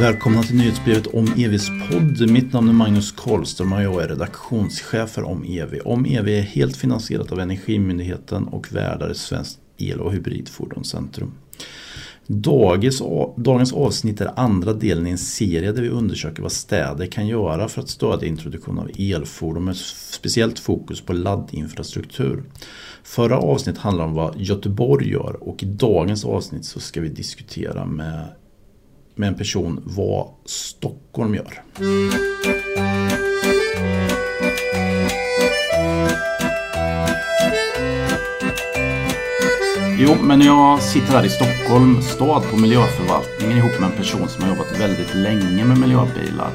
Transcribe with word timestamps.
Välkomna 0.00 0.42
till 0.42 0.56
nyhetsbrevet 0.56 1.06
om 1.06 1.34
EVs 1.36 1.68
podd. 1.68 2.30
Mitt 2.30 2.52
namn 2.52 2.68
är 2.68 2.72
Magnus 2.72 3.12
Karlström 3.12 3.72
och 3.72 3.82
jag 3.82 4.02
är 4.02 4.08
redaktionschef 4.08 5.10
för 5.10 5.22
Om 5.22 5.44
EV. 5.44 5.80
Om 5.84 6.06
EV 6.06 6.28
är 6.28 6.40
helt 6.40 6.76
finansierat 6.76 7.32
av 7.32 7.40
Energimyndigheten 7.40 8.44
och 8.44 8.72
värdar 8.72 9.12
Svenskt 9.12 9.58
el 9.76 10.00
och 10.00 10.12
hybridfordonscentrum. 10.12 11.32
Dagens, 12.26 13.02
dagens 13.36 13.72
avsnitt 13.72 14.20
är 14.20 14.40
andra 14.40 14.72
delen 14.72 15.06
i 15.06 15.10
en 15.10 15.18
serie 15.18 15.72
där 15.72 15.82
vi 15.82 15.88
undersöker 15.88 16.42
vad 16.42 16.52
städer 16.52 17.06
kan 17.06 17.26
göra 17.26 17.68
för 17.68 17.80
att 17.82 17.88
stödja 17.88 18.28
introduktion 18.28 18.78
av 18.78 18.90
elfordon 18.98 19.64
med 19.64 19.76
speciellt 19.76 20.58
fokus 20.58 21.00
på 21.00 21.12
laddinfrastruktur. 21.12 22.42
Förra 23.02 23.38
avsnittet 23.38 23.82
handlade 23.82 24.08
om 24.08 24.14
vad 24.14 24.40
Göteborg 24.40 25.10
gör 25.10 25.36
och 25.40 25.62
i 25.62 25.66
dagens 25.66 26.24
avsnitt 26.24 26.64
så 26.64 26.80
ska 26.80 27.00
vi 27.00 27.08
diskutera 27.08 27.84
med, 27.84 28.28
med 29.14 29.28
en 29.28 29.34
person 29.34 29.82
vad 29.84 30.28
Stockholm 30.44 31.34
gör. 31.34 31.62
Jo, 40.02 40.16
men 40.22 40.40
jag 40.40 40.82
sitter 40.82 41.12
här 41.12 41.24
i 41.24 41.28
Stockholm 41.28 42.02
stad 42.02 42.42
på 42.50 42.56
miljöförvaltningen 42.56 43.58
ihop 43.58 43.80
med 43.80 43.90
en 43.90 43.96
person 43.96 44.28
som 44.28 44.42
har 44.42 44.50
jobbat 44.50 44.80
väldigt 44.80 45.14
länge 45.14 45.64
med 45.64 45.78
miljöbilar. 45.78 46.50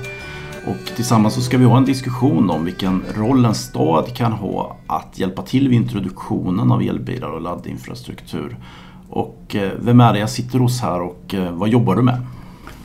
Och 0.66 0.96
tillsammans 0.96 1.34
så 1.34 1.42
ska 1.42 1.58
vi 1.58 1.66
ha 1.66 1.78
en 1.78 1.86
diskussion 1.86 2.50
om 2.50 2.66
vilken 2.66 3.04
roll 3.16 3.46
en 3.46 3.56
stad 3.56 4.16
kan 4.16 4.32
ha 4.32 4.78
att 4.88 5.20
hjälpa 5.20 5.42
till 5.42 5.70
vid 5.70 5.78
introduktionen 5.78 6.72
av 6.72 6.82
elbilar 6.82 7.30
och 7.30 7.42
laddinfrastruktur. 7.42 8.58
Och 9.10 9.56
eh, 9.56 9.72
vem 9.80 10.00
är 10.00 10.14
det 10.14 10.20
jag 10.20 10.30
sitter 10.30 10.60
hos 10.60 10.82
här 10.82 11.02
och 11.02 11.34
eh, 11.34 11.52
vad 11.52 11.70
jobbar 11.70 11.96
du 11.96 12.02
med? 12.02 12.22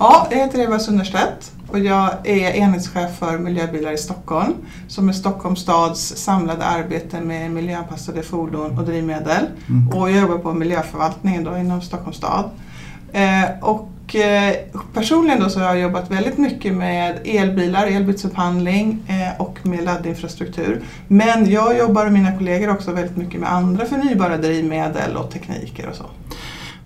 Ja, 0.02 0.26
jag 0.30 0.38
heter 0.38 0.58
Eva 0.58 0.78
Sunnerstedt 0.78 1.52
och 1.68 1.78
jag 1.78 2.10
är 2.24 2.52
enhetschef 2.52 3.18
för 3.18 3.38
miljöbilar 3.38 3.92
i 3.92 3.98
Stockholm 3.98 4.54
som 4.88 5.08
är 5.08 5.12
Stockholms 5.12 5.60
stads 5.60 6.16
samlade 6.16 6.64
arbete 6.64 7.20
med 7.20 7.50
miljöanpassade 7.50 8.22
fordon 8.22 8.78
och 8.78 8.84
drivmedel. 8.84 9.46
Mm. 9.68 9.88
Och 9.88 10.10
jag 10.10 10.20
jobbar 10.20 10.38
på 10.38 10.52
miljöförvaltningen 10.52 11.44
då 11.44 11.58
inom 11.58 11.82
Stockholms 11.82 12.16
stad. 12.16 12.50
Eh, 13.12 13.44
och 13.60 14.14
eh, 14.14 14.54
personligen 14.94 15.40
då 15.40 15.48
så 15.48 15.60
har 15.60 15.66
jag 15.66 15.80
jobbat 15.80 16.10
väldigt 16.10 16.38
mycket 16.38 16.74
med 16.74 17.18
elbilar, 17.24 17.86
elbilsupphandling 17.86 19.02
eh, 19.08 19.40
och 19.40 19.66
med 19.66 19.84
laddinfrastruktur. 19.84 20.82
Men 21.08 21.50
jag 21.50 21.78
jobbar 21.78 22.06
och 22.06 22.12
mina 22.12 22.38
kollegor 22.38 22.70
också 22.70 22.92
väldigt 22.92 23.16
mycket 23.16 23.40
med 23.40 23.52
andra 23.52 23.86
förnybara 23.86 24.36
drivmedel 24.36 25.16
och 25.16 25.30
tekniker 25.30 25.88
och 25.88 25.96
så. 25.96 26.04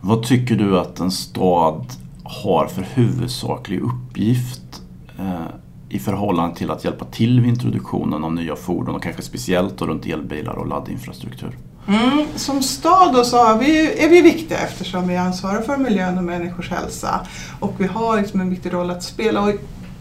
Vad 0.00 0.22
tycker 0.22 0.54
du 0.54 0.78
att 0.78 1.00
en 1.00 1.10
stad 1.10 1.86
har 2.24 2.66
för 2.66 2.82
huvudsaklig 2.82 3.80
uppgift 3.80 4.82
eh, 5.18 5.46
i 5.88 5.98
förhållande 5.98 6.56
till 6.56 6.70
att 6.70 6.84
hjälpa 6.84 7.04
till 7.04 7.40
vid 7.40 7.50
introduktionen 7.50 8.24
av 8.24 8.32
nya 8.32 8.56
fordon 8.56 8.94
och 8.94 9.02
kanske 9.02 9.22
speciellt 9.22 9.82
runt 9.82 10.06
elbilar 10.06 10.52
och 10.52 10.66
laddinfrastruktur? 10.66 11.58
Mm, 11.86 12.26
som 12.36 12.62
stad 12.62 13.14
då 13.14 13.24
så 13.24 13.56
vi, 13.60 14.02
är 14.04 14.08
vi 14.08 14.20
viktiga 14.20 14.58
eftersom 14.58 15.08
vi 15.08 15.16
ansvarar 15.16 15.62
för 15.62 15.76
miljön 15.76 16.18
och 16.18 16.24
människors 16.24 16.70
hälsa. 16.70 17.20
Och 17.60 17.74
vi 17.78 17.86
har 17.86 18.16
liksom 18.16 18.40
en 18.40 18.50
viktig 18.50 18.72
roll 18.72 18.90
att 18.90 19.02
spela. 19.02 19.42
Och 19.42 19.50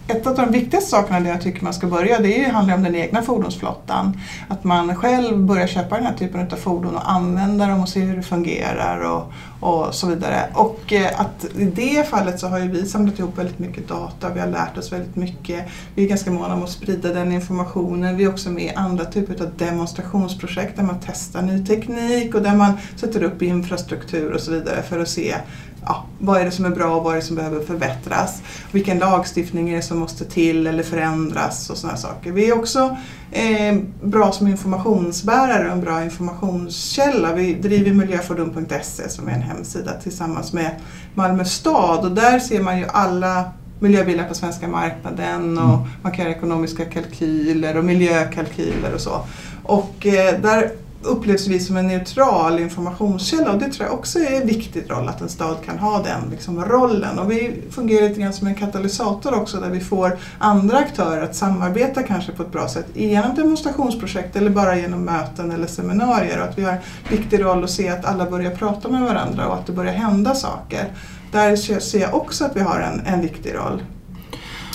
ett 0.08 0.28
av 0.28 0.36
de 0.36 0.52
viktigaste 0.52 0.90
sakerna 0.90 1.20
där 1.20 1.30
jag 1.30 1.42
tycker 1.42 1.64
man 1.64 1.74
ska 1.74 1.88
börja 1.88 2.20
det 2.20 2.44
handlar 2.44 2.76
om 2.76 2.84
den 2.84 2.96
egna 2.96 3.22
fordonsflottan. 3.22 4.20
Att 4.48 4.64
man 4.64 4.96
själv 4.96 5.38
börjar 5.38 5.68
köpa 5.68 5.96
den 5.96 6.06
här 6.06 6.14
typen 6.14 6.48
av 6.52 6.56
fordon 6.56 6.96
och 6.96 7.12
använda 7.12 7.68
dem 7.68 7.82
och 7.82 7.90
se 7.90 8.00
hur 8.00 8.18
det 8.18 8.24
fungerar 8.24 9.00
och, 9.00 9.34
och 9.60 9.96
så 9.96 10.08
vidare. 10.08 10.50
Och 10.54 10.94
eh, 10.94 11.22
att 11.22 11.46
i 11.56 11.66
det 11.66 12.10
fallet 12.10 12.40
så 12.40 12.48
har 12.48 12.60
ju 12.60 12.68
vi 12.68 12.86
samlat 12.86 13.20
ihop 13.20 13.38
väldigt 13.38 13.60
mycket 13.60 13.88
data, 13.88 14.30
vi 14.34 14.40
har 14.40 14.48
lärt 14.48 14.78
oss 14.78 14.92
väldigt 14.92 15.16
mycket. 15.16 15.66
Vi 15.96 16.04
är 16.04 16.10
ganska 16.10 16.32
måna 16.32 16.54
om 16.54 16.64
att 16.64 16.70
sprida 16.70 17.14
den 17.14 17.32
informationen. 17.32 18.18
Vi 18.18 18.24
är 18.24 18.30
också 18.30 18.50
med 18.50 18.64
i 18.64 18.76
andra 18.76 19.06
typer 19.06 19.44
av 19.44 19.52
demonstrationsprojekt 19.58 20.76
där 20.76 20.84
man 20.84 21.00
testar 21.06 21.42
ny 21.42 21.66
teknik 21.66 22.36
och 22.36 22.42
där 22.42 22.56
man 22.56 22.74
sätter 22.96 23.24
upp 23.24 23.42
infrastruktur 23.42 24.32
och 24.32 24.42
så 24.42 24.52
vidare 24.52 24.82
för 24.82 25.00
att 25.00 25.10
se 25.10 25.36
ja, 25.86 26.06
vad 26.20 26.42
är 26.42 26.46
det 26.46 26.52
som 26.52 26.66
är 26.66 26.70
bra 26.70 26.96
och 26.96 27.04
vad 27.04 27.14
är 27.14 27.16
det 27.16 27.26
som 27.26 27.36
behöver 27.36 27.66
förbättras. 27.66 28.42
Vilken 28.72 29.00
lagstiftning 29.00 29.70
är 29.70 29.76
det 29.76 29.82
som 29.82 30.00
måste 30.00 30.26
till 30.26 30.68
eller 30.68 30.84
förändras 30.84 31.70
och 31.70 31.78
sådana 31.78 31.98
saker. 31.98 32.32
Vi 32.32 32.50
är 32.50 32.58
också 32.58 32.98
eh, 33.32 33.76
bra 34.02 34.32
som 34.32 34.48
informationsbärare 34.48 35.68
och 35.68 35.74
en 35.74 35.82
bra 35.82 36.04
informationskälla. 36.04 37.34
Vi 37.34 37.54
driver 37.54 37.94
miljöfordon.se 37.94 39.10
som 39.10 39.28
är 39.28 39.32
en 39.32 39.42
hemsida 39.42 39.92
tillsammans 40.04 40.54
med 40.54 40.72
Malmö 41.14 41.46
stad 41.46 42.06
och 42.06 42.12
där 42.12 42.40
ser 42.40 42.62
man 42.62 42.80
ju 42.80 42.86
alla 42.88 43.52
miljöbilar 43.80 44.24
på 44.24 44.34
svenska 44.34 44.68
marknaden 44.68 45.58
och 45.58 45.74
mm. 45.74 45.88
man 46.02 46.12
kan 46.12 46.26
göra 46.26 46.36
ekonomiska 46.36 46.86
kalkyler 46.86 47.78
och 47.78 47.86
miljökalkyler 47.86 48.94
och 48.94 49.02
så. 49.02 49.26
Och 49.64 50.06
eh, 50.06 50.42
där 50.42 50.72
upplevs 51.06 51.48
vi 51.48 51.60
som 51.60 51.78
en 51.78 51.88
neutral 51.88 52.60
informationskälla 52.60 53.52
och 53.52 53.60
det 53.60 53.70
tror 53.70 53.88
jag 53.88 54.00
också 54.00 54.20
är 54.20 54.42
en 54.42 54.48
viktig 54.48 54.92
roll 54.92 55.10
att 55.10 55.22
en 55.22 55.30
stad 55.30 55.58
kan 55.66 55.80
ha 55.80 56.04
den 56.04 56.30
liksom, 56.32 56.66
rollen. 56.66 57.20
Och 57.20 57.32
vi 57.32 57.62
fungerar 57.70 58.10
lite 58.10 58.22
grann 58.22 58.34
som 58.34 58.48
en 58.48 58.56
katalysator 58.56 59.34
också 59.34 59.60
där 59.60 59.70
vi 59.70 59.80
får 59.80 60.18
andra 60.40 60.78
aktörer 60.78 61.24
att 61.24 61.36
samarbeta 61.36 62.04
kanske 62.04 62.32
på 62.32 62.44
ett 62.44 62.52
bra 62.52 62.68
sätt 62.68 62.86
genom 62.94 63.36
demonstrationsprojekt 63.36 64.36
eller 64.36 64.50
bara 64.50 64.78
genom 64.78 65.06
möten 65.06 65.52
eller 65.52 65.68
seminarier 65.68 66.40
och 66.40 66.46
att 66.46 66.58
vi 66.58 66.64
har 66.64 66.72
en 66.72 67.18
viktig 67.18 67.44
roll 67.44 67.64
att 67.64 67.72
se 67.72 67.90
att 67.90 68.06
alla 68.06 68.30
börjar 68.30 68.52
prata 68.52 68.90
med 68.90 69.02
varandra 69.02 69.48
och 69.48 69.54
att 69.56 69.66
det 69.66 69.74
börjar 69.74 69.94
hända 69.94 70.36
saker. 70.36 70.94
Där 71.32 71.56
ser 71.80 72.00
jag 72.00 72.16
också 72.16 72.46
att 72.46 72.56
vi 72.56 72.60
har 72.60 72.80
en, 72.80 73.14
en 73.14 73.22
viktig 73.22 73.56
roll. 73.56 73.84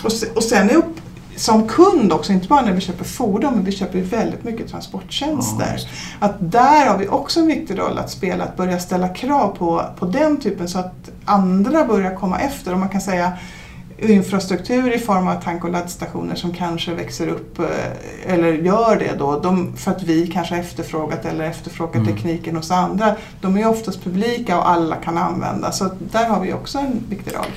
Och, 0.04 0.36
och 0.36 0.42
sen 0.42 0.70
är 0.70 0.74
upp, 0.74 1.00
som 1.38 1.68
kund 1.68 2.12
också, 2.12 2.32
inte 2.32 2.48
bara 2.48 2.60
när 2.60 2.72
vi 2.72 2.80
köper 2.80 3.04
fordon, 3.04 3.54
men 3.54 3.64
vi 3.64 3.72
köper 3.72 4.00
väldigt 4.00 4.44
mycket 4.44 4.68
transporttjänster. 4.68 5.76
Ja, 6.20 6.26
att 6.26 6.36
där 6.52 6.86
har 6.86 6.98
vi 6.98 7.08
också 7.08 7.40
en 7.40 7.46
viktig 7.46 7.78
roll 7.78 7.98
att 7.98 8.10
spela, 8.10 8.44
att 8.44 8.56
börja 8.56 8.78
ställa 8.78 9.08
krav 9.08 9.56
på, 9.58 9.84
på 9.98 10.06
den 10.06 10.40
typen 10.40 10.68
så 10.68 10.78
att 10.78 11.10
andra 11.24 11.84
börjar 11.84 12.14
komma 12.14 12.38
efter. 12.38 12.72
Och 12.72 12.78
man 12.78 12.88
kan 12.88 13.00
säga 13.00 13.32
infrastruktur 13.98 14.94
i 14.94 14.98
form 14.98 15.28
av 15.28 15.40
tank 15.40 15.64
och 15.64 15.70
laddstationer 15.70 16.34
som 16.34 16.54
kanske 16.54 16.94
växer 16.94 17.28
upp 17.28 17.58
eh, 17.58 17.66
eller 18.26 18.52
gör 18.52 18.96
det 18.96 19.18
då, 19.18 19.40
de, 19.40 19.76
för 19.76 19.90
att 19.90 20.02
vi 20.02 20.26
kanske 20.26 20.56
efterfrågat 20.56 21.24
eller 21.24 21.44
efterfrågat 21.44 21.94
mm. 21.94 22.06
tekniken 22.06 22.56
hos 22.56 22.70
andra. 22.70 23.16
De 23.40 23.56
är 23.56 23.68
oftast 23.68 24.04
publika 24.04 24.58
och 24.58 24.68
alla 24.70 24.96
kan 24.96 25.18
använda 25.18 25.72
så 25.72 25.90
där 26.12 26.28
har 26.28 26.40
vi 26.40 26.52
också 26.52 26.78
en 26.78 27.04
viktig 27.08 27.34
roll. 27.34 27.52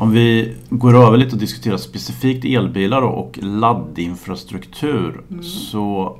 Om 0.00 0.10
vi 0.10 0.54
går 0.70 0.96
över 0.96 1.16
lite 1.16 1.32
och 1.32 1.40
diskuterar 1.40 1.76
specifikt 1.76 2.44
elbilar 2.44 3.02
och 3.02 3.38
laddinfrastruktur. 3.42 5.22
Mm. 5.30 5.42
Så 5.42 6.18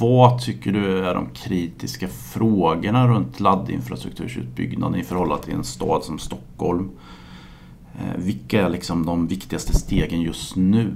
vad 0.00 0.40
tycker 0.40 0.72
du 0.72 0.98
är 0.98 1.14
de 1.14 1.26
kritiska 1.34 2.08
frågorna 2.08 3.08
runt 3.08 3.40
laddinfrastruktursutbyggnaden 3.40 5.00
i 5.00 5.04
förhållande 5.04 5.44
till 5.44 5.54
en 5.54 5.64
stad 5.64 6.04
som 6.04 6.18
Stockholm? 6.18 6.90
Eh, 7.94 8.20
vilka 8.24 8.62
är 8.62 8.68
liksom 8.68 9.06
de 9.06 9.26
viktigaste 9.26 9.78
stegen 9.78 10.20
just 10.20 10.56
nu? 10.56 10.94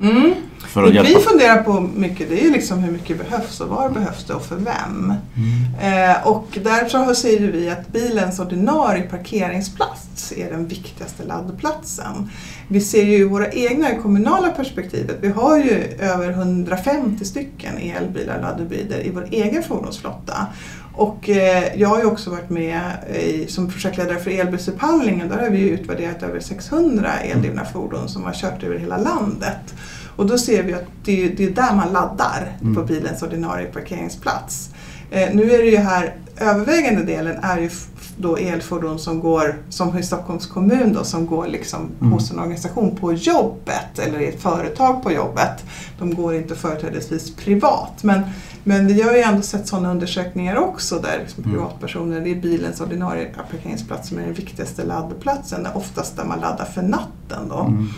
Mm. 0.00 0.34
För 0.66 0.82
att 0.82 0.88
det 0.88 0.94
hjälpa. 0.94 1.18
vi 1.18 1.24
funderar 1.24 1.62
på 1.62 1.80
mycket 1.80 2.28
det 2.28 2.44
är 2.44 2.50
liksom 2.50 2.78
hur 2.78 2.92
mycket 2.92 3.18
behövs 3.18 3.60
och 3.60 3.68
var 3.68 3.90
behövs 3.90 4.24
det 4.24 4.34
och 4.34 4.44
för 4.44 4.56
vem. 4.56 5.14
Mm. 5.36 6.10
Eh, 6.10 6.26
och 6.26 6.58
där 6.62 6.88
så 6.88 7.14
säger 7.14 7.52
vi 7.52 7.70
att 7.70 7.88
bilens 7.88 8.38
ordinarie 8.38 9.02
parkeringsplats 9.02 10.32
är 10.32 10.50
den 10.50 10.66
viktigaste 10.66 11.24
laddplatsen. 11.24 12.30
Vi 12.70 12.80
ser 12.80 13.04
ju 13.04 13.28
våra 13.28 13.50
egna 13.50 13.92
i 13.92 13.98
kommunala 14.02 14.50
perspektivet, 14.50 15.16
vi 15.20 15.28
har 15.28 15.58
ju 15.58 15.96
över 15.98 16.30
150 16.30 17.24
stycken 17.24 17.78
elbilar, 17.78 18.40
laddhybrider 18.40 19.06
i 19.06 19.10
vår 19.10 19.28
egen 19.30 19.62
fordonsflotta. 19.62 20.46
Och 20.94 21.28
eh, 21.28 21.76
jag 21.76 21.88
har 21.88 21.98
ju 21.98 22.04
också 22.04 22.30
varit 22.30 22.50
med 22.50 22.80
i, 23.14 23.46
som 23.48 23.70
projektledare 23.70 24.18
för 24.18 24.30
elbilsupphandlingen. 24.30 25.28
Där 25.28 25.38
har 25.38 25.50
vi 25.50 25.68
utvärderat 25.68 26.22
över 26.22 26.40
600 26.40 27.12
eldrivna 27.12 27.64
fordon 27.64 28.08
som 28.08 28.24
har 28.24 28.32
kört 28.32 28.62
över 28.62 28.78
hela 28.78 28.96
landet. 28.96 29.74
Och 30.16 30.26
då 30.26 30.38
ser 30.38 30.62
vi 30.62 30.74
att 30.74 30.84
det, 31.04 31.28
det 31.28 31.44
är 31.44 31.50
där 31.50 31.74
man 31.74 31.92
laddar 31.92 32.56
mm. 32.60 32.74
på 32.74 32.82
bilens 32.82 33.22
ordinarie 33.22 33.66
parkeringsplats. 33.66 34.70
Eh, 35.10 35.28
nu 35.34 35.52
är 35.52 35.58
det 35.58 35.70
ju 35.70 35.76
här, 35.76 36.14
övervägande 36.40 37.02
delen 37.02 37.36
är 37.42 37.58
ju 37.58 37.70
då 38.18 38.36
elfordon 38.36 38.98
som 38.98 39.20
går, 39.20 39.62
som 39.68 39.98
i 39.98 40.02
Stockholms 40.02 40.46
kommun 40.46 40.92
då, 40.92 41.04
som 41.04 41.26
går 41.26 41.46
liksom 41.46 41.90
mm. 42.00 42.12
hos 42.12 42.30
en 42.30 42.38
organisation 42.38 42.96
på 42.96 43.12
jobbet 43.12 43.98
eller 43.98 44.20
i 44.20 44.28
ett 44.28 44.42
företag 44.42 45.02
på 45.02 45.12
jobbet. 45.12 45.64
De 45.98 46.14
går 46.14 46.34
inte 46.34 46.54
företrädesvis 46.54 47.36
privat. 47.36 48.02
Men, 48.02 48.20
men 48.64 48.86
vi 48.86 49.02
har 49.02 49.12
ju 49.12 49.20
ändå 49.20 49.42
sett 49.42 49.68
sådana 49.68 49.90
undersökningar 49.90 50.56
också 50.56 50.98
där 50.98 51.18
liksom 51.18 51.44
mm. 51.44 51.56
privatpersoner, 51.56 52.20
det 52.20 52.30
är 52.30 52.40
bilens 52.40 52.80
ordinarie 52.80 53.34
parkeringsplats 53.50 54.08
som 54.08 54.18
är 54.18 54.22
den 54.22 54.34
viktigaste 54.34 54.84
laddplatsen, 54.84 55.66
oftast 55.74 56.16
där 56.16 56.24
man 56.24 56.40
laddar 56.40 56.64
för 56.64 56.82
natten. 56.82 57.48
Då. 57.48 57.60
Mm. 57.60 57.88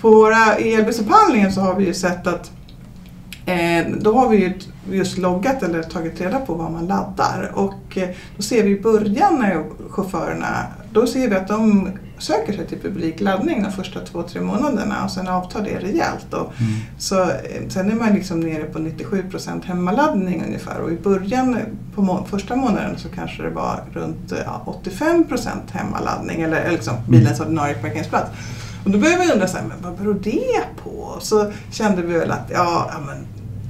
På 0.00 0.10
våra 0.10 0.54
elbilsupphandlingar 0.54 1.50
så 1.50 1.60
har 1.60 1.74
vi 1.74 1.86
ju 1.86 1.94
sett 1.94 2.26
att 2.26 2.50
då 4.00 4.18
har 4.18 4.28
vi 4.28 4.36
ju 4.36 4.52
just 4.90 5.18
loggat 5.18 5.62
eller 5.62 5.82
tagit 5.82 6.20
reda 6.20 6.38
på 6.38 6.54
vad 6.54 6.72
man 6.72 6.86
laddar 6.86 7.50
och 7.54 7.98
eh, 7.98 8.08
då 8.36 8.42
ser 8.42 8.62
vi 8.62 8.70
i 8.70 8.80
början 8.80 9.38
när 9.38 9.64
chaufförerna, 9.90 10.66
då 10.92 11.06
ser 11.06 11.28
vi 11.28 11.36
att 11.36 11.48
de 11.48 11.90
söker 12.18 12.52
sig 12.52 12.66
till 12.66 12.78
publik 12.80 13.20
laddning 13.20 13.62
de 13.62 13.72
första 13.72 14.00
två, 14.00 14.22
tre 14.22 14.40
månaderna 14.40 15.04
och 15.04 15.10
sen 15.10 15.28
avtar 15.28 15.60
det 15.62 15.78
rejält. 15.78 16.26
Mm. 16.32 16.46
så, 16.98 17.22
eh, 17.22 17.68
sen 17.68 17.90
är 17.90 17.94
man 17.94 18.14
liksom 18.14 18.40
nere 18.40 18.64
på 18.64 18.78
97% 18.78 19.64
hemmaladdning 19.64 20.42
ungefär 20.46 20.80
och 20.80 20.92
i 20.92 20.96
början 20.96 21.56
på 21.94 22.02
må- 22.02 22.24
första 22.30 22.56
månaden 22.56 22.98
så 22.98 23.08
kanske 23.08 23.42
det 23.42 23.50
var 23.50 23.80
runt 23.92 24.32
eh, 24.32 24.38
ja, 24.44 24.76
85% 24.84 25.48
hemmaladdning 25.72 26.42
eller, 26.42 26.56
eller 26.60 26.70
liksom 26.72 26.94
bilens 27.08 27.40
ordinarie 27.40 27.74
parkeringsplats. 27.74 28.30
Och 28.84 28.90
då 28.90 28.98
började 28.98 29.24
vi 29.24 29.32
undra 29.32 29.48
så 29.48 29.56
här, 29.56 29.64
men 29.64 29.82
vad 29.82 29.98
beror 29.98 30.14
det 30.14 30.64
på? 30.84 31.16
Så 31.20 31.52
kände 31.70 32.02
vi 32.02 32.18
väl 32.18 32.30
att 32.30 32.50
ja, 32.50 32.90
ja 32.92 33.00
men 33.06 33.26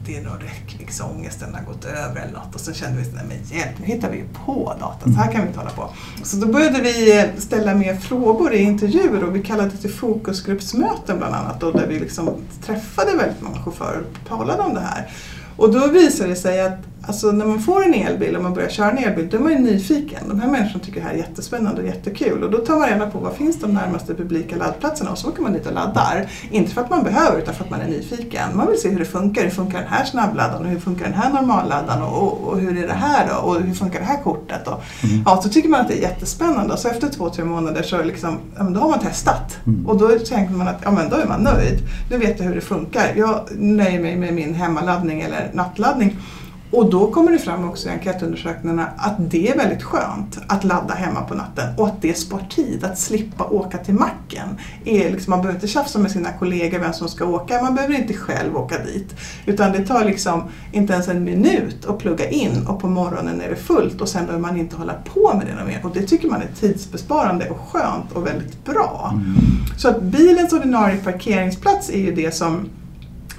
det 0.07 0.17
är 0.17 0.23
nog 0.23 0.33
räckningsångesten 0.45 1.49
liksom, 1.49 1.55
har 1.55 1.73
gått 1.73 1.85
över 1.85 2.21
eller 2.21 2.33
något. 2.33 2.55
Och 2.55 2.61
så 2.61 2.73
kände 2.73 3.03
vi, 3.03 3.13
nej 3.15 3.25
men 3.29 3.59
hjälp, 3.59 3.79
nu 3.79 3.87
hittar 3.87 4.11
vi 4.11 4.17
ju 4.17 4.25
på 4.47 4.75
datan, 4.81 5.15
så 5.15 5.21
här 5.21 5.33
kan 5.33 5.41
vi 5.41 5.47
inte 5.47 5.59
hålla 5.59 5.71
på. 5.71 5.91
Så 6.23 6.37
då 6.37 6.47
började 6.47 6.81
vi 6.81 7.19
eh, 7.19 7.25
ställa 7.39 7.75
mer 7.75 7.97
frågor 7.97 8.53
i 8.53 8.63
intervjuer 8.63 9.25
och 9.25 9.37
vi 9.37 9.43
kallade 9.43 9.69
det 9.71 9.77
till 9.77 9.93
fokusgruppsmöten 9.93 11.19
bland 11.19 11.35
annat. 11.35 11.61
Då, 11.61 11.71
där 11.71 11.87
vi 11.87 11.99
liksom 11.99 12.31
träffade 12.67 13.17
väldigt 13.17 13.43
många 13.43 13.63
chaufförer 13.63 14.01
och 14.01 14.29
talade 14.29 14.63
om 14.63 14.75
det 14.75 14.81
här. 14.81 15.11
Och 15.57 15.73
då 15.73 15.87
visade 15.87 16.29
det 16.29 16.37
sig 16.37 16.61
att 16.61 16.79
alltså, 17.07 17.33
när 17.33 17.47
man 17.47 17.61
får 17.61 17.85
en 17.85 17.95
elbil 17.95 18.37
och 18.37 18.43
man 18.43 18.55
börjar 18.55 18.69
köra 18.69 18.91
en 18.91 18.99
elbil, 18.99 19.29
då 19.31 19.37
är 19.37 19.41
man 19.41 19.53
ju 19.53 19.59
nyfiken. 19.59 20.29
De 20.29 20.41
här 20.41 20.49
människorna 20.49 20.85
tycker 20.85 21.01
det 21.01 21.07
här 21.07 21.15
är 21.15 21.19
jättespännande 21.19 21.81
och 21.81 21.87
jättekul. 21.87 22.43
Och 22.43 22.51
då 22.51 22.59
tar 22.59 22.79
man 22.79 22.89
reda 22.89 23.11
på 23.11 23.19
vad 23.19 23.33
finns 23.33 23.61
de 23.61 23.75
närmaste 23.75 24.15
publika 24.15 24.57
laddplatserna 24.57 25.11
och 25.11 25.19
så 25.19 25.29
åker 25.29 25.43
man 25.43 25.53
dit 25.53 25.67
och 25.67 25.73
laddar. 25.75 26.31
Inte 26.51 26.73
för 26.73 26.81
att 26.81 26.91
man 26.91 27.05
behöver 27.05 27.39
utan 27.39 27.55
för 27.55 27.65
att 27.65 27.71
man 27.71 27.81
är 27.81 27.89
nyfiken. 27.89 28.57
Man 28.57 28.67
vill 28.67 28.81
se 28.81 28.89
hur 28.89 28.99
det 28.99 29.05
funkar. 29.05 29.43
Hur 29.43 29.51
funkar 29.51 29.79
den 29.79 29.89
här 29.89 30.05
snabbladdaren 30.05 30.65
och 30.67 30.71
hur 30.71 30.81
funkar 30.81 31.05
den 31.05 31.15
här 31.15 31.33
normalladdaren 31.33 32.03
och, 32.03 32.23
och, 32.23 32.49
och 32.49 32.61
hur 32.61 32.83
är 32.83 32.87
det 32.87 32.93
här 32.93 33.29
då? 33.29 33.35
Och 33.35 33.61
hur 33.61 33.75
funkar 33.75 34.01
det 34.01 34.07
här 34.07 34.23
kortet? 34.23 34.69
Och, 34.69 34.83
Ja, 35.27 35.43
så 35.43 35.49
tycker 35.49 35.69
man 35.69 35.81
att 35.81 35.89
det 35.89 35.99
är 35.99 36.03
jättespännande 36.03 36.73
och 36.73 36.79
så 36.79 36.89
efter 36.89 37.09
två, 37.09 37.31
tre 37.31 37.45
månader 37.45 37.83
så 37.83 38.03
liksom, 38.03 38.39
ja, 38.57 38.63
då 38.63 38.81
har 38.81 38.89
man 38.89 38.99
testat. 38.99 39.59
Mm. 39.67 39.87
Och 39.87 39.99
då 39.99 40.09
tänker 40.09 40.55
man 40.55 40.69
att 40.69 40.81
ja, 40.85 40.91
men 40.91 41.09
då 41.09 41.17
är 41.17 41.27
man 41.27 41.43
nöjd. 41.43 41.79
Nu 42.11 42.19
vet 42.19 42.39
jag 42.39 42.47
hur 42.47 42.55
det 42.55 42.61
funkar. 42.61 43.13
Jag 43.17 43.41
nöjer 43.59 44.01
mig 44.01 44.17
med 44.17 44.35
min 44.35 44.55
hemmaladdning 44.55 45.21
eller 45.21 45.51
nattladdning. 45.53 46.19
Och 46.73 46.91
då 46.91 47.11
kommer 47.11 47.33
det 47.33 47.39
fram 47.39 47.69
också 47.69 47.89
i 47.89 47.91
enkätundersökningarna 47.91 48.89
att 48.97 49.15
det 49.19 49.49
är 49.49 49.57
väldigt 49.57 49.83
skönt 49.83 50.39
att 50.47 50.65
ladda 50.65 50.95
hemma 50.95 51.21
på 51.21 51.35
natten 51.35 51.75
och 51.77 51.87
att 51.87 52.03
det 52.03 52.15
spar 52.15 52.47
tid, 52.51 52.85
att 52.85 52.99
slippa 52.99 53.45
åka 53.45 53.79
till 53.79 53.95
macken. 53.95 54.49
Är 54.85 55.11
liksom, 55.11 55.31
man 55.31 55.41
behöver 55.41 55.57
inte 55.57 55.69
tjafsa 55.69 55.99
med 55.99 56.11
sina 56.11 56.33
kollegor 56.33 56.79
vem 56.79 56.93
som 56.93 57.09
ska 57.09 57.25
åka, 57.25 57.63
man 57.63 57.75
behöver 57.75 57.95
inte 57.95 58.15
själv 58.15 58.57
åka 58.57 58.79
dit. 58.85 59.15
Utan 59.47 59.73
det 59.73 59.87
tar 59.87 60.05
liksom 60.05 60.43
inte 60.73 60.93
ens 60.93 61.09
en 61.09 61.25
minut 61.25 61.87
att 61.87 61.99
plugga 61.99 62.31
in 62.31 62.67
och 62.67 62.81
på 62.81 62.89
morgonen 62.89 63.41
är 63.41 63.49
det 63.49 63.57
fullt 63.57 64.01
och 64.01 64.09
sen 64.09 64.27
behöver 64.27 64.43
man 64.43 64.57
inte 64.57 64.77
hålla 64.77 64.95
på 65.15 65.35
med 65.35 65.47
det 65.47 65.55
något 65.55 65.67
mer. 65.67 65.81
Och 65.83 65.91
det 65.95 66.03
tycker 66.03 66.29
man 66.29 66.43
är 66.43 66.49
tidsbesparande 66.61 67.51
och 67.51 67.59
skönt 67.59 68.13
och 68.13 68.27
väldigt 68.27 68.65
bra. 68.65 69.11
Mm. 69.13 69.35
Så 69.77 69.89
att 69.89 70.03
bilens 70.03 70.53
ordinarie 70.53 70.97
parkeringsplats 70.97 71.91
är 71.91 71.99
ju 71.99 72.15
det 72.15 72.35
som 72.35 72.69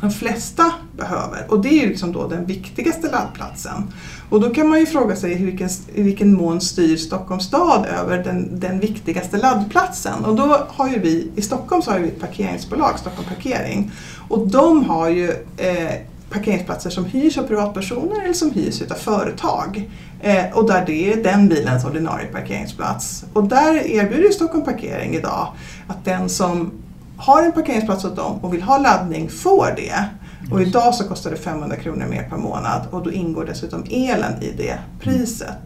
de 0.04 0.12
flesta 0.12 0.74
behöver 0.98 1.46
och 1.50 1.62
det 1.62 1.70
är 1.70 1.82
ju 1.82 1.90
liksom 1.90 2.12
då 2.12 2.28
den 2.28 2.46
viktigaste 2.46 3.12
laddplatsen. 3.12 3.94
Och 4.30 4.42
då 4.42 4.50
kan 4.50 4.70
man 4.70 4.80
ju 4.80 4.86
fråga 4.86 5.16
sig 5.16 5.32
i 5.32 5.46
vilken, 5.46 5.70
i 5.96 6.02
vilken 6.02 6.34
mån 6.34 6.62
styr 6.62 6.98
Stockholms 6.98 7.44
stad 7.44 7.86
över 7.86 8.24
den, 8.24 8.60
den 8.60 8.80
viktigaste 8.80 9.38
laddplatsen. 9.38 10.26
Och 10.26 10.36
då 10.36 10.68
har 10.68 10.90
ju 10.90 11.00
vi, 11.00 11.32
i 11.36 11.42
Stockholm 11.42 11.82
så 11.82 11.92
har 11.92 12.00
vi 12.00 12.08
ett 12.08 12.20
parkeringsbolag, 12.20 13.00
Stockholm 13.00 13.28
Parkering. 13.28 13.92
Och 14.30 14.48
de 14.48 14.86
har 14.86 15.10
ju 15.10 15.30
eh, 15.58 15.94
parkeringsplatser 16.30 16.90
som 16.90 17.06
hyrs 17.06 17.38
av 17.38 17.44
privatpersoner 17.44 18.24
eller 18.24 18.34
som 18.34 18.52
hyrs 18.52 18.82
av 18.82 18.96
företag. 18.96 19.90
Eh, 20.22 20.46
och 20.54 20.68
där 20.68 20.84
det 20.86 21.14
är 21.14 21.24
den 21.24 21.50
bilens 21.50 21.86
ordinarie 21.86 22.28
parkeringsplats. 22.28 23.26
Och 23.34 23.44
där 23.44 23.88
erbjuder 23.88 24.30
Stockholm 24.30 24.66
Parkering 24.66 25.16
idag 25.16 25.48
att 25.88 26.06
den 26.06 26.30
som 26.30 26.72
har 27.18 27.44
en 27.44 27.52
parkeringsplats 27.52 28.06
åt 28.06 28.16
dem 28.16 28.40
och 28.42 28.54
vill 28.54 28.62
ha 28.62 28.78
laddning 28.78 29.30
får 29.30 29.74
det. 29.76 30.06
Och 30.52 30.62
idag 30.62 30.96
så 30.96 31.04
kostar 31.04 31.32
det 31.32 31.38
500 31.38 31.76
kronor 31.76 32.06
mer 32.10 32.24
per 32.30 32.38
månad 32.38 32.82
och 32.92 33.04
då 33.04 33.12
ingår 33.12 33.46
dessutom 33.46 33.84
elen 33.90 34.44
i 34.44 34.52
det 34.58 34.78
priset. 35.00 35.58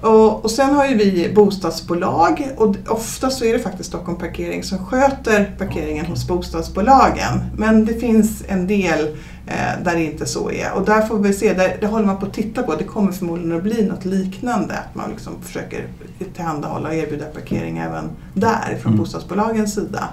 Och, 0.00 0.44
och 0.44 0.50
sen 0.50 0.74
har 0.74 0.86
ju 0.86 0.96
vi 0.96 1.32
bostadsbolag 1.34 2.48
och 2.56 2.76
ofta 2.88 3.30
så 3.30 3.44
är 3.44 3.52
det 3.52 3.58
faktiskt 3.58 3.88
Stockholm 3.88 4.18
Parkering 4.18 4.62
som 4.62 4.86
sköter 4.86 5.54
parkeringen 5.58 6.06
hos 6.06 6.28
bostadsbolagen. 6.28 7.40
Men 7.56 7.84
det 7.84 7.94
finns 7.94 8.44
en 8.48 8.66
del 8.66 9.16
eh, 9.46 9.82
där 9.84 9.94
det 9.94 10.04
inte 10.04 10.26
så 10.26 10.50
är. 10.50 10.72
Och 10.72 10.84
där 10.84 11.02
får 11.06 11.18
vi 11.18 11.32
se, 11.32 11.52
där, 11.52 11.76
det 11.80 11.86
håller 11.86 12.06
man 12.06 12.18
på 12.18 12.26
att 12.26 12.34
titta 12.34 12.62
på. 12.62 12.74
Det 12.74 12.84
kommer 12.84 13.12
förmodligen 13.12 13.56
att 13.56 13.62
bli 13.62 13.86
något 13.86 14.04
liknande. 14.04 14.74
Att 14.74 14.94
man 14.94 15.10
liksom 15.10 15.32
försöker 15.42 15.86
tillhandahålla 16.34 16.88
och 16.88 16.94
erbjuda 16.94 17.24
parkering 17.24 17.78
även 17.78 18.10
där 18.34 18.78
från 18.80 18.92
Mm. 18.92 18.98
bostadsbolagens 18.98 19.74
sida. 19.74 20.08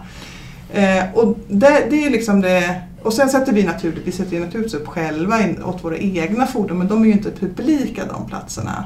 Eh, 0.73 1.03
och 1.13 1.37
det, 1.47 1.87
det 1.89 2.05
är 2.05 2.09
liksom 2.09 2.41
det, 2.41 2.81
och 3.03 3.13
sen 3.13 3.29
sätter 3.29 3.53
vi 3.53 3.63
naturligtvis, 3.63 4.19
vi 4.19 4.23
sätter 4.25 4.39
naturligtvis 4.39 4.81
upp 4.81 4.87
själva 4.87 5.41
in, 5.41 5.63
åt 5.63 5.83
våra 5.83 5.97
egna 5.97 6.47
fordon 6.47 6.77
men 6.77 6.87
de 6.87 7.01
är 7.01 7.05
ju 7.05 7.11
inte 7.11 7.31
publika 7.31 8.03
de 8.05 8.29
platserna. 8.29 8.85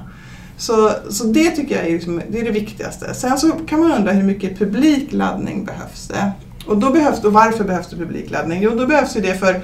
Så, 0.58 0.92
så 1.10 1.24
det 1.24 1.50
tycker 1.50 1.76
jag 1.76 1.86
är, 1.88 1.92
liksom, 1.92 2.22
det 2.30 2.40
är 2.40 2.46
det 2.46 2.52
viktigaste. 2.52 3.14
Sen 3.14 3.38
så 3.38 3.52
kan 3.52 3.80
man 3.80 3.92
undra 3.92 4.12
hur 4.12 4.24
mycket 4.24 4.60
publik 4.60 5.12
laddning 5.12 5.66
behövs 5.66 6.08
det? 6.08 6.32
Och, 6.68 6.78
då 6.78 6.92
behövs, 6.92 7.24
och 7.24 7.34
varför 7.34 7.64
behövs 7.64 7.88
det 7.90 7.96
publik 7.96 8.32
laddning? 8.32 8.62
Jo, 8.62 8.72
då 8.76 8.88
behövs 8.88 9.18
ju 9.18 9.22
det 9.22 9.34
för 9.36 9.62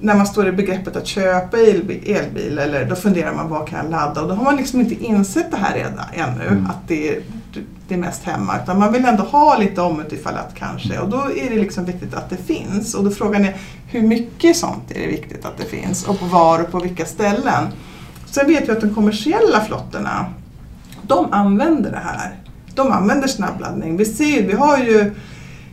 när 0.00 0.14
man 0.14 0.26
står 0.26 0.48
i 0.48 0.52
begreppet 0.52 0.96
att 0.96 1.06
köpa 1.06 1.58
elbil, 1.58 2.16
elbil 2.16 2.58
eller 2.58 2.84
då 2.84 2.94
funderar 2.96 3.34
man 3.34 3.48
vad 3.48 3.68
kan 3.68 3.78
jag 3.78 3.90
ladda 3.90 4.22
och 4.22 4.28
då 4.28 4.34
har 4.34 4.44
man 4.44 4.56
liksom 4.56 4.80
inte 4.80 5.04
insett 5.04 5.50
det 5.50 5.56
här 5.56 5.74
redan 5.74 6.04
ännu 6.12 6.46
Mm. 6.46 6.66
att 6.66 6.88
det 6.88 7.22
det 7.88 7.94
är 7.94 7.98
mest 7.98 8.24
hemma 8.24 8.58
utan 8.62 8.78
man 8.78 8.92
vill 8.92 9.04
ändå 9.04 9.22
ha 9.22 9.58
lite 9.58 9.80
om 9.80 10.00
utifall 10.00 10.34
att 10.34 10.54
kanske 10.54 10.98
och 10.98 11.08
då 11.08 11.18
är 11.18 11.50
det 11.50 11.56
liksom 11.56 11.84
viktigt 11.84 12.14
att 12.14 12.30
det 12.30 12.36
finns 12.36 12.94
och 12.94 13.04
då 13.04 13.10
frågan 13.10 13.44
är 13.44 13.56
hur 13.86 14.02
mycket 14.02 14.56
sånt 14.56 14.90
är 14.90 15.00
det 15.00 15.06
viktigt 15.06 15.44
att 15.44 15.58
det 15.58 15.64
finns 15.64 16.08
och 16.08 16.18
på 16.18 16.24
var 16.24 16.62
och 16.62 16.70
på 16.70 16.80
vilka 16.80 17.04
ställen. 17.04 17.64
Sen 18.26 18.46
vet 18.46 18.68
vi 18.68 18.72
att 18.72 18.80
de 18.80 18.94
kommersiella 18.94 19.60
flottorna 19.60 20.26
de 21.02 21.32
använder 21.32 21.90
det 21.90 22.02
här. 22.04 22.36
De 22.74 22.92
använder 22.92 23.28
snabbladdning. 23.28 23.96
Vi 23.96 24.04
ser, 24.04 24.46
vi 24.46 24.52
har 24.52 24.78
ju 24.78 25.14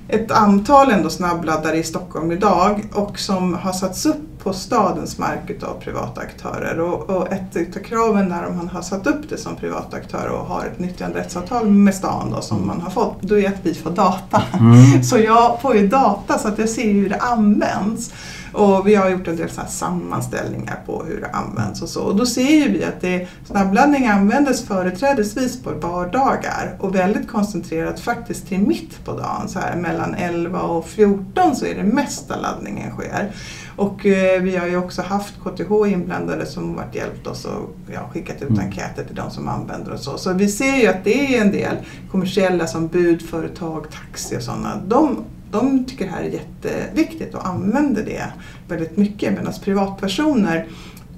ett 0.08 0.32
antal 0.32 0.92
ändå 0.92 1.10
snabbladdare 1.10 1.78
i 1.78 1.84
Stockholm 1.84 2.32
idag 2.32 2.84
och 2.94 3.20
som 3.20 3.54
har 3.54 3.74
satts 3.74 4.06
upp 4.06 4.39
på 4.44 4.54
stadens 4.54 5.18
mark 5.18 5.64
av 5.64 5.82
privata 5.82 6.22
aktörer. 6.22 6.80
Och, 6.80 7.10
och 7.10 7.34
ett 7.34 7.78
av 7.78 7.80
kraven 7.80 8.30
när 8.30 8.50
man 8.50 8.68
har 8.68 8.82
satt 8.82 9.08
upp 9.08 9.30
det 9.30 9.38
som 9.38 9.56
privata 9.56 9.98
aktörer 9.98 10.30
och 10.30 10.46
har 10.46 10.66
ett 10.66 10.80
nyttjanderättsavtal 10.80 11.70
med 11.70 11.96
stan 11.96 12.32
då, 12.32 12.42
som 12.42 12.68
man 12.68 12.82
har 12.82 12.90
fått, 12.90 13.22
då 13.22 13.40
är 13.40 13.48
att 13.48 13.60
vi 13.64 13.74
får 13.74 13.92
data. 13.92 14.44
Mm. 14.60 15.04
Så 15.04 15.18
jag 15.18 15.62
får 15.62 15.76
ju 15.76 15.88
data 15.88 16.40
så 16.40 16.48
att 16.48 16.60
jag 16.60 16.70
ser 16.70 16.94
hur 16.94 17.10
det 17.10 17.20
används. 17.20 18.14
Och 18.54 18.88
vi 18.88 18.96
har 18.96 19.10
gjort 19.10 19.28
en 19.28 19.36
del 19.36 19.50
så 19.50 19.62
sammanställningar 19.70 20.80
på 20.86 21.04
hur 21.04 21.22
det 21.22 21.30
används 21.30 21.82
och 21.82 21.90
så. 21.90 22.02
Och 22.02 22.16
då 22.16 22.26
ser 22.26 22.50
ju 22.50 22.72
vi 22.72 22.84
att 22.84 23.02
det, 23.02 23.28
snabbladdning 23.46 24.08
användes 24.08 24.66
företrädesvis 24.66 25.64
på 25.64 25.72
vardagar 25.72 26.76
och 26.80 26.96
väldigt 26.96 27.28
koncentrerat 27.28 28.00
faktiskt 28.00 28.48
till 28.48 28.60
mitt 28.60 29.06
på 29.06 29.12
dagen. 29.12 29.50
Så 29.50 29.60
här 29.60 29.76
mellan 29.76 30.16
11 30.16 30.62
och 30.62 30.88
14 30.88 31.56
så 31.56 31.66
är 31.66 31.76
det 31.76 31.84
mesta 31.84 32.36
laddningen 32.36 32.92
sker. 32.92 33.32
Och 33.80 34.06
eh, 34.06 34.42
vi 34.42 34.58
har 34.58 34.68
ju 34.68 34.78
också 34.78 35.02
haft 35.02 35.34
KTH 35.44 35.72
inblandade 35.88 36.46
som 36.46 36.76
varit 36.76 36.96
hjälpt 36.96 37.28
oss 37.28 37.46
och 37.46 37.76
ja, 37.94 38.00
skickat 38.14 38.42
ut 38.42 38.50
Mm. 38.50 38.66
enkäter 38.66 39.04
till 39.04 39.16
de 39.16 39.32
som 39.32 39.48
använder 39.48 39.92
och 39.94 40.00
så. 40.00 40.18
Så 40.18 40.34
vi 40.34 40.48
ser 40.48 40.76
ju 40.76 40.88
att 40.88 41.04
det 41.04 41.36
är 41.38 41.42
en 41.42 41.52
del 41.52 41.76
kommersiella 42.12 42.68
som 42.68 42.88
budföretag, 42.88 43.86
taxi 43.92 44.38
och 44.38 44.42
sådana. 44.42 44.82
De, 44.88 45.18
de 45.52 45.86
tycker 45.86 46.06
det 46.06 46.12
här 46.12 46.22
är 46.22 46.30
jätteviktigt 46.30 47.36
och 47.36 47.48
använder 47.48 48.04
det 48.06 48.26
väldigt 48.68 48.98
mycket. 48.98 49.34
Medan 49.34 49.54
privatpersoner, 49.64 50.68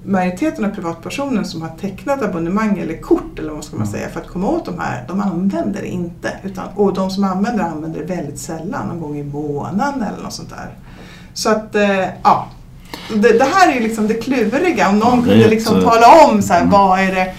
majoriteten 0.04 0.64
av 0.64 0.70
privatpersoner 0.70 1.42
som 1.42 1.62
har 1.62 1.68
tecknat 1.80 2.22
abonnemang 2.22 2.78
eller 2.78 3.00
kort 3.00 3.38
eller 3.38 3.52
vad 3.52 3.64
ska 3.64 3.76
man 3.76 3.86
Mm. 3.86 3.92
säga 3.98 4.08
för 4.08 4.20
att 4.20 4.28
komma 4.28 4.48
åt 4.48 4.64
de 4.64 4.78
här, 4.78 5.04
de 5.08 5.20
använder 5.20 5.80
det 5.80 5.88
inte. 5.88 6.28
Utan, 6.44 6.64
och 6.74 6.94
de 6.94 7.10
som 7.10 7.24
använder 7.24 7.64
det 7.64 7.70
använder 7.70 8.00
det 8.00 8.14
väldigt 8.14 8.38
sällan, 8.38 8.88
någon 8.88 9.00
gång 9.00 9.18
i 9.18 9.22
månaden 9.24 10.02
eller 10.02 10.22
något 10.22 10.32
sånt 10.32 10.50
där. 10.50 10.70
Så 11.34 11.50
att, 11.50 11.74
eh, 11.74 12.04
ja. 12.22 12.46
Det, 13.14 13.38
det 13.38 13.44
här 13.54 13.70
är 13.70 13.74
ju 13.74 13.80
liksom 13.80 14.08
det 14.08 14.14
kluriga. 14.14 14.88
Om 14.88 14.98
någon 14.98 15.22
kunde 15.22 15.48
liksom 15.48 15.82
tala 15.82 16.24
om 16.24 16.42
så 16.42 16.52
här, 16.52 16.60
mm. 16.60 16.70
vad 16.72 17.00
är 17.00 17.14
det 17.14 17.34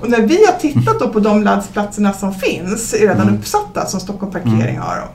och 0.00 0.10
när 0.10 0.20
vi 0.20 0.46
har 0.46 0.52
tittat 0.52 0.98
då 1.00 1.08
på 1.08 1.20
de 1.20 1.42
laddplatserna 1.42 2.12
som 2.12 2.34
finns, 2.34 2.94
redan 2.94 3.20
Mm. 3.20 3.34
uppsatta, 3.34 3.86
som 3.86 4.00
Stockholm 4.00 4.32
Parkering 4.32 4.78
har 4.78 5.08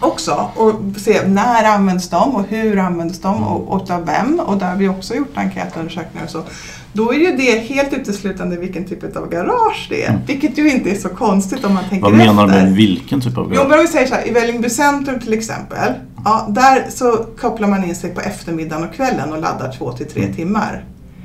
också, 0.00 0.50
och 0.56 0.74
se 1.00 1.28
när 1.28 1.64
används 1.64 2.08
de 2.08 2.34
och 2.34 2.46
hur 2.48 2.78
används 2.78 3.20
de 3.20 3.36
Mm. 3.36 3.48
och, 3.48 3.68
och 3.68 3.90
av 3.90 4.06
vem. 4.06 4.40
Och 4.40 4.56
där 4.56 4.68
har 4.68 4.76
vi 4.76 4.88
också 4.88 5.14
gjort 5.14 5.36
enkätundersökningar 5.36 6.24
och 6.24 6.30
så. 6.30 6.42
Då 6.92 7.12
är 7.12 7.16
ju 7.18 7.36
det 7.36 7.58
helt 7.58 7.92
uteslutande 7.92 8.56
vilken 8.56 8.84
typ 8.84 9.16
av 9.16 9.28
garage 9.30 9.86
det 9.90 10.04
är. 10.04 10.08
Mm. 10.10 10.20
Vilket 10.26 10.58
ju 10.58 10.70
inte 10.70 10.90
är 10.90 10.94
så 10.94 11.08
konstigt 11.08 11.64
om 11.64 11.74
man 11.74 11.84
tänker 11.88 12.02
Vad 12.04 12.12
menar 12.14 12.46
du 12.46 12.52
efter. 12.52 12.64
med 12.64 12.74
vilken 12.74 13.20
typ 13.20 13.38
av 13.38 13.52
Jo, 13.54 13.60
men 13.68 13.78
om 13.78 13.84
vi 13.84 13.92
säger 13.92 14.06
så 14.06 14.14
här, 14.14 14.28
i 14.28 14.30
Vällingby 14.30 14.70
centrum 14.70 15.20
till 15.20 15.32
exempel. 15.32 15.92
Ja, 16.24 16.46
där 16.50 16.86
så 16.90 17.26
kopplar 17.40 17.68
man 17.68 17.84
in 17.84 17.94
sig 17.96 18.14
på 18.14 18.20
eftermiddagen 18.20 18.88
och 18.88 18.94
kvällen 18.94 19.32
och 19.32 19.40
laddar 19.40 19.74
två 19.78 19.92
till 19.92 20.06
tre 20.06 20.22
Mm. 20.22 20.36
timmar. 20.36 20.84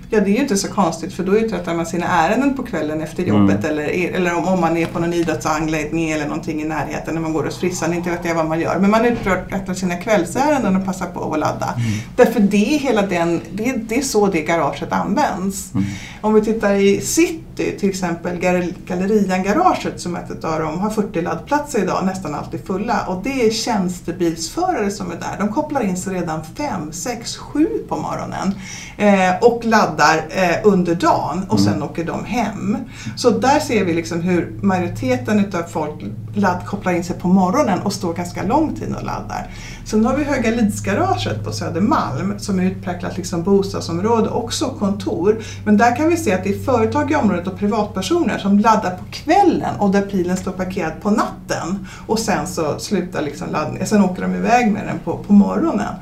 Ja, 0.10 0.20
det 0.20 0.30
är 0.30 0.34
ju 0.34 0.42
inte 0.42 0.58
så 0.58 0.68
konstigt 0.68 1.14
för 1.14 1.24
då 1.24 1.38
uträttar 1.38 1.74
man 1.74 1.86
sina 1.86 2.06
ärenden 2.08 2.54
på 2.58 2.64
kvällen 2.64 3.02
efter 3.02 3.24
jobbet 3.24 3.66
Mm. 3.66 3.72
eller, 3.72 4.16
eller 4.16 4.36
om, 4.38 4.48
om 4.48 4.62
man 4.62 4.78
är 4.78 4.86
på 4.86 5.00
någon 5.00 5.14
idrottsanläggning 5.14 6.10
eller 6.12 6.26
någonting 6.26 6.62
i 6.62 6.66
närheten 6.66 7.14
när 7.14 7.22
man 7.22 7.34
går 7.34 7.44
hos 7.44 7.58
frissan. 7.60 7.94
Inte 7.94 8.10
vet 8.10 8.26
jag 8.26 8.36
vad 8.36 8.46
man 8.48 8.60
gör. 8.60 8.80
Men 8.80 8.92
man 8.92 9.06
uträttar 9.06 9.74
sina 9.74 9.96
kvällsärenden 9.96 10.76
och 10.76 10.86
passar 10.86 11.06
på 11.06 11.34
att 11.34 11.40
ladda. 11.40 11.74
Mm. 11.78 12.00
Därför 12.16 12.40
det 12.40 12.76
är, 12.76 12.80
hela 12.80 13.02
den, 13.02 13.42
det, 13.52 13.74
det 13.74 13.98
är 13.98 14.02
så 14.02 14.28
det 14.28 14.42
garaget 14.42 14.92
används. 14.92 15.74
Mm. 15.74 15.86
Om 16.22 16.34
vi 16.34 16.42
tittar 16.42 16.74
i 16.74 17.02
city, 17.02 17.76
till 17.80 17.90
exempel 17.90 18.38
Gal- 18.40 18.74
Gallerian-garaget 18.88 20.02
som 20.02 20.16
är 20.16 20.20
ett 20.20 20.44
av 20.44 20.60
dem 20.60 20.80
har 20.80 20.90
40 20.90 21.22
laddplatser 21.22 21.84
idag, 21.84 22.06
nästan 22.06 22.36
alltid 22.36 22.66
fulla. 22.68 23.06
Och 23.08 23.24
det 23.24 23.46
är 23.48 23.52
tjänstebilsförare 23.52 24.92
som 24.92 25.12
är 25.12 25.16
där. 25.16 25.36
De 25.40 25.54
kopplar 25.54 25.82
in 25.84 25.98
sig 25.98 26.14
redan 26.14 26.40
5, 26.58 26.92
6, 26.92 27.38
7 27.38 27.68
på 27.90 27.96
morgonen 27.96 28.56
eh, 28.98 29.38
och 29.42 29.66
laddar 29.66 29.97
eh, 30.04 30.58
under 30.64 30.96
dagen 30.96 31.46
och 31.50 31.60
sen 31.60 31.84
åker 31.84 32.06
de 32.06 32.26
hem. 32.26 32.78
Så 33.16 33.30
där 33.30 33.60
ser 33.60 33.86
vi 33.86 33.94
liksom 33.94 34.22
hur 34.22 34.60
majoriteten 34.62 35.40
utav 35.40 35.64
folk 35.64 36.04
ladd, 36.34 36.66
kopplar 36.66 36.92
in 36.92 37.04
sig 37.04 37.20
på 37.20 37.28
morgonen 37.28 37.80
och 37.80 37.94
står 37.94 38.14
ganska 38.14 38.44
lång 38.44 38.76
tid 38.76 38.96
och 38.96 39.04
laddar. 39.04 39.48
Sen 39.86 40.06
har 40.06 40.18
vi 40.18 40.24
Höga 40.24 40.52
Lidsgaraget 40.52 41.44
på 41.44 41.52
Södermalm 41.52 42.40
som 42.40 42.60
är 42.60 42.64
utpräglat 42.64 43.18
liksom 43.18 43.44
bostadsområde, 43.44 44.30
också 44.30 44.66
kontor. 44.66 45.42
Men 45.66 45.78
där 45.78 45.96
kan 45.96 46.10
vi 46.10 46.18
se 46.18 46.34
att 46.34 46.44
det 46.44 46.50
är 46.50 46.60
företag 46.60 47.12
i 47.12 47.16
området 47.16 47.48
och 47.48 47.60
privatpersoner 47.60 48.38
som 48.38 48.60
laddar 48.60 48.92
på 48.92 49.04
kvällen 49.12 49.76
och 49.80 49.92
där 49.92 50.06
bilen 50.12 50.38
står 50.38 50.52
parkerad 50.52 51.02
på 51.02 51.10
natten. 51.10 51.88
Och 52.08 52.20
sen 52.20 52.48
så 52.48 52.80
slutar 52.80 53.22
liksom 53.22 53.48
laddningen, 53.52 53.88
sen 53.88 54.04
åker 54.04 54.22
de 54.22 54.36
iväg 54.36 54.72
med 54.72 54.88
den 54.88 55.00
på, 55.04 55.18
på 55.18 55.34
morgonen. 55.34 55.94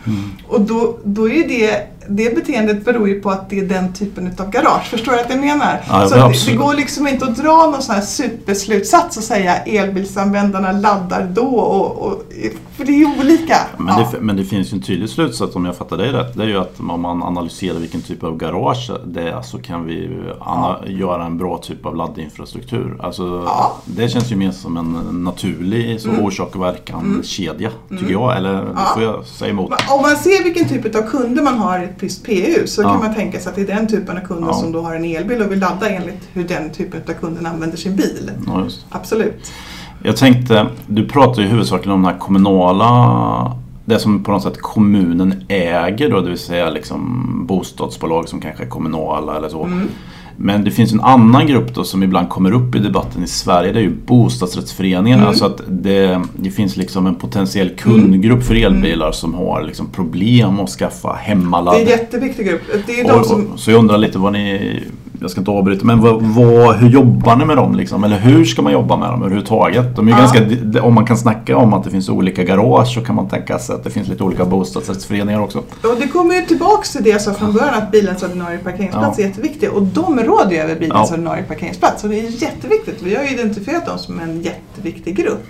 Och 0.47 0.61
då, 0.61 0.97
då 1.03 1.29
är 1.29 1.47
det, 1.47 1.87
det 2.09 2.35
beteendet 2.35 2.85
beror 2.85 3.09
ju 3.09 3.21
på 3.21 3.29
att 3.31 3.49
det 3.49 3.59
är 3.59 3.65
den 3.65 3.93
typen 3.93 4.31
av 4.39 4.49
garage. 4.49 4.83
Förstår 4.89 5.11
du 5.11 5.17
vad 5.17 5.31
jag 5.31 5.39
menar? 5.39 5.81
Ja, 5.89 6.07
så 6.07 6.15
det, 6.15 6.19
det 6.21 6.25
absolut. 6.25 6.59
går 6.59 6.73
liksom 6.73 7.07
inte 7.07 7.25
att 7.25 7.35
dra 7.37 7.69
någon 7.71 7.81
sån 7.81 7.95
här 7.95 8.01
superslutsats 8.01 9.17
och 9.17 9.23
säga 9.23 9.55
elbilsanvändarna 9.57 10.71
laddar 10.71 11.27
då. 11.33 11.41
Och, 11.55 12.07
och, 12.07 12.21
för 12.77 12.85
det 12.85 12.91
är 12.91 12.97
ju 12.97 13.19
olika. 13.19 13.57
Men, 13.77 13.87
Ja. 13.99 14.09
det, 14.11 14.19
men 14.21 14.35
det 14.37 14.43
finns 14.45 14.73
ju 14.73 14.75
en 14.75 14.81
tydlig 14.81 15.09
slutsats 15.09 15.55
om 15.55 15.65
jag 15.65 15.77
fattar 15.77 15.97
dig 15.97 16.11
rätt. 16.11 16.33
Det 16.37 16.43
är 16.43 16.47
ju 16.47 16.57
att 16.57 16.79
om 16.79 17.01
man 17.01 17.23
analyserar 17.23 17.79
vilken 17.79 18.01
typ 18.01 18.23
av 18.23 18.37
garage 18.37 18.91
det 19.05 19.21
är 19.29 19.41
så 19.41 19.57
kan 19.57 19.85
vi 19.85 20.09
ana, 20.39 20.77
göra 20.87 21.25
en 21.25 21.37
bra 21.37 21.57
typ 21.57 21.85
av 21.85 21.95
laddinfrastruktur. 21.95 22.97
Alltså, 23.03 23.43
Ja. 23.45 23.77
Det 23.85 24.09
känns 24.09 24.31
ju 24.31 24.35
mer 24.35 24.51
som 24.51 24.77
en 24.77 25.23
naturlig 25.23 26.01
så 26.01 26.09
orsak 26.09 26.55
och 26.55 26.61
verkan 26.63 27.21
kedja 27.23 27.69
tycker 27.89 28.11
jag. 28.11 28.37
Eller 28.37 28.55
Mm. 28.55 28.67
Ja. 28.75 28.91
får 28.93 29.03
jag 29.03 29.25
säga 29.25 29.51
emot? 29.51 29.71
Om 29.89 30.01
man 30.01 30.15
ser 30.15 30.43
vilken 30.43 30.67
typ 30.69 30.95
av 30.95 31.01
kunder 31.01 31.43
man 31.43 31.57
har 31.57 31.94
visst 31.99 32.25
PU 32.25 32.67
så 32.67 32.81
Ja. 32.81 32.89
kan 32.91 32.99
man 32.99 33.15
tänka 33.15 33.39
sig 33.39 33.49
att 33.49 33.55
det 33.55 33.61
är 33.61 33.75
den 33.75 33.87
typen 33.87 34.17
av 34.17 34.21
kunder 34.21 34.47
Ja. 34.47 34.53
som 34.53 34.71
då 34.71 34.81
har 34.81 34.95
en 34.95 35.05
elbil 35.05 35.41
och 35.41 35.51
vill 35.51 35.59
ladda 35.59 35.89
enligt 35.89 36.29
hur 36.33 36.43
den 36.43 36.69
typen 36.69 37.01
av 37.07 37.13
kunden 37.13 37.45
använder 37.45 37.77
sin 37.77 37.95
bil. 37.95 38.31
Ja. 38.47 38.67
Absolut. 38.89 39.51
Jag 40.03 40.17
tänkte, 40.17 40.67
du 40.87 41.07
pratar 41.07 41.41
ju 41.41 41.47
huvudsakligen 41.47 41.91
om 41.95 42.01
den 42.03 42.11
här 42.13 42.19
kommunala 42.19 43.55
det 43.85 43.99
som 43.99 44.23
på 44.23 44.31
något 44.31 44.43
sätt 44.43 44.61
kommunen 44.61 45.43
äger 45.47 46.09
då, 46.09 46.21
det 46.21 46.29
vill 46.29 46.39
säga 46.39 46.69
liksom 46.69 47.25
bostadsbolag 47.47 48.29
som 48.29 48.41
kanske 48.41 48.63
är 48.63 48.67
kommunala 48.67 49.37
eller 49.37 49.49
så. 49.49 49.63
Mm. 49.63 49.87
Men 50.37 50.63
det 50.63 50.71
finns 50.71 50.93
en 50.93 51.01
annan 51.01 51.47
grupp 51.47 51.75
då 51.75 51.83
som 51.83 52.03
ibland 52.03 52.29
kommer 52.29 52.51
upp 52.51 52.75
i 52.75 52.79
debatten 52.79 53.23
i 53.23 53.27
Sverige. 53.27 53.71
Det 53.73 53.79
är 53.79 53.83
ju 53.83 53.95
bostadsrättsföreningarna. 54.05 55.21
Mm. 55.21 55.27
Alltså 55.29 55.45
att 55.45 55.61
det, 55.67 56.21
det 56.35 56.51
finns 56.51 56.77
liksom 56.77 57.07
en 57.07 57.15
potentiell 57.15 57.69
kundgrupp 57.69 58.43
för 58.43 58.55
elbilar 58.55 59.11
som 59.11 59.33
har 59.33 59.61
liksom 59.63 59.87
problem 59.87 60.59
att 60.59 60.69
skaffa 60.69 61.11
Det 61.11 61.17
hemmaladd. 61.19 61.75
är 61.75 61.81
en 61.81 61.87
jätteviktig 61.87 62.45
grupp. 62.47 62.61
Det 62.85 62.99
är 62.99 63.07
de 63.07 63.19
Och, 63.19 63.25
som... 63.25 63.45
och, 63.47 63.59
så 63.59 63.71
jag 63.71 63.79
undrar 63.79 63.97
lite 63.97 64.17
vad 64.19 64.33
ni, 64.33 64.79
jag 65.25 65.31
ska 65.31 65.41
inte 65.41 65.51
avbryta, 65.51 65.85
men 65.85 66.01
vad, 66.01 66.21
vad, 66.23 66.75
hur 66.75 66.89
jobbar 66.89 67.35
ni 67.35 67.45
med 67.45 67.57
dem? 67.57 67.75
Liksom? 67.75 68.03
Eller 68.03 68.17
hur 68.19 68.45
ska 68.45 68.61
man 68.61 68.73
jobba 68.73 68.97
med 68.97 69.09
dem 69.09 69.19
överhuvudtaget? 69.21 69.95
De 69.95 70.07
är 70.07 70.11
Ja. 70.11 70.17
ganska, 70.17 70.81
om 70.83 70.93
man 70.93 71.05
kan 71.05 71.17
snacka 71.17 71.57
om 71.57 71.73
att 71.73 71.83
det 71.83 71.89
finns 71.89 72.09
olika 72.09 72.43
garage 72.43 72.87
så 72.93 73.01
kan 73.01 73.15
man 73.15 73.27
tänka 73.29 73.59
sig 73.59 73.75
att 73.75 73.83
det 73.83 73.89
finns 73.89 74.07
lite 74.07 74.23
olika 74.23 74.45
bostadsrättsföreningar 74.45 75.39
också. 75.41 75.57
Och 75.59 75.95
det 75.99 76.07
kommer 76.07 76.35
ju 76.35 76.41
tillbaks 76.41 76.91
till 76.91 77.03
det 77.03 77.09
jag 77.09 77.21
sa 77.21 77.33
från 77.33 77.53
början 77.53 77.73
att 77.73 77.91
bilens 77.91 78.23
ordinarie 78.23 78.57
parkeringsplats 78.57 79.19
Ja. 79.19 79.23
är 79.23 79.27
jätteviktig. 79.27 79.69
Och 79.71 79.83
de 79.83 80.19
råder 80.19 80.51
ju 80.51 80.57
över 80.57 80.75
bilens 80.75 81.09
Ja. 81.09 81.13
ordinarie 81.15 81.43
parkeringsplats. 81.43 82.03
Och 82.03 82.09
det 82.09 82.19
är 82.19 82.43
jätteviktigt. 82.43 83.01
Vi 83.03 83.15
har 83.15 83.23
ju 83.23 83.29
identifierat 83.29 83.85
dem 83.85 83.97
som 83.99 84.19
en 84.19 84.41
jätteviktig 84.41 85.15
grupp. 85.17 85.45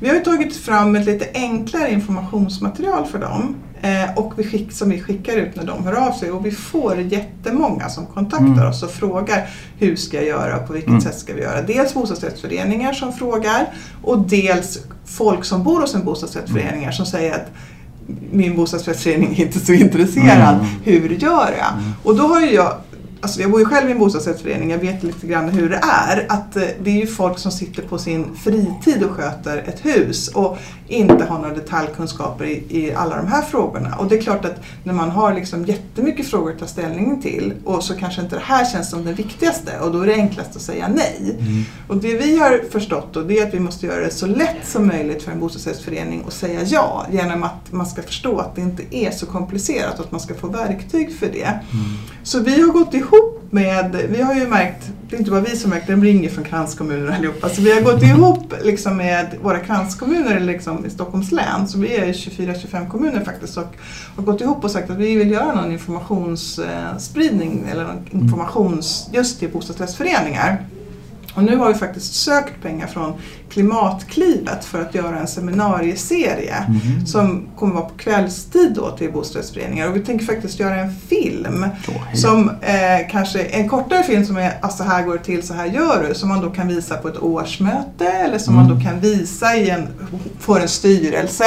Vi 0.00 0.08
har 0.08 0.14
ju 0.14 0.20
tagit 0.20 0.56
fram 0.56 0.96
ett 0.96 1.06
lite 1.06 1.24
enklare 1.34 1.92
informationsmaterial 1.92 3.04
för 3.04 3.18
dem. 3.18 3.54
Eh, 3.82 4.18
och 4.18 4.32
vi 4.36 4.44
skick, 4.44 4.72
som 4.72 4.90
vi 4.90 5.00
skickar 5.00 5.36
ut 5.36 5.56
när 5.56 5.64
de 5.64 5.84
hör 5.86 5.92
av 6.08 6.12
sig. 6.12 6.30
Och 6.30 6.46
vi 6.46 6.50
får 6.50 7.00
jättemånga 7.00 7.88
som 7.88 8.06
kontaktar 8.06 8.46
Mm. 8.46 8.68
oss 8.68 8.82
och 8.82 8.90
frågar 8.90 9.46
hur 9.78 9.96
ska 9.96 10.16
jag 10.16 10.26
göra 10.26 10.56
och 10.60 10.66
på 10.66 10.72
vilket 10.72 10.88
Mm. 10.88 11.00
sätt 11.00 11.18
ska 11.18 11.34
vi 11.34 11.40
göra. 11.42 11.62
Dels 11.62 11.94
bostadsrättsföreningar 11.94 12.92
som 12.92 13.12
frågar 13.12 13.66
och 14.02 14.18
dels 14.18 14.78
folk 15.06 15.44
som 15.44 15.62
bor 15.62 15.80
hos 15.80 15.94
en 15.94 16.04
bostadsrättsförening 16.04 16.92
som 16.92 17.06
säger 17.06 17.34
att 17.34 17.46
min 18.32 18.56
bostadsrättsförening 18.56 19.32
är 19.38 19.40
inte 19.46 19.58
så 19.60 19.72
intresserad. 19.72 20.54
Mm. 20.54 20.66
Hur 20.84 21.08
gör 21.08 21.54
jag? 21.58 21.72
Och 22.02 22.16
då 22.16 22.22
har 22.26 22.40
jag 22.40 22.72
Alltså 23.20 23.40
jag 23.40 23.50
bor 23.50 23.60
ju 23.60 23.66
själv 23.66 23.88
i 23.88 23.92
en 23.92 23.98
bostadsrättsförening, 23.98 24.70
jag 24.70 24.78
vet 24.78 25.02
lite 25.02 25.26
grann 25.26 25.48
hur 25.48 25.68
det 25.68 25.80
är. 25.82 26.26
Att 26.28 26.56
eh, 26.56 26.62
det 26.82 26.90
är 26.90 27.00
ju 27.00 27.06
folk 27.06 27.38
som 27.38 27.52
sitter 27.52 27.82
på 27.82 27.98
sin 27.98 28.36
fritid 28.36 29.02
och 29.02 29.10
sköter 29.10 29.58
ett 29.58 29.86
hus 29.86 30.28
och 30.28 30.58
inte 30.88 31.24
har 31.24 31.38
några 31.38 31.54
detaljkunskaper 31.54 32.44
i, 32.44 32.64
i 32.68 32.94
alla 32.94 33.16
de 33.16 33.26
här 33.26 33.42
frågorna. 33.42 33.96
Och 33.96 34.06
det 34.08 34.16
är 34.16 34.22
klart 34.22 34.44
att 34.44 34.60
när 34.84 34.92
man 34.92 35.10
har 35.10 35.34
liksom 35.34 35.64
jättemycket 35.64 36.26
frågor 36.26 36.52
att 36.52 36.58
ta 36.58 36.66
ställning 36.66 37.22
till 37.22 37.52
och 37.64 37.84
så 37.84 37.94
kanske 37.94 38.22
inte 38.22 38.36
det 38.36 38.42
här 38.44 38.64
känns 38.64 38.90
som 38.90 39.04
det 39.04 39.12
viktigaste 39.12 39.80
och 39.80 39.92
då 39.92 40.00
är 40.00 40.06
det 40.06 40.14
enklast 40.14 40.56
att 40.56 40.62
säga 40.62 40.88
nej. 40.88 41.38
Och 41.88 41.96
det 41.96 42.14
vi 42.14 42.38
har 42.38 42.70
förstått 42.70 43.08
då, 43.12 43.20
det 43.20 43.38
är 43.38 43.46
att 43.46 43.54
vi 43.54 43.60
måste 43.60 43.86
göra 43.86 44.00
det 44.00 44.10
så 44.10 44.26
lätt 44.26 44.66
som 44.66 44.86
möjligt 44.86 45.22
för 45.22 45.32
en 45.32 45.40
bostadsrättsförening 45.40 46.24
att 46.26 46.32
säga 46.32 46.60
ja 46.62 47.06
genom 47.12 47.42
att 47.42 47.72
man 47.72 47.86
ska 47.86 48.02
förstå 48.02 48.38
att 48.38 48.56
det 48.56 48.60
inte 48.60 48.96
är 48.96 49.10
så 49.10 49.26
komplicerat 49.26 49.98
och 49.98 50.04
att 50.04 50.12
man 50.12 50.20
ska 50.20 50.34
få 50.34 50.48
verktyg 50.48 51.18
för 51.18 51.26
det. 51.26 51.60
Så 52.22 52.40
vi 52.40 52.60
har 52.60 52.68
gått 52.68 52.94
ihop 52.94 53.07
med, 53.50 54.06
vi 54.10 54.22
har 54.22 54.34
ju 54.34 54.46
märkt, 54.46 54.90
det 55.10 55.16
är 55.16 55.18
inte 55.18 55.30
bara 55.30 55.40
vi 55.40 55.56
som 55.56 55.70
märkt, 55.70 55.86
de 55.86 56.04
ringer 56.04 56.28
från 56.28 56.44
kranskommuner 56.44 57.16
allihopa. 57.16 57.48
Så 57.48 57.62
vi 57.62 57.72
har 57.74 57.80
gått 57.80 58.02
ihop 58.02 58.54
liksom 58.62 58.96
med 58.96 59.36
våra 59.42 59.58
kranskommuner 59.58 60.40
liksom 60.40 60.86
i 60.86 60.90
Stockholms 60.90 61.32
län, 61.32 61.68
så 61.68 61.78
vi 61.78 61.96
är 61.96 62.06
24-25 62.06 62.88
kommuner 62.88 63.24
faktiskt 63.24 63.56
och 63.56 63.74
har 64.16 64.22
gått 64.22 64.40
ihop 64.40 64.64
och 64.64 64.70
sagt 64.70 64.90
att 64.90 64.96
vi 64.96 65.16
vill 65.16 65.30
göra 65.30 65.54
någon 65.54 65.72
informationsspridning 65.72 67.64
eh, 67.66 67.72
eller 67.72 67.84
någon 67.84 68.06
informations 68.10 69.08
just 69.12 69.38
till 69.38 69.48
bostadsrättsföreningar. 69.48 70.64
Och 71.34 71.44
nu 71.44 71.56
har 71.56 71.68
vi 71.68 71.74
faktiskt 71.74 72.14
sökt 72.14 72.62
pengar 72.62 72.86
från 72.86 73.12
Klimatklivet 73.50 74.64
för 74.64 74.82
att 74.82 74.94
göra 74.94 75.18
en 75.18 75.26
seminarieserie 75.26 76.54
som 77.06 77.46
kommer 77.56 77.74
vara 77.74 77.84
på 77.84 77.94
kvällstid 77.94 78.72
då 78.74 78.90
till 78.90 79.12
bostadsrättsföreningar. 79.12 79.88
Och 79.88 79.96
vi 79.96 80.00
tänker 80.00 80.24
faktiskt 80.24 80.60
göra 80.60 80.74
en 80.74 80.94
film 81.08 81.66
hej. 82.06 82.16
som 82.16 82.48
eh, 82.48 83.10
kanske 83.10 83.42
en 83.42 83.68
kortare 83.68 84.02
film 84.02 84.24
som 84.24 84.36
är 84.36 84.58
alltså 84.60 84.78
så 84.78 84.84
här 84.84 85.02
går 85.02 85.12
det 85.12 85.24
till, 85.24 85.42
så 85.42 85.54
här 85.54 85.66
gör 85.66 86.06
du. 86.08 86.14
Som 86.14 86.28
man 86.28 86.40
då 86.40 86.50
kan 86.50 86.68
visa 86.68 86.96
på 86.96 87.08
ett 87.08 87.22
årsmöte 87.22 88.06
eller 88.06 88.38
som 88.38 88.54
man 88.54 88.68
då 88.68 88.80
kan 88.80 89.00
visa 89.00 89.56
i 89.56 89.70
en, 89.70 89.88
för 90.38 90.60
en 90.60 90.68
styrelse. 90.68 91.44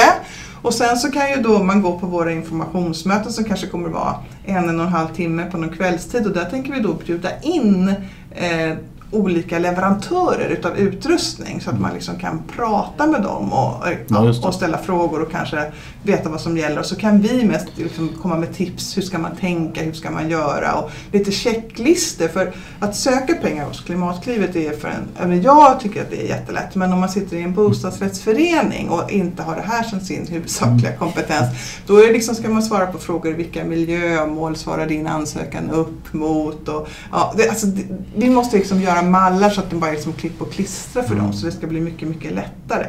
Och 0.62 0.74
sen 0.74 0.96
så 0.96 1.10
kan 1.10 1.30
ju 1.30 1.36
då 1.36 1.62
man 1.62 1.82
gå 1.82 1.98
på 1.98 2.06
våra 2.06 2.32
informationsmöten 2.32 3.32
som 3.32 3.44
kanske 3.44 3.66
kommer 3.66 3.88
att 3.88 3.94
vara 3.94 4.14
en, 4.44 4.68
en 4.68 4.80
och 4.80 4.86
en 4.86 4.92
halv 4.92 5.08
timme 5.08 5.50
på 5.50 5.58
någon 5.58 5.76
kvällstid 5.76 6.26
och 6.26 6.32
där 6.32 6.44
tänker 6.44 6.72
vi 6.72 6.80
då 6.80 6.94
bjuda 6.94 7.40
in 7.40 7.94
eh, 8.30 8.76
olika 9.12 9.58
leverantörer 9.58 10.48
utav 10.48 10.76
utrustning 10.78 11.60
så 11.60 11.70
att 11.70 11.80
man 11.80 11.94
liksom 11.94 12.18
kan 12.18 12.42
prata 12.56 13.06
med 13.06 13.22
dem 13.22 13.52
och, 13.52 13.74
Ja, 14.08 14.34
och 14.48 14.54
ställa 14.54 14.78
frågor 14.78 15.22
och 15.22 15.30
kanske 15.30 15.72
veta 16.02 16.28
vad 16.28 16.40
som 16.40 16.56
gäller. 16.56 16.78
Och 16.78 16.86
så 16.86 16.96
kan 16.96 17.20
vi 17.20 17.44
mest 17.44 17.66
liksom 17.74 18.08
komma 18.22 18.36
med 18.36 18.54
tips. 18.54 18.96
Hur 18.96 19.02
ska 19.02 19.18
man 19.18 19.36
tänka? 19.36 19.82
Hur 19.82 19.92
ska 19.92 20.10
man 20.10 20.30
göra? 20.30 20.74
Och 20.74 20.90
lite 21.12 21.32
checklistor. 21.32 22.28
För 22.28 22.52
att 22.80 22.96
söka 22.96 23.34
pengar 23.34 23.64
hos 23.64 23.80
Klimatklivet 23.80 24.56
är 24.56 24.72
för 24.72 24.88
en... 24.88 25.08
Även 25.24 25.42
jag 25.42 25.80
tycker 25.80 26.02
att 26.02 26.10
det 26.10 26.22
är 26.22 26.28
jättelätt. 26.28 26.74
Men 26.74 26.92
om 26.92 27.00
man 27.00 27.08
sitter 27.08 27.36
i 27.36 27.42
en 27.42 27.54
bostadsrättsförening 27.54 28.88
och 28.88 29.10
inte 29.10 29.42
har 29.42 29.56
det 29.56 29.62
här 29.62 29.82
som 29.82 30.00
sin 30.00 30.26
huvudsakliga 30.26 30.96
kompetens. 30.96 31.46
Då 31.86 31.96
är 31.96 32.06
det 32.06 32.12
liksom, 32.12 32.34
ska 32.34 32.48
man 32.48 32.62
svara 32.62 32.86
på 32.86 32.98
frågor. 32.98 33.32
Vilka 33.32 33.64
miljömål 33.64 34.56
svarar 34.56 34.86
din 34.86 35.06
ansökan 35.06 35.70
upp 35.70 36.12
mot? 36.12 36.68
Och, 36.68 36.88
ja, 37.12 37.34
det, 37.36 37.48
alltså, 37.48 37.66
det, 37.66 37.82
vi 38.16 38.30
måste 38.30 38.56
liksom 38.56 38.80
göra 38.80 39.02
mallar 39.02 39.50
så 39.50 39.60
att 39.60 39.70
de 39.70 39.80
bara 39.80 39.92
är 39.92 39.96
som 39.96 40.12
klipp 40.12 40.42
och 40.42 40.52
klistra 40.52 41.02
för 41.02 41.14
dem. 41.14 41.32
Så 41.32 41.46
det 41.46 41.52
ska 41.52 41.66
bli 41.66 41.80
mycket, 41.80 42.08
mycket 42.08 42.32
lättare. 42.32 42.86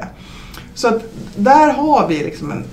Så 0.73 0.87
att 0.87 1.01
där 1.35 1.73
har 1.73 2.07
vi 2.07 2.23
liksom 2.23 2.51
en, 2.51 2.63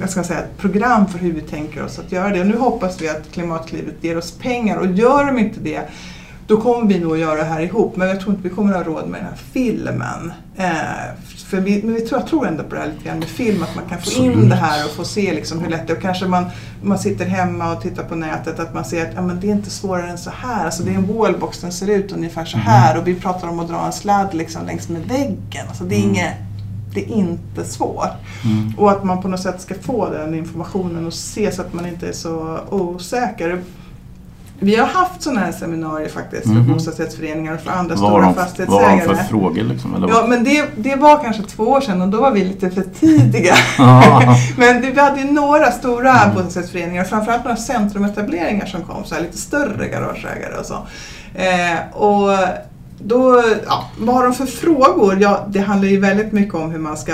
jag 0.00 0.10
ska 0.10 0.24
säga, 0.24 0.40
ett 0.40 0.58
program 0.58 1.06
för 1.08 1.18
hur 1.18 1.32
vi 1.32 1.40
tänker 1.40 1.84
oss 1.84 1.98
att 1.98 2.12
göra 2.12 2.28
det. 2.28 2.40
Och 2.40 2.46
nu 2.46 2.56
hoppas 2.58 3.02
vi 3.02 3.08
att 3.08 3.32
Klimatklivet 3.32 3.94
ger 4.00 4.18
oss 4.18 4.32
pengar 4.32 4.76
och 4.76 4.86
gör 4.86 5.26
de 5.26 5.38
inte 5.38 5.60
det 5.60 5.88
då 6.46 6.60
kommer 6.60 6.88
vi 6.88 6.98
nog 7.00 7.12
att 7.12 7.18
göra 7.18 7.34
det 7.36 7.44
här 7.44 7.60
ihop. 7.60 7.96
Men 7.96 8.08
jag 8.08 8.20
tror 8.20 8.30
inte 8.30 8.48
vi 8.48 8.54
kommer 8.54 8.70
att 8.74 8.86
ha 8.86 8.92
råd 8.92 9.08
med 9.08 9.20
den 9.20 9.26
här 9.26 9.36
filmen. 9.52 10.32
Eh, 10.56 10.70
för 11.46 11.60
vi, 11.60 11.82
men 11.82 11.94
vi 11.94 12.00
tror, 12.00 12.20
jag 12.20 12.28
tror 12.28 12.46
ändå 12.46 12.62
på 12.64 12.74
det 12.74 12.80
här 12.80 12.88
lite 12.88 13.04
grann 13.04 13.18
med 13.18 13.28
film, 13.28 13.62
att 13.62 13.74
man 13.76 13.84
kan 13.88 14.00
få 14.02 14.22
in 14.22 14.48
det 14.48 14.54
här 14.54 14.84
och 14.84 14.90
få 14.90 15.04
se 15.04 15.32
liksom 15.32 15.60
hur 15.60 15.70
lätt 15.70 15.86
det 15.86 15.92
är. 15.92 15.96
Och 15.96 16.02
kanske 16.02 16.26
man, 16.26 16.44
man 16.82 16.98
sitter 16.98 17.24
hemma 17.24 17.72
och 17.72 17.82
tittar 17.82 18.02
på 18.04 18.14
nätet, 18.14 18.60
att 18.60 18.74
man 18.74 18.84
ser 18.84 19.08
att 19.08 19.14
ja, 19.14 19.22
men 19.22 19.40
det 19.40 19.46
är 19.46 19.52
inte 19.52 19.70
svårare 19.70 20.10
än 20.10 20.18
så 20.18 20.30
här. 20.30 20.64
Alltså, 20.64 20.82
det 20.82 20.90
är 20.90 20.94
en 20.94 21.16
wallbox, 21.16 21.60
den 21.60 21.72
ser 21.72 21.90
ut 21.90 22.12
ungefär 22.12 22.44
så 22.44 22.58
här. 22.58 22.98
Och 22.98 23.08
vi 23.08 23.14
pratar 23.14 23.48
om 23.48 23.60
att 23.60 23.68
dra 23.68 23.86
en 23.86 23.92
sladd 23.92 24.34
liksom, 24.34 24.66
längs 24.66 24.88
med 24.88 25.02
väggen. 25.02 25.66
Alltså, 25.68 25.84
det, 25.84 25.94
är 25.94 25.98
Mm. 25.98 26.10
inget, 26.10 26.34
det 26.94 27.00
är 27.04 27.08
inte 27.14 27.64
svårt. 27.64 28.08
Mm. 28.44 28.74
Och 28.78 28.90
att 28.90 29.04
man 29.04 29.22
på 29.22 29.28
något 29.28 29.40
sätt 29.40 29.60
ska 29.60 29.74
få 29.74 30.10
den 30.10 30.34
informationen 30.34 31.06
och 31.06 31.14
se 31.14 31.52
så 31.52 31.62
att 31.62 31.72
man 31.72 31.86
inte 31.86 32.08
är 32.08 32.12
så 32.12 32.58
osäker. 32.70 33.62
Vi 34.64 34.76
har 34.76 34.86
haft 34.86 35.22
sådana 35.22 35.40
här 35.40 35.52
seminarier 35.52 36.08
faktiskt 36.08 36.42
för 36.42 36.50
Mhm. 36.50 36.72
bostadsrättsföreningar 36.72 37.54
och 37.54 37.60
för 37.60 37.70
andra 37.70 37.94
Vad 37.94 38.10
har 38.10 38.32
stora 38.34 38.66
de, 38.66 38.66
vad 38.70 38.82
har 38.82 38.90
de 38.90 38.98
fastighetsägare. 38.98 39.16
för 39.16 39.24
frågor 39.24 39.62
liksom? 39.64 39.94
Eller 39.94 40.08
Ja, 40.08 40.24
men 40.28 40.44
det, 40.44 40.64
det 40.76 40.96
var 40.96 41.22
kanske 41.22 41.42
två 41.42 41.64
år 41.64 41.80
sedan 41.80 42.02
och 42.02 42.08
då 42.08 42.20
var 42.20 42.30
vi 42.30 42.44
lite 42.44 42.70
för 42.70 42.82
tidiga. 43.00 43.54
Men 44.56 44.80
vi 44.80 45.00
hade 45.00 45.20
ju 45.20 45.30
några 45.32 45.70
stora 45.70 46.10
Mm. 46.22 46.34
bostadsrättsföreningar, 46.34 47.04
framförallt 47.04 47.44
några 47.44 47.56
centrumetableringar 47.56 48.66
som 48.66 48.82
kom, 48.82 49.04
så 49.04 49.14
här 49.14 49.22
lite 49.22 49.38
större 49.38 49.88
garageägare 49.88 50.54
och 50.60 50.66
så. 50.66 50.74
Eh, 51.34 51.96
och 51.96 52.30
då, 53.06 53.42
ja, 53.66 53.84
vad 53.98 54.14
har 54.14 54.24
de 54.24 54.32
för 54.34 54.46
frågor? 54.46 55.18
Ja, 55.20 55.46
det 55.48 55.60
handlar 55.60 55.88
ju 55.88 56.00
väldigt 56.00 56.32
mycket 56.32 56.54
om 56.54 56.70
hur 56.70 56.78
man 56.78 56.96
ska 56.96 57.12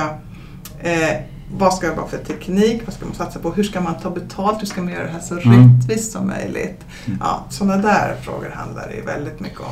eh, 0.80 1.16
vad 1.58 1.74
ska 1.74 1.86
det 1.88 1.94
vara 1.94 2.06
för 2.06 2.18
teknik? 2.18 2.82
Vad 2.84 2.94
ska 2.94 3.04
man 3.06 3.14
satsa 3.14 3.38
på? 3.38 3.50
Hur 3.50 3.62
ska 3.62 3.80
man 3.80 3.94
ta 4.02 4.10
betalt? 4.10 4.60
Hur 4.62 4.66
ska 4.66 4.82
man 4.82 4.92
göra 4.92 5.04
det 5.04 5.10
här 5.10 5.20
så 5.20 5.34
Mm. 5.38 5.78
rättvist 5.80 6.12
som 6.12 6.26
möjligt? 6.26 6.84
Ja, 7.20 7.40
sådana 7.50 7.76
där 7.82 8.14
frågor 8.22 8.50
handlar 8.54 8.88
det 8.88 8.94
ju 8.94 9.02
väldigt 9.02 9.40
mycket 9.40 9.60
om. 9.60 9.66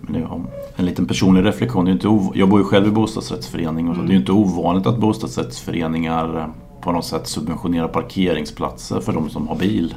Men 0.00 0.12
det 0.12 0.18
är 0.18 0.32
om 0.32 0.46
en 0.76 0.84
liten 0.84 1.06
personlig 1.06 1.44
reflektion. 1.44 1.84
Det 1.84 1.90
är 1.90 1.92
inte 1.92 2.08
ov- 2.08 2.32
jag 2.34 2.48
bor 2.48 2.58
ju 2.60 2.64
själv 2.64 2.86
i 2.86 2.90
bostadsrättsförening 2.90 3.88
och. 3.88 3.94
Mm. 3.94 4.06
det 4.06 4.10
är 4.12 4.14
ju 4.14 4.20
inte 4.20 4.32
ovanligt 4.32 4.86
att 4.86 4.98
bostadsrättsföreningar 4.98 6.48
på 6.80 6.92
något 6.92 7.04
sätt 7.04 7.26
subventionerar 7.28 7.88
parkeringsplatser 7.88 9.00
för 9.00 9.12
de 9.12 9.30
som 9.30 9.48
har 9.48 9.56
bil. 9.56 9.94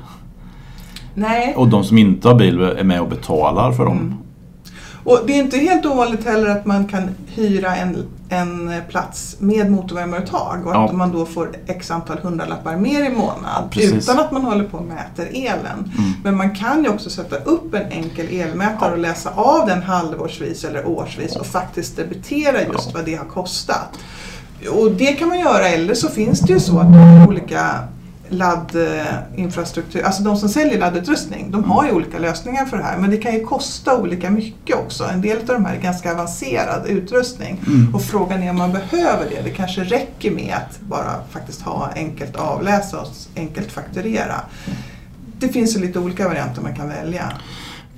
Nej, 1.13 1.55
Och 1.55 1.67
de 1.67 1.83
som 1.83 1.97
inte 1.97 2.27
har 2.27 2.35
bil 2.35 2.61
är 2.61 2.83
med 2.83 3.01
och 3.01 3.09
betalar 3.09 3.71
för 3.71 3.85
dem. 3.85 3.97
Mm. 3.97 4.13
Och 5.05 5.19
det 5.27 5.33
är 5.33 5.37
inte 5.37 5.57
helt 5.57 5.85
ovanligt 5.85 6.25
heller 6.25 6.49
att 6.49 6.65
man 6.65 6.87
kan 6.87 7.09
hyra 7.27 7.75
en, 7.75 8.05
en 8.29 8.71
plats 8.89 9.35
med 9.39 9.71
motorvärmeuttag 9.71 10.65
och 10.67 10.71
Ja. 10.75 10.85
att 10.85 10.95
man 10.95 11.11
då 11.11 11.25
får 11.25 11.51
x 11.67 11.91
antal 11.91 12.17
hundralappar 12.17 12.75
mer 12.75 13.05
i 13.05 13.09
månad 13.09 13.63
Precis. 13.71 13.93
utan 13.93 14.19
att 14.19 14.31
man 14.31 14.41
håller 14.41 14.63
på 14.63 14.77
och 14.77 14.83
mäter 14.85 15.27
elen. 15.33 15.91
Mm. 15.97 16.11
Men 16.23 16.37
man 16.37 16.55
kan 16.55 16.83
ju 16.83 16.89
också 16.89 17.09
sätta 17.09 17.35
upp 17.35 17.73
en 17.73 17.91
enkel 17.91 18.25
elmätare 18.39 18.91
och 18.91 18.97
läsa 18.97 19.29
av 19.35 19.67
den 19.67 19.83
halvårsvis 19.83 20.63
eller 20.63 20.87
årsvis 20.87 21.35
och 21.35 21.45
faktiskt 21.45 21.95
debitera 21.97 22.61
just 22.61 22.85
Ja. 22.85 22.91
vad 22.93 23.05
det 23.05 23.15
har 23.15 23.25
kostat. 23.25 23.89
Och 24.71 24.91
det 24.91 25.13
kan 25.13 25.27
man 25.27 25.39
göra 25.39 25.67
eller 25.69 25.93
så 25.93 26.09
finns 26.09 26.39
det 26.39 26.53
ju 26.53 26.59
så 26.59 26.79
att 26.79 27.27
olika 27.29 27.69
laddinfrastruktur, 28.29 30.03
alltså 30.03 30.23
de 30.23 30.37
som 30.37 30.49
säljer 30.49 30.79
laddutrustning, 30.79 31.51
de 31.51 31.63
har 31.63 31.85
ju 31.85 31.91
olika 31.91 32.19
lösningar 32.19 32.65
för 32.65 32.77
det 32.77 32.83
här 32.83 32.97
men 32.97 33.09
det 33.09 33.17
kan 33.17 33.33
ju 33.33 33.43
kosta 33.45 33.97
olika 33.97 34.29
mycket 34.31 34.75
också. 34.75 35.03
En 35.03 35.21
del 35.21 35.37
av 35.37 35.45
de 35.45 35.65
här 35.65 35.75
är 35.75 35.81
ganska 35.81 36.11
avancerad 36.13 36.85
utrustning 36.87 37.61
Mm. 37.67 37.95
och 37.95 38.01
frågan 38.01 38.43
är 38.43 38.49
om 38.49 38.55
man 38.57 38.71
behöver 38.71 39.29
det. 39.29 39.41
Det 39.43 39.49
kanske 39.49 39.83
räcker 39.83 40.31
med 40.31 40.53
att 40.55 40.79
bara 40.81 41.11
faktiskt 41.31 41.61
ha 41.61 41.89
enkelt 41.95 42.35
avläsa 42.35 42.99
och 43.01 43.07
enkelt 43.35 43.71
fakturera. 43.71 44.35
Det 45.39 45.47
finns 45.49 45.75
ju 45.75 45.79
lite 45.81 45.99
olika 45.99 46.27
varianter 46.27 46.61
man 46.61 46.75
kan 46.75 46.89
välja. 46.89 47.31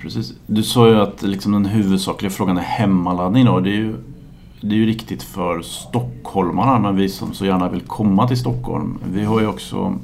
Precis. 0.00 0.32
Du 0.46 0.62
sa 0.62 0.88
ju 0.88 1.00
att 1.00 1.22
liksom 1.22 1.52
den 1.52 1.64
huvudsakliga 1.64 2.30
frågan 2.30 2.58
är 2.58 2.62
hemmaladdning. 2.62 3.44
Då. 3.44 3.60
Det, 3.60 3.70
är 3.70 3.74
ju, 3.74 3.96
det 4.60 4.74
är 4.74 4.78
ju 4.78 4.86
riktigt 4.86 5.22
för 5.22 5.62
stockholmarna, 5.62 6.78
men 6.78 6.96
vi 6.96 7.08
som 7.08 7.34
så 7.34 7.46
gärna 7.46 7.68
vill 7.68 7.80
komma 7.80 8.28
till 8.28 8.38
Stockholm. 8.38 8.98
Vi 9.12 9.24
har 9.24 9.40
ju 9.40 9.46
också, 9.46 9.94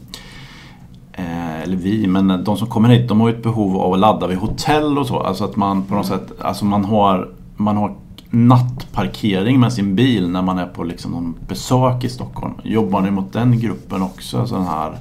eh, 1.13 1.63
eller 1.63 1.77
vi, 1.77 2.07
men 2.07 2.45
de 2.45 2.57
som 2.57 2.69
kommer 2.69 2.89
hit 2.89 3.09
de 3.09 3.21
har 3.21 3.29
ju 3.29 3.35
ett 3.37 3.43
behov 3.43 3.77
av 3.77 3.93
att 3.93 3.99
ladda 3.99 4.27
vid 4.27 4.39
hotell 4.39 4.99
och 4.99 5.07
så. 5.07 5.21
Alltså 5.21 5.45
att 5.45 5.57
man 5.57 5.83
på 5.83 5.95
något 5.95 6.07
sätt, 6.07 6.33
alltså 6.41 6.65
man 6.65 6.85
har, 6.85 7.29
man 7.57 7.77
har 7.77 7.95
nattparkering 8.31 9.61
med 9.61 9.73
sin 9.73 9.95
bil 9.95 10.29
när 10.29 10.43
man 10.43 10.59
är 10.59 10.67
på 10.67 10.85
liksom 10.85 11.11
någon 11.13 11.35
besök 11.49 12.05
i 12.05 12.09
Stockholm. 12.09 12.55
Jobbar 12.63 13.01
ni 13.01 13.11
mot 13.11 13.33
den 13.33 13.61
gruppen 13.61 14.03
också? 14.03 14.41
Alltså 14.41 14.55
den 14.55 14.67
här 14.67 14.99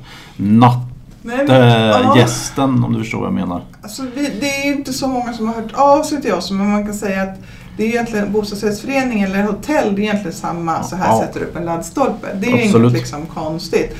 Nej, 1.25 1.45
men- 1.47 1.69
ja. 1.69 1.99
nattgästen, 2.03 2.83
om 2.83 2.93
du 2.93 2.99
förstår 2.99 3.17
vad 3.19 3.27
jag 3.27 3.33
menar. 3.33 3.61
Alltså, 3.81 4.03
vi, 4.15 4.29
det 4.39 4.47
är 4.49 4.77
inte 4.77 4.93
så 4.93 5.07
många 5.07 5.33
som 5.33 5.47
har 5.47 5.53
hört 5.55 5.73
av 5.73 6.03
sig 6.03 6.21
till 6.21 6.33
oss 6.33 6.51
men 6.51 6.71
man 6.71 6.85
kan 6.85 6.93
säga 6.93 7.21
att 7.23 7.37
det 7.77 7.83
är 7.83 7.87
egentligen 7.87 8.31
bostadsrättsförening 8.31 9.21
eller 9.21 9.43
hotell, 9.43 9.95
det 9.95 10.01
är 10.01 10.03
egentligen 10.03 10.33
samma. 10.37 10.83
Så 10.83 10.95
här 10.95 11.07
Ja. 11.07 11.21
sätter 11.21 11.39
du 11.39 11.45
upp 11.45 11.55
en 11.55 11.65
laddstolpe. 11.65 12.27
Det 12.41 12.47
är 12.47 12.65
Absolut. 12.65 12.75
inget 12.91 12.93
liksom 12.93 13.25
konstigt. 13.25 13.95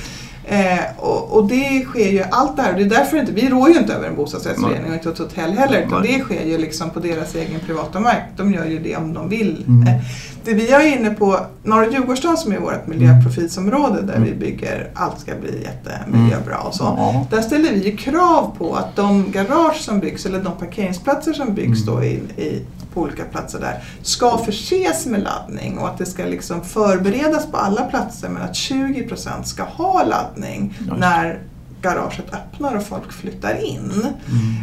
Eh, 0.46 0.80
och, 0.98 1.32
och 1.38 1.48
det 1.48 1.86
sker 1.86 2.10
ju 2.12 2.24
allt 2.32 2.56
det 2.56 2.62
här. 2.62 2.72
Och 2.72 2.78
det 2.78 2.84
är 2.86 2.90
därför 2.90 3.18
inte, 3.18 3.32
vi 3.32 3.50
rår 3.50 3.70
ju 3.70 3.78
inte 3.80 3.94
över 3.94 4.08
en 4.08 4.16
bostadsrättsförening 4.16 4.88
och 4.90 4.94
inte 4.94 5.10
ett 5.10 5.18
hotell 5.18 5.52
heller. 5.52 5.84
Utan 5.88 6.02
det 6.02 6.20
sker 6.20 6.46
ju 6.46 6.58
liksom 6.58 6.90
på 6.90 7.00
deras 7.00 7.36
egen 7.36 7.60
privata 7.60 8.00
mark. 8.00 8.24
De 8.38 8.54
gör 8.54 8.66
ju 8.66 8.80
det 8.80 8.96
om 8.96 9.14
de 9.14 9.30
vill. 9.30 9.64
Mm. 9.68 9.88
Eh, 9.88 10.02
det 10.46 10.54
vi 10.54 10.72
är 10.72 10.98
inne 10.98 11.10
på, 11.10 11.40
Norra 11.64 11.92
Djurgårdsstaden 11.92 12.38
som 12.38 12.52
är 12.52 12.60
vårt 12.60 12.88
miljöprofilsområde 12.88 14.02
där 14.02 14.20
vi 14.20 14.34
bygger, 14.34 14.90
allt 14.94 15.20
ska 15.20 15.32
bli 15.36 15.64
jättemiljöbra 15.64 16.58
och 16.58 16.74
så. 16.76 16.84
Ja. 16.84 17.26
Där 17.32 17.42
ställer 17.42 17.74
vi 17.74 17.90
ju 17.90 17.98
krav 17.98 18.56
på 18.58 18.76
att 18.76 18.96
de 18.96 19.32
garage 19.32 19.76
som 19.82 20.00
byggs 20.00 20.26
eller 20.26 20.40
de 20.40 20.58
parkeringsplatser 20.58 21.34
som 21.34 21.54
byggs 21.54 21.88
Mm. 21.88 21.96
då 21.96 22.04
i, 22.04 22.14
i, 22.38 22.66
på 22.94 23.02
olika 23.02 23.24
platser 23.24 23.60
där 23.60 23.84
ska 24.02 24.38
förses 24.38 25.06
med 25.06 25.24
laddning 25.24 25.78
och 25.78 25.88
att 25.88 25.98
det 25.98 26.06
ska 26.06 26.26
liksom 26.26 26.62
förberedas 26.62 27.52
på 27.52 27.58
alla 27.58 27.82
platser 27.82 28.30
men 28.30 28.42
att 28.42 28.54
20% 28.54 29.44
ska 29.44 29.64
ha 29.64 30.04
laddning 30.04 30.78
när 30.98 31.40
garaget 31.84 32.34
öppnar 32.34 32.76
och 32.76 32.84
folk 32.84 33.14
flyttar 33.14 33.66
in. 33.66 33.92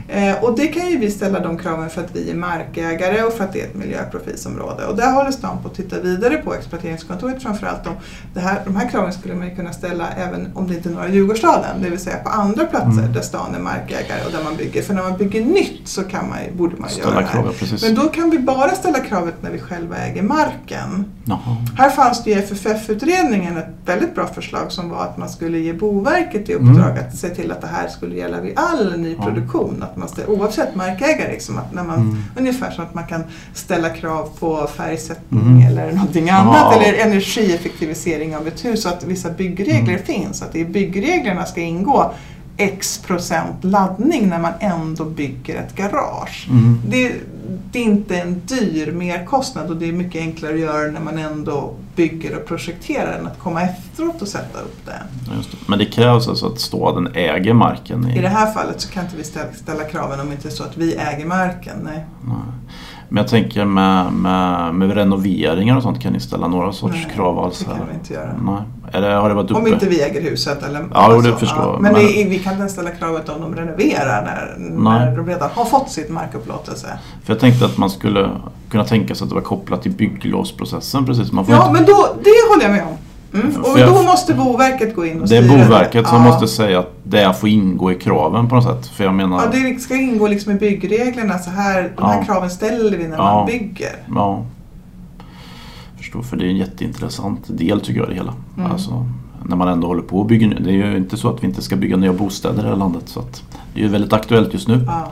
Mm. 0.09 0.29
Eh, 0.35 0.45
och 0.45 0.57
det 0.57 0.67
kan 0.67 0.91
ju 0.91 0.99
vi 0.99 1.11
ställa 1.11 1.41
de 1.41 1.59
kraven 1.59 1.91
för 1.91 2.01
att 2.05 2.17
vi 2.17 2.31
är 2.31 2.35
markägare 2.35 3.23
och 3.23 3.33
för 3.33 3.45
att 3.45 3.53
det 3.53 3.61
är 3.61 3.65
ett 3.67 3.75
miljöprofilsområde. 3.75 4.87
Och 4.87 4.97
där 4.97 5.13
håller 5.13 5.31
stan 5.31 5.63
på 5.63 5.69
att 5.69 5.75
titta 5.75 6.01
vidare 6.01 6.37
på 6.37 6.55
exploateringskontoret 6.55 7.43
framförallt. 7.43 7.87
Om 7.87 7.95
det 8.35 8.41
här, 8.41 8.61
de 8.65 8.77
här 8.77 8.89
kraven 8.91 9.13
skulle 9.13 9.35
man 9.35 9.49
ju 9.49 9.55
kunna 9.57 9.73
ställa 9.73 10.09
även 10.17 10.49
om 10.55 10.69
det 10.69 10.75
inte 10.75 10.89
är 10.89 10.93
några 10.93 11.09
Djurgårdsstaden, 11.09 11.83
det 11.83 11.91
vill 11.91 11.99
säga 11.99 12.17
på 12.17 12.29
andra 12.29 12.65
platser 12.65 12.91
Mm. 13.01 13.13
där 13.13 13.21
stan 13.21 13.55
är 13.55 13.59
markägare 13.59 14.25
och 14.27 14.33
där 14.33 14.45
man 14.45 14.57
bygger. 14.57 14.83
För 14.83 14.95
när 14.95 15.03
man 15.03 15.17
bygger 15.19 15.45
nytt 15.45 15.89
så 15.89 16.03
kan 16.03 16.29
man, 16.29 16.39
borde 16.57 16.77
man 16.77 16.91
göra 16.91 17.01
Ställa 17.03 17.21
det 17.21 17.27
här. 17.27 17.53
precis. 17.59 17.83
Men 17.83 17.95
då 17.95 18.03
kan 18.09 18.31
vi 18.31 18.39
bara 18.39 18.71
ställa 18.71 18.99
kravet 19.01 19.35
när 19.43 19.51
vi 19.51 19.59
själva 19.59 19.97
äger 19.97 20.23
marken. 20.23 21.05
Jaha. 21.31 21.57
Här 21.77 21.91
fanns 21.91 22.25
det 22.25 22.31
i 22.31 22.35
FFF-utredningen 22.35 23.57
ett 23.57 23.67
väldigt 23.85 24.15
bra 24.15 24.27
förslag 24.27 24.73
som 24.73 24.89
var 24.91 25.03
att 25.03 25.19
man 25.19 25.29
skulle 25.29 25.59
ge 25.59 25.73
Boverket 25.73 26.49
i 26.49 26.55
uppdrag 26.55 26.91
Mm. 26.91 27.09
att 27.09 27.17
se 27.17 27.29
till 27.29 27.53
att 27.53 27.61
det 27.61 27.67
här 27.67 27.89
skulle 27.89 28.17
gälla 28.17 28.41
vid 28.41 28.53
all 28.59 29.01
ny 29.01 29.17
Ja. 29.19 29.69
Att 29.81 29.97
man 29.97 30.09
ställer, 30.09 30.31
oavsett 30.31 30.75
markägare, 30.75 31.33
liksom, 31.33 31.59
att 31.59 31.75
när 31.75 31.85
man, 31.85 31.97
Mm. 31.99 32.23
ungefär 32.39 32.71
som 32.71 32.85
att 32.85 32.95
man 32.95 33.07
kan 33.07 33.25
ställa 33.55 33.91
krav 33.91 34.29
på 34.41 34.67
färgsättning 34.77 35.41
Mm. 35.43 35.67
eller 35.67 35.93
någonting 35.93 36.31
annat. 36.31 36.57
Ja. 36.77 36.83
Eller 36.83 36.99
energieffektivisering 37.07 38.37
av 38.37 38.47
ett 38.49 38.65
hus. 38.65 38.83
Så 38.83 38.89
att 38.89 39.05
vissa 39.05 39.31
byggregler 39.31 39.93
Mm. 39.95 40.03
finns. 40.07 40.43
Att 40.43 40.57
i 40.57 40.65
byggreglerna 40.65 41.45
ska 41.47 41.61
ingå 41.61 42.13
X 42.57 42.99
procent 43.07 43.65
laddning 43.65 44.29
när 44.29 44.39
man 44.39 44.53
ändå 44.61 45.05
bygger 45.05 45.55
ett 45.57 45.75
garage. 45.77 46.47
Mm. 46.51 46.81
Det, 46.89 47.13
det 47.73 47.79
är 47.79 47.85
inte 47.85 48.17
en 48.17 48.43
dyr 48.47 48.93
merkostnad 48.93 49.71
och 49.71 49.77
det 49.77 49.89
är 49.89 49.93
mycket 49.93 50.21
enklare 50.21 50.55
att 50.55 50.61
göra 50.61 50.91
när 50.91 51.01
man 51.01 51.19
ändå 51.19 51.75
bygger 51.97 52.37
och 52.37 52.47
projekterar 52.47 53.19
än 53.19 53.27
att 53.27 53.39
komma 53.39 53.63
efteråt 53.63 54.23
och 54.23 54.29
sätta 54.29 54.61
upp 54.61 54.87
det. 54.87 55.03
Det. 55.25 55.57
Men 55.67 55.79
det 55.79 55.87
krävs 55.87 56.29
alltså 56.29 56.47
att 56.47 56.61
staden 56.61 57.09
äger 57.15 57.55
marken? 57.55 58.11
I, 58.11 58.19
I 58.19 58.21
det 58.21 58.29
här 58.29 58.53
fallet 58.53 58.81
så 58.81 58.91
kan 58.91 59.05
inte 59.05 59.17
vi 59.17 59.25
ställa, 59.25 59.53
ställa 59.53 59.85
kraven 59.85 60.21
om 60.21 60.27
det 60.27 60.33
inte 60.33 60.49
är 60.49 60.53
så 60.53 60.65
att 60.65 60.77
vi 60.77 60.95
äger 60.95 61.27
marken. 61.27 61.77
Nej. 61.83 62.07
Nej. 62.25 62.37
Men 63.13 63.17
jag 63.23 63.29
tänker 63.31 63.65
med, 63.65 64.13
med, 64.13 64.75
med 64.75 64.95
renoveringar 64.95 65.77
och 65.77 65.83
sånt, 65.83 66.01
kan 66.03 66.13
ni 66.13 66.21
ställa 66.21 66.49
några 66.49 66.73
sorts 66.73 66.95
Nej, 67.07 67.13
krav 67.17 67.39
alls? 67.39 67.59
det 67.59 67.65
kan 67.65 67.75
här? 67.77 67.85
vi 67.91 67.95
inte 67.95 68.13
göra. 68.15 68.33
Nej. 68.45 69.01
Det, 69.03 69.07
har 69.15 69.29
det 69.29 69.35
varit 69.35 69.51
uppe? 69.51 69.61
Om 69.61 69.67
inte 69.67 69.87
vi 69.89 70.03
äger 70.03 70.31
huset. 70.31 70.63
Eller, 70.63 70.85
Ja, 70.95 71.09
jo, 71.15 71.21
det 71.21 71.37
förstår 71.37 71.59
jag. 71.63 71.81
Men, 71.81 71.93
Men- 71.93 72.03
det 72.03 72.25
vi 72.29 72.39
kan 72.39 72.53
inte 72.55 72.69
ställa 72.69 72.91
kravet 72.91 73.29
om 73.29 73.41
de 73.41 73.55
renoverar 73.55 74.23
när, 74.25 74.69
när 74.83 75.17
de 75.17 75.27
redan 75.27 75.51
har 75.55 75.65
fått 75.65 75.91
sitt 75.91 76.11
markupplåtelse. 76.11 76.87
För 77.25 77.33
jag 77.33 77.41
tänkte 77.41 77.65
att 77.65 77.79
man 77.79 77.91
skulle 77.91 78.31
kunna 78.71 78.85
tänka 78.85 79.15
sig 79.15 79.25
att 79.25 79.29
det 79.29 79.35
var 79.35 79.43
kopplat 79.43 79.83
till 79.83 79.93
bygglovsprocessen 79.93 81.07
precis. 81.07 81.33
Man 81.33 81.47
får 81.47 81.55
Ja, 81.55 81.61
inte, 81.63 81.73
men 81.73 81.85
då, 81.85 82.07
det 82.25 82.31
håller 82.51 82.63
jag 82.63 82.73
med 82.73 82.83
om. 82.83 82.97
Mm. 83.35 83.57
Och 83.61 83.79
jag- 83.79 83.89
då 83.95 84.03
måste 84.03 84.35
Boverket 84.35 84.97
gå 84.97 85.07
in 85.07 85.21
och 85.23 85.29
det 85.29 85.37
är 85.37 85.43
styra 85.43 85.65
Boverket 85.65 86.09
som 86.09 86.17
Ja. 86.25 86.31
måste 86.31 86.49
säga 86.49 86.79
att 86.79 86.93
det 87.05 87.35
får 87.41 87.49
ingå 87.49 87.93
i 87.93 87.95
kraven 87.95 88.49
på 88.49 88.55
något 88.55 88.65
sätt. 88.65 88.87
För 88.87 89.05
jag 89.05 89.15
menar... 89.15 89.43
Ja, 89.53 89.59
det 89.73 89.81
ska 89.81 89.95
ingå 89.97 90.29
liksom 90.29 90.53
i 90.53 90.55
byggreglerna. 90.55 91.39
Så 91.39 91.51
här, 91.51 91.93
de 91.97 92.05
här 92.07 92.17
Ja. 92.19 92.25
kraven 92.25 92.51
ställer 92.51 92.97
vi 92.99 93.09
när 93.09 93.17
Ja. 93.17 93.35
man 93.35 93.47
bygger. 93.47 93.97
Ja. 94.15 94.45
Förstår, 95.99 96.23
för 96.23 96.37
det 96.37 96.45
är 96.45 96.49
en 96.49 96.57
jätteintressant 96.57 97.41
del 97.49 97.81
tycker 97.81 98.01
jag 98.01 98.09
det 98.09 98.15
hela. 98.15 98.35
Mm. 98.59 98.71
Alltså, 98.71 99.07
när 99.45 99.57
man 99.57 99.69
ändå 99.69 99.87
håller 99.87 100.03
på 100.03 100.21
att 100.21 100.27
bygga 100.29 100.49
Det 100.49 100.71
är 100.71 100.75
ju 100.75 100.97
inte 100.97 101.17
så 101.17 101.29
att 101.35 101.43
vi 101.43 101.47
inte 101.47 101.63
ska 101.63 101.77
bygga 101.77 101.97
nya 101.97 102.13
bostäder 102.13 102.59
i 102.59 102.63
det 102.63 102.69
här 102.69 102.77
landet. 102.77 103.03
Så 103.07 103.21
det 103.75 103.81
är 103.81 103.85
ju 103.85 103.89
väldigt 103.91 104.13
aktuellt 104.13 104.53
just 104.53 104.69
nu. 104.69 104.85
Ja. 104.87 105.09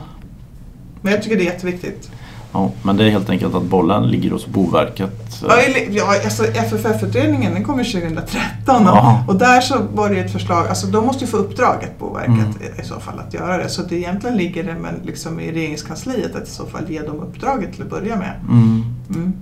Men 1.01 1.13
jag 1.13 1.23
tycker 1.23 1.35
det 1.35 1.41
är 1.41 1.45
jätteviktigt. 1.53 2.11
Ja, 2.51 2.71
men 2.83 2.97
det 2.97 3.05
är 3.05 3.09
helt 3.09 3.29
enkelt 3.29 3.55
att 3.55 3.63
bollen 3.63 4.07
ligger 4.07 4.31
hos 4.31 4.47
Boverket. 4.47 5.41
Ja, 5.41 5.55
ja 5.89 6.03
alltså 6.23 6.43
FFF-utredningen 6.43 7.53
den 7.53 7.63
kom 7.63 7.79
ju 7.79 7.83
2013 7.85 8.41
Ja. 8.65 9.23
och, 9.27 9.35
där 9.35 9.61
så 9.61 9.75
var 9.93 10.09
det 10.09 10.19
ett 10.19 10.31
förslag, 10.31 10.67
alltså 10.67 10.87
de 10.87 11.05
måste 11.05 11.25
ju 11.25 11.31
få 11.31 11.37
uppdraget 11.37 11.99
Boverket 11.99 12.29
Mm. 12.29 12.79
i, 12.79 12.83
så 12.83 12.99
fall 12.99 13.19
att 13.19 13.33
göra 13.33 13.57
det. 13.57 13.69
Så 13.69 13.81
det 13.81 13.95
egentligen 13.95 14.37
ligger 14.37 14.63
det 14.63 14.75
men 14.75 14.95
liksom 15.05 15.39
i 15.39 15.51
regeringskansliet 15.51 16.35
att 16.35 16.47
i 16.47 16.51
så 16.51 16.65
fall 16.65 16.89
ge 16.89 17.01
dem 17.01 17.19
uppdraget 17.19 17.73
till 17.73 17.81
att 17.81 17.89
börja 17.89 18.15
med. 18.15 18.33
Mm. 18.49 18.83
Mm. 19.15 19.33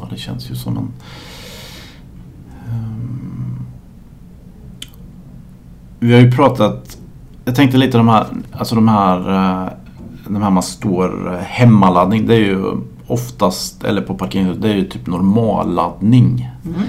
Ja, 0.00 0.08
det 0.10 0.16
känns 0.16 0.50
ju 0.50 0.54
som 0.54 0.76
en... 0.76 0.88
Ehm, 2.68 3.66
Vi 5.98 6.12
har 6.12 6.20
ju 6.20 6.32
pratat... 6.32 6.96
Jag 7.44 7.54
tänkte 7.54 7.78
lite 7.78 7.98
de 7.98 8.08
här, 8.08 8.26
alltså 8.52 8.74
de 8.74 8.88
här, 8.88 9.70
de 10.34 10.42
här 10.42 10.50
man 10.50 10.62
står 10.62 11.32
eh, 11.32 11.38
hemmaladdning. 11.38 12.26
Det 12.26 12.34
är 12.34 12.38
ju 12.38 12.76
oftast, 13.06 13.84
eller 13.84 14.02
på 14.02 14.14
parkeringshuset, 14.14 14.62
det 14.62 14.68
är 14.68 14.74
ju 14.74 14.88
typ 14.88 15.06
normalladdning. 15.06 16.50
Mm. 16.64 16.80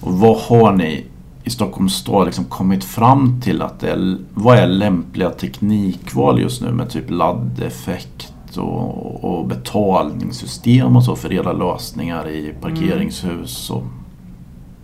Och 0.00 0.12
vad 0.12 0.36
har 0.36 0.72
ni 0.72 1.06
i 1.44 1.50
Stockholms 1.50 1.94
stad 1.94 2.26
liksom 2.26 2.44
kommit 2.44 2.84
fram 2.84 3.40
till 3.40 3.62
att 3.62 3.80
det 3.80 3.90
är, 3.90 4.18
vad 4.34 4.58
är 4.58 4.66
lämpliga 4.66 5.30
teknikval 5.30 6.40
just 6.40 6.62
nu 6.62 6.72
med 6.72 6.90
typ 6.90 7.10
laddeffekt 7.10 8.56
och, 8.56 9.24
och 9.24 9.46
betalningssystem 9.46 10.96
och 10.96 11.04
så 11.04 11.16
för 11.16 11.32
era 11.32 11.52
lösningar 11.52 12.28
i 12.28 12.54
parkeringshus 12.60 13.70
och 13.70 13.82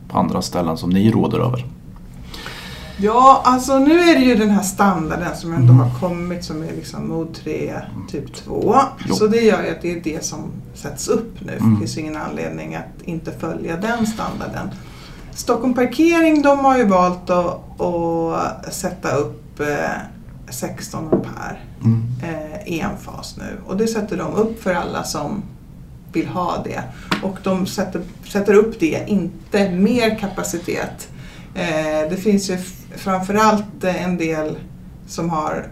på 0.09 0.19
andra 0.19 0.43
ställen 0.43 0.77
som 0.77 0.91
ni 0.91 1.11
råder 1.11 1.39
över? 1.39 1.76
Ja, 2.99 3.43
alltså 3.45 3.79
nu 3.79 3.99
är 4.01 4.15
det 4.19 4.25
ju 4.25 4.35
den 4.35 4.51
här 4.51 4.63
standarden 4.63 5.37
som 5.37 5.53
ändå 5.55 5.73
Mm. 5.73 5.79
har 5.89 6.01
kommit 6.01 6.45
som 6.45 6.63
är 6.63 6.73
liksom 6.73 7.09
mod 7.09 7.35
3 7.35 7.75
typ 8.11 8.35
2. 8.35 8.75
Jo. 9.09 9.15
Så 9.15 9.27
det 9.27 9.41
gör 9.41 9.63
ju 9.63 9.71
att 9.71 9.83
det 9.83 9.93
är 9.93 10.01
det 10.01 10.25
som 10.25 10.39
sätts 10.75 11.09
upp 11.09 11.41
nu. 11.41 11.53
Mm. 11.53 11.75
Det 11.75 11.79
finns 11.81 11.99
ingen 11.99 12.17
anledning 12.17 12.75
att 12.75 13.03
inte 13.05 13.33
följa 13.33 13.77
den 13.77 14.07
standarden. 14.07 14.71
Stockholm 15.35 15.75
Parkering 15.75 16.43
de 16.43 16.59
har 16.65 16.79
ju 16.79 16.85
valt 16.85 17.31
att, 17.31 17.81
att 17.81 18.75
sätta 18.75 19.11
upp 19.17 19.61
eh, 19.61 19.67
16 20.51 21.05
ampere 21.05 21.57
Mm. 21.85 22.03
eh, 22.23 22.79
enfas 22.85 23.37
nu. 23.39 23.57
Och 23.67 23.77
det 23.77 23.87
sätter 23.87 24.17
de 24.17 24.35
upp 24.35 24.63
för 24.63 24.75
alla 24.75 25.05
som 25.05 25.43
vill 26.13 26.27
ha 26.29 26.63
det. 26.65 26.83
Och 27.23 27.39
de 27.43 27.67
sätter, 27.67 28.01
sätter 28.29 28.55
upp 28.55 28.81
det, 28.81 29.05
inte 29.07 29.71
mer 29.71 30.19
kapacitet. 30.19 31.09
Eh, 31.57 32.11
det 32.11 32.17
finns 32.17 32.51
ju 32.51 32.59
framförallt 32.97 33.85
eh, 33.85 34.05
en 34.05 34.17
del 34.17 34.57
som 35.07 35.31
har 35.31 35.67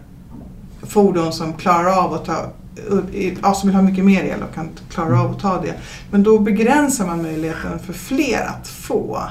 fordon 0.82 1.32
som 1.32 1.52
klarar 1.52 2.04
av 2.04 2.14
att 2.14 2.24
ta 2.24 2.46
ja, 3.42 3.54
som 3.54 3.68
vill 3.68 3.76
ha 3.76 3.82
mycket 3.82 4.04
mer 4.04 4.24
el 4.24 4.42
och 4.42 4.54
kan 4.54 4.68
klara 4.90 5.20
av 5.20 5.30
att 5.30 5.40
ta 5.40 5.60
det. 5.62 5.74
Men 6.10 6.22
då 6.22 6.38
begränsar 6.38 7.06
man 7.06 7.22
möjligheten 7.22 7.78
för 7.78 7.92
fler 7.92 8.46
att 8.60 8.68
få. 8.68 9.22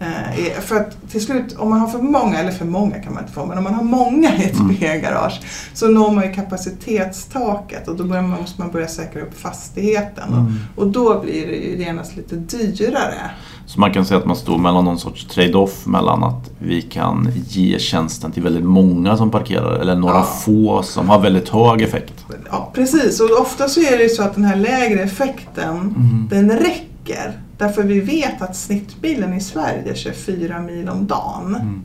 Eh, 0.00 0.60
för 0.60 0.76
att 0.76 1.10
till 1.10 1.24
slut, 1.24 1.56
om 1.58 1.70
man 1.70 1.80
har 1.80 1.88
för 1.88 1.98
många, 1.98 2.38
eller 2.38 2.50
för 2.52 2.64
många 2.64 2.98
kan 2.98 3.14
man 3.14 3.22
inte 3.22 3.34
få, 3.34 3.46
men 3.46 3.58
om 3.58 3.64
man 3.64 3.74
har 3.74 3.82
många 3.82 4.36
i 4.36 4.44
ett 4.44 4.58
Mm. 4.60 4.76
B-garage 4.80 5.40
så 5.74 5.88
når 5.88 6.10
man 6.10 6.24
ju 6.24 6.32
kapacitetstaket 6.32 7.88
och 7.88 7.96
då 7.96 8.04
man, 8.04 8.28
måste 8.28 8.60
man 8.60 8.70
börja 8.70 8.88
säkra 8.88 9.22
upp 9.22 9.38
fastigheten. 9.40 10.28
Och, 10.32 10.38
Mm. 10.40 10.54
och 10.76 10.86
då 10.86 11.20
blir 11.20 11.46
det 11.46 11.56
ju 11.56 11.76
genast 11.84 12.16
lite 12.16 12.36
dyrare. 12.36 13.30
Så 13.66 13.80
man 13.80 13.92
kan 13.92 14.04
säga 14.04 14.18
att 14.20 14.26
man 14.26 14.36
står 14.36 14.58
mellan 14.58 14.84
någon 14.84 14.98
sorts 14.98 15.24
trade-off 15.26 15.86
mellan 15.86 16.24
att 16.24 16.50
vi 16.58 16.82
kan 16.82 17.28
ge 17.48 17.78
tjänsten 17.78 18.32
till 18.32 18.42
väldigt 18.42 18.64
många 18.64 19.16
som 19.16 19.30
parkerar 19.30 19.78
eller 19.80 19.94
några 19.96 20.14
Ja. 20.14 20.22
få 20.22 20.82
som 20.82 21.08
har 21.08 21.20
väldigt 21.20 21.48
hög 21.48 21.82
effekt. 21.82 22.24
Ja, 22.50 22.70
precis. 22.74 23.20
Och 23.20 23.40
ofta 23.40 23.68
så 23.68 23.80
är 23.80 23.96
det 23.96 24.02
ju 24.02 24.08
så 24.08 24.22
att 24.22 24.34
den 24.34 24.44
här 24.44 24.56
lägre 24.56 25.00
effekten, 25.02 25.76
Mm. 25.76 26.26
den 26.30 26.50
räcker. 26.58 27.40
Därför 27.58 27.82
vi 27.82 28.00
vet 28.00 28.42
att 28.42 28.56
snittbilen 28.56 29.34
i 29.34 29.40
Sverige 29.40 29.94
kör 29.94 30.12
4 30.12 30.60
mil 30.60 30.88
om 30.88 31.06
dagen. 31.06 31.56
Mm. 31.60 31.82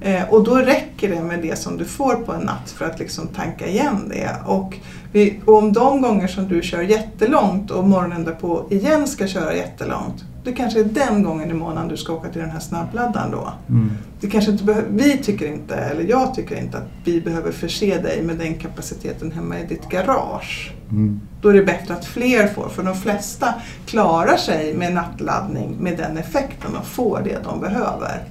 Eh, 0.00 0.28
och 0.30 0.44
då 0.44 0.56
räcker 0.56 1.08
det 1.10 1.22
med 1.22 1.42
det 1.42 1.58
som 1.58 1.76
du 1.76 1.84
får 1.84 2.14
på 2.14 2.32
en 2.32 2.40
natt 2.40 2.70
för 2.76 2.84
att 2.84 2.98
liksom 2.98 3.26
tanka 3.26 3.66
igen 3.66 4.08
det. 4.08 4.30
Och, 4.46 4.76
vi, 5.12 5.40
och 5.44 5.58
om 5.58 5.72
de 5.72 6.02
gånger 6.02 6.26
som 6.28 6.48
du 6.48 6.62
kör 6.62 6.82
jättelångt 6.82 7.70
och 7.70 7.88
morgonen 7.88 8.24
därpå 8.24 8.66
igen 8.70 9.06
ska 9.06 9.26
köra 9.26 9.54
jättelångt. 9.54 10.24
Det 10.48 10.54
kanske 10.54 10.80
är 10.80 10.84
den 10.84 11.22
gången 11.22 11.50
i 11.50 11.54
månaden 11.54 11.88
du 11.88 11.96
ska 11.96 12.12
åka 12.12 12.28
till 12.28 12.40
den 12.40 12.50
här 12.50 12.60
snabbladdaren 12.60 13.30
då. 13.30 13.52
Mm. 13.68 13.90
Det 14.20 14.30
kanske 14.30 14.50
inte 14.50 14.84
vi 14.90 15.18
tycker 15.18 15.46
inte, 15.46 15.74
eller 15.74 16.02
jag 16.02 16.34
tycker 16.34 16.56
inte 16.56 16.78
att 16.78 16.88
vi 17.04 17.20
behöver 17.20 17.52
förse 17.52 18.02
dig 18.02 18.22
med 18.22 18.36
den 18.36 18.54
kapaciteten 18.54 19.32
hemma 19.32 19.58
i 19.58 19.66
ditt 19.66 19.88
garage. 19.88 20.72
Mm. 20.90 21.20
Då 21.40 21.48
är 21.48 21.54
det 21.54 21.62
bättre 21.62 21.94
att 21.94 22.04
fler 22.04 22.46
får, 22.46 22.68
för 22.68 22.82
de 22.82 22.94
flesta 22.94 23.54
klarar 23.86 24.36
sig 24.36 24.74
med 24.74 24.94
nattladdning 24.94 25.76
med 25.80 25.96
den 25.96 26.18
effekten 26.18 26.76
och 26.76 26.86
får 26.86 27.20
det 27.24 27.38
de 27.44 27.60
behöver. 27.60 28.24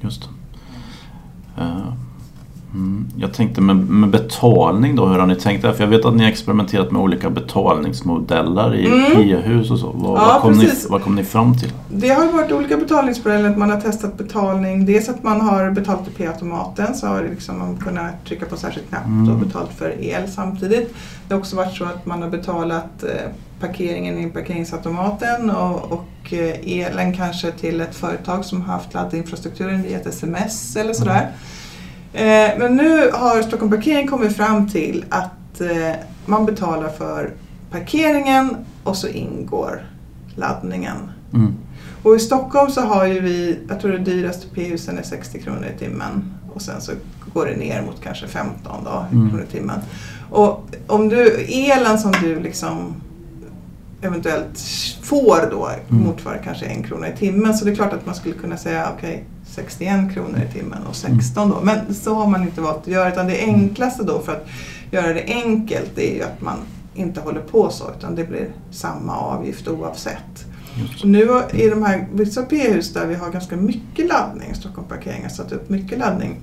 Just 0.00 0.22
det. 0.22 0.28
Eh, 1.62 1.92
Mm. 2.74 3.06
Jag 3.16 3.32
tänkte 3.34 3.60
med, 3.60 3.76
med 3.76 4.10
betalning 4.10 4.96
då, 4.96 5.06
hur 5.06 5.18
har 5.18 5.26
ni 5.26 5.36
tänkt 5.36 5.62
där? 5.62 5.72
För 5.72 5.84
jag 5.84 5.88
vet 5.90 6.04
att 6.04 6.14
ni 6.14 6.22
har 6.22 6.30
experimenterat 6.30 6.90
med 6.90 7.02
olika 7.02 7.30
betalningsmodeller 7.30 8.74
i 8.74 8.86
Mm. 8.86 9.04
P-hus 9.16 9.70
och 9.70 9.78
så. 9.78 9.90
Vad, 9.94 10.18
Ja, 10.20 10.24
vad, 10.32 10.40
kom 10.42 10.52
ni, 10.52 10.70
vad 10.88 11.02
kom 11.02 11.14
ni 11.14 11.24
fram 11.24 11.58
till? 11.58 11.72
Det 11.90 12.08
har 12.08 12.32
varit 12.32 12.52
olika 12.52 12.76
betalningsmodeller. 12.76 13.56
Man 13.56 13.70
har 13.70 13.80
testat 13.80 14.18
betalning. 14.18 14.86
Dels 14.86 15.08
att 15.08 15.22
man 15.22 15.40
har 15.40 15.70
betalt 15.70 16.08
i 16.08 16.10
P-automaten 16.10 16.94
så 16.94 17.06
har 17.06 17.22
liksom 17.30 17.58
man 17.58 17.76
kunnat 17.76 18.24
trycka 18.28 18.46
på 18.46 18.56
särskild 18.56 18.88
knapp 18.88 19.06
Mm. 19.06 19.32
och 19.34 19.38
betalt 19.38 19.70
för 19.72 19.94
el 20.04 20.28
samtidigt. 20.28 20.94
Det 21.28 21.34
har 21.34 21.40
också 21.40 21.56
varit 21.56 21.74
så 21.76 21.84
att 21.84 22.06
man 22.06 22.22
har 22.22 22.28
betalat 22.30 23.02
eh, 23.02 23.08
parkeringen 23.60 24.18
i 24.18 24.30
parkeringsautomaten 24.30 25.50
och, 25.50 25.92
och 25.92 26.32
eh, 26.32 26.72
elen 26.80 27.12
kanske 27.16 27.50
till 27.52 27.80
ett 27.80 27.94
företag 27.94 28.44
som 28.44 28.60
har 28.62 28.72
haft 28.74 28.94
laddinfrastrukturen 28.94 29.82
via 29.82 29.96
ett 29.98 30.06
sms 30.06 30.76
eller 30.76 30.92
sådär. 30.92 31.16
Eh, 31.20 31.26
men 32.58 32.76
nu 32.76 33.10
har 33.12 33.42
Stockholm 33.42 33.70
Parkering 33.72 34.08
kommit 34.08 34.36
fram 34.36 34.68
till 34.68 35.04
att 35.08 35.60
eh, 35.60 35.92
man 36.26 36.46
betalar 36.46 36.88
för 36.88 37.30
parkeringen 37.70 38.56
och 38.84 38.96
så 38.96 39.08
ingår 39.08 39.86
laddningen. 40.34 40.96
Mm. 41.34 41.54
Och 42.02 42.16
i 42.16 42.18
Stockholm 42.18 42.70
så 42.70 42.80
har 42.80 43.06
ju 43.06 43.20
vi, 43.20 43.58
jag 43.68 43.80
tror 43.80 43.92
det 43.92 43.98
dyraste 43.98 44.46
p-husen 44.54 44.98
är 44.98 45.02
60 45.02 45.42
kronor 45.42 45.66
i 45.76 45.78
timmen. 45.78 46.34
Och 46.54 46.62
sen 46.62 46.80
så 46.80 46.92
går 47.34 47.46
det 47.46 47.56
ner 47.56 47.82
mot 47.82 48.00
kanske 48.02 48.26
15 48.26 48.84
då, 48.84 49.04
Mm. 49.12 49.30
kronor 49.30 49.44
i 49.48 49.52
timmen. 49.52 49.80
Och 50.30 50.66
om 50.86 51.08
du, 51.08 51.36
elen 51.48 51.98
som 51.98 52.12
du 52.22 52.40
liksom 52.40 52.94
eventuellt 54.02 54.58
får 55.02 55.48
då 55.50 55.70
Mm. 55.90 56.04
motsvarar 56.04 56.40
kanske 56.44 56.66
en 56.66 56.82
krona 56.82 57.08
i 57.08 57.16
timmen. 57.16 57.54
Så 57.54 57.64
det 57.64 57.70
är 57.70 57.74
klart 57.74 57.92
att 57.92 58.06
man 58.06 58.14
skulle 58.14 58.34
kunna 58.34 58.56
säga 58.56 58.88
okej 58.96 59.24
61 59.54 60.14
kronor 60.14 60.40
i 60.50 60.52
timmen 60.52 60.82
och 60.88 60.96
16 60.96 61.50
då. 61.50 61.60
Men 61.62 61.94
så 61.94 62.14
har 62.14 62.26
man 62.26 62.42
inte 62.42 62.60
valt 62.60 62.78
att 62.78 62.86
göra 62.86 63.12
utan 63.12 63.26
det 63.26 63.40
enklaste 63.40 64.02
då 64.04 64.20
för 64.20 64.32
att 64.32 64.46
göra 64.90 65.12
det 65.12 65.24
enkelt 65.26 65.90
det 65.94 66.12
är 66.12 66.16
ju 66.16 66.22
att 66.22 66.40
man 66.40 66.56
inte 66.94 67.20
håller 67.20 67.40
på 67.40 67.70
så 67.70 67.90
utan 67.98 68.14
det 68.14 68.24
blir 68.24 68.48
samma 68.70 69.16
avgift 69.16 69.68
oavsett. 69.68 70.46
Just. 70.74 71.04
Nu 71.04 71.42
i 71.52 71.68
de 71.68 71.82
här 71.82 72.06
vissa 72.12 72.42
p-hus 72.42 72.92
där 72.92 73.06
vi 73.06 73.14
har 73.14 73.30
ganska 73.30 73.56
mycket 73.56 74.08
laddning, 74.08 74.54
Stockholm 74.54 74.88
Parkering 74.88 75.22
har 75.22 75.28
satt 75.28 75.52
upp 75.52 75.68
mycket 75.68 75.98
laddning, 75.98 76.40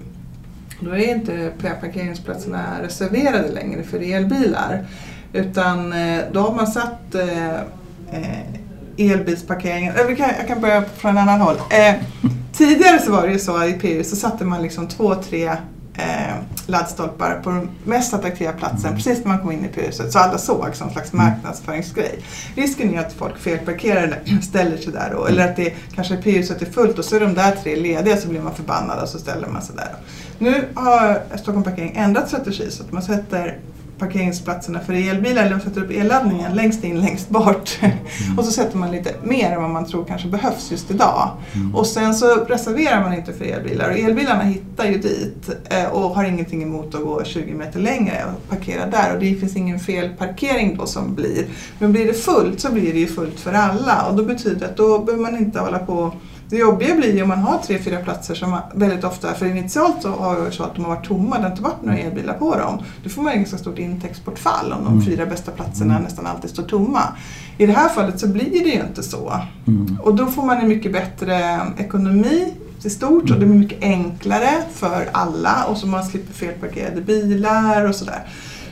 då 0.80 0.92
är 0.92 1.16
inte 1.16 1.52
parkeringsplatserna 1.82 2.82
reserverade 2.82 3.52
längre 3.52 3.84
för 3.84 4.14
elbilar. 4.14 4.86
Utan 5.34 5.94
eh, 5.94 6.20
då 6.32 6.40
har 6.40 6.56
man 6.56 6.68
satt 6.68 7.16
eh, 7.16 7.56
eh, 8.12 8.40
elbilsparkeringen, 8.98 9.94
jag 10.20 10.48
kan 10.48 10.62
börja 10.62 10.84
från 10.84 11.12
en 11.12 11.18
annan 11.18 11.42
håll. 11.42 11.56
Eh, 11.56 11.96
tidigare 12.60 13.00
så 13.00 13.12
var 13.12 13.28
det 13.28 13.34
ju 13.34 13.40
så 13.40 13.64
i 13.64 13.74
p-hus 13.74 14.10
så 14.10 14.16
satte 14.16 14.46
man 14.46 14.62
liksom 14.62 14.88
två, 14.88 15.16
tre 15.16 15.48
eh, 15.94 16.36
laddstolpar 16.68 17.42
på 17.44 17.50
den 17.50 17.70
mest 17.84 18.14
attraktiva 18.14 18.52
platsen 18.52 18.96
precis 18.96 19.20
när 19.20 19.28
man 19.28 19.40
kom 19.40 19.52
in 19.52 19.66
i 19.66 19.68
p-huset 19.68 20.12
så 20.12 20.20
alla 20.20 20.38
såg 20.38 20.76
som 20.76 20.88
en 20.88 20.94
slags 20.94 21.14
marknadsföringsgrej. 21.14 22.24
Risken 22.56 22.94
är 22.94 23.00
att 23.00 23.14
folk 23.14 23.38
felparkerar 23.38 24.04
eller 24.04 24.42
ställer 24.42 24.78
sig 24.78 24.94
där 24.94 25.12
då, 25.16 25.26
eller 25.26 25.50
att 25.50 25.56
det 25.56 25.74
kanske 25.96 26.18
p-huset 26.18 26.62
är 26.62 26.66
fullt 26.66 27.00
och 27.00 27.06
så 27.06 27.16
är 27.16 27.20
de 27.20 27.34
där 27.34 27.52
tre 27.64 27.76
lediga 27.76 28.18
så 28.18 28.28
blir 28.28 28.42
man 28.42 28.56
förbannad 28.56 29.04
och 29.04 29.10
så 29.10 29.20
ställer 29.20 29.48
man 29.48 29.62
sig 29.62 29.76
där. 29.76 29.96
Nu 30.40 30.68
har 30.74 31.22
Stockholm 31.36 31.64
Parkering 31.64 31.94
ändrat 31.96 32.28
strategi 32.28 32.72
så 32.72 32.84
att 32.84 32.92
man 32.92 33.04
sätter 33.04 33.58
parkeringsplatserna 34.00 34.80
för 34.80 34.94
elbilar 34.94 35.46
eller 35.46 35.60
sätter 35.60 35.82
upp 35.82 35.92
elladdningen 35.92 36.56
längst 36.56 36.84
in, 36.84 37.02
längst 37.02 37.30
bort. 37.30 37.80
och 38.38 38.46
så 38.46 38.52
sätter 38.52 38.78
man 38.78 38.92
lite 38.92 39.14
mer 39.24 39.52
än 39.52 39.62
vad 39.62 39.70
man 39.70 39.86
tror 39.86 40.06
kanske 40.06 40.28
behövs 40.28 40.72
just 40.72 40.92
idag. 40.92 41.32
Mm. 41.56 41.76
Och 41.76 41.88
sen 41.88 42.14
så 42.14 42.36
reserverar 42.36 43.02
man 43.02 43.14
inte 43.14 43.34
för 43.34 43.46
elbilar. 43.46 43.90
Och 43.90 43.98
elbilarna 43.98 44.44
hittar 44.44 44.86
ju 44.86 44.98
dit 44.98 45.50
eh, 45.70 45.86
och 45.86 46.16
har 46.16 46.24
ingenting 46.24 46.64
emot 46.64 46.96
att 46.96 47.02
gå 47.02 47.24
20 47.24 47.54
meter 47.54 47.80
längre 47.80 48.26
och 48.26 48.50
parkera 48.50 48.86
där. 48.86 49.14
Och 49.14 49.20
det 49.20 49.36
finns 49.36 49.56
ingen 49.56 49.80
felparkering 49.80 50.78
då 50.78 50.86
som 50.86 51.16
blir. 51.16 51.46
Men 51.80 51.92
blir 51.92 52.06
det 52.08 52.14
fullt 52.14 52.60
så 52.60 52.72
blir 52.72 52.94
det 52.94 53.00
ju 53.00 53.08
fullt 53.08 53.40
för 53.40 53.54
alla. 53.54 54.06
Och 54.06 54.16
då 54.16 54.24
betyder 54.24 54.60
det 54.60 54.66
att 54.66 54.78
då 54.78 55.00
behöver 55.00 55.24
man 55.24 55.38
inte 55.38 55.60
hålla 55.60 55.80
på 55.80 56.12
Det 56.50 56.58
jobbiga 56.58 56.96
blir 56.96 57.16
ju 57.16 57.22
om 57.22 57.28
man 57.28 57.40
har 57.40 57.58
tre, 57.58 57.78
fyra 57.80 57.98
platser 57.98 58.36
som 58.36 58.58
väldigt 58.74 59.04
ofta, 59.04 59.34
för 59.34 59.46
initialt 59.46 60.02
så 60.02 60.10
har 60.10 60.40
det 60.46 60.52
så 60.52 60.64
att 60.64 60.76
de 60.76 60.86
har 60.86 60.96
varit 60.96 61.08
tomma, 61.08 61.36
det 61.38 61.44
har 61.44 61.50
inte 61.50 61.62
varit 61.62 61.84
några 61.84 61.98
elbilar 61.98 62.34
på 62.34 62.56
dem. 62.58 62.80
Då 63.04 63.10
får 63.10 63.22
man 63.22 63.36
ganska 63.36 63.58
stort 63.58 63.80
intäktsbortfall 63.80 64.74
om 64.74 64.84
de 64.84 64.94
Mm. 64.94 65.06
fyra 65.06 65.26
bästa 65.26 65.52
platserna 65.52 65.94
Mm. 65.94 66.04
nästan 66.04 66.26
alltid 66.28 66.50
står 66.50 66.64
tomma. 66.64 67.02
I 67.58 67.66
det 67.66 67.74
här 67.74 67.90
fallet 67.90 68.20
så 68.20 68.28
blir 68.28 68.50
det 68.64 68.70
ju 68.70 68.82
inte 68.82 69.04
så. 69.04 69.34
Mm. 69.68 69.98
Och 70.04 70.16
då 70.16 70.26
får 70.26 70.44
man 70.46 70.58
en 70.58 70.68
mycket 70.68 70.92
bättre 70.94 71.60
ekonomi 71.78 72.54
i 72.84 72.90
stort 72.90 73.24
och 73.32 73.40
det 73.40 73.46
blir 73.46 73.60
mycket 73.60 73.84
enklare 73.84 74.50
för 74.74 75.10
alla 75.12 75.66
och 75.70 75.78
så 75.78 75.88
man 75.88 76.04
slipper 76.04 76.34
felparkerade 76.34 77.02
bilar 77.02 77.86
och 77.86 77.96
sådär. 77.96 78.28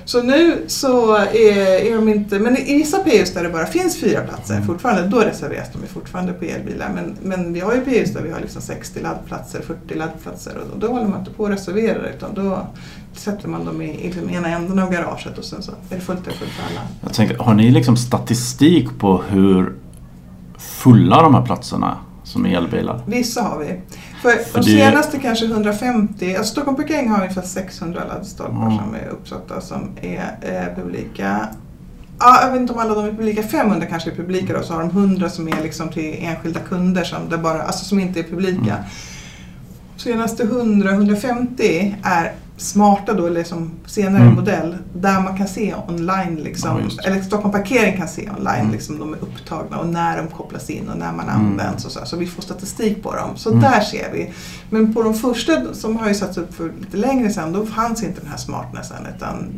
Så 0.08 0.22
nu 0.24 0.64
så 0.68 1.16
är, 1.16 1.86
är 1.92 1.96
de 1.96 2.10
inte, 2.10 2.40
men 2.40 2.58
i 2.58 2.78
vissa 2.78 3.00
PUs 3.04 3.34
där 3.34 3.44
det 3.44 3.50
bara 3.50 3.66
finns 3.66 4.00
fyra 4.00 4.22
platser 4.22 4.54
Mm. 4.54 4.68
fortfarande, 4.68 5.08
då 5.08 5.20
reserveras 5.20 5.68
de 5.74 5.88
fortfarande 5.88 6.34
på 6.34 6.46
elbilar. 6.46 6.92
Men, 6.96 7.18
men 7.22 7.54
vi 7.54 7.60
har 7.60 7.74
ju 7.74 7.82
PUs 7.82 8.14
där 8.14 8.22
vi 8.22 8.32
har 8.32 8.40
liksom 8.40 8.62
60 8.62 9.00
laddplatser, 9.02 9.62
40 9.62 9.96
laddplatser 9.96 10.54
och 10.74 10.80
då, 10.80 10.88
håller 10.88 11.08
man 11.08 11.20
inte 11.20 11.32
på 11.32 11.46
att 11.46 11.52
reservera 11.52 12.10
utan 12.10 12.34
då 12.34 12.68
sätter 13.14 13.48
man 13.48 13.66
dem 13.66 13.82
i, 13.82 14.06
i 14.06 14.12
den 14.12 14.30
ena 14.30 14.48
änden 14.48 14.80
av 14.80 14.92
garaget 14.92 15.38
och 15.38 15.44
sen 15.44 15.62
så 15.64 15.72
är 15.72 15.96
det 15.96 16.02
fullt 16.02 16.28
är 16.28 16.32
fullt 16.32 16.52
för 16.52 16.64
alla. 16.64 16.88
Jag 17.04 17.14
tänker, 17.14 17.38
har 17.38 17.54
ni 17.54 17.72
liksom 17.72 17.98
statistik 17.98 18.88
på 19.00 19.22
hur 19.30 19.74
fulla 20.58 21.22
de 21.22 21.34
här 21.34 21.46
platserna 21.46 21.98
som 22.24 22.46
elbilar? 22.46 23.02
Vissa 23.08 23.42
har 23.42 23.60
vi. 23.60 23.82
För, 24.22 24.30
För 24.30 24.60
de 24.62 24.66
det- 24.66 24.72
senaste 24.78 25.20
kanske 25.20 25.46
150, 25.46 26.36
alltså 26.36 26.52
Stockholm 26.52 26.76
Parkering 26.78 27.10
har 27.10 27.22
ungefär 27.22 27.42
600 27.42 28.02
laddstolpar 28.08 28.66
Mm. 28.66 28.78
som 28.78 28.96
är 28.96 29.08
uppsatta 29.10 29.62
som 29.62 29.90
är 30.02 30.38
eh, 30.42 30.76
publika. 30.84 31.48
Ja, 32.20 32.40
jag 32.44 32.52
vet 32.52 32.62
inte 32.62 32.74
om 32.74 32.80
alla 32.80 32.96
de 32.96 33.06
är 33.06 33.12
publika, 33.12 33.44
500 33.44 33.86
kanske 33.90 34.12
är 34.12 34.16
publika 34.16 34.54
då, 34.54 34.64
så 34.64 34.74
har 34.74 34.80
de 34.82 34.90
100 34.90 35.30
som 35.30 35.48
är 35.48 35.64
liksom 35.64 35.90
till 35.90 36.16
enskilda 36.20 36.60
kunder 36.60 37.04
som, 37.04 37.30
där 37.30 37.38
bara, 37.38 37.62
alltså 37.62 37.86
som 37.86 38.00
inte 38.00 38.20
är 38.20 38.24
publika. 38.24 38.60
Mm. 38.78 38.84
Senaste 39.98 40.44
100-150 40.44 41.96
är 42.04 42.34
smarta 42.58 43.14
då, 43.14 43.26
eller 43.28 43.44
som 43.44 43.72
senare 43.86 44.22
Mm. 44.24 44.36
modell, 44.36 44.76
där 44.96 45.22
man 45.22 45.38
kan 45.38 45.48
se 45.48 45.74
online, 45.88 46.36
liksom, 46.36 46.82
Ja, 46.98 47.04
eller 47.12 47.22
Stockholm 47.22 47.52
Parkering 47.52 47.98
kan 47.98 48.08
se 48.08 48.30
online, 48.38 48.60
Mm. 48.60 48.72
liksom, 48.72 49.00
de 49.00 49.14
är 49.14 49.18
upptagna 49.18 49.78
och 49.78 49.88
när 49.88 50.18
de 50.18 50.28
kopplas 50.28 50.70
in 50.70 50.90
och 50.90 50.98
när 50.98 51.12
man 51.14 51.30
Mm. 51.30 51.36
används 51.46 51.86
och 51.86 51.92
så, 51.92 52.00
så 52.06 52.18
vi 52.18 52.26
får 52.28 52.42
statistik 52.42 53.04
på 53.04 53.12
dem. 53.16 53.30
Så 53.36 53.50
Mm. 53.50 53.62
där 53.62 53.80
ser 53.82 54.12
vi. 54.14 54.32
Men 54.70 54.94
på 54.94 55.04
de 55.04 55.14
första 55.14 55.74
som 55.74 55.98
har 55.98 56.08
ju 56.08 56.14
satts 56.14 56.38
upp 56.38 56.54
för 56.54 56.72
lite 56.80 56.98
längre 56.98 57.30
sedan, 57.30 57.54
då 57.54 57.66
fanns 57.66 58.04
inte 58.04 58.22
den 58.22 58.30
här 58.30 58.38
smartnessen 58.38 59.08
utan, 59.16 59.50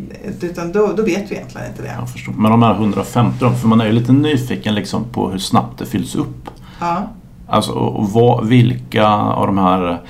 utan 0.42 0.72
då, 0.72 0.88
då 0.98 1.04
vet 1.04 1.32
vi 1.32 1.36
egentligen 1.36 1.68
inte 1.68 1.82
det. 1.82 1.96
Jag 2.00 2.10
förstår. 2.10 2.34
Men 2.34 2.52
de 2.52 2.64
här 2.64 2.74
150 2.74 3.38
då, 3.40 3.52
för 3.52 3.68
man 3.68 3.82
är 3.82 3.86
ju 3.86 3.92
lite 3.92 4.12
nyfiken 4.12 4.76
liksom 4.76 5.04
på 5.04 5.30
hur 5.30 5.40
snabbt 5.40 5.80
det 5.80 5.86
fylls 5.86 6.16
upp. 6.16 6.50
Ja. 6.80 6.96
Alltså 7.48 7.72
och 7.72 8.10
vad, 8.10 8.46
vilka 8.48 9.08
av 9.08 9.48
de 9.48 9.58
här 9.58 10.02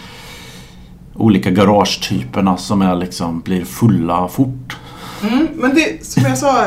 olika 1.19 1.49
garagetyperna 1.51 2.57
som 2.57 2.81
är 2.81 2.95
liksom, 2.95 3.39
blir 3.39 3.65
fulla 3.65 4.27
fort? 4.27 4.77
Mm, 5.23 5.47
men 5.55 5.75
det, 5.75 6.05
som 6.05 6.23
jag 6.23 6.37
sa, 6.37 6.65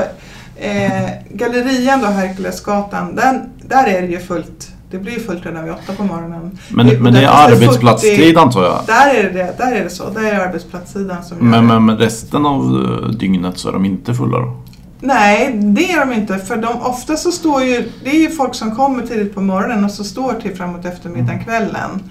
eh, 0.57 1.11
gallerian 1.31 2.01
då, 2.01 2.07
Herkulesgatan, 2.07 3.17
den, 3.17 3.41
där 3.69 3.87
är 3.87 4.03
det 4.03 4.09
ju 4.09 4.19
fullt. 4.21 4.69
Det 4.91 4.99
blir 4.99 5.19
fullt 5.21 5.47
redan 5.47 5.65
vid 5.65 5.73
åtta 5.73 5.93
på 5.97 6.05
morgonen. 6.05 6.59
Men, 6.69 6.87
Det- 6.87 7.01
men 7.01 7.13
det 7.13 7.25
är 7.25 7.29
arbetsplatstid 7.53 8.17
40 8.17 8.37
antar 8.37 8.63
jag? 8.65 8.81
Där 8.87 9.15
är 9.15 9.23
det, 9.33 9.55
där 9.59 9.73
är 9.73 9.85
det 9.85 9.91
så. 9.91 10.11
Där 10.11 10.21
är 10.25 10.35
det 10.35 10.43
arbetsplatssidan 10.47 11.25
som 11.25 11.37
gör 11.37 11.45
Men, 11.45 11.61
det. 11.61 11.67
men, 11.75 11.85
men 11.87 11.97
resten 11.99 12.47
av 12.47 12.61
eh, 13.03 13.09
dygnet 13.11 13.59
så 13.59 13.69
är 13.69 13.73
de 13.73 13.85
inte 13.85 14.15
fulla 14.15 14.39
då? 14.39 14.57
Nej, 15.01 15.51
det 15.55 15.93
är 15.93 16.01
de 16.07 16.13
inte. 16.13 16.39
För 16.39 16.57
de, 16.57 16.69
ofta 16.83 17.17
så 17.17 17.33
står 17.33 17.63
ju, 17.63 17.89
det 18.05 18.11
är 18.11 18.21
ju 18.21 18.31
folk 18.31 18.55
som 18.55 18.77
kommer 18.77 19.07
tidigt 19.07 19.35
på 19.35 19.41
morgonen 19.41 19.85
och 19.85 19.91
så 19.91 20.05
står 20.05 20.33
till 20.33 20.57
framåt 20.57 20.85
eftermiddagen, 20.85 21.31
Mm. 21.35 21.45
kvällen. 21.45 22.03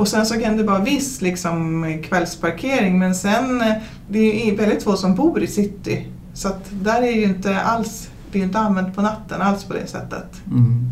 Och 0.00 0.08
sen 0.08 0.26
så 0.26 0.40
kan 0.40 0.56
det 0.56 0.62
vara 0.62 0.78
viss 0.78 1.20
liksom, 1.20 1.84
kvällsparkering 2.08 2.98
men 2.98 3.14
sen 3.14 3.60
eh, 3.60 3.72
det 4.08 4.50
är 4.50 4.56
väldigt 4.56 4.82
få 4.82 4.96
som 4.96 5.14
bor 5.14 5.42
i 5.42 5.46
city. 5.46 6.06
Så 6.34 6.48
att 6.48 6.64
där 6.70 7.02
är 7.02 7.10
ju 7.12 7.24
inte 7.24 7.60
alls, 7.60 8.08
det 8.32 8.38
är 8.38 8.40
ju 8.40 8.46
inte 8.46 8.58
använt 8.58 8.96
på 8.96 9.02
natten 9.02 9.42
alls 9.42 9.64
på 9.64 9.74
det 9.74 9.86
sättet. 9.86 10.42
Mm. 10.46 10.90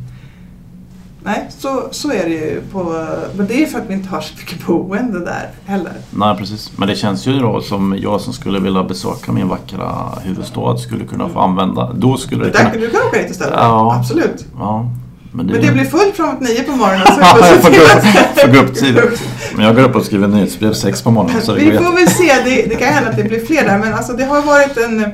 Nej, 1.24 1.46
så, 1.48 1.88
så 1.90 2.12
är 2.12 2.24
det 2.24 2.34
ju. 2.34 2.60
På, 2.72 3.06
men 3.36 3.46
det 3.46 3.62
är 3.62 3.66
för 3.66 3.78
att 3.78 3.90
vi 3.90 3.94
inte 3.94 4.08
har 4.08 4.20
så 4.20 4.34
mycket 4.36 4.66
boende 4.66 5.24
där 5.24 5.50
heller. 5.64 5.92
Nej 6.10 6.36
precis. 6.36 6.78
Men 6.78 6.88
det 6.88 6.96
känns 6.96 7.26
ju 7.26 7.38
då 7.38 7.60
som 7.60 7.96
jag 7.98 8.20
som 8.20 8.32
skulle 8.32 8.60
vilja 8.60 8.82
besöka 8.82 9.32
min 9.32 9.48
vackra 9.48 10.12
huvudstad 10.22 10.76
skulle 10.76 11.04
kunna 11.04 11.28
få 11.28 11.40
använda. 11.40 11.92
Då 11.92 12.16
skulle 12.16 12.44
det 12.44 12.50
Där, 12.50 12.70
kunna... 12.70 12.84
du 12.84 12.90
kan 12.90 13.00
åka 13.08 13.22
dit 13.22 13.30
istället. 13.30 13.54
Ja. 13.56 13.96
Absolut. 14.00 14.46
Ja, 14.58 14.90
men 15.32 15.46
det, 15.46 15.52
Men 15.52 15.62
det 15.62 15.72
blir 15.72 15.84
fullt 15.84 16.16
framåt 16.16 16.40
nio 16.40 16.62
på 16.62 16.72
morgonen. 16.72 17.06
Så 17.06 17.12
Ja, 17.20 17.46
jag 17.48 17.62
får 17.62 17.70
gå 17.70 17.76
upp- 17.76 17.96
att- 17.96 18.40
får 18.40 18.48
gå 18.52 18.58
upp 18.58 18.74
tidigt. 18.74 19.22
Men 19.56 19.64
jag 19.64 19.76
går 19.76 19.82
upp 19.82 19.96
och 19.96 20.04
skriver 20.04 20.28
nyhetsbrev 20.28 20.72
sex 20.72 21.02
på 21.02 21.10
morgonen 21.10 21.42
så 21.42 21.54
det 21.54 21.60
Vi 21.70 21.78
får 21.78 21.92
väl 21.96 22.08
se, 22.08 22.32
det, 22.44 22.68
det 22.68 22.74
kan 22.74 22.88
hända 22.88 23.10
att 23.10 23.16
det 23.16 23.24
blir 23.24 23.46
fler 23.46 23.64
där 23.64 23.78
men 23.78 23.94
alltså 23.94 24.12
det 24.12 24.24
har 24.24 24.42
varit 24.42 24.76
en 24.76 25.04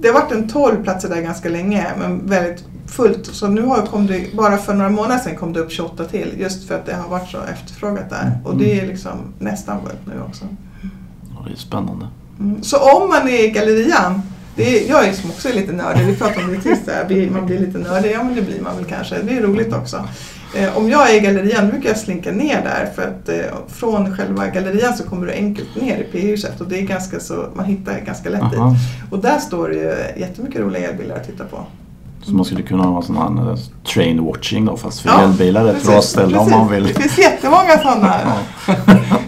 det 0.00 0.08
har 0.08 0.14
varit 0.14 0.32
en 0.32 0.48
12 0.48 0.82
platser 0.82 1.08
där 1.08 1.20
ganska 1.20 1.48
länge 1.48 1.86
men 1.98 2.26
väldigt 2.26 2.64
fullt. 2.86 3.26
Så 3.26 3.48
nu 3.48 3.62
har 3.62 3.86
kom 3.86 4.06
det, 4.06 4.36
bara 4.36 4.56
för 4.58 4.74
några 4.74 4.90
månader 4.90 5.18
sedan 5.18 5.36
kom 5.36 5.52
det 5.52 5.60
upp 5.60 5.72
28 5.72 6.04
till 6.04 6.34
just 6.38 6.68
för 6.68 6.74
att 6.74 6.86
det 6.86 6.94
har 6.94 7.08
varit 7.08 7.28
så 7.30 7.38
efterfrågat 7.52 8.10
där. 8.10 8.38
Och 8.44 8.56
det 8.56 8.80
är 8.80 8.86
liksom 8.86 9.10
nästan 9.38 9.80
fullt 9.80 10.06
nu 10.06 10.22
också. 10.28 10.44
Ja, 11.34 11.44
det 11.46 11.52
är 11.52 11.56
spännande. 11.56 12.06
Mm. 12.40 12.62
Så 12.62 12.76
om 12.78 13.08
man 13.08 13.28
är 13.28 13.44
i 13.44 13.50
gallerian, 13.50 14.22
det 14.56 14.84
är, 14.84 14.90
jag 14.90 15.08
är 15.08 15.12
som 15.12 15.30
också 15.30 15.48
är 15.48 15.52
lite 15.52 15.72
nördig, 15.72 16.06
vi 16.06 16.16
pratade 16.16 16.44
om 16.44 16.50
det 16.52 17.08
blir- 17.08 17.30
man 17.30 17.46
blir 17.46 17.58
lite 17.58 17.78
nördig, 17.78 18.12
ja 18.12 18.22
men 18.24 18.34
det 18.34 18.42
blir 18.42 18.60
man 18.60 18.76
väl 18.76 18.84
kanske, 18.84 19.14
det 19.22 19.36
är 19.36 19.40
roligt 19.42 19.72
också. 19.74 20.08
Eh, 20.56 20.76
om 20.78 20.90
jag 20.90 21.10
är 21.10 21.14
i 21.16 21.20
gallerian 21.20 21.68
brukar 21.68 21.88
jag 21.88 21.98
slinka 21.98 22.32
ner 22.32 22.62
där 22.62 22.88
för 22.94 23.02
att 23.02 23.28
eh, 23.28 23.34
från 23.68 24.16
själva 24.16 24.46
gallerian 24.46 24.94
så 24.96 25.04
kommer 25.04 25.26
du 25.26 25.32
enkelt 25.32 25.68
ner 25.82 25.96
i 25.98 26.04
P-huset 26.12 26.60
och 26.60 26.68
det 26.68 26.78
är 26.78 26.82
ganska 26.82 27.20
så, 27.20 27.46
man 27.54 27.64
hittar 27.64 28.00
ganska 28.00 28.30
lätt 28.30 28.50
dit. 28.50 28.58
Aha. 28.60 28.76
Och 29.10 29.18
där 29.18 29.38
står 29.38 29.68
det 29.68 29.74
ju 29.74 30.20
jättemycket 30.20 30.60
roliga 30.60 30.88
elbilar 30.90 31.16
att 31.16 31.26
titta 31.26 31.44
på. 31.44 31.58
Så 32.22 32.32
man 32.32 32.44
skulle 32.44 32.62
kunna 32.62 32.82
ha 32.84 33.02
sån 33.02 33.16
här 33.16 33.50
eh, 33.50 33.56
train 33.94 34.24
watching 34.24 34.64
då 34.64 34.76
fast 34.76 35.00
för 35.00 35.08
Ja, 35.08 35.22
elbilar. 35.22 35.66
Ett 35.68 35.86
bra 35.86 36.02
ställe 36.02 36.38
om 36.38 36.50
man 36.50 36.70
vill. 36.70 36.82
Det 36.84 36.94
finns 36.94 37.18
jättemånga 37.18 37.78
sådana. 37.82 38.14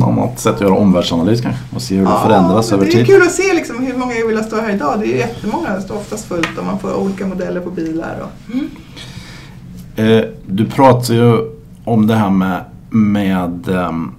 Ja. 0.00 0.06
ja, 0.06 0.12
är 0.12 0.12
ett 0.12 0.18
annat 0.18 0.40
sätt 0.40 0.54
att 0.54 0.60
göra 0.60 0.74
omvärldsanalys 0.74 1.40
kanske 1.40 1.62
och 1.74 1.82
se 1.82 1.96
hur 1.96 2.04
det 2.04 2.18
förändras 2.24 2.72
över 2.72 2.84
det 2.84 2.90
är 2.90 2.92
tid. 2.92 3.06
kul 3.06 3.22
att 3.22 3.32
se 3.32 3.54
liksom 3.54 3.86
hur 3.86 3.96
många 3.96 4.14
elbilar 4.14 4.42
står 4.42 4.60
här 4.60 4.74
idag. 4.74 5.00
Det 5.00 5.06
är 5.06 5.08
ju 5.08 5.16
jättemånga, 5.16 5.74
det 5.74 5.82
står 5.82 5.94
oftast 5.94 6.28
fullt 6.28 6.58
och 6.58 6.64
man 6.64 6.78
får 6.78 6.94
olika 6.94 7.26
modeller 7.26 7.60
på 7.60 7.70
bilar. 7.70 8.16
Och, 8.22 8.54
mm. 8.54 8.70
Eh, 9.96 10.24
du 10.46 10.66
pratar 10.66 11.14
ju 11.14 11.50
om 11.84 12.06
det 12.06 12.14
här 12.14 12.30
med, 12.30 12.64
med 12.90 13.68
ehm, 13.68 14.14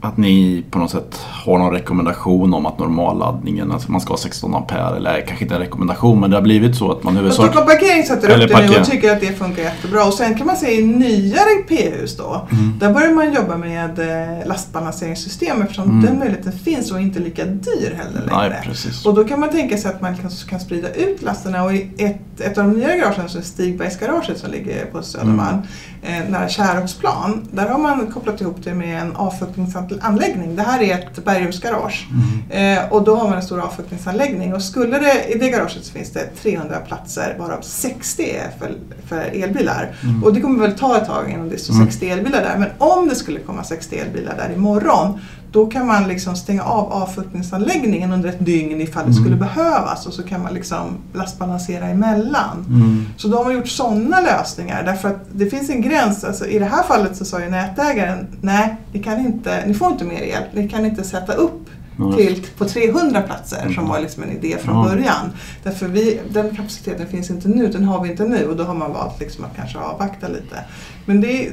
att 0.00 0.16
ni 0.16 0.64
på 0.70 0.78
något 0.78 0.90
sätt 0.90 1.20
har 1.44 1.58
någon 1.58 1.72
rekommendation 1.72 2.54
om 2.54 2.66
att 2.66 2.78
normalladdningen, 2.78 3.72
alltså 3.72 3.92
man 3.92 4.00
ska 4.00 4.12
ha 4.12 4.18
16 4.18 4.54
ampere 4.54 4.96
eller 4.96 5.20
kanske 5.26 5.44
inte 5.44 5.54
en 5.54 5.60
rekommendation 5.60 6.20
men 6.20 6.30
det 6.30 6.36
har 6.36 6.42
blivit 6.42 6.76
så 6.76 6.92
att 6.92 7.02
man 7.02 7.16
huvudsakligen... 7.16 7.52
Stockholm 7.52 7.78
Parkering 7.78 8.02
sätter 8.06 8.42
upp 8.42 8.48
det 8.50 8.70
nu 8.70 8.76
och 8.80 8.86
tycker 8.86 9.12
att 9.12 9.20
det 9.20 9.32
funkar 9.32 9.62
jättebra. 9.62 10.04
Och 10.06 10.14
sen 10.14 10.34
kan 10.34 10.46
man 10.46 10.56
se 10.56 10.80
i 10.80 10.86
nyare 10.86 11.62
P-hus 11.68 12.16
då, 12.16 12.48
Mm. 12.52 12.78
där 12.78 12.92
börjar 12.94 13.12
man 13.14 13.32
jobba 13.32 13.56
med 13.56 13.98
eh, 13.98 14.46
lastbalanseringssystem 14.48 15.62
eftersom 15.62 15.84
Mm. 15.90 16.02
den 16.04 16.18
möjligheten 16.18 16.52
finns 16.52 16.92
och 16.92 17.00
inte 17.00 17.20
lika 17.20 17.44
dyr 17.44 17.94
heller 17.96 18.22
Nej, 18.30 18.48
längre. 18.48 18.62
precis. 18.64 19.06
Och 19.06 19.14
då 19.14 19.24
kan 19.24 19.40
man 19.40 19.48
tänka 19.50 19.76
sig 19.76 19.90
att 19.90 20.00
man 20.00 20.16
kan, 20.16 20.30
kan 20.48 20.60
sprida 20.60 20.88
ut 20.94 21.22
lasterna 21.22 21.64
och 21.64 21.72
i 21.72 21.90
ett, 21.98 22.40
ett 22.40 22.58
av 22.58 22.64
de 22.64 22.72
nya 22.72 22.96
garagen, 22.96 23.28
så 23.28 23.38
är 23.38 23.42
Stigbergsgaraget 23.42 24.38
som 24.38 24.50
ligger 24.50 24.84
på 24.84 25.02
Södermalm, 25.02 25.48
Mm. 25.56 25.66
Eh, 26.02 26.30
nära 26.30 26.48
Kärrholtsplan, 26.48 27.48
där 27.52 27.68
har 27.68 27.78
man 27.78 28.06
kopplat 28.06 28.40
ihop 28.40 28.56
det 28.64 28.74
med 28.74 29.02
en 29.02 29.16
avfuktningsanläggning. 29.16 30.56
Det 30.56 30.62
här 30.62 30.82
är 30.82 30.94
ett 30.94 31.24
bergrumsgarage. 31.24 32.08
Mm. 32.50 32.78
Eh, 32.78 32.92
och 32.92 33.04
då 33.04 33.16
har 33.16 33.28
man 33.28 33.36
en 33.36 33.42
stor 33.42 33.60
avfuktningsanläggning 33.60 34.54
och 34.54 34.62
skulle 34.62 34.98
det, 34.98 35.24
i 35.34 35.38
det 35.38 35.48
garaget 35.50 35.84
så 35.84 35.92
finns 35.92 36.10
det 36.12 36.26
300 36.42 36.76
platser 36.86 37.36
varav 37.38 37.60
60 37.62 38.22
är 38.22 38.50
för, 38.58 38.74
för 39.08 39.42
elbilar. 39.42 39.94
Mm. 40.02 40.24
Och 40.24 40.34
det 40.34 40.40
kommer 40.40 40.60
väl 40.60 40.78
ta 40.78 40.96
ett 40.96 41.06
tag 41.06 41.30
innan 41.30 41.48
det 41.48 41.58
står 41.58 41.74
Mm. 41.74 41.86
60 41.86 42.08
elbilar 42.08 42.40
där. 42.40 42.56
Men 42.58 42.68
om 42.78 43.08
det 43.08 43.14
skulle 43.14 43.40
komma 43.40 43.64
60 43.64 43.96
elbilar 43.98 44.34
där 44.36 44.54
imorgon 44.54 45.20
då 45.52 45.66
kan 45.66 45.86
man 45.86 46.08
liksom 46.08 46.36
stänga 46.36 46.62
av 46.62 46.92
avfuktningsanläggningen 46.92 48.12
under 48.12 48.28
ett 48.28 48.44
dygn 48.46 48.80
ifall 48.80 49.02
det 49.04 49.10
Mm. 49.10 49.22
skulle 49.24 49.36
behövas 49.36 50.06
och 50.06 50.12
så 50.12 50.22
kan 50.22 50.42
man 50.42 50.54
liksom 50.54 50.80
lastbalansera 51.14 51.86
emellan. 51.88 52.64
Mm. 52.68 53.06
Så 53.16 53.28
då 53.28 53.36
har 53.36 53.44
man 53.44 53.54
gjort 53.54 53.68
sådana 53.68 54.20
lösningar 54.20 54.82
därför 54.84 55.08
att 55.08 55.20
det 55.32 55.46
finns 55.46 55.70
en 55.70 55.82
gräns. 55.82 56.24
Alltså, 56.24 56.46
I 56.46 56.58
det 56.58 56.64
här 56.64 56.82
fallet 56.82 57.16
så 57.16 57.24
sa 57.24 57.40
ju 57.40 57.50
nätägaren 57.50 58.26
nej, 58.40 58.76
ni, 58.92 59.02
kan 59.02 59.18
inte, 59.18 59.66
ni 59.66 59.74
får 59.74 59.92
inte 59.92 60.04
mer 60.04 60.22
el. 60.22 60.42
Ni 60.52 60.68
kan 60.68 60.86
inte 60.86 61.04
sätta 61.04 61.32
upp 61.32 61.68
till 62.16 62.46
på 62.58 62.64
300 62.64 63.22
platser 63.22 63.60
som 63.62 63.72
Mm. 63.72 63.88
var 63.88 64.00
liksom 64.00 64.22
en 64.22 64.30
idé 64.30 64.56
från 64.60 64.76
Ja. 64.76 64.90
början. 64.90 65.30
Därför 65.62 65.86
vi, 65.88 66.20
den 66.30 66.56
kapaciteten 66.56 67.06
finns 67.06 67.30
inte 67.30 67.48
nu, 67.48 67.66
den 67.66 67.84
har 67.84 68.02
vi 68.02 68.10
inte 68.10 68.24
nu 68.24 68.46
och 68.46 68.56
då 68.56 68.64
har 68.64 68.74
man 68.74 68.92
valt 68.92 69.20
liksom 69.20 69.44
att 69.44 69.56
kanske 69.56 69.78
avvakta 69.78 70.28
lite. 70.28 70.58
Men 71.06 71.20
det 71.20 71.48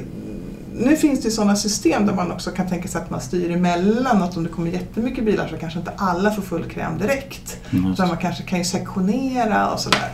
nu 0.74 0.96
finns 0.96 1.22
det 1.22 1.30
sådana 1.30 1.56
system 1.56 2.06
där 2.06 2.14
man 2.14 2.32
också 2.32 2.50
kan 2.50 2.68
tänka 2.68 2.88
sig 2.88 3.00
att 3.02 3.10
man 3.10 3.20
styr 3.20 3.50
emellan. 3.50 4.22
Att 4.22 4.36
om 4.36 4.42
det 4.42 4.48
kommer 4.48 4.70
jättemycket 4.70 5.24
bilar 5.24 5.48
så 5.48 5.56
kanske 5.56 5.78
inte 5.78 5.92
alla 5.96 6.30
får 6.30 6.42
full 6.42 6.64
kräm 6.64 6.98
direkt. 6.98 7.56
Mm, 7.72 7.92
Utan 7.92 8.08
man 8.08 8.16
kanske 8.16 8.42
kan 8.42 8.58
ju 8.58 8.64
sektionera 8.64 9.70
och 9.70 9.80
sådär. 9.80 10.08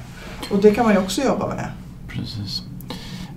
Och 0.50 0.58
det 0.62 0.70
kan 0.70 0.84
man 0.84 0.94
ju 0.94 1.00
också 1.00 1.22
jobba 1.22 1.46
med. 1.48 1.66
Precis. 2.08 2.62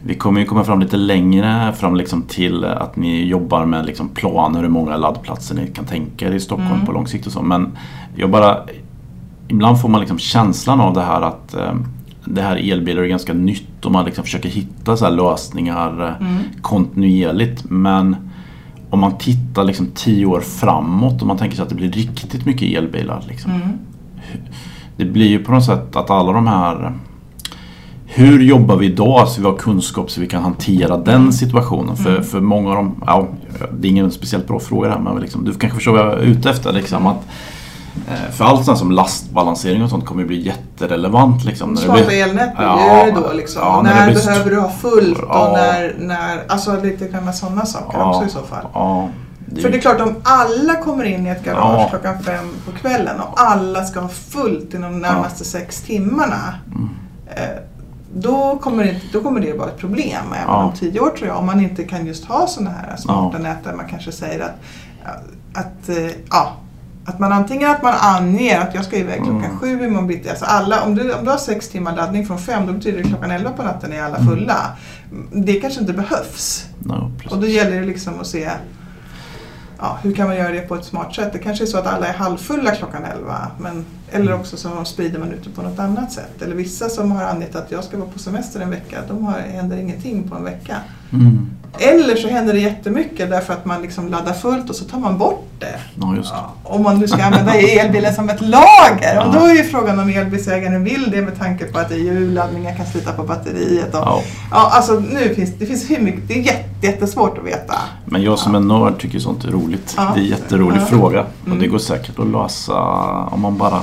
Vi 0.03 0.15
kommer 0.15 0.39
ju 0.39 0.45
komma 0.45 0.63
fram 0.63 0.79
lite 0.79 0.97
längre 0.97 1.73
fram 1.73 1.95
liksom 1.95 2.21
till 2.21 2.65
att 2.65 2.95
ni 2.95 3.25
jobbar 3.25 3.65
med 3.65 3.86
liksom 3.86 4.10
planer 4.10 4.62
hur 4.62 4.69
många 4.69 4.97
laddplatser 4.97 5.55
ni 5.55 5.67
kan 5.67 5.86
tänka 5.86 6.27
er 6.27 6.32
i 6.32 6.39
Stockholm 6.39 6.71
Mm. 6.73 6.86
på 6.86 6.91
lång 6.91 7.08
sikt 7.08 7.27
och 7.27 7.32
så. 7.34 7.41
Men 7.41 7.77
jag 8.15 8.29
bara, 8.29 8.58
ibland 9.47 9.82
får 9.82 9.89
man 9.89 9.99
liksom 9.99 10.19
känslan 10.19 10.79
av 10.82 10.93
det 10.93 11.01
här 11.01 11.21
att 11.21 11.53
eh, 11.53 11.73
det 12.30 12.42
här 12.42 12.72
elbilar 12.72 13.02
är 13.04 13.08
ganska 13.08 13.34
nytt 13.34 13.86
och 13.86 13.92
man 13.92 14.06
liksom 14.06 14.24
försöker 14.24 14.50
hitta 14.50 14.98
så 14.98 15.06
här 15.06 15.12
lösningar 15.12 16.02
eh, 16.22 16.28
Mm. 16.28 16.44
kontinuerligt. 16.62 17.63
Men 17.70 18.15
om 18.89 19.00
man 19.00 19.18
tittar 19.18 19.63
liksom 19.63 19.88
tio 19.96 20.26
år 20.26 20.39
framåt 20.39 21.22
och 21.22 21.28
man 21.28 21.38
tänker 21.38 21.56
sig 21.56 21.63
att 21.63 21.70
det 21.70 21.76
blir 21.76 21.92
riktigt 21.92 22.46
mycket 22.46 22.78
elbilar. 22.78 23.24
Liksom. 23.28 23.52
Mm. 23.52 23.68
Det 24.98 25.06
blir 25.06 25.28
ju 25.28 25.44
på 25.44 25.52
något 25.52 25.65
sätt 25.65 25.96
att 25.96 26.10
alla 26.10 26.32
de 26.32 26.48
här 26.48 26.94
hur 28.06 28.39
jobbar 28.44 28.76
vi 28.76 28.86
idag 28.86 29.28
så 29.28 29.42
vi 29.42 29.48
har 29.48 29.56
kunskap 29.58 30.12
så 30.12 30.22
vi 30.22 30.28
kan 30.28 30.44
hantera 30.44 30.98
den 30.98 31.34
situationen? 31.34 31.96
För, 31.96 32.10
Mm. 32.12 32.24
för 32.24 32.42
många 32.42 32.70
av 32.70 32.76
dem, 32.76 33.04
ja, 33.06 33.28
det 33.80 33.88
är 33.88 33.89
ingen 33.92 34.12
speciellt 34.12 34.48
bra 34.48 34.60
fråga 34.60 34.88
det 34.88 34.94
här 34.96 35.02
men 35.02 35.20
liksom, 35.22 35.46
du 35.46 35.54
kanske 35.54 35.76
förstår 35.76 35.92
vad 35.92 36.02
jag 36.06 36.13
är 36.13 36.24
ute 36.24 36.50
efter. 36.50 36.74
Liksom, 36.74 37.08
att, 37.08 37.15
eh, 37.15 37.22
för 38.31 38.45
allt 38.45 38.65
sånt 38.65 38.77
som 38.77 38.91
lastbalansering 38.91 39.83
och 39.83 39.89
sånt 39.89 40.05
kommer 40.05 40.21
ju 40.21 40.27
bli 40.27 40.45
jätterelevant. 40.45 41.43
Liksom, 41.45 41.73
när 41.73 41.81
det 41.97 42.05
blir- 42.05 42.23
elnät 42.23 42.55
blir 42.57 42.65
Ja, 42.67 43.05
ju 43.05 43.12
då 43.12 43.33
liksom. 43.33 43.62
ja, 43.62 43.81
när 43.81 44.07
det 44.07 44.13
när 44.13 44.25
behöver 44.25 44.51
du 44.51 44.59
ha 44.59 44.69
fullt 44.69 45.19
Ja. 45.29 45.47
och 45.47 45.53
när, 45.53 45.95
när, 45.99 46.43
alltså 46.47 46.81
lite 46.83 47.07
grann 47.07 47.33
sådana 47.33 47.65
saker 47.65 47.97
Ja. 47.97 48.09
också 48.09 48.25
i 48.25 48.29
så 48.29 48.39
fall. 48.41 48.65
Ja, 48.73 49.09
det 49.45 49.62
För 49.62 49.69
det 49.69 49.77
är 49.77 49.81
klart 49.81 50.01
om 50.01 50.15
alla 50.23 50.75
kommer 50.75 51.03
in 51.03 51.27
i 51.27 51.29
ett 51.29 51.43
garage 51.45 51.79
Ja. 51.81 51.88
klockan 51.89 52.23
fem 52.23 52.49
på 52.65 52.71
kvällen 52.71 53.19
och 53.19 53.33
alla 53.41 53.83
ska 53.85 53.99
ha 53.99 54.09
fullt 54.09 54.73
inom 54.73 54.91
de 54.91 54.99
närmaste 54.99 55.45
sex 55.45 55.81
timmarna. 55.81 56.53
Mm. 56.75 56.89
Eh, 57.35 57.59
då, 58.13 58.57
kommer 58.62 58.83
det, 58.83 58.95
då 59.13 59.21
kommer 59.23 59.39
det 59.39 59.53
vara 59.57 59.67
ett 59.69 59.77
problem 59.77 60.25
även 60.27 60.43
Ja. 60.47 60.55
om 60.63 60.71
tio 60.73 60.99
år 60.99 61.09
tror 61.09 61.27
jag. 61.27 61.38
Om 61.38 61.45
man 61.45 61.62
inte 61.62 61.83
kan 61.83 62.05
just 62.05 62.25
ha 62.25 62.47
sådana 62.47 62.69
här 62.71 62.95
smarta 62.97 63.38
nät 63.38 63.63
där 63.63 63.73
man 63.73 63.85
kanske 63.89 64.12
säger 64.12 64.39
att, 64.39 64.55
att, 65.53 65.89
eh, 65.89 66.12
ja, 66.29 66.51
att 67.10 67.19
man 67.19 67.32
antingen 67.32 67.72
att 67.72 67.84
man 67.84 67.93
anger 68.00 68.60
att 68.60 68.76
jag 68.76 68.86
ska 68.86 68.98
iväg 68.98 69.15
klockan 69.17 69.43
Mm. 69.45 69.60
sju 69.60 69.86
imorgon 69.86 70.08
bitti. 70.08 70.30
Alltså 70.30 70.45
alla, 70.45 70.84
om, 70.84 70.95
du, 70.95 71.13
om 71.13 71.26
du 71.26 71.32
har 71.32 71.38
sex 71.38 71.69
timmar 71.69 71.95
laddning 71.95 72.26
från 72.28 72.39
fem 72.39 72.67
då 72.67 72.74
betyder 72.74 72.98
det 73.04 73.10
klockan 73.10 73.32
elva 73.32 73.52
på 73.52 73.63
natten 73.63 73.93
är 73.93 74.02
alla 74.04 74.17
Mm. 74.17 74.28
fulla. 74.30 74.78
Det 75.32 75.54
kanske 75.54 75.80
inte 75.80 75.93
behövs. 75.93 76.65
Precis. 77.17 77.32
Och 77.32 77.38
då 77.41 77.48
gäller 77.48 77.80
det 77.80 77.86
liksom 77.86 78.19
att 78.19 78.28
se 78.28 78.50
ja, 79.80 79.98
hur 80.04 80.13
kan 80.15 80.28
man 80.28 80.36
göra 80.38 80.52
det 80.52 80.62
på 80.62 80.76
ett 80.76 80.86
smart 80.86 81.15
sätt. 81.15 81.34
Det 81.34 81.39
kanske 81.39 81.63
är 81.63 81.65
så 81.65 81.78
att 81.78 81.88
alla 81.88 82.08
är 82.08 82.13
halvfulla 82.13 82.72
klockan 82.76 83.04
11. 83.04 83.48
Men, 83.60 83.86
eller 84.12 84.34
också 84.34 84.58
så 84.58 84.86
sprider 84.86 85.19
man 85.19 85.32
ut 85.32 85.43
det 85.43 85.50
på 85.50 85.62
något 85.62 85.80
annat 85.80 86.12
sätt. 86.12 86.41
Eller 86.41 86.56
vissa 86.56 86.89
som 86.89 87.12
har 87.12 87.24
angett 87.24 87.56
att 87.56 87.72
jag 87.72 87.84
ska 87.84 87.98
vara 87.98 88.10
på 88.10 88.19
semester 88.19 88.60
en 88.60 88.69
vecka, 88.69 88.98
de 89.08 89.26
har, 89.26 89.39
händer 89.39 89.78
ingenting 89.78 90.30
på 90.30 90.36
en 90.36 90.43
vecka. 90.43 90.76
Mm. 91.13 91.50
Eller 91.77 92.15
så 92.15 92.27
händer 92.27 92.53
det 92.53 92.60
jättemycket 92.60 93.29
därför 93.29 93.53
att 93.53 93.65
man 93.65 93.82
liksom 93.82 94.08
laddar 94.08 94.34
fullt 94.34 94.69
och 94.69 94.75
så 94.75 94.86
tar 94.86 94.99
man 94.99 95.17
bort 95.17 95.45
det. 95.60 95.79
Ja, 96.01 96.15
just 96.15 96.29
det. 96.29 96.36
Ja, 96.38 96.53
om 96.63 96.84
man 96.84 96.99
nu 96.99 97.08
ska 97.08 97.23
använda 97.23 97.53
elbilen 97.53 98.13
som 98.15 98.29
ett 98.29 98.41
lager. 98.41 99.25
Och 99.27 99.34
då 99.34 99.39
är 99.45 99.53
ju 99.53 99.63
frågan 99.63 99.99
om 99.99 100.10
elbilsägaren 100.10 100.84
vill 100.84 101.12
det 101.12 101.21
med 101.21 101.39
tanke 101.39 101.65
på 101.65 101.79
att 101.79 101.89
det 101.89 101.95
är 101.95 101.99
hjulladdningar 101.99 102.75
kan 102.75 102.86
slita 102.86 103.13
på 103.13 103.23
batteriet. 103.23 103.93
Och, 103.95 103.99
Ja. 104.05 104.21
ja, 104.51 104.69
alltså 104.73 104.93
nu 104.99 105.36
finns 105.36 105.53
det 105.60 105.65
finns 105.65 105.89
hur 105.89 105.99
mycket, 105.99 106.27
det 106.27 106.34
är 106.34 106.41
jätte, 106.43 106.88
jättesvårt 106.88 107.38
att 107.38 107.45
veta. 107.45 107.75
Men 108.05 108.21
jag 108.23 108.39
som 108.39 108.55
en 108.55 108.67
nörd 108.67 108.99
tycker 108.99 109.19
sånt 109.19 109.43
är 109.43 109.49
roligt. 109.51 109.93
Ja. 109.97 110.12
Det 110.15 110.19
är 110.19 110.23
en 110.23 110.29
jätterolig 110.29 110.82
Ja. 110.82 110.86
fråga. 110.86 111.21
Och 111.41 111.47
Mm. 111.47 111.60
det 111.60 111.67
går 111.67 111.79
säkert 111.79 112.19
att 112.19 112.27
lösa 112.27 112.73
om 113.32 113.41
man 113.41 113.58
bara 113.58 113.82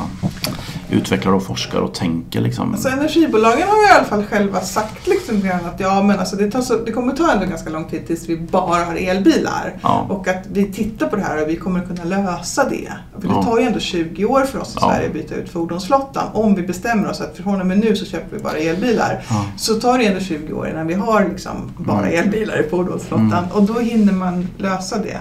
utvecklar 0.90 1.32
och 1.32 1.42
forskar 1.42 1.78
och 1.78 1.94
tänker. 1.94 2.40
Liksom. 2.40 2.72
Alltså 2.72 2.88
energibolagen 2.88 3.68
har 3.68 3.88
i 3.88 3.96
alla 3.96 4.04
fall 4.04 4.24
själva 4.24 4.60
sagt 4.60 5.06
liksom 5.06 5.36
att 5.66 5.80
ja, 5.80 6.02
men 6.02 6.18
alltså 6.18 6.36
det, 6.36 6.50
tar 6.50 6.60
så, 6.60 6.74
det 6.86 6.92
kommer 6.92 7.12
ta 7.12 7.32
ändå 7.32 7.46
ganska 7.46 7.70
lång 7.70 7.75
tid 7.84 8.06
tills 8.06 8.28
vi 8.28 8.36
bara 8.36 8.84
har 8.84 8.94
elbilar. 8.94 9.72
Ja. 9.82 10.06
Och 10.08 10.28
att 10.28 10.42
vi 10.52 10.72
tittar 10.72 11.06
på 11.06 11.16
det 11.16 11.22
här 11.22 11.42
och 11.42 11.48
vi 11.48 11.56
kommer 11.56 11.80
kunna 11.80 12.04
lösa 12.04 12.68
det. 12.68 12.92
För 13.20 13.28
det 13.28 13.42
tar 13.44 13.58
ju 13.58 13.64
ändå 13.66 13.78
20 13.80 14.24
år 14.24 14.40
för 14.40 14.58
oss 14.60 14.74
i 14.74 14.78
Ja. 14.80 14.88
Sverige 14.90 15.06
att 15.06 15.12
byta 15.12 15.34
ut 15.34 15.48
fordonsflottan. 15.52 16.24
Om 16.32 16.54
vi 16.54 16.62
bestämmer 16.62 17.10
oss 17.10 17.20
att 17.20 17.36
från 17.36 17.60
och 17.60 17.66
med 17.66 17.78
nu 17.78 17.96
så 17.96 18.04
köper 18.04 18.36
vi 18.36 18.42
bara 18.42 18.56
elbilar. 18.56 19.22
Ja. 19.30 19.44
Så 19.56 19.74
tar 19.74 19.98
det 19.98 20.06
ändå 20.06 20.20
20 20.20 20.52
år 20.52 20.68
innan 20.68 20.86
vi 20.86 20.94
har 20.94 21.24
liksom 21.24 21.70
bara 21.78 22.06
Mm. 22.08 22.24
elbilar 22.24 22.66
i 22.66 22.68
fordonsflottan. 22.70 23.32
Mm. 23.32 23.50
Och 23.52 23.62
då 23.62 23.72
hinner 23.80 24.12
man 24.12 24.48
lösa 24.58 24.98
det. 24.98 25.18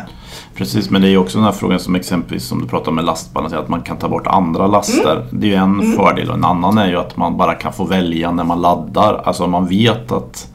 Precis, 0.56 0.90
men 0.90 1.02
det 1.02 1.10
är 1.10 1.18
också 1.18 1.38
den 1.38 1.46
här 1.46 1.52
frågan 1.52 1.80
som 1.80 1.96
exempelvis 1.96 2.44
som 2.48 2.62
du 2.62 2.68
pratar 2.68 2.90
om 2.90 2.96
med 2.96 3.06
lastbalansering, 3.06 3.64
att 3.64 3.70
man 3.70 3.82
kan 3.82 3.98
ta 3.98 4.10
bort 4.10 4.28
andra 4.28 4.68
laster. 4.68 5.26
Det 5.32 5.48
är 5.48 5.50
ju 5.52 5.56
en 5.56 5.80
Mm. 5.80 5.92
fördel 5.98 6.30
och 6.30 6.36
en 6.36 6.46
annan 6.46 6.78
är 6.78 6.88
ju 6.88 6.96
att 6.98 7.18
man 7.18 7.38
bara 7.38 7.54
kan 7.56 7.74
få 7.74 7.84
välja 7.84 8.32
när 8.32 8.44
man 8.44 8.62
laddar. 8.62 9.22
Alltså 9.26 9.48
man 9.48 9.68
vet 9.68 10.12
att 10.12 10.48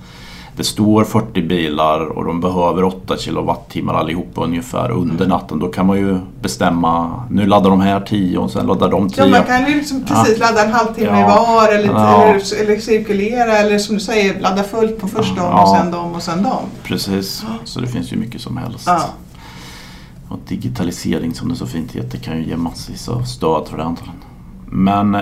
det 0.60 0.64
står 0.64 1.04
40 1.04 1.42
bilar 1.42 2.00
och 2.00 2.24
de 2.24 2.40
behöver 2.40 2.84
8 2.84 3.16
kilowattimmar 3.16 3.94
allihopa 3.94 4.44
ungefär 4.44 4.90
under 4.90 5.14
Mm. 5.14 5.28
natten. 5.28 5.58
Då 5.58 5.68
kan 5.68 5.86
man 5.86 5.98
ju 5.98 6.18
bestämma, 6.42 7.22
nu 7.30 7.46
laddar 7.46 7.70
de 7.70 7.80
här 7.80 8.00
10 8.00 8.38
och 8.38 8.50
sen 8.50 8.66
laddar 8.66 8.88
de 8.90 9.10
10. 9.10 9.24
Ja, 9.24 9.30
man 9.30 9.44
kan 9.44 9.66
ju 9.68 9.74
liksom 9.74 10.04
precis 10.04 10.38
ladda 10.38 10.64
en 10.64 10.72
halvtimme 10.72 11.20
Ja. 11.20 11.26
var 11.46 11.68
eller, 11.74 11.92
Ja. 11.92 12.22
eller, 12.22 12.62
eller 12.62 12.80
cirkulera 12.80 13.52
eller 13.58 13.78
som 13.78 13.94
du 13.94 14.00
säger 14.00 14.40
ladda 14.40 14.62
fullt 14.62 14.98
på 15.00 15.08
första 15.08 15.36
Ja. 15.36 15.62
och 15.62 15.68
sen 15.78 15.90
dem 15.90 16.12
och 16.14 16.22
sen 16.22 16.42
dem. 16.42 16.62
Precis, 16.82 17.44
så 17.64 17.80
det 17.80 17.86
finns 17.86 18.12
ju 18.12 18.16
mycket 18.16 18.40
som 18.40 18.56
helst. 18.56 18.84
Ja. 18.86 19.00
Och 20.28 20.38
digitalisering 20.48 21.34
som 21.34 21.48
det 21.48 21.56
så 21.56 21.66
fint 21.66 21.92
heter 21.92 22.18
kan 22.18 22.36
ju 22.38 22.44
ge 22.48 22.56
massvis 22.56 23.08
av 23.08 23.22
stöd 23.22 23.68
för 23.68 23.76
det 23.76 23.84
antagligen. 23.84 24.20
Men 24.72 25.16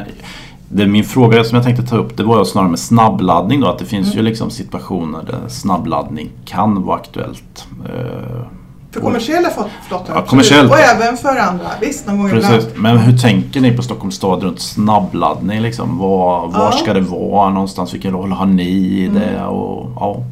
det, 0.68 0.87
min 0.87 1.04
fråga 1.04 1.44
som 1.44 1.54
jag 1.57 1.64
tänkte 1.64 1.83
ta 1.87 1.96
upp 1.96 2.16
det 2.16 2.22
var 2.24 2.44
snarare 2.44 2.70
med 2.70 2.78
snabbladdning 2.78 3.61
då. 3.61 3.68
Att 3.68 3.78
det 3.78 3.85
finns 3.85 4.07
Mm. 4.07 4.16
ju 4.18 4.22
liksom 4.31 4.50
situationer 4.50 5.22
där 5.26 5.48
snabbladdning 5.48 6.31
kan 6.44 6.83
vara 6.85 6.96
aktuellt. 6.96 7.66
Eh, 7.85 8.42
För 8.90 9.00
kommersiella 9.00 9.48
flott- 9.50 9.70
flottor 9.88 10.14
Ja, 10.14 10.22
kommersiellt. 10.26 10.70
Och 10.70 10.78
även 10.78 11.16
för 11.16 11.37
andra. 11.37 11.66
Visst, 11.81 12.07
någon 12.07 12.18
gång 12.18 12.31
Precis. 12.31 12.50
ibland. 12.50 12.66
Men 12.76 12.98
hur 12.98 13.18
tänker 13.18 13.61
ni 13.61 13.76
på 13.76 13.83
Stockholms 13.83 14.14
stad 14.14 14.42
runt 14.42 14.61
snabbladdning? 14.61 15.61
Liksom? 15.61 15.98
Var, 15.98 16.48
var 16.48 16.61
Ja. 16.64 16.72
ska 16.72 16.94
det 16.94 17.00
vara 17.00 17.50
någonstans? 17.50 17.94
Vilken 17.94 18.12
roll 18.12 18.33
har 18.33 18.46
ni 18.46 18.68
i 18.68 19.07
Mm. 19.07 19.14
det? 19.20 19.44
Och, 19.44 19.90
ja. 19.96 20.22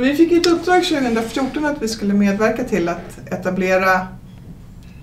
Vi 0.00 0.14
fick 0.14 0.32
ett 0.32 0.46
uppdrag 0.46 0.84
2014 0.84 1.64
att 1.64 1.82
vi 1.82 1.88
skulle 1.88 2.14
medverka 2.14 2.64
till 2.64 2.88
att 2.88 3.18
etablera 3.32 4.00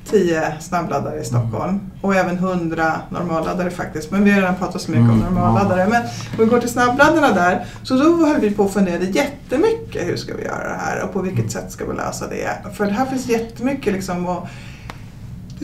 10 0.09 0.53
snabbladdare 0.59 1.19
i 1.19 1.23
Stockholm. 1.23 1.79
Och 2.01 2.15
även 2.15 2.35
100 2.37 2.93
normalladdare 3.09 3.69
faktiskt. 3.71 4.11
Men 4.11 4.23
vi 4.23 4.31
har 4.31 4.41
redan 4.41 4.55
pratat 4.55 4.81
så 4.81 4.91
mycket 4.91 5.03
om 5.03 5.09
Mm, 5.21 5.33
normalladdare. 5.33 5.87
Men 5.89 6.01
om 6.01 6.07
vi 6.39 6.45
går 6.45 6.59
till 6.59 6.69
snabbladdarna 6.69 7.31
där. 7.31 7.65
Så 7.83 7.93
då 7.93 8.25
höll 8.25 8.41
vi 8.41 8.51
på 8.51 8.63
och 8.63 8.73
funderade 8.73 9.05
jättemycket. 9.05 10.07
Hur 10.07 10.15
ska 10.17 10.35
vi 10.35 10.43
göra 10.43 10.69
det 10.69 10.79
här? 10.79 11.03
Och 11.03 11.13
på 11.13 11.21
vilket 11.21 11.51
sätt 11.51 11.71
ska 11.71 11.85
vi 11.85 11.93
lösa 11.93 12.27
det? 12.27 12.49
För 12.73 12.85
det 12.85 12.91
här 12.91 13.05
finns 13.05 13.27
jättemycket 13.29 13.93
liksom. 13.93 14.25
Och 14.25 14.47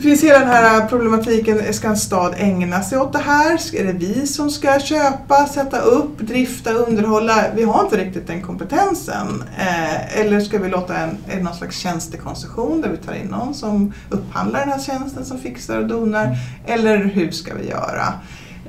det 0.00 0.08
finns 0.08 0.24
hela 0.24 0.38
den 0.38 0.48
här 0.48 0.86
problematiken, 0.86 1.74
ska 1.74 1.88
en 1.88 1.96
stad 1.96 2.34
ägna 2.36 2.82
sig 2.82 2.98
åt 2.98 3.12
det 3.12 3.18
här? 3.18 3.76
Är 3.76 3.84
det 3.84 3.92
vi 3.92 4.26
som 4.26 4.50
ska 4.50 4.80
köpa, 4.80 5.46
sätta 5.46 5.80
upp, 5.80 6.18
drifta, 6.18 6.72
underhålla? 6.72 7.44
Vi 7.54 7.62
har 7.62 7.84
inte 7.84 7.96
riktigt 7.96 8.26
den 8.26 8.42
kompetensen. 8.42 9.44
Eh, 9.58 10.20
eller 10.20 10.40
ska 10.40 10.58
vi 10.58 10.68
låta 10.68 10.96
en, 10.96 11.18
är 11.28 11.36
det 11.36 11.42
någon 11.42 11.54
slags 11.54 11.78
tjänstekoncession 11.78 12.80
där 12.80 12.88
vi 12.88 12.96
tar 12.96 13.14
in 13.14 13.26
någon 13.26 13.54
som 13.54 13.92
upphandlar 14.10 14.60
den 14.60 14.68
här 14.68 14.80
tjänsten 14.80 15.24
som 15.24 15.38
fixar 15.38 15.78
och 15.78 15.86
donar? 15.86 16.36
Eller 16.66 16.96
hur 16.98 17.30
ska 17.30 17.54
vi 17.54 17.68
göra? 17.68 18.12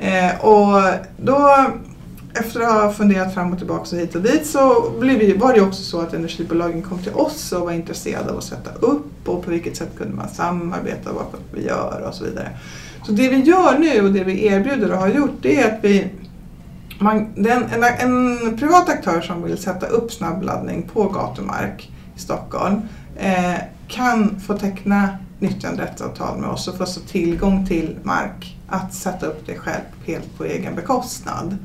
Eh, 0.02 0.46
och 0.46 0.82
då 1.18 1.68
efter 2.34 2.60
att 2.62 2.84
ha 2.84 2.92
funderat 2.92 3.34
fram 3.34 3.52
och 3.52 3.58
tillbaka 3.58 3.96
och 3.96 4.02
hit 4.02 4.16
och 4.16 4.22
dit 4.22 4.48
så 4.48 4.92
blev 5.00 5.20
vi, 5.20 5.34
var 5.34 5.54
det 5.54 5.62
också 5.62 5.84
så 5.84 6.02
att 6.02 6.14
energibolagen 6.14 6.82
kom 6.82 7.00
till 7.00 7.14
oss 7.14 7.52
och 7.52 7.62
var 7.62 7.72
intresserade 7.72 8.32
av 8.32 8.38
att 8.38 8.44
sätta 8.44 8.72
upp 8.80 9.30
och 9.30 9.44
på 9.46 9.52
vilket 9.52 9.78
sätt 9.78 9.90
kunde 9.98 10.16
man 10.16 10.30
samarbeta 10.30 11.10
och 11.10 11.16
vad 11.16 11.42
vi 11.54 11.68
gör 11.68 12.06
och 12.08 12.14
så 12.14 12.24
vidare. 12.24 12.50
Så 13.06 13.12
det 13.12 13.30
vi 13.30 13.38
gör 13.38 13.80
nu 13.80 14.02
och 14.02 14.14
det 14.14 14.24
vi 14.24 14.46
erbjuder 14.46 14.92
och 14.92 14.98
har 14.98 15.08
gjort 15.08 15.38
det 15.42 15.62
är 15.62 15.74
att 15.74 15.84
vi 15.84 16.08
man, 17.00 17.34
den, 17.36 17.64
en, 17.64 17.84
en 17.84 18.58
privat 18.58 18.90
aktör 18.90 19.22
som 19.22 19.44
vill 19.44 19.58
sätta 19.58 19.86
upp 19.86 20.12
snabbladdning 20.12 20.90
på 20.94 21.10
gatumark 21.10 21.92
i 22.16 22.20
Stockholm 22.20 22.82
eh, 23.18 23.56
kan 23.88 24.40
få 24.40 24.58
teckna 24.58 25.18
nyttjanderättsavtal 25.40 26.38
med 26.38 26.50
oss 26.50 26.68
och 26.68 26.78
få 26.78 26.86
tillgång 26.86 27.68
till 27.68 27.96
mark 28.04 28.58
att 28.68 28.94
sätta 28.94 29.26
upp 29.26 29.46
det 29.46 29.56
själv 29.56 29.84
helt 30.06 30.38
på 30.38 30.46
egen 30.46 30.76
bekostnad. 30.76 31.58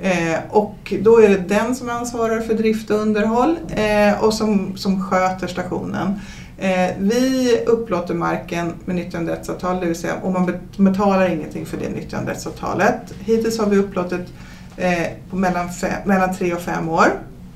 Eh, 0.00 0.38
och 0.50 0.94
då 1.02 1.18
är 1.22 1.28
det 1.28 1.36
den 1.48 1.74
som 1.74 1.90
ansvarar 1.90 2.40
för 2.40 2.54
drift 2.54 2.90
och 2.90 2.98
underhåll 3.00 3.56
eh, 3.76 4.24
och 4.24 4.34
som, 4.34 4.76
som 4.76 5.02
sköter 5.10 5.46
stationen. 5.46 6.20
Eh, 6.58 6.90
vi 6.98 7.56
upplåter 7.66 8.14
marken 8.14 8.72
med 8.84 8.96
nyttjanderättsavtal, 8.96 9.80
det 9.80 9.86
vill 9.86 9.96
säga 9.96 10.14
och 10.22 10.32
man 10.32 10.46
bet- 10.46 10.76
betalar 10.78 11.28
ingenting 11.28 11.66
för 11.66 11.76
det 11.76 11.88
nyttjanderättsavtalet. 11.88 13.14
Hittills 13.20 13.58
har 13.58 13.66
vi 13.66 13.76
upplåtit 13.76 14.26
eh, 14.76 15.06
på 15.30 15.36
mellan, 15.36 15.72
fem, 15.72 15.90
mellan 16.04 16.34
tre 16.34 16.52
och 16.54 16.60
fem 16.60 16.88
år. 16.88 17.06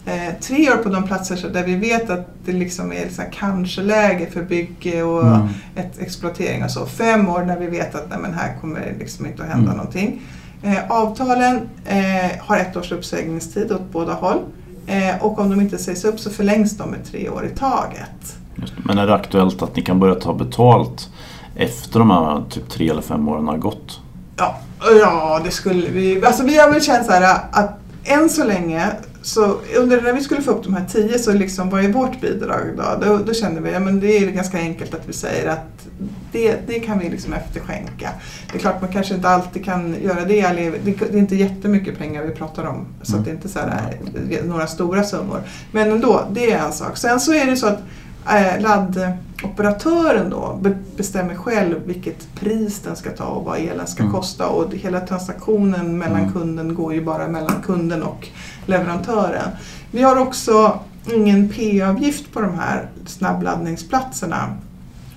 Eh, 0.07 0.35
tre 0.41 0.71
år 0.71 0.77
på 0.77 0.89
de 0.89 1.07
platser 1.07 1.51
där 1.53 1.65
vi 1.65 1.75
vet 1.75 2.11
att 2.11 2.29
det 2.45 2.53
liksom 2.53 2.93
är 2.93 3.01
liksom 3.05 3.25
kanske 3.33 3.83
läge 3.83 4.27
för 4.31 4.43
bygge 4.43 5.03
och 5.03 5.27
Mm. 5.27 5.49
ett 5.77 5.99
exploatering 5.99 6.65
och 6.65 6.71
så. 6.71 6.87
Fem 6.87 7.29
år 7.29 7.43
när 7.43 7.59
vi 7.59 7.67
vet 7.67 7.95
att 7.95 8.11
nej, 8.11 8.19
men 8.23 8.35
här 8.35 8.57
kommer 8.61 8.81
det 8.81 8.99
liksom 8.99 9.27
inte 9.27 9.43
att 9.43 9.49
hända 9.49 9.65
Mm. 9.65 9.77
någonting. 9.77 10.23
Eh, 10.63 10.91
avtalen 10.91 11.69
eh, 11.87 12.39
har 12.41 12.57
ett 12.57 12.77
års 12.77 12.93
uppsägningstid 12.93 13.73
åt 13.73 13.93
båda 13.93 14.13
håll. 14.13 14.39
Eh, 14.87 15.25
och 15.25 15.39
om 15.39 15.51
de 15.51 15.61
inte 15.61 15.79
sägs 15.79 16.05
upp 16.05 16.21
så 16.21 16.31
förlängs 16.31 16.77
de 16.77 16.91
med 16.91 17.05
tre 17.05 17.29
år 17.29 17.47
i 17.47 17.59
taget. 17.59 18.37
Men 18.85 18.99
är 18.99 19.07
det 19.07 19.15
aktuellt 19.15 19.63
att 19.63 19.77
ni 19.77 19.83
kan 19.83 20.01
börja 20.01 20.15
ta 20.15 20.35
betalt 20.35 21.09
efter 21.57 21.99
de 21.99 22.11
här 22.11 22.43
typ 22.51 22.69
tre 22.69 22.91
eller 22.91 23.03
fem 23.03 23.29
åren 23.29 23.49
har 23.49 23.57
gått? 23.57 24.01
Ja, 24.37 24.57
ja 25.01 25.41
det 25.45 25.51
skulle 25.51 25.89
vi. 25.89 26.25
Alltså 26.25 26.45
vi 26.45 26.59
har 26.59 26.71
väl 26.71 26.83
känt 26.83 27.07
så 27.07 27.13
här 27.13 27.41
att 27.51 27.71
än 28.05 28.29
så 28.29 28.45
länge 28.45 28.87
så 29.23 29.59
under 29.77 30.03
när 30.03 30.13
vi 30.13 30.21
skulle 30.21 30.43
få 30.43 30.51
upp 30.51 30.65
de 30.65 30.75
här 30.75 30.85
tio 30.85 31.19
så 31.19 31.33
liksom, 31.33 31.71
vad 31.71 31.85
är 31.85 31.89
vårt 31.89 32.21
bidrag 32.21 32.61
då? 32.77 33.07
Då, 33.07 33.19
då 33.19 33.35
kände 33.35 33.61
vi 33.61 33.75
att 33.75 33.83
ja, 33.83 33.91
det 33.91 34.17
är 34.17 34.31
ganska 34.31 34.59
enkelt 34.59 34.95
att 34.95 35.09
vi 35.09 35.13
säger 35.13 35.49
att 35.49 35.87
det, 36.33 36.67
det 36.67 36.81
kan 36.81 36.99
vi 36.99 37.09
liksom 37.09 37.33
efterskänka. 37.33 38.11
Det 38.53 38.59
är 38.59 38.61
klart 38.61 38.81
man 38.81 38.93
kanske 38.93 39.15
inte 39.15 39.29
alltid 39.29 39.65
kan 39.65 39.97
göra 40.03 40.25
det. 40.25 40.51
Det 40.85 41.03
är 41.03 41.17
inte 41.17 41.37
jättemycket 41.37 41.99
pengar 41.99 42.23
vi 42.23 42.31
pratar 42.31 42.65
om. 42.65 42.87
Så 43.03 43.13
mm. 43.13 43.25
det 43.25 43.31
är 43.31 43.35
inte 43.35 43.49
så 43.49 43.59
här, 43.59 43.99
några 44.45 44.67
stora 44.67 45.05
summor. 45.05 45.43
Men 45.73 45.91
ändå, 45.91 46.25
det 46.33 46.53
är 46.53 46.59
en 46.59 46.73
sak. 46.73 46.97
Sen 46.97 47.21
så 47.21 47.33
är 47.33 47.47
det 47.47 47.57
så 47.57 47.67
att 47.67 47.83
äh, 48.29 48.61
laddoperatören 48.61 50.31
då 50.31 50.61
bestämmer 50.97 51.35
själv 51.35 51.81
vilket 51.87 52.35
pris 52.35 52.81
den 52.81 52.97
ska 52.97 53.11
ta 53.11 53.25
och 53.25 53.45
vad 53.45 53.59
elen 53.59 53.87
ska 53.87 54.03
mm. 54.03 54.15
kosta. 54.15 54.49
Och 54.49 54.75
hela 54.75 55.01
transaktionen 55.01 55.99
mellan 55.99 56.21
mm. 56.21 56.33
kunden 56.33 56.75
går 56.75 56.95
ju 56.95 57.05
bara 57.05 57.29
mellan 57.29 57.63
kunden 57.63 58.03
och 58.03 58.29
leverantören. 58.67 59.49
Vi 59.91 60.03
har 60.03 60.17
också 60.17 60.79
ingen 61.15 61.49
P-avgift 61.49 62.33
på 62.33 62.41
de 62.41 62.59
här 62.59 62.91
snabbladdningsplatserna. 63.07 64.57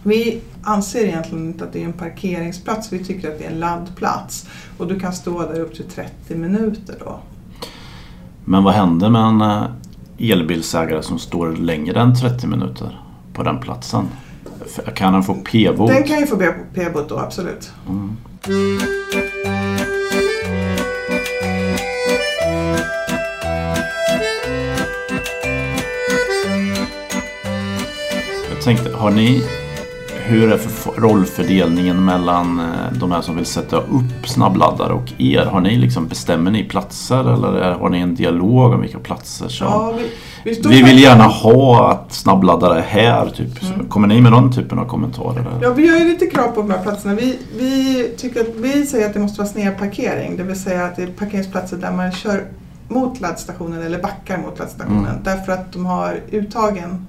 Vi 0.03 0.41
anser 0.63 1.05
egentligen 1.05 1.45
inte 1.45 1.63
att 1.63 1.73
det 1.73 1.81
är 1.81 1.85
en 1.85 1.93
parkeringsplats, 1.93 2.93
vi 2.93 3.05
tycker 3.05 3.31
att 3.31 3.39
det 3.39 3.45
är 3.45 3.51
en 3.51 3.59
laddplats. 3.59 4.49
Och 4.77 4.87
du 4.87 4.99
kan 4.99 5.13
stå 5.13 5.41
där 5.41 5.59
upp 5.59 5.75
till 5.75 5.85
30 5.85 6.35
minuter 6.35 6.95
då. 6.99 7.19
Men 8.45 8.63
vad 8.63 8.73
händer 8.73 9.09
med 9.09 9.21
en 9.21 9.41
eh, 9.41 9.63
elbilsägare 10.31 11.03
som 11.03 11.19
står 11.19 11.51
längre 11.51 12.01
än 12.01 12.15
30 12.15 12.47
minuter 12.47 12.99
på 13.33 13.43
den 13.43 13.59
platsen? 13.59 14.07
Kan 14.95 15.13
han 15.13 15.23
få 15.23 15.33
p-bot? 15.33 15.89
Den 15.89 16.03
kan 16.03 16.19
ju 16.19 16.27
få 16.27 16.37
p-bot 16.73 17.09
då, 17.09 17.19
absolut. 17.19 17.71
Mm. 17.89 18.17
Jag 28.49 28.61
tänkte, 28.63 28.91
har 28.91 29.11
ni 29.11 29.43
hur 30.25 30.51
är 30.51 30.59
rollfördelningen 31.01 32.05
mellan 32.05 32.59
eh, 32.59 32.65
de 32.99 33.11
här 33.11 33.21
som 33.21 33.35
vill 33.35 33.45
sätta 33.45 33.77
upp 33.77 34.27
snabbladdare 34.27 34.93
och 34.93 35.13
er? 35.17 35.45
Har 35.45 35.61
ni 35.61 35.77
liksom, 35.77 36.07
bestämmer 36.07 36.51
ni 36.51 36.63
platser 36.63 37.33
eller 37.33 37.71
har 37.71 37.89
ni 37.89 37.99
en 37.99 38.15
dialog 38.15 38.73
om 38.73 38.81
vilka 38.81 38.99
platser 38.99 39.47
som... 39.47 39.67
Ja, 39.67 39.93
vi, 39.97 40.09
vi, 40.43 40.69
vi, 40.69 40.83
vill 40.83 40.99
gärna 40.99 41.23
ha 41.23 41.91
att 41.91 42.13
snabbladdare 42.13 42.77
är 42.77 42.81
här. 42.81 43.29
Typ. 43.29 43.63
Mm. 43.63 43.89
Kommer 43.89 44.07
ni 44.07 44.21
med 44.21 44.31
den 44.31 44.53
typen 44.53 44.79
av 44.79 44.85
kommentarer? 44.85 45.45
Ja, 45.61 45.73
vi 45.73 45.87
har 45.87 45.99
ju 45.99 46.05
lite 46.05 46.25
krav 46.25 46.47
på 46.47 46.61
de 46.61 46.71
här 46.71 46.83
platserna. 46.83 47.15
Vi, 47.15 47.37
vi, 47.57 48.07
tycker 48.17 48.41
att, 48.41 48.55
vi 48.55 48.85
säger 48.85 49.05
att 49.07 49.13
det 49.13 49.19
måste 49.19 49.41
vara 49.41 49.49
snedparkering. 49.49 50.37
Det 50.37 50.43
vill 50.43 50.61
säga 50.61 50.85
att 50.85 50.95
det 50.95 51.03
är 51.03 51.07
parkeringsplatser 51.07 51.77
där 51.77 51.91
man 51.91 52.11
kör 52.11 52.43
mot 52.87 53.21
laddstationen 53.21 53.81
eller 53.81 54.01
backar 54.01 54.37
mot 54.37 54.59
laddstationen. 54.59 55.05
Mm. 55.05 55.23
Därför 55.23 55.51
att 55.51 55.73
de 55.73 55.85
har 55.85 56.19
uttagen 56.31 57.07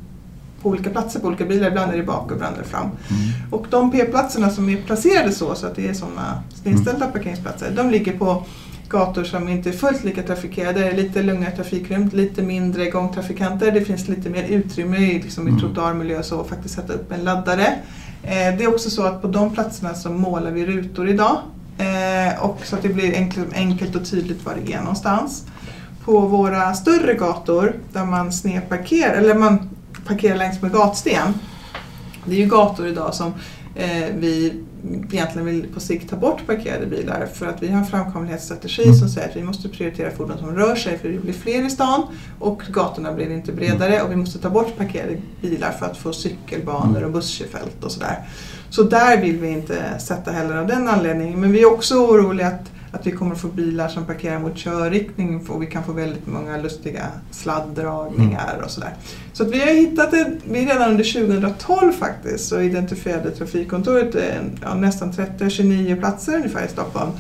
på 0.65 0.71
olika 0.71 0.91
platser 0.91 1.21
på 1.21 1.27
olika 1.27 1.45
bilar. 1.45 1.69
Ibland 1.69 1.93
är 1.93 1.97
det 1.97 2.03
bak 2.03 2.31
och 2.31 2.37
ibland 2.37 2.57
är 2.57 2.63
det 2.63 2.69
fram. 2.69 2.83
Mm. 2.87 3.51
Och 3.51 3.67
de 3.71 3.91
p-platserna 3.91 4.51
som 4.51 4.69
är 4.69 4.77
placerade 4.77 5.33
så, 5.33 5.55
så 5.55 5.67
att 5.67 5.77
det 5.77 5.89
är 5.89 5.95
sådana 5.95 6.43
inställda 6.65 7.05
mm. 7.05 7.13
parkeringsplatser, 7.13 7.73
de 7.77 7.91
ligger 7.91 8.19
på 8.19 8.47
gator 8.89 9.25
som 9.25 9.49
inte 9.49 9.69
är 9.69 9.73
fullt 9.73 10.05
lika 10.05 10.23
trafikerade. 10.23 10.93
Lite 10.93 11.23
lugnare 11.23 11.51
trafikrymt, 11.51 12.13
lite 12.13 12.43
mindre 12.43 12.91
gångtrafikanter. 12.91 13.73
Det 13.73 13.81
finns 13.81 14.09
lite 14.09 14.31
mer 14.31 14.43
utrymme 14.43 14.97
i, 14.97 15.23
liksom, 15.23 15.47
mm. 15.47 15.57
i 15.57 15.61
trottoarmiljö 15.61 16.23
så 16.23 16.41
att 16.41 16.49
faktiskt 16.49 16.75
sätta 16.75 16.93
upp 16.93 17.13
en 17.13 17.25
laddare. 17.25 17.67
Eh, 18.23 18.57
det 18.59 18.65
är 18.65 18.69
också 18.69 18.91
så 18.91 19.03
att 19.03 19.23
på 19.23 19.29
de 19.29 19.55
platserna 19.55 19.95
så 19.95 20.11
målar 20.11 20.51
vi 20.51 20.67
rutor 20.67 21.09
idag. 21.09 21.39
Eh, 21.79 22.45
och 22.45 22.61
så 22.65 22.77
att 22.77 22.83
det 22.83 22.89
blir 22.89 23.15
enkelt, 23.15 23.55
enkelt 23.55 23.97
och 23.97 24.11
tydligt 24.11 24.45
var 24.45 24.55
det 24.65 24.73
är 24.73 24.81
någonstans. 24.81 25.47
På 26.05 26.21
våra 26.21 26.75
större 26.75 27.15
gator 27.15 27.75
där 27.93 28.05
man 28.05 28.33
snedparkerar, 28.33 29.15
eller 29.15 29.35
man 29.35 29.69
parkera 30.05 30.37
längs 30.37 30.63
med 30.63 30.73
gatsten. 30.73 31.35
Det 32.25 32.35
är 32.35 32.39
ju 32.39 32.47
gator 32.47 32.87
idag 32.87 33.15
som 33.15 33.33
eh, 33.75 34.15
vi 34.15 34.63
egentligen 35.11 35.47
vill 35.47 35.67
på 35.75 35.81
sikt 35.81 36.11
ta 36.11 36.17
bort 36.17 36.47
parkerade 36.47 36.87
bilar 36.87 37.27
för 37.27 37.47
att 37.47 37.63
vi 37.63 37.69
har 37.69 37.79
en 37.79 37.87
framkomlighetsstrategi 37.87 38.85
mm. 38.85 38.95
som 38.95 39.09
säger 39.09 39.29
att 39.29 39.37
vi 39.37 39.43
måste 39.43 39.69
prioritera 39.69 40.11
fordon 40.11 40.39
som 40.39 40.57
rör 40.57 40.75
sig 40.75 40.99
för 40.99 41.09
det 41.09 41.19
blir 41.19 41.33
fler 41.33 41.67
i 41.67 41.71
stan 41.71 42.03
och 42.39 42.63
gatorna 42.71 43.13
blir 43.13 43.31
inte 43.31 43.53
bredare 43.53 44.03
och 44.03 44.11
vi 44.11 44.17
måste 44.17 44.39
ta 44.39 44.51
bort 44.51 44.77
parkerade 44.77 45.17
bilar 45.41 45.73
för 45.73 45.87
att 45.87 45.97
få 45.97 46.13
cykelbanor 46.13 47.03
och 47.03 47.13
busskörfält 47.13 47.85
och 47.85 47.93
sådär. 47.93 48.29
Så 48.71 48.83
där 48.83 49.21
vill 49.21 49.39
vi 49.39 49.49
inte 49.49 49.99
sätta 49.99 50.31
heller 50.31 50.57
av 50.57 50.67
den 50.67 50.89
anledningen 50.89 51.41
men 51.41 51.53
vi 51.53 51.63
är 51.63 51.73
också 51.73 51.95
oroliga 51.95 52.47
att 52.47 52.71
att 52.95 53.07
vi 53.07 53.11
kommer 53.11 53.35
få 53.35 53.49
bilar 53.49 53.89
som 53.89 54.07
parkerar 54.07 54.39
mot 54.39 54.57
körriktning 54.57 55.47
och 55.49 55.63
vi 55.63 55.67
kan 55.67 55.85
få 55.85 55.93
väldigt 55.93 56.27
många 56.27 56.57
lustiga 56.57 57.07
sladdragningar 57.31 58.53
mm. 58.53 58.65
och 58.65 58.71
sådär. 58.71 58.95
Så 59.33 59.43
att 59.43 59.51
vi 59.51 59.61
har 59.61 59.67
hittat 59.67 60.11
det, 60.11 60.39
vi 60.45 60.67
redan 60.67 60.91
under 60.91 61.05
2012 61.05 61.93
faktiskt 61.93 62.49
så 62.49 62.61
identifierade 62.61 63.31
Trafikkontoret 63.31 64.17
ja, 64.63 64.75
nästan 64.75 65.13
30-29 65.13 66.01
platser 66.01 66.37
ungefär 66.37 66.65
i 66.65 66.69
Stockholm 66.69 67.11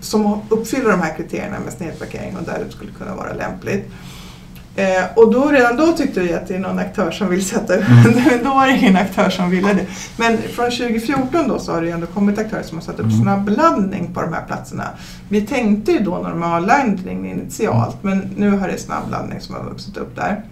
som 0.00 0.40
uppfyller 0.48 0.90
de 0.90 1.00
här 1.00 1.16
kriterierna 1.16 1.60
med 1.64 1.72
snedparkering 1.72 2.36
och 2.36 2.42
där 2.42 2.64
det 2.64 2.72
skulle 2.72 2.92
kunna 2.92 3.14
vara 3.14 3.32
lämpligt. 3.32 3.90
Eh, 4.76 5.04
och 5.16 5.32
då, 5.32 5.48
redan 5.48 5.76
då 5.76 5.92
tyckte 5.92 6.20
vi 6.20 6.32
att 6.32 6.48
det 6.48 6.54
är 6.54 6.58
någon 6.58 6.78
aktör 6.78 7.10
som 7.10 7.28
vill 7.28 7.44
sätta 7.44 7.74
upp, 7.74 7.88
mm. 7.88 8.14
då 8.44 8.50
var 8.50 8.66
det 8.66 8.72
ingen 8.72 8.96
aktör 8.96 9.30
som 9.30 9.50
ville 9.50 9.72
det. 9.72 9.86
Men 10.16 10.38
från 10.38 10.70
2014 10.70 11.48
då 11.48 11.58
så 11.58 11.72
har 11.72 11.82
det 11.82 11.90
ändå 11.90 12.06
kommit 12.06 12.38
aktörer 12.38 12.62
som 12.62 12.78
har 12.78 12.84
satt 12.84 12.94
upp 12.94 13.06
mm. 13.06 13.22
snabbladdning 13.22 14.14
på 14.14 14.20
de 14.20 14.32
här 14.32 14.44
platserna. 14.46 14.88
Vi 15.28 15.40
tänkte 15.40 15.92
ju 15.92 15.98
då 15.98 16.18
normalladdning 16.18 17.30
initialt 17.30 17.96
men 18.02 18.30
nu 18.36 18.50
har 18.50 18.68
det 18.68 18.78
snabbladdning 18.78 19.40
som 19.40 19.54
har 19.54 19.64
vuxit 19.64 19.96
upp 19.96 20.16
där. 20.16 20.42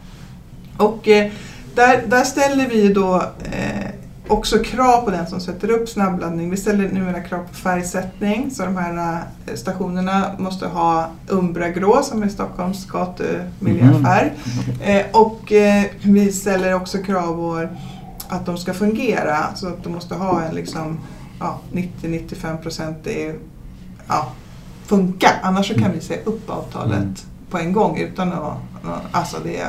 Och 0.76 1.08
eh, 1.08 1.30
där, 1.74 2.02
där 2.06 2.24
ställer 2.24 2.68
vi 2.68 2.88
då 2.88 3.22
eh, 3.44 3.90
också 4.28 4.58
krav 4.58 5.04
på 5.04 5.10
den 5.10 5.26
som 5.26 5.40
sätter 5.40 5.70
upp 5.70 5.88
snabbladdning. 5.88 6.50
Vi 6.50 6.56
ställer 6.56 6.88
numera 6.88 7.20
krav 7.20 7.44
på 7.48 7.54
färgsättning 7.54 8.50
så 8.50 8.64
de 8.64 8.76
här 8.76 9.22
eh, 9.46 9.54
stationerna 9.54 10.30
måste 10.38 10.66
ha 10.66 11.10
Umbra 11.28 11.68
grå 11.68 12.02
som 12.02 12.22
är 12.22 12.28
Stockholms 12.28 12.86
gatumiljöfärg. 12.86 14.32
Mm. 14.80 14.98
Eh, 14.98 15.06
och 15.12 15.52
eh, 15.52 15.84
vi 16.02 16.32
ställer 16.32 16.74
också 16.74 16.98
krav 16.98 17.34
på 17.36 17.68
att 18.28 18.46
de 18.46 18.58
ska 18.58 18.74
fungera 18.74 19.54
så 19.54 19.68
att 19.68 19.84
de 19.84 19.92
måste 19.92 20.14
ha 20.14 20.42
en 20.42 20.54
liksom, 20.54 20.98
ja, 21.40 21.60
90-95 21.72 22.56
procent 22.56 23.06
ja, 24.08 24.32
funka. 24.86 25.28
Annars 25.42 25.74
kan 25.74 25.92
vi 25.92 26.00
säga 26.00 26.20
upp 26.24 26.50
avtalet 26.50 26.98
mm. 26.98 27.14
på 27.50 27.58
en 27.58 27.72
gång 27.72 27.98
utan 27.98 28.32
att 28.32 28.56
Alltså 29.12 29.36
det 29.44 29.56
är 29.60 29.68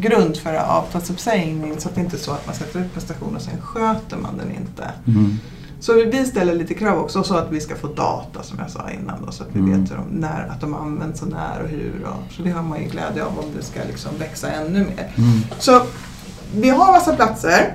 grund 0.00 0.36
för 0.36 0.54
avtalsuppsägning 0.54 1.74
så 1.80 1.88
att 1.88 1.94
det 1.94 2.00
inte 2.00 2.16
är 2.16 2.18
så 2.18 2.32
att 2.32 2.46
man 2.46 2.54
sätter 2.54 2.80
upp 2.80 2.94
en 2.94 3.00
station 3.00 3.36
och 3.36 3.42
sen 3.42 3.60
sköter 3.60 4.16
man 4.16 4.38
den 4.38 4.50
inte. 4.50 4.90
Mm. 5.06 5.38
Så 5.80 5.92
vi 5.92 6.24
ställer 6.24 6.54
lite 6.54 6.74
krav 6.74 6.98
också 6.98 7.22
så 7.22 7.36
att 7.36 7.52
vi 7.52 7.60
ska 7.60 7.74
få 7.74 7.86
data 7.86 8.42
som 8.42 8.58
jag 8.58 8.70
sa 8.70 8.90
innan 8.90 9.24
då, 9.26 9.32
så 9.32 9.42
att 9.42 9.48
vi 9.52 9.60
mm. 9.60 9.80
vet 9.80 9.90
hur 9.90 9.96
de, 9.96 10.04
när, 10.20 10.48
att 10.48 10.60
de 10.60 10.74
används 10.74 11.22
och 11.22 11.28
när 11.28 11.62
och 11.62 11.68
hur. 11.68 12.02
Och, 12.02 12.32
så 12.32 12.42
det 12.42 12.50
har 12.50 12.62
man 12.62 12.82
ju 12.82 12.88
glädje 12.88 13.24
av 13.24 13.38
om 13.38 13.44
det 13.56 13.62
ska 13.62 13.80
liksom 13.86 14.10
växa 14.18 14.50
ännu 14.50 14.78
mer. 14.78 15.12
Mm. 15.16 15.40
Så 15.58 15.82
vi 16.54 16.70
har 16.70 16.92
massa 16.92 17.16
platser 17.16 17.74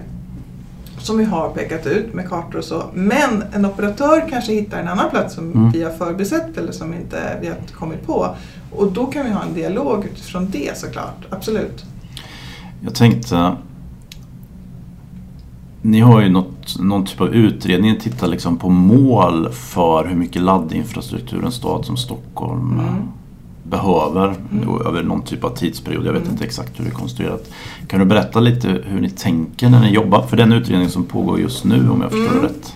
som 0.99 1.17
vi 1.17 1.23
har 1.23 1.49
pekat 1.49 1.85
ut 1.85 2.13
med 2.13 2.29
kartor 2.29 2.57
och 2.57 2.63
så. 2.63 2.83
Men 2.93 3.43
en 3.53 3.65
operatör 3.65 4.29
kanske 4.29 4.53
hittar 4.53 4.79
en 4.79 4.87
annan 4.87 5.09
plats 5.09 5.35
som 5.35 5.51
mm. 5.51 5.71
vi 5.71 5.83
har 5.83 5.91
förbisett 5.91 6.57
eller 6.57 6.71
som 6.71 6.93
inte 6.93 7.37
vi 7.41 7.47
har 7.47 7.57
kommit 7.73 8.05
på. 8.05 8.35
Och 8.71 8.91
då 8.91 9.05
kan 9.05 9.25
vi 9.25 9.31
ha 9.31 9.43
en 9.43 9.53
dialog 9.53 10.05
utifrån 10.05 10.49
det 10.51 10.77
såklart, 10.77 11.25
absolut. 11.29 11.85
Jag 12.83 12.95
tänkte 12.95 13.55
ni 15.81 15.99
har 15.99 16.21
ju 16.21 16.29
något, 16.29 16.79
någon 16.79 17.05
typ 17.05 17.21
av 17.21 17.35
utredning, 17.35 17.99
tittar 17.99 18.27
liksom 18.27 18.57
på 18.57 18.69
mål 18.69 19.49
för 19.51 20.05
hur 20.05 20.15
mycket 20.15 20.41
laddinfrastruktur 20.41 21.45
en 21.45 21.51
stad 21.51 21.85
som 21.85 21.97
Stockholm 21.97 22.79
mm. 22.79 22.95
behöver 23.63 24.35
mm. 24.51 24.81
över 24.87 25.03
någon 25.03 25.21
typ 25.21 25.43
av 25.43 25.49
tidsperiod. 25.49 26.05
Jag 26.05 26.13
vet 26.13 26.21
mm. 26.21 26.33
inte 26.33 26.45
exakt 26.45 26.79
hur 26.79 26.83
det 26.83 26.89
är 26.89 26.93
konstruerat. 26.93 27.49
Kan 27.87 27.99
du 27.99 28.05
berätta 28.05 28.39
lite 28.39 28.67
hur 28.67 29.01
ni 29.01 29.09
tänker 29.09 29.69
när 29.69 29.79
ni 29.79 29.93
jobbar? 29.93 30.21
För 30.21 30.37
den 30.37 30.53
utredning 30.53 30.89
som 30.89 31.03
pågår 31.03 31.39
just 31.39 31.63
nu 31.63 31.89
om 31.89 32.01
jag 32.01 32.11
förstår 32.11 32.37
mm. 32.37 32.43
rätt. 32.43 32.73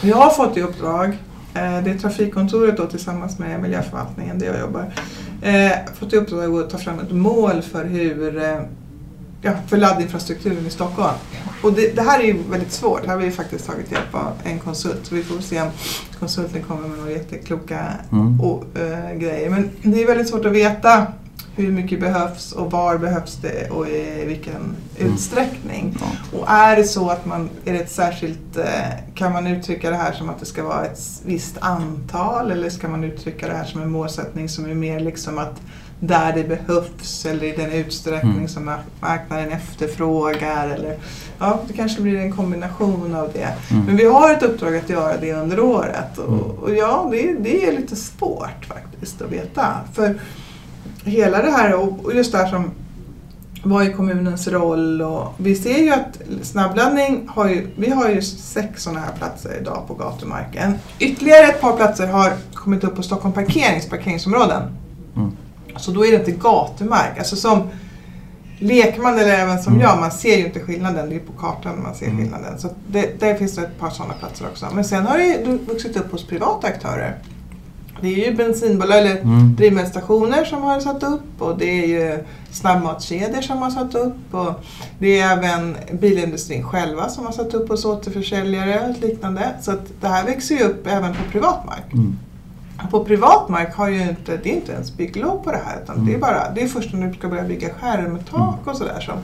Jag 0.00 0.16
har 0.16 0.30
fått 0.30 0.56
i 0.56 0.62
uppdrag, 0.62 1.08
eh, 1.54 1.82
det 1.84 1.90
är 1.90 1.98
Trafikkontoret 1.98 2.76
då 2.76 2.86
tillsammans 2.86 3.38
med 3.38 3.62
miljöförvaltningen 3.62 4.38
där 4.38 4.46
jag 4.46 4.60
jobbar, 4.60 4.92
eh, 5.42 5.70
fått 5.98 6.12
i 6.12 6.16
uppdrag 6.16 6.54
att 6.54 6.70
ta 6.70 6.78
fram 6.78 6.98
ett 6.98 7.12
mål 7.12 7.62
för 7.62 7.84
hur 7.84 8.42
eh, 8.42 8.58
ja, 9.42 9.52
för 9.66 9.76
laddinfrastrukturen 9.76 10.66
i 10.66 10.70
Stockholm. 10.70 11.14
Och 11.62 11.72
det, 11.72 11.96
det, 11.96 12.02
här 12.02 12.20
är 12.20 12.24
ju 12.24 12.42
väldigt 12.50 12.72
svårt. 12.72 13.06
Här 13.06 13.14
har 13.14 13.22
vi 13.22 13.30
faktiskt 13.30 13.66
tagit 13.66 13.92
hjälp 13.92 14.14
av 14.14 14.32
en 14.44 14.58
konsult. 14.58 15.06
Så 15.06 15.14
vi 15.14 15.22
får 15.22 15.40
se 15.40 15.62
om 15.62 15.70
konsulten 16.18 16.62
kommer 16.62 16.88
med 16.88 16.98
några 16.98 17.10
jättekloka 17.10 17.86
mm. 18.12 18.40
och, 18.40 18.64
äh, 18.78 19.14
grejer. 19.14 19.50
Men 19.50 19.70
det 19.82 20.02
är 20.02 20.06
väldigt 20.06 20.28
svårt 20.28 20.44
att 20.44 20.52
veta 20.52 21.06
hur 21.56 21.72
mycket 21.72 22.00
behövs 22.00 22.52
och 22.52 22.70
var 22.70 22.98
behövs 22.98 23.38
det 23.42 23.70
och 23.70 23.88
i 23.88 24.24
vilken 24.26 24.76
Mm. 25.00 25.12
utsträckning. 25.12 25.96
Ja. 26.00 26.38
Och 26.38 26.50
är 26.50 26.76
det 26.76 26.84
så 26.84 27.10
att 27.10 27.26
man, 27.26 27.50
är 27.64 27.72
det 27.72 27.78
ett 27.78 27.90
särskilt, 27.90 28.56
eh, 28.56 28.64
kan 29.14 29.32
man 29.32 29.46
uttrycka 29.46 29.90
det 29.90 29.96
här 29.96 30.12
som 30.12 30.28
att 30.28 30.40
det 30.40 30.46
ska 30.46 30.64
vara 30.64 30.84
ett 30.84 31.00
visst 31.24 31.58
antal 31.58 32.50
eller 32.50 32.70
ska 32.70 32.88
man 32.88 33.04
uttrycka 33.04 33.48
det 33.48 33.54
här 33.54 33.64
som 33.64 33.82
en 33.82 33.90
målsättning 33.90 34.48
som 34.48 34.64
är 34.64 34.74
mer 34.74 35.00
liksom 35.00 35.38
att 35.38 35.60
där 36.00 36.32
det 36.32 36.44
behövs 36.48 37.26
eller 37.26 37.44
i 37.44 37.52
den 37.56 37.72
utsträckning 37.72 38.32
Mm. 38.32 38.48
som 38.48 38.64
mark- 38.64 39.00
marknaden 39.00 39.48
efterfrågar. 39.52 40.68
Eller, 40.68 40.96
ja, 41.38 41.60
det 41.68 41.72
kanske 41.72 42.02
blir 42.02 42.18
en 42.18 42.32
kombination 42.32 43.14
av 43.14 43.30
det. 43.32 43.54
Mm. 43.70 43.84
Men 43.86 43.96
vi 43.96 44.04
har 44.04 44.32
ett 44.34 44.42
uppdrag 44.42 44.76
att 44.76 44.90
göra 44.90 45.16
det 45.16 45.32
under 45.32 45.60
året 45.60 46.18
och, 46.18 46.28
Mm. 46.32 46.40
och 46.40 46.74
ja, 46.74 47.08
det, 47.10 47.32
det 47.40 47.66
är 47.66 47.72
lite 47.72 47.96
svårt 47.96 48.64
faktiskt 48.68 49.22
att 49.22 49.32
veta. 49.32 49.66
För 49.92 50.20
hela 51.04 51.42
det 51.42 51.50
här 51.50 51.74
och 51.74 52.04
och 52.04 52.14
just 52.14 52.32
det 52.32 52.38
här 52.38 52.48
som 52.50 52.70
vad 53.64 53.86
är 53.86 53.92
kommunens 53.92 54.48
roll? 54.48 55.02
Och 55.02 55.34
vi 55.36 55.54
ser 55.54 55.78
ju 55.78 55.90
att 55.90 56.20
snabbladdning 56.42 57.28
har 57.34 57.48
ju, 57.48 57.66
vi 57.76 57.90
har 57.90 58.08
ju 58.08 58.22
sex 58.22 58.82
sådana 58.82 59.00
här 59.00 59.12
platser 59.18 59.56
idag 59.60 59.84
på 59.88 59.94
gatumarken. 59.94 60.74
Ytterligare 60.98 61.46
ett 61.46 61.60
par 61.60 61.76
platser 61.76 62.06
har 62.06 62.32
kommit 62.54 62.84
upp 62.84 62.96
på 62.96 63.02
Stockholm 63.02 63.34
Parkerings 63.34 63.88
parkeringsområden. 63.88 64.62
Mm. 65.16 65.32
Så 65.78 65.90
då 65.90 66.06
är 66.06 66.10
det 66.12 66.16
inte 66.18 66.30
gatumark. 66.32 67.18
Alltså 67.18 67.36
som 67.36 67.62
lekman 68.58 69.18
eller 69.18 69.32
även 69.34 69.62
som 69.62 69.72
Mm. 69.72 69.84
jag, 69.86 70.00
man 70.00 70.10
ser 70.10 70.36
ju 70.36 70.46
inte 70.46 70.60
skillnaden. 70.60 71.08
Det 71.08 71.14
är 71.14 71.20
på 71.20 71.32
kartan 71.32 71.82
man 71.82 71.94
ser 71.94 72.06
Mm. 72.06 72.18
skillnaden. 72.18 72.58
Så 72.58 72.68
det, 72.88 73.20
där 73.20 73.34
finns 73.34 73.54
det 73.56 73.62
ett 73.62 73.78
par 73.78 73.90
sådana 73.90 74.14
platser 74.14 74.46
också. 74.52 74.66
Men 74.74 74.84
sen 74.84 75.06
har 75.06 75.18
det 75.18 75.24
ju 75.24 75.58
vuxit 75.58 75.96
upp 75.96 76.12
hos 76.12 76.26
privata 76.26 76.66
aktörer. 76.66 77.18
Det 78.00 78.08
är 78.08 78.30
ju 78.30 78.34
bensinbolag 78.36 78.98
eller 78.98 79.16
Mm. 79.20 79.54
drivmedelsstationer 79.56 80.44
som 80.44 80.62
har 80.62 80.80
satt 80.80 81.02
upp 81.02 81.22
och 81.42 81.58
det 81.58 81.64
är 81.82 81.86
ju 81.86 82.24
snabbmatskedjor 82.50 83.40
som 83.42 83.58
har 83.58 83.70
satt 83.70 83.94
upp 83.94 84.34
och 84.34 84.52
det 84.98 85.20
är 85.20 85.32
även 85.38 85.76
bilindustrin 85.92 86.64
själva 86.64 87.08
som 87.08 87.24
har 87.26 87.32
satt 87.32 87.54
upp 87.54 87.68
hos 87.68 87.84
återförsäljare 87.84 88.88
och 88.90 89.02
liknande. 89.02 89.48
Så 89.62 89.70
att 89.70 89.80
det 90.00 90.08
här 90.08 90.24
växer 90.24 90.54
ju 90.54 90.64
upp 90.64 90.86
även 90.86 91.12
på 91.12 91.18
privat 91.32 91.66
mark. 91.66 91.92
Mm. 91.92 92.18
På 92.90 93.04
privat 93.04 93.48
mark 93.48 93.74
har 93.74 93.88
ju 93.88 94.02
inte, 94.02 94.36
det 94.36 94.50
är 94.50 94.54
inte 94.54 94.72
ens 94.72 94.92
bygglov 94.96 95.42
på 95.44 95.50
det 95.52 95.60
här 95.66 95.80
utan 95.82 95.94
Mm. 95.96 96.06
det 96.08 96.14
är 96.14 96.18
bara, 96.18 96.50
det 96.54 96.62
är 96.62 96.68
först 96.68 96.92
när 96.92 97.06
du 97.08 97.14
ska 97.14 97.28
börja 97.28 97.42
bygga 97.44 97.68
skärmtak 97.74 98.58
och 98.66 98.76
sådär 98.76 99.00
som, 99.00 99.14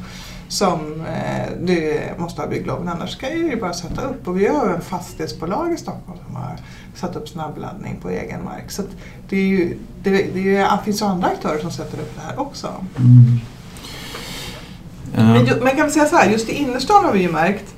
som 0.48 1.00
eh, 1.00 1.46
du 1.62 2.00
måste 2.18 2.40
ha 2.42 2.48
bygglov. 2.48 2.84
Men 2.84 2.88
annars 2.96 3.11
ska 3.11 3.30
ju 3.34 3.61
bara 3.61 3.72
sätta 3.72 4.02
upp 4.02 4.28
och 4.28 4.40
vi 4.40 4.46
har 4.46 4.66
även 4.66 4.80
fastighetsbolag 4.80 5.72
i 5.72 5.76
Stockholm 5.76 6.18
som 6.26 6.36
har 6.36 6.57
satt 6.94 7.16
upp 7.16 7.28
snabbladdning 7.28 7.96
på 8.02 8.11
egen 8.11 8.44
mark. 8.44 8.70
Så 8.70 8.82
det, 9.28 9.36
är 9.36 9.40
ju, 9.46 9.78
det, 10.02 10.11
det, 10.11 10.57
är, 10.57 10.61
det 10.76 10.78
finns 10.84 11.02
ju 11.02 11.07
andra 11.07 11.28
aktörer 11.28 11.59
som 11.59 11.70
sätter 11.70 11.98
upp 11.98 12.14
det 12.14 12.20
här 12.26 12.40
också. 12.40 12.68
Mm. 12.98 13.40
Men, 15.14 15.36
Eh, 15.36 15.42
ju- 15.42 15.61
men 15.62 15.76
kan 15.76 15.86
vi 15.86 15.92
säga 15.92 16.07
så 16.07 16.16
här, 16.16 16.30
just 16.30 16.48
i 16.48 16.52
innerstan 16.52 17.05
har 17.05 17.12
vi 17.12 17.20
ju 17.22 17.32
märkt 17.32 17.74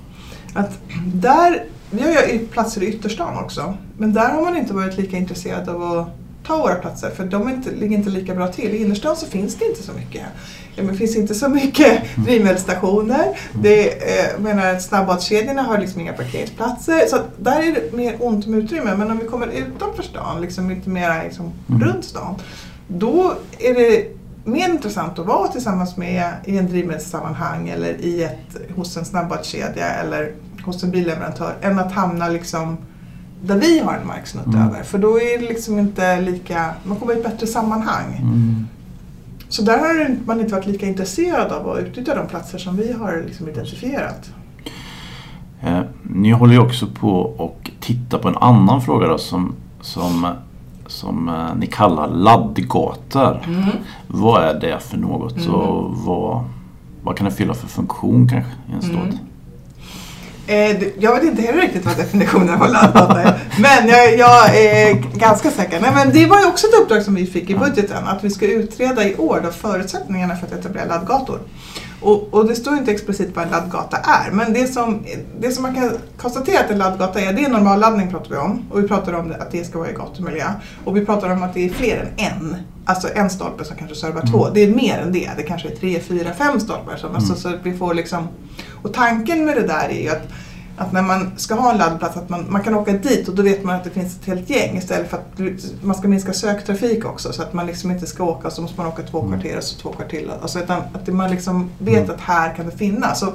att 0.54 0.70
där, 1.14 1.64
vi 1.90 2.02
har 2.02 2.22
ju 2.22 2.38
platser 2.46 2.82
i 2.82 2.86
ytterstan 2.86 3.44
också, 3.44 3.74
men 3.98 4.12
där 4.12 4.28
har 4.30 4.42
man 4.42 4.56
inte 4.56 4.74
varit 4.74 4.96
lika 4.96 5.16
intresserad 5.16 5.68
av 5.68 5.82
att 5.82 6.08
ta 6.46 6.56
våra 6.58 6.74
platser 6.74 7.10
för 7.10 7.24
de 7.24 7.48
inte, 7.48 7.70
ligger 7.70 7.96
inte 7.96 8.10
lika 8.10 8.34
bra 8.34 8.48
till. 8.48 8.74
I 8.74 8.82
innerstan 8.82 9.16
så 9.16 9.26
finns 9.26 9.54
det 9.54 9.64
inte 9.64 9.82
så 9.82 9.92
mycket. 9.92 10.22
Ja, 10.74 10.82
men 10.82 10.86
det 10.92 10.98
finns 10.98 11.16
inte 11.16 11.34
så 11.34 11.48
mycket 11.48 12.02
drivmedelsstationer. 12.16 13.38
Det, 13.62 13.88
eh, 14.18 14.38
menar, 14.40 14.78
snabbmatskedjorna 14.78 15.62
har 15.62 15.78
liksom 15.78 16.00
inga 16.00 16.12
parkeringsplatser. 16.12 17.06
Så 17.06 17.16
där 17.38 17.60
är 17.60 17.72
det 17.72 17.96
mer 17.96 18.16
ont 18.20 18.46
om 18.46 18.54
utrymme. 18.54 18.96
Men 18.96 19.10
om 19.10 19.18
vi 19.18 19.26
kommer 19.28 19.46
utanför 19.46 20.02
stan, 20.02 20.40
liksom 20.40 20.70
lite 20.70 20.90
mer 20.90 21.24
liksom 21.24 21.52
Mm. 21.68 21.82
runt 21.82 22.04
stan, 22.04 22.34
då 22.88 23.34
är 23.58 23.74
det 23.74 24.06
mer 24.44 24.68
intressant 24.68 25.18
att 25.18 25.26
vara 25.26 25.48
tillsammans 25.48 25.96
med 25.96 26.32
i 26.44 26.58
en 26.58 26.68
drivmedelssammanhang 26.68 27.68
eller 27.68 28.00
i 28.00 28.22
ett, 28.24 28.56
hos 28.76 28.96
en 28.96 29.04
snabbmatskedja 29.04 29.86
eller 29.86 30.32
hos 30.66 30.82
en 30.84 30.90
billeverantör 30.90 31.54
än 31.62 31.78
att 31.78 31.92
hamna 31.92 32.28
liksom 32.28 32.76
där 33.42 33.56
vi 33.56 33.78
har 33.80 33.94
en 33.94 34.06
marksnutt 34.06 34.46
Mm. 34.46 34.62
över. 34.68 34.82
För 34.82 34.98
då 34.98 35.20
är 35.20 35.38
det 35.40 35.48
liksom 35.48 35.78
inte 35.78 36.20
lika, 36.20 36.70
man 36.84 36.96
kommer 36.96 37.14
i 37.14 37.16
ett 37.16 37.24
bättre 37.24 37.46
sammanhang. 37.46 38.16
mm. 38.22 38.66
Så 39.48 39.62
där 39.62 39.78
har 39.78 40.16
man 40.26 40.40
inte 40.40 40.54
varit 40.54 40.66
lika 40.66 40.86
intresserad 40.86 41.52
av 41.52 41.68
att 41.70 41.78
utnyttja 41.78 42.14
de 42.14 42.26
platser 42.26 42.58
som 42.58 42.76
vi 42.76 42.92
har 42.92 43.22
liksom 43.26 43.48
identifierat. 43.48 44.30
Eh, 45.62 45.80
Ni 46.02 46.30
håller 46.30 46.52
ju 46.52 46.58
också 46.58 46.86
på 46.86 47.20
och 47.20 47.70
tittar 47.80 48.18
på 48.18 48.28
en 48.28 48.36
annan 48.36 48.80
fråga 48.82 49.06
då, 49.08 49.18
som, 49.18 49.54
som, 49.80 50.26
som 50.86 51.28
eh, 51.28 51.54
ni 51.58 51.66
kallar 51.66 52.08
laddgator. 52.08 53.40
Vad 54.06 54.42
är 54.44 54.60
det 54.60 54.78
för 54.80 54.96
något 54.96 55.36
Mm. 55.36 55.50
och 55.54 55.96
vad, 55.96 56.44
vad 57.02 57.16
kan 57.16 57.24
det 57.24 57.30
fylla 57.30 57.54
för 57.54 57.66
funktion 57.68 58.28
kanske 58.28 58.50
i 58.70 58.74
en 58.74 58.82
stad? 58.82 59.18
Eh, 60.46 60.82
jag 60.98 61.14
vet 61.14 61.24
inte 61.24 61.42
heller 61.42 61.60
riktigt 61.60 61.84
vad 61.84 61.96
definitionen 61.96 62.58
på 62.58 62.66
laddgata 62.66 63.22
är. 63.22 63.38
Men 63.58 63.88
jag, 63.88 64.18
jag 64.18 64.56
är 64.56 64.94
ganska 65.18 65.50
säker. 65.50 65.80
Nej, 65.80 65.90
men 65.94 66.12
det 66.12 66.26
var 66.26 66.40
ju 66.40 66.46
också 66.46 66.66
ett 66.66 66.82
uppdrag 66.82 67.02
som 67.02 67.14
vi 67.14 67.26
fick 67.26 67.50
i 67.50 67.54
budgeten. 67.54 68.06
Att 68.06 68.24
vi 68.24 68.30
ska 68.30 68.46
utreda 68.46 69.04
i 69.04 69.16
år 69.16 69.40
då 69.44 69.50
förutsättningarna 69.50 70.36
för 70.36 70.46
att 70.46 70.52
etablera 70.52 70.84
laddgator. 70.84 71.40
Och, 72.00 72.34
och 72.34 72.46
det 72.48 72.54
står 72.54 72.74
inte 72.76 72.90
explicit 72.92 73.36
vad 73.36 73.44
en 73.44 73.50
laddgata 73.50 73.96
är. 73.96 74.30
Men 74.30 74.52
det 74.52 74.66
som, 74.66 75.02
det 75.40 75.50
som 75.50 75.62
man 75.62 75.74
kan 75.74 75.90
konstatera 76.16 76.60
att 76.60 76.70
en 76.70 76.78
laddgata 76.78 77.20
är, 77.20 77.32
det 77.32 77.44
är 77.44 77.48
normalladdning 77.48 78.10
pratar 78.10 78.30
vi 78.30 78.36
om. 78.36 78.62
Och 78.70 78.84
vi 78.84 78.88
pratar 78.88 79.12
om 79.12 79.34
att 79.40 79.50
det 79.50 79.64
ska 79.64 79.78
vara 79.78 79.90
i 79.90 79.94
gatumiljö. 79.94 80.46
Och 80.84 80.96
vi 80.96 81.06
pratar 81.06 81.30
om 81.30 81.42
att 81.42 81.54
det 81.54 81.64
är 81.64 81.68
fler 81.70 81.96
än 82.16 82.26
en. 82.26 82.56
Alltså 82.84 83.08
en 83.14 83.30
stolpe 83.30 83.64
som 83.64 83.76
kanske 83.76 83.96
servar 83.96 84.20
Mm. 84.20 84.32
två. 84.32 84.48
Det 84.54 84.60
är 84.60 84.74
mer 84.74 84.98
än 84.98 85.12
det. 85.12 85.30
Det 85.36 85.42
kanske 85.42 85.68
är 85.68 85.76
tre, 85.76 86.00
fyra, 86.00 86.32
fem 86.38 86.60
stolpar. 86.60 86.96
Som, 86.96 87.14
alltså, 87.14 87.32
Mm. 87.32 87.40
så 87.40 87.48
att 87.48 87.66
vi 87.66 87.76
får 87.78 87.94
liksom, 87.94 88.28
och 88.82 88.94
tanken 88.94 89.44
med 89.44 89.56
det 89.56 89.66
där 89.66 89.88
är 89.88 90.02
ju 90.02 90.08
att 90.08 90.28
att 90.76 90.92
när 90.92 91.02
man 91.02 91.30
ska 91.36 91.54
ha 91.54 91.72
en 91.72 91.78
laddplats 91.78 92.16
att 92.16 92.28
man, 92.28 92.44
man 92.48 92.62
kan 92.62 92.74
åka 92.74 92.92
dit 92.92 93.28
och 93.28 93.34
då 93.34 93.42
vet 93.42 93.64
man 93.64 93.76
att 93.76 93.84
det 93.84 93.90
finns 93.90 94.16
ett 94.20 94.24
helt 94.26 94.50
gäng 94.50 94.76
istället 94.78 95.10
för 95.10 95.16
att 95.16 95.40
man 95.82 95.94
ska 95.96 96.08
minska 96.08 96.32
söktrafik 96.32 97.04
också 97.04 97.32
så 97.32 97.42
att 97.42 97.52
man 97.52 97.66
liksom 97.66 97.90
inte 97.90 98.06
ska 98.06 98.24
åka 98.24 98.50
så 98.50 98.62
måste 98.62 98.80
man 98.80 98.86
åka 98.86 99.02
två 99.02 99.20
Mm. 99.22 99.32
kvarter 99.40 99.56
och 99.56 99.64
så 99.64 99.78
två 99.80 99.92
kvarter 99.92 100.10
till. 100.18 100.30
Alltså 100.42 100.58
utan 100.58 100.82
att 100.92 101.06
man 101.08 101.30
liksom 101.30 101.70
vet 101.78 101.98
Mm. 102.04 102.10
att 102.10 102.20
här 102.20 102.54
kan 102.54 102.66
det 102.66 102.76
finnas. 102.76 103.20
Så 103.20 103.26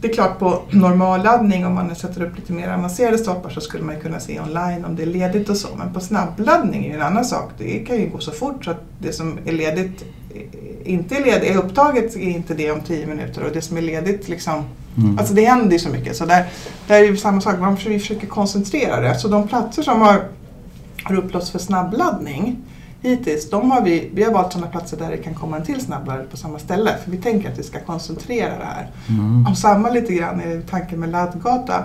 det 0.00 0.08
är 0.08 0.12
klart 0.14 0.38
på 0.38 0.62
normalladdning 0.70 1.66
om 1.66 1.74
man 1.74 1.94
sätter 1.96 2.22
upp 2.22 2.36
lite 2.36 2.52
mer 2.52 2.68
avancerade 2.68 3.18
stolpar 3.18 3.50
så 3.50 3.60
skulle 3.60 3.84
man 3.84 3.94
ju 3.94 4.00
kunna 4.00 4.20
se 4.20 4.40
online 4.40 4.84
om 4.84 4.96
det 4.96 5.02
är 5.02 5.06
ledigt 5.06 5.48
och 5.48 5.56
så. 5.56 5.68
Men 5.78 5.92
på 5.92 6.00
snabbladdning 6.00 6.84
är 6.84 6.88
ju 6.88 6.94
en 6.94 7.02
annan 7.02 7.24
sak. 7.24 7.50
Det 7.58 7.78
kan 7.78 7.96
ju 7.96 8.08
gå 8.10 8.18
så 8.18 8.30
fort 8.30 8.64
så 8.64 8.70
att 8.70 8.82
det 8.98 9.12
som 9.12 9.38
är 9.44 9.52
ledigt 9.52 10.04
inte 10.84 11.14
är 11.16 11.24
ledigt, 11.24 11.50
är 11.50 11.56
upptaget 11.56 12.16
är 12.16 12.20
inte 12.20 12.54
det 12.54 12.70
om 12.70 12.80
tio 12.80 13.06
minuter 13.06 13.44
och 13.44 13.52
det 13.52 13.62
som 13.62 13.76
är 13.76 13.82
ledigt 13.82 14.28
liksom 14.28 14.64
Mm. 14.96 15.18
Alltså 15.18 15.34
det 15.34 15.44
händer 15.44 15.72
ju 15.72 15.78
så 15.78 15.88
mycket. 15.88 16.16
Så 16.16 16.26
där, 16.26 16.46
där 16.86 16.94
är 16.94 17.04
ju 17.04 17.16
samma 17.16 17.40
sak, 17.40 17.60
man 17.60 17.76
försöker, 17.76 17.94
vi 17.94 18.00
försöker 18.00 18.26
koncentrera 18.26 19.00
det. 19.00 19.18
Så 19.18 19.28
de 19.28 19.48
platser 19.48 19.82
som 19.82 20.00
har, 20.00 20.24
har 21.02 21.16
upplåts 21.16 21.50
för 21.50 21.58
snabbladdning 21.58 22.56
hittills, 23.00 23.50
de 23.50 23.70
har 23.70 23.82
vi, 23.82 24.10
vi 24.14 24.22
har 24.22 24.32
valt 24.32 24.52
sådana 24.52 24.70
platser 24.70 24.96
där 24.96 25.10
det 25.10 25.16
kan 25.16 25.34
komma 25.34 25.56
en 25.56 25.64
till 25.64 25.80
snabbladdare 25.80 26.24
på 26.24 26.36
samma 26.36 26.58
ställe. 26.58 26.96
För 27.04 27.10
vi 27.10 27.16
tänker 27.16 27.52
att 27.52 27.58
vi 27.58 27.62
ska 27.62 27.80
koncentrera 27.80 28.58
det 28.58 28.64
här. 28.64 28.90
Mm. 29.08 29.46
Och 29.46 29.58
samma 29.58 29.90
lite 29.90 30.14
grann 30.14 30.40
är 30.40 30.60
tanken 30.60 31.00
med 31.00 31.08
laddgata 31.08 31.84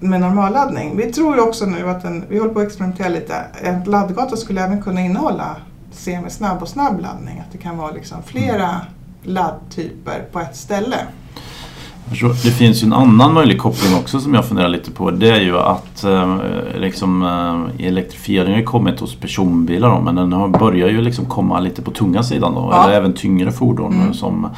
med 0.00 0.20
normalladdning. 0.20 0.96
Vi 0.96 1.12
tror 1.12 1.40
också 1.48 1.66
nu 1.66 1.90
att 1.90 2.04
en, 2.04 2.24
vi 2.28 2.38
håller 2.38 2.54
på 2.54 2.60
att 2.60 2.66
experimentera 2.66 3.08
lite, 3.08 3.34
en 3.62 3.84
laddgata 3.84 4.36
skulle 4.36 4.64
även 4.64 4.82
kunna 4.82 5.00
innehålla 5.00 5.56
semisnabb 5.92 6.62
och 6.62 6.68
snabbladdning. 6.68 7.38
Att 7.38 7.52
det 7.52 7.58
kan 7.58 7.76
vara 7.76 7.90
liksom 7.90 8.22
flera 8.22 8.80
laddtyper 9.22 10.24
på 10.32 10.40
ett 10.40 10.56
ställe. 10.56 10.96
Det 12.44 12.50
finns 12.50 12.82
ju 12.82 12.86
en 12.86 12.92
annan 12.92 13.34
möjlig 13.34 13.58
koppling 13.58 13.94
också 13.94 14.20
som 14.20 14.34
jag 14.34 14.44
funderar 14.44 14.68
lite 14.68 14.90
på. 14.90 15.10
Det 15.10 15.30
är 15.30 15.40
ju 15.40 15.58
att 15.58 16.04
eh, 16.04 16.36
liksom, 16.76 17.22
eh, 17.22 17.86
elektrifieringen 17.86 18.54
har 18.58 18.62
kommit 18.64 19.00
hos 19.00 19.14
personbilar 19.14 19.90
då, 19.90 20.00
men 20.00 20.14
den 20.14 20.32
har 20.32 20.48
börjar 20.48 20.88
ju 20.88 21.00
liksom 21.00 21.24
komma 21.26 21.60
lite 21.60 21.82
på 21.82 21.90
tunga 21.90 22.22
sidan 22.22 22.54
då. 22.54 22.68
Ja. 22.72 22.84
Eller 22.84 22.94
även 22.96 23.12
tyngre 23.12 23.52
fordon 23.52 23.92
Mm. 23.94 24.14
som, 24.14 24.48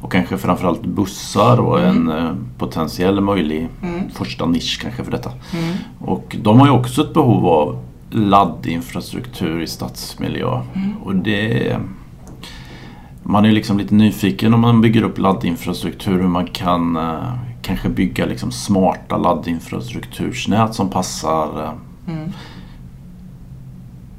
och 0.00 0.12
kanske 0.12 0.38
framförallt 0.38 0.82
bussar 0.82 1.60
och 1.60 1.80
Mm. 1.80 2.08
en 2.10 2.18
eh, 2.18 2.32
potentiell 2.58 3.20
möjlig 3.20 3.68
Mm. 3.82 4.00
första 4.14 4.46
nisch 4.46 4.78
kanske 4.82 5.04
för 5.04 5.10
detta. 5.12 5.30
Mm. 5.52 5.74
Och 6.00 6.36
de 6.42 6.60
har 6.60 6.66
ju 6.66 6.72
också 6.72 7.02
ett 7.02 7.14
behov 7.14 7.46
av 7.46 7.78
laddinfrastruktur 8.10 9.60
i 9.62 9.66
stadsmiljö. 9.66 10.60
Mm. 10.74 10.92
Och 11.04 11.14
det 11.14 11.76
man 13.30 13.44
är 13.44 13.52
liksom 13.52 13.78
lite 13.78 13.94
nyfiken 13.94 14.54
om 14.54 14.60
man 14.60 14.80
bygger 14.80 15.02
upp 15.02 15.18
laddinfrastruktur 15.18 16.12
hur 16.20 16.28
man 16.28 16.46
kan 16.46 16.96
eh, 16.96 17.32
kanske 17.62 17.88
bygga 17.88 18.26
liksom 18.26 18.52
smarta 18.52 19.16
laddinfrastruktursnät 19.16 20.74
som 20.74 20.90
passar 20.90 21.62
eh, 21.64 21.70
Mm. 22.08 22.32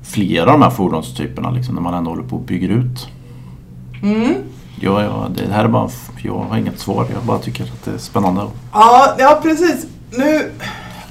flera 0.03 0.41
av 0.53 0.59
de 0.59 0.61
här 0.61 0.69
fordonstyperna 0.69 1.49
liksom, 1.51 1.75
när 1.75 1.81
man 1.81 1.93
ändå 1.93 2.09
håller 2.11 2.23
på 2.23 2.35
och 2.35 2.41
bygger 2.41 2.69
ut. 2.69 3.07
Mm. 4.03 4.33
Ja, 4.81 5.03
ja, 5.03 5.27
det 5.35 5.53
här 5.53 5.63
är 5.63 5.67
bara, 5.67 5.89
jag 6.23 6.33
har 6.49 6.57
inget 6.57 6.79
svar, 6.79 7.05
jag 7.13 7.23
bara 7.23 7.37
tycker 7.39 7.63
att 7.63 7.85
det 7.85 7.91
är 7.91 7.97
spännande. 7.97 8.41
Ja, 8.73 9.15
ja 9.19 9.39
precis. 9.43 9.85
Nu, 10.11 10.51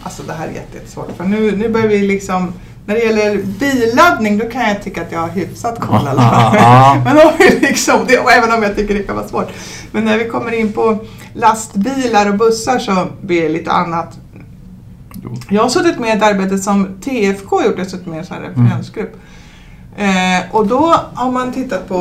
alltså 0.03 0.23
det 0.23 0.33
här 0.33 0.49
är 0.49 0.53
jätte- 0.53 0.77
jättesvårt 0.77 1.17
för 1.17 1.25
nu, 1.25 1.57
nu 1.57 1.69
börjar 1.69 1.89
vi 1.89 2.07
liksom 2.09 2.53
När 2.89 2.95
det 2.95 3.01
gäller 3.01 3.43
billaddning 3.43 4.39
då 4.39 4.45
kan 4.49 4.69
jag 4.69 4.83
tycka 4.83 5.03
att 5.03 5.13
jag 5.13 5.21
har 5.21 5.29
hyfsat 5.29 5.81
koll 5.81 6.05
i 6.05 6.09
alla 6.09 6.23
fall. 6.53 6.99
Men 7.05 7.27
om 7.27 7.33
vi 7.39 7.59
liksom, 7.61 8.01
det, 8.07 8.19
och 8.19 8.33
även 8.33 8.53
om 8.53 8.63
jag 8.63 8.77
tycker 8.77 8.95
det 8.95 9.03
kan 9.03 9.17
vara 9.17 9.29
svårt. 9.29 9.49
Men 9.93 10.05
när 10.05 10.19
vi 10.19 10.29
kommer 10.29 10.53
in 10.53 10.73
på 10.73 10.99
lastbilar 11.35 12.29
och 12.29 12.39
bussar 12.39 12.79
så 12.79 13.07
blir 13.21 13.43
det 13.43 13.49
lite 13.49 13.71
annat. 13.71 14.19
Jag 15.51 15.63
har 15.63 15.69
suttit 15.69 15.99
med 15.99 16.09
i 16.09 16.17
ett 16.17 16.23
arbete 16.23 16.59
som 16.59 17.01
TFK 17.01 17.63
gjort, 17.63 17.75
jag 17.77 17.85
har 17.85 17.91
suttit 17.91 18.07
med 18.07 18.17
i 18.17 18.19
en 18.19 18.27
sån 18.27 18.37
här 18.37 18.43
referensgrupp. 18.43 19.17
Eh, 19.97 20.55
och 20.55 20.67
då 20.67 20.95
har 21.15 21.31
man 21.31 21.53
tittat 21.53 21.89
på, 21.89 21.97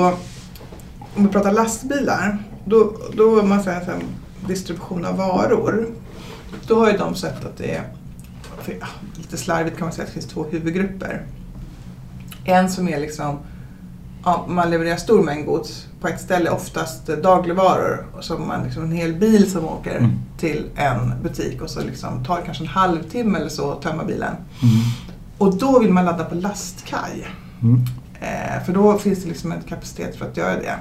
om 1.15 1.25
vi 1.25 1.27
pratar 1.27 1.51
lastbilar, 1.51 2.38
då, 2.65 2.93
då 3.13 3.43
man 3.43 3.63
säger 3.63 3.79
så 3.79 3.85
här, 3.85 3.99
distribution 4.47 5.05
av 5.05 5.17
varor. 5.17 5.88
Då 6.67 6.79
har 6.79 6.91
ju 6.91 6.97
de 6.97 7.15
sett 7.15 7.45
att 7.45 7.57
det 7.57 7.75
är, 7.75 7.83
för, 8.68 8.78
ja, 8.82 8.88
lite 9.15 9.38
slarvigt 9.38 9.78
kan 9.78 9.86
man 9.86 9.93
säga 9.93 10.03
att 10.03 10.07
det 10.09 10.13
finns 10.22 10.34
två 10.34 10.45
huvudgrupper. 10.51 11.26
En 12.45 12.70
som 12.70 12.88
är 12.89 12.99
liksom, 12.99 13.39
ja, 14.24 14.45
man 14.49 14.70
levererar 14.70 14.97
stor 14.97 15.24
mängd 15.24 15.45
gods 15.45 15.88
på 16.01 16.07
ett 16.07 16.22
ställe, 16.22 16.49
oftast 16.49 17.07
dagligvaror. 17.07 18.05
Har 18.30 18.38
man 18.45 18.63
liksom 18.63 18.84
en 18.84 18.91
hel 18.91 19.13
bil 19.13 19.51
som 19.51 19.65
åker 19.65 19.97
Mm. 19.97 20.11
till 20.39 20.65
en 20.76 21.13
butik 21.24 21.61
och 21.61 21.70
så 21.70 21.82
liksom 21.82 22.26
tar 22.26 22.41
kanske 22.45 22.63
en 22.63 22.68
halvtimme 22.68 23.39
eller 23.39 23.49
så 23.49 23.72
att 23.72 23.82
tömma 23.82 24.03
bilen. 24.03 24.36
Mm. 24.63 24.74
Och 25.38 25.57
då 25.57 25.80
vill 25.80 25.93
man 25.93 26.05
ladda 26.05 26.24
på 26.26 26.36
lastkaj. 26.36 27.28
Mm. 27.61 27.82
Eh, 28.22 28.63
för 28.65 28.74
då 28.74 28.97
finns 28.97 29.24
det 29.24 29.30
liksom 29.30 29.51
en 29.51 29.61
kapacitet 29.61 30.15
för 30.15 30.26
att 30.26 30.38
göra 30.38 30.55
det. 30.55 30.76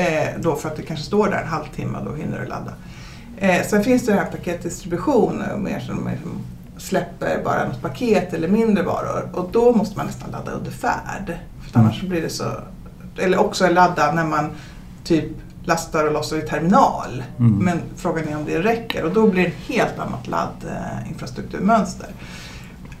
Eh, 0.00 0.40
då 0.40 0.54
för 0.56 0.68
att 0.68 0.76
det 0.76 0.82
kanske 0.82 1.06
står 1.06 1.28
där 1.28 1.42
en 1.42 1.48
halvtimme 1.48 1.98
och 1.98 2.04
då 2.04 2.14
hinner 2.14 2.40
du 2.40 2.46
ladda. 2.46 2.72
Eh, 3.38 3.66
sen 3.66 3.84
finns 3.84 4.06
det 4.06 4.12
den 4.12 4.18
här 4.24 4.30
paketdistribution, 4.30 5.42
eh, 5.42 5.48
som 5.50 6.04
mer 6.04 6.16
som 6.22 6.30
släpper 6.86 7.42
bara 7.44 7.68
något 7.68 7.82
paket 7.82 8.32
eller 8.32 8.48
mindre 8.48 8.82
varor. 8.84 9.28
Och 9.32 9.48
då 9.52 9.72
måste 9.72 9.96
man 9.96 10.06
nästan 10.06 10.30
ladda 10.30 10.52
under 10.52 10.70
färd. 10.70 11.26
För 11.62 11.78
Mm. 11.78 11.86
annars 11.86 12.02
blir 12.02 12.22
det 12.22 12.30
så... 12.30 12.44
Eller 13.18 13.38
också 13.38 13.68
ladda 13.68 14.12
när 14.12 14.24
man 14.24 14.50
typ 15.04 15.24
lastar 15.64 16.04
och 16.06 16.12
lossar 16.12 16.36
i 16.36 16.42
terminal. 16.42 17.22
Mm. 17.38 17.52
Men 17.64 17.80
frågan 17.96 18.28
är 18.28 18.36
om 18.36 18.44
det 18.44 18.58
räcker 18.62 19.04
och 19.04 19.12
då 19.12 19.26
blir 19.26 19.42
det 19.42 19.48
ett 19.48 19.54
helt 19.68 19.98
annat 19.98 20.26
laddinfrastrukturmönster. 20.26 22.08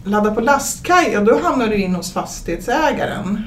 Ladda 0.04 0.34
på 0.34 0.40
lastkaj, 0.40 1.10
ja 1.12 1.20
då 1.20 1.40
hamnar 1.42 1.66
du 1.66 1.76
in 1.76 1.94
hos 1.94 2.12
fastighetsägaren. 2.12 3.42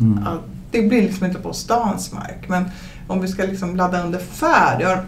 Mm. 0.00 0.24
Det 0.70 0.82
blir 0.82 1.02
liksom 1.02 1.26
inte 1.26 1.38
på 1.40 1.52
stans 1.52 2.12
mark. 2.12 2.48
Men 2.48 2.64
om 3.06 3.20
vi 3.20 3.28
ska 3.28 3.42
liksom 3.42 3.76
ladda 3.76 4.02
under 4.04 4.18
färd, 4.18 4.98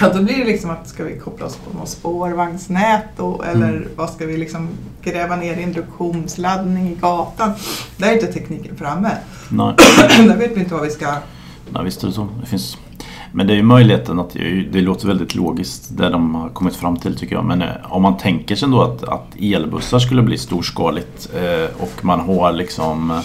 ja, 0.00 0.12
då 0.14 0.22
blir 0.22 0.38
det 0.38 0.44
liksom 0.44 0.70
att 0.70 0.88
ska 0.88 1.04
vi 1.04 1.18
koppla 1.18 1.46
oss 1.46 1.56
på 1.56 1.78
något 1.78 1.88
spårvagnsnät 1.88 3.04
då, 3.16 3.42
eller 3.42 3.68
Mm. 3.68 3.88
vad 3.96 4.10
ska 4.10 4.26
vi 4.26 4.36
liksom 4.36 4.68
gräva 5.02 5.36
ner 5.36 5.56
induktionsladdning 5.56 6.88
i 6.88 6.94
gatan? 6.94 7.52
Där 7.96 8.08
är 8.08 8.12
inte 8.12 8.32
tekniken 8.32 8.76
framme. 8.76 9.10
Nej. 9.48 9.74
Där 10.28 10.36
vet 10.36 10.56
vi 10.56 10.60
inte 10.60 10.74
vad 10.74 10.82
vi 10.82 10.90
ska... 10.90 11.14
Nej, 11.70 11.84
visst 11.84 12.02
är 12.02 12.06
det 12.06 12.12
så. 12.12 12.28
Det 12.40 12.46
finns... 12.46 12.76
Men 13.32 13.46
det 13.46 13.52
är 13.52 13.56
ju 13.56 13.62
möjligheten 13.62 14.20
att 14.20 14.30
det, 14.72 14.80
låter 14.80 15.06
väldigt 15.06 15.34
logiskt 15.34 15.88
det 15.98 16.10
de 16.10 16.34
har 16.34 16.48
kommit 16.48 16.76
fram 16.76 16.96
till 16.96 17.16
tycker 17.18 17.34
jag. 17.36 17.44
Men 17.44 17.62
eh, 17.62 17.68
om 17.88 18.02
man 18.02 18.16
tänker 18.16 18.56
sig 18.56 18.66
ändå 18.66 18.82
att, 18.82 19.04
att 19.04 19.26
elbussar 19.40 19.98
skulle 19.98 20.22
bli 20.22 20.38
storskaligt 20.38 21.28
eh, 21.34 21.82
och 21.82 22.04
man 22.04 22.20
har 22.20 22.52
liksom 22.52 23.22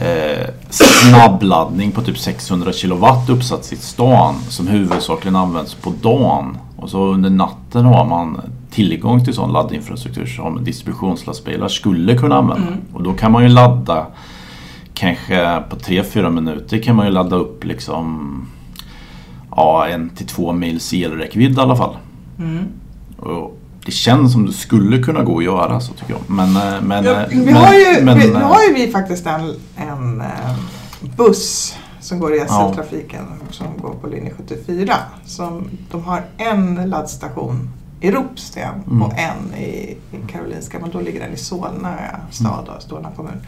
eh, 0.00 0.46
snabbladdning 0.70 1.92
på 1.92 2.02
typ 2.02 2.18
600 2.18 2.72
kilowatt 2.72 3.30
uppsatt 3.30 3.72
i 3.72 3.76
stan 3.76 4.34
som 4.48 4.66
huvudsakligen 4.66 5.36
används 5.36 5.74
på 5.74 5.92
dagen. 6.02 6.58
Och 6.76 6.90
så 6.90 7.06
under 7.06 7.30
natten 7.30 7.84
har 7.84 8.04
man 8.04 8.40
tillgång 8.70 9.24
till 9.24 9.34
sån 9.34 9.52
laddinfrastruktur 9.52 10.26
som 10.26 10.64
distributionslastbilar 10.64 11.68
skulle 11.68 12.18
kunna 12.18 12.36
använda. 12.36 12.66
Mm. 12.66 12.80
Och 12.92 13.02
då 13.02 13.12
kan 13.12 13.32
man 13.32 13.42
ju 13.42 13.48
ladda 13.48 14.06
kanske 14.94 15.62
på 15.70 15.76
3-4 15.76 16.30
minuter 16.30 16.78
kan 16.78 16.96
man 16.96 17.06
ju 17.06 17.12
ladda 17.12 17.36
upp 17.36 17.64
liksom 17.64 18.36
ja, 19.50 19.88
en 19.88 20.10
till 20.10 20.26
två 20.26 20.52
mils 20.52 20.92
elräckvidd 20.92 21.58
i 21.58 21.60
alla 21.60 21.76
fall. 21.76 21.96
Mm. 22.38 22.64
Och 23.18 23.58
det 23.84 23.92
känns 23.92 24.32
som 24.32 24.46
det 24.46 24.52
skulle 24.52 25.02
kunna 25.02 25.22
gå 25.22 25.38
att 25.38 25.44
göra 25.44 25.80
så 25.80 25.92
tycker 25.92 26.12
jag. 26.12 26.20
Men, 26.26 26.56
eh, 26.56 26.80
men, 26.82 27.04
Ja, 27.04 27.20
eh, 27.20 27.28
vi 27.30 27.36
men, 27.36 27.54
har 27.54 27.74
ju, 27.74 28.04
men, 28.04 28.18
vi, 28.18 28.26
nu 28.26 28.34
eh, 28.34 28.40
har 28.40 28.62
ju 28.68 28.74
vi 28.74 28.92
faktiskt 28.92 29.26
en, 29.26 29.54
en 29.76 30.22
buss 31.16 31.74
som 32.00 32.18
går 32.20 32.34
i 32.34 32.40
SL-trafiken 32.40 33.24
som 33.50 33.66
går 33.82 33.94
på 33.94 34.06
linje 34.06 34.32
74. 34.36 34.94
Som, 35.26 35.68
de 35.90 36.04
har 36.04 36.24
en 36.36 36.90
laddstation 36.90 37.70
i 38.00 38.10
Ropsten 38.10 38.74
Mm. 38.86 39.02
och 39.02 39.12
en 39.18 39.54
i, 39.60 39.96
Karolinska, 40.28 40.78
men 40.80 40.90
då 40.90 41.00
ligger 41.00 41.20
den 41.20 41.32
i 41.32 41.36
Solna 41.36 41.94
stad, 42.30 42.68
och 42.76 42.82
Solna 42.82 43.08
kommun. 43.16 43.46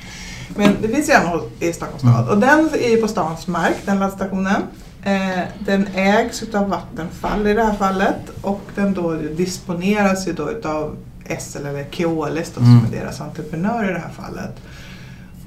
Men 0.56 0.76
det 0.82 0.88
finns 0.88 1.08
ju 1.08 1.12
en 1.12 1.40
i 1.68 1.72
Stockholms 1.72 2.00
stad 2.02 2.28
och 2.28 2.38
den 2.38 2.70
är 2.80 2.90
ju 2.90 2.96
på 2.96 3.08
stans 3.08 3.46
mark, 3.46 3.76
den 3.84 3.98
laddstationen. 3.98 4.62
Eh, 5.04 5.40
den 5.58 5.86
ägs 5.94 6.42
utav 6.42 6.68
Vattenfall 6.68 7.46
i 7.46 7.54
det 7.54 7.64
här 7.64 7.74
fallet 7.74 8.16
och 8.42 8.60
den 8.74 8.94
då 8.94 9.12
disponeras 9.14 10.28
ju 10.28 10.32
då 10.32 10.50
utav 10.50 10.96
SL 11.40 11.58
eller 11.66 11.84
Keolis 11.90 12.52
då, 12.54 12.60
Mm. 12.60 12.80
som 12.80 12.92
är 12.94 13.00
deras 13.00 13.20
entreprenör 13.20 13.90
i 13.90 13.92
det 13.92 13.98
här 13.98 14.12
fallet. 14.12 14.54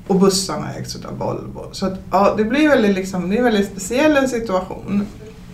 Och 0.08 0.16
bussarna 0.16 0.74
ägs 0.74 0.96
utav 0.96 1.18
Volvo. 1.18 1.70
Så 1.72 1.86
att, 1.86 1.94
ja, 2.12 2.34
det 2.38 2.44
blir 2.44 2.70
väldigt, 2.70 2.96
liksom, 2.96 3.30
det 3.30 3.36
är 3.36 3.38
en 3.38 3.44
väldigt 3.44 3.72
speciell 3.72 4.30
situation. 4.30 5.08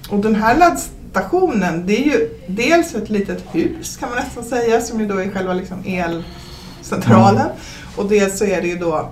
Och 0.10 0.20
den 0.20 0.36
här 0.36 0.58
laddstationen, 0.58 1.86
det 1.88 1.98
är 1.98 2.06
ju 2.06 2.30
dels 2.48 2.96
ett 2.96 3.10
litet 3.10 3.44
hus 3.52 3.98
kan 3.98 4.10
man 4.10 4.18
nästan 4.18 4.44
säga, 4.44 4.82
som 4.82 5.00
ju 5.00 5.08
då 5.08 5.18
är 5.18 5.30
själva 5.30 5.54
liksom 5.54 5.78
elcentralen. 5.86 7.48
Och 7.96 8.10
dels 8.10 8.38
så 8.40 8.46
är 8.46 8.62
det 8.62 8.68
ju 8.68 8.78
då 8.78 9.10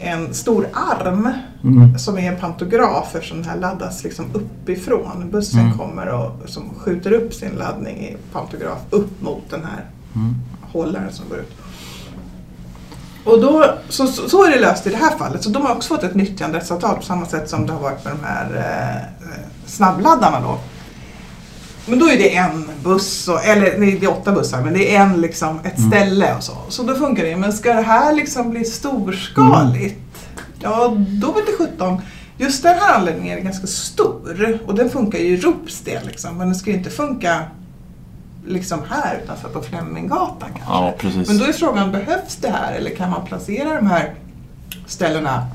en 0.00 0.34
stor 0.34 0.68
arm 0.72 1.32
mm, 1.66 1.98
som 1.98 2.18
är 2.18 2.32
en 2.32 2.40
pantograf 2.40 3.14
eftersom 3.14 3.42
den 3.42 3.50
här 3.50 3.56
laddas 3.58 4.04
liksom 4.04 4.24
uppifrån. 4.32 5.30
Bussen 5.30 5.60
Mm. 5.60 5.78
kommer 5.78 6.06
och 6.08 6.32
som 6.46 6.62
skjuter 6.78 7.12
upp 7.12 7.34
sin 7.34 7.50
laddning 7.52 7.96
i 7.96 8.16
pantograf 8.32 8.78
upp 8.90 9.22
mot 9.22 9.50
den 9.50 9.60
här 9.64 9.84
mm, 10.14 10.34
hållaren 10.72 11.12
som 11.12 11.28
går 11.28 11.38
ut. 11.38 11.52
Och 13.24 13.40
då, 13.40 13.64
så, 13.88 14.06
så, 14.06 14.28
så 14.28 14.44
är 14.44 14.50
det 14.50 14.58
löst 14.60 14.86
i 14.86 14.90
det 14.90 14.96
här 14.96 15.18
fallet. 15.18 15.42
Så 15.42 15.50
de 15.50 15.62
har 15.66 15.74
också 15.74 15.94
fått 15.94 16.04
ett 16.04 16.14
nyttjanderättsavtal 16.14 16.96
på 16.96 17.02
samma 17.02 17.26
sätt 17.26 17.50
som 17.50 17.66
det 17.66 17.72
har 17.72 17.80
varit 17.80 18.04
med 18.04 18.12
de 18.20 18.26
här 18.26 18.46
eh, 18.56 18.96
eh, 18.96 19.44
snabbladdarna 19.66 20.40
då. 20.40 20.58
Men 21.88 21.98
då 21.98 22.06
är 22.08 22.16
det 22.18 22.36
en 22.36 22.68
buss, 22.84 23.28
och, 23.28 23.44
eller 23.44 23.78
nej, 23.78 23.96
det 24.00 24.06
är 24.06 24.10
åtta 24.10 24.32
bussar, 24.32 24.62
men 24.62 24.72
det 24.74 24.96
är 24.96 25.00
en 25.02 25.20
liksom, 25.20 25.58
ett 25.64 25.78
Mm. 25.78 25.90
ställe 25.90 26.34
och 26.36 26.42
så. 26.42 26.52
Så 26.68 26.82
då 26.82 26.94
funkar 26.94 27.24
det. 27.24 27.36
Men 27.36 27.52
ska 27.52 27.74
det 27.74 27.82
här 27.82 28.12
liksom 28.12 28.50
bli 28.50 28.64
storskaligt, 28.64 30.00
ja 30.66 30.96
då 30.96 31.32
vet 31.32 31.46
det 31.46 31.52
sjutton. 31.52 32.00
Just 32.38 32.62
den 32.62 32.78
här 32.78 32.94
anläggningen 32.94 33.38
är 33.38 33.42
ganska 33.42 33.66
stor 33.66 34.58
och 34.66 34.74
den 34.74 34.90
funkar 34.90 35.18
ju 35.18 35.24
i 35.24 35.36
Ropsten 35.36 36.06
liksom, 36.06 36.38
men 36.38 36.46
den 36.46 36.56
ska 36.56 36.70
ju 36.70 36.76
inte 36.76 36.90
funka 36.90 37.42
liksom 38.46 38.80
här 38.88 39.20
utanför 39.24 39.48
på 39.48 39.62
Fleminggatan 39.62 40.48
kanske. 40.48 40.72
ja, 40.72 40.94
precis. 40.98 41.28
Men 41.28 41.38
då 41.38 41.44
är 41.44 41.52
frågan, 41.52 41.92
behövs 41.92 42.36
det 42.36 42.50
här 42.50 42.74
eller 42.74 42.90
kan 42.90 43.10
man 43.10 43.24
placera 43.24 43.74
de 43.74 43.86
här 43.86 44.14
ställena 44.86 45.46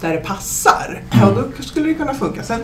där 0.00 0.12
det 0.12 0.20
passar? 0.20 1.02
Ja, 1.10 1.30
då 1.30 1.62
skulle 1.62 1.88
det 1.88 1.94
kunna 1.94 2.14
funka. 2.14 2.42
Sen, 2.42 2.60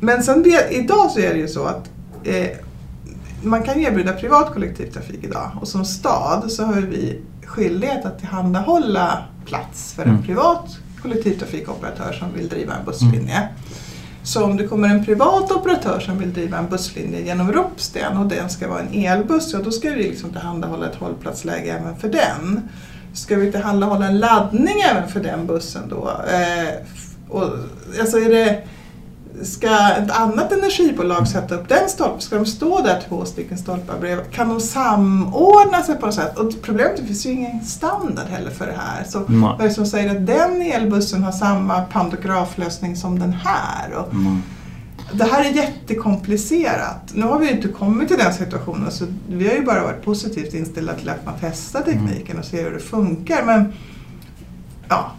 men 0.00 0.22
sen 0.22 0.42
det, 0.42 0.68
idag 0.70 1.10
så 1.10 1.20
är 1.20 1.34
det 1.34 1.40
ju 1.40 1.48
så 1.48 1.64
att 1.64 1.90
eh, 2.24 2.48
man 3.42 3.62
kan 3.62 3.80
erbjuda 3.80 4.12
privat 4.12 4.52
kollektivtrafik 4.52 5.24
idag 5.24 5.50
och 5.60 5.68
som 5.68 5.84
stad 5.84 6.52
så 6.52 6.64
har 6.64 6.80
vi 6.80 7.20
skyldighet 7.44 8.04
att 8.04 8.18
tillhandahålla 8.18 9.24
plats 9.48 9.92
för 9.94 10.02
en 10.02 10.08
Mm. 10.10 10.22
privat 10.22 10.76
kollektivtrafikoperatör 11.02 12.12
som 12.12 12.32
vill 12.34 12.48
driva 12.48 12.74
en 12.74 12.84
busslinje. 12.84 13.48
Så 14.22 14.44
om 14.44 14.56
det 14.56 14.66
kommer 14.68 14.88
en 14.88 15.04
privat 15.04 15.50
operatör 15.52 16.00
som 16.00 16.18
vill 16.18 16.32
driva 16.32 16.58
en 16.58 16.68
busslinje 16.68 17.20
genom 17.20 17.52
Ropsten 17.52 18.16
och 18.16 18.26
den 18.26 18.50
ska 18.50 18.68
vara 18.68 18.80
en 18.80 18.94
elbuss, 19.04 19.52
ja 19.52 19.58
då 19.64 19.70
ska 19.70 19.90
vi 19.90 20.02
liksom 20.02 20.30
tillhandahålla 20.30 20.86
ett 20.86 20.94
hållplatsläge 20.96 21.70
även 21.80 21.96
för 21.96 22.08
den. 22.08 22.68
Ska 23.12 23.36
vi 23.36 23.52
tillhandahålla 23.52 24.06
en 24.06 24.18
laddning 24.18 24.80
även 24.90 25.08
för 25.08 25.20
den 25.20 25.46
bussen 25.46 25.82
då? 25.88 26.10
Eh, 26.32 26.74
och, 27.28 27.44
alltså 28.00 28.18
är 28.18 28.28
det, 28.28 28.62
ska 29.42 29.90
ett 29.90 30.10
annat 30.10 30.52
energibolag 30.52 31.28
sätta 31.28 31.54
upp 31.54 31.68
den 31.68 31.88
stolpen? 31.88 32.20
Ska 32.20 32.36
de 32.36 32.46
stå 32.46 32.80
där 32.82 33.02
två 33.08 33.24
stycken 33.24 33.58
stolpar 33.58 33.98
bredvid? 34.00 34.30
Kan 34.32 34.48
de 34.48 34.60
samordna 34.60 35.82
sig 35.82 35.96
på 35.96 36.06
något 36.06 36.14
sätt? 36.14 36.38
Och 36.38 36.52
problemet 36.62 36.90
är 36.90 36.94
att 36.94 37.00
det 37.00 37.06
finns 37.06 37.26
ju 37.26 37.30
ingen 37.30 37.64
standard 37.64 38.26
heller 38.28 38.50
för 38.50 38.66
det 38.66 38.76
här. 38.78 39.04
Så 39.04 39.24
vad 39.28 39.60
är 39.60 39.64
det 39.64 39.74
som 39.74 39.86
säger 39.86 40.10
att 40.16 40.26
den 40.26 40.62
elbussen 40.62 41.22
har 41.22 41.32
samma 41.32 41.80
pantograflösning 41.80 42.96
som 42.96 43.18
den 43.18 43.32
här? 43.32 43.92
Och 43.92 44.12
Mm. 44.12 44.42
det 45.12 45.24
här 45.24 45.44
är 45.44 45.50
jättekomplicerat. 45.50 47.10
Nu 47.14 47.22
har 47.26 47.38
vi 47.38 47.46
ju 47.46 47.52
inte 47.52 47.68
kommit 47.68 48.08
till 48.08 48.18
den 48.18 48.34
situationen 48.34 48.90
så 48.90 49.04
vi 49.28 49.48
har 49.48 49.54
ju 49.54 49.64
bara 49.64 49.82
varit 49.82 50.04
positivt 50.04 50.54
inställda 50.54 50.94
till 50.94 51.08
att 51.08 51.24
man 51.26 51.34
testar 51.40 51.82
tekniken 51.82 52.38
och 52.38 52.44
ser 52.44 52.64
hur 52.64 52.70
det 52.70 52.78
funkar. 52.80 53.42
Men 53.44 53.72
ja, 54.88 55.10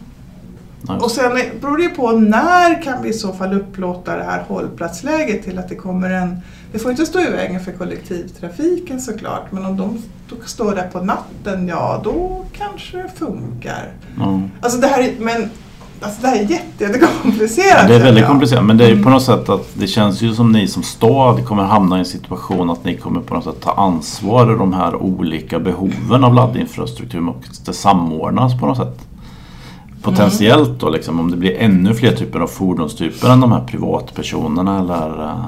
Nej. 0.81 0.97
och 0.97 1.11
sen 1.11 1.39
beror 1.61 1.77
det 1.77 1.89
på 1.89 2.11
när 2.11 2.81
kan 2.83 3.03
vi 3.03 3.09
i 3.09 3.13
så 3.13 3.33
fall 3.33 3.53
upplåta 3.53 4.17
det 4.17 4.23
här 4.23 4.43
hållplatsläget 4.47 5.43
till 5.43 5.59
att 5.59 5.69
det 5.69 5.75
kommer 5.75 6.09
en 6.09 6.37
Det 6.71 6.79
får 6.79 6.91
inte 6.91 7.05
stå 7.05 7.19
i 7.19 7.29
vägen 7.29 7.59
för 7.59 7.71
kollektivtrafiken 7.71 9.01
såklart 9.01 9.51
men 9.51 9.65
om 9.65 9.77
de 9.77 10.01
står 10.45 10.75
där 10.75 10.87
på 10.87 10.99
natten, 10.99 11.67
ja 11.67 12.01
då 12.03 12.45
kanske 12.57 12.97
det 12.97 13.09
funkar. 13.15 13.91
Ja. 14.19 14.41
Alltså 14.61 14.79
det 14.79 14.87
här 14.87 15.03
är, 15.03 15.13
men 15.19 15.49
Alltså 16.01 16.21
det 16.21 16.27
här 16.27 16.35
är 16.35 16.43
jätte, 16.43 16.83
jättekomplicerat. 16.83 17.87
Det 17.87 17.95
är 17.95 18.03
väldigt 18.03 18.25
komplicerat 18.25 18.65
men 18.65 18.77
det 18.77 18.85
är 18.85 18.89
ju 18.89 19.03
på 19.03 19.09
något 19.09 19.23
sätt 19.23 19.49
att 19.49 19.69
det 19.73 19.87
känns 19.87 20.21
ju 20.21 20.33
som 20.33 20.51
ni 20.51 20.67
som 20.67 20.83
stad 20.83 21.45
kommer 21.45 21.63
hamna 21.63 21.95
i 21.95 21.99
en 21.99 22.05
situation 22.05 22.69
att 22.69 22.83
ni 22.83 22.97
kommer 22.97 23.21
på 23.21 23.33
något 23.33 23.43
sätt 23.43 23.61
ta 23.61 23.73
ansvar 23.73 24.55
i 24.55 24.57
de 24.57 24.73
här 24.73 24.95
olika 24.95 25.59
behoven 25.59 26.23
av 26.23 26.33
laddinfrastruktur 26.33 27.29
och 27.29 27.43
det 27.65 27.73
samordnas 27.73 28.59
på 28.59 28.65
något 28.65 28.77
sätt. 28.77 29.08
Potentiellt 30.01 30.79
då 30.79 30.89
liksom 30.89 31.19
om 31.19 31.31
det 31.31 31.37
blir 31.37 31.57
ännu 31.57 31.93
fler 31.93 32.15
typer 32.15 32.39
av 32.39 32.47
fordonstyper 32.47 33.29
än 33.29 33.39
de 33.39 33.51
här 33.51 33.65
privatpersonerna 33.65 34.79
eller 34.79 35.43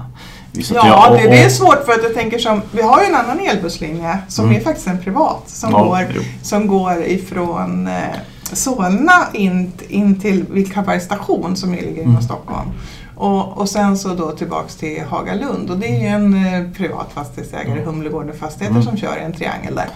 vissa 0.51 0.75
Ja, 0.75 1.09
det, 1.11 1.27
det, 1.27 1.43
är 1.43 1.49
svårt 1.49 1.85
för 1.85 1.91
att 1.91 2.03
jag 2.03 2.13
tänker 2.13 2.39
som, 2.39 2.61
vi 2.71 2.81
har 2.81 3.01
ju 3.01 3.07
en 3.07 3.15
annan 3.15 3.39
elbusslinje 3.39 4.17
som 4.27 4.45
mm. 4.45 4.57
är 4.57 4.63
faktiskt 4.63 4.87
en 4.87 5.01
privat 5.01 5.43
som, 5.45 5.71
ja, 5.71 5.83
går, 5.83 6.07
som 6.41 6.67
går 6.67 7.03
ifrån 7.03 7.87
eh, 7.87 7.93
Solna 8.53 9.27
in, 9.33 9.71
in 9.87 10.19
till 10.19 10.45
Vilkabergs 10.49 11.03
station 11.03 11.55
som 11.55 11.71
ligger 11.71 12.01
inom 12.01 12.09
mm. 12.09 12.21
Stockholm. 12.21 12.69
Och, 13.15 13.57
och 13.57 13.69
sen 13.69 13.97
så 13.97 14.13
då 14.13 14.31
tillbaks 14.31 14.75
till 14.75 15.03
Hagalund 15.09 15.69
och 15.69 15.77
det 15.77 15.87
är 15.87 15.99
ju 15.99 16.07
en 16.07 16.33
eh, 16.33 16.71
privat 16.71 17.11
fastighetsägare, 17.13 17.71
mm. 17.71 17.85
Humlegården 17.85 18.37
Fastigheter, 18.37 18.75
mm. 18.75 18.87
som 18.87 18.97
kör 18.97 19.17
i 19.17 19.21
en 19.21 19.33
triangel 19.33 19.75
där. 19.75 19.89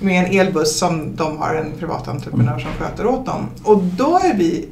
Med 0.00 0.24
en 0.24 0.40
elbuss 0.40 0.78
som 0.78 1.16
de 1.16 1.38
har 1.38 1.54
en 1.54 1.72
privat 1.78 2.08
entreprenör 2.08 2.52
mm. 2.52 2.60
som 2.60 2.70
sköter 2.72 3.06
åt 3.06 3.26
dem. 3.26 3.46
Och 3.62 3.82
då 3.82 4.18
är 4.24 4.34
vi 4.34 4.68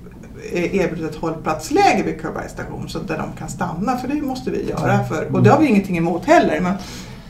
eh, 0.52 0.76
erbjudit 0.76 1.10
ett 1.10 1.16
hållplatsläge 1.16 2.02
vid 2.02 2.22
Karlbergs 2.22 2.52
station 2.52 2.88
så 2.88 2.98
där 2.98 3.18
de 3.18 3.38
kan 3.38 3.48
stanna 3.48 3.96
för 3.96 4.08
det 4.08 4.22
måste 4.22 4.50
vi 4.50 4.68
göra. 4.68 5.04
För, 5.04 5.34
och 5.34 5.42
det 5.42 5.50
har 5.50 5.58
vi 5.60 5.66
ingenting 5.66 5.98
emot 5.98 6.24
heller. 6.24 6.60
Men 6.60 6.74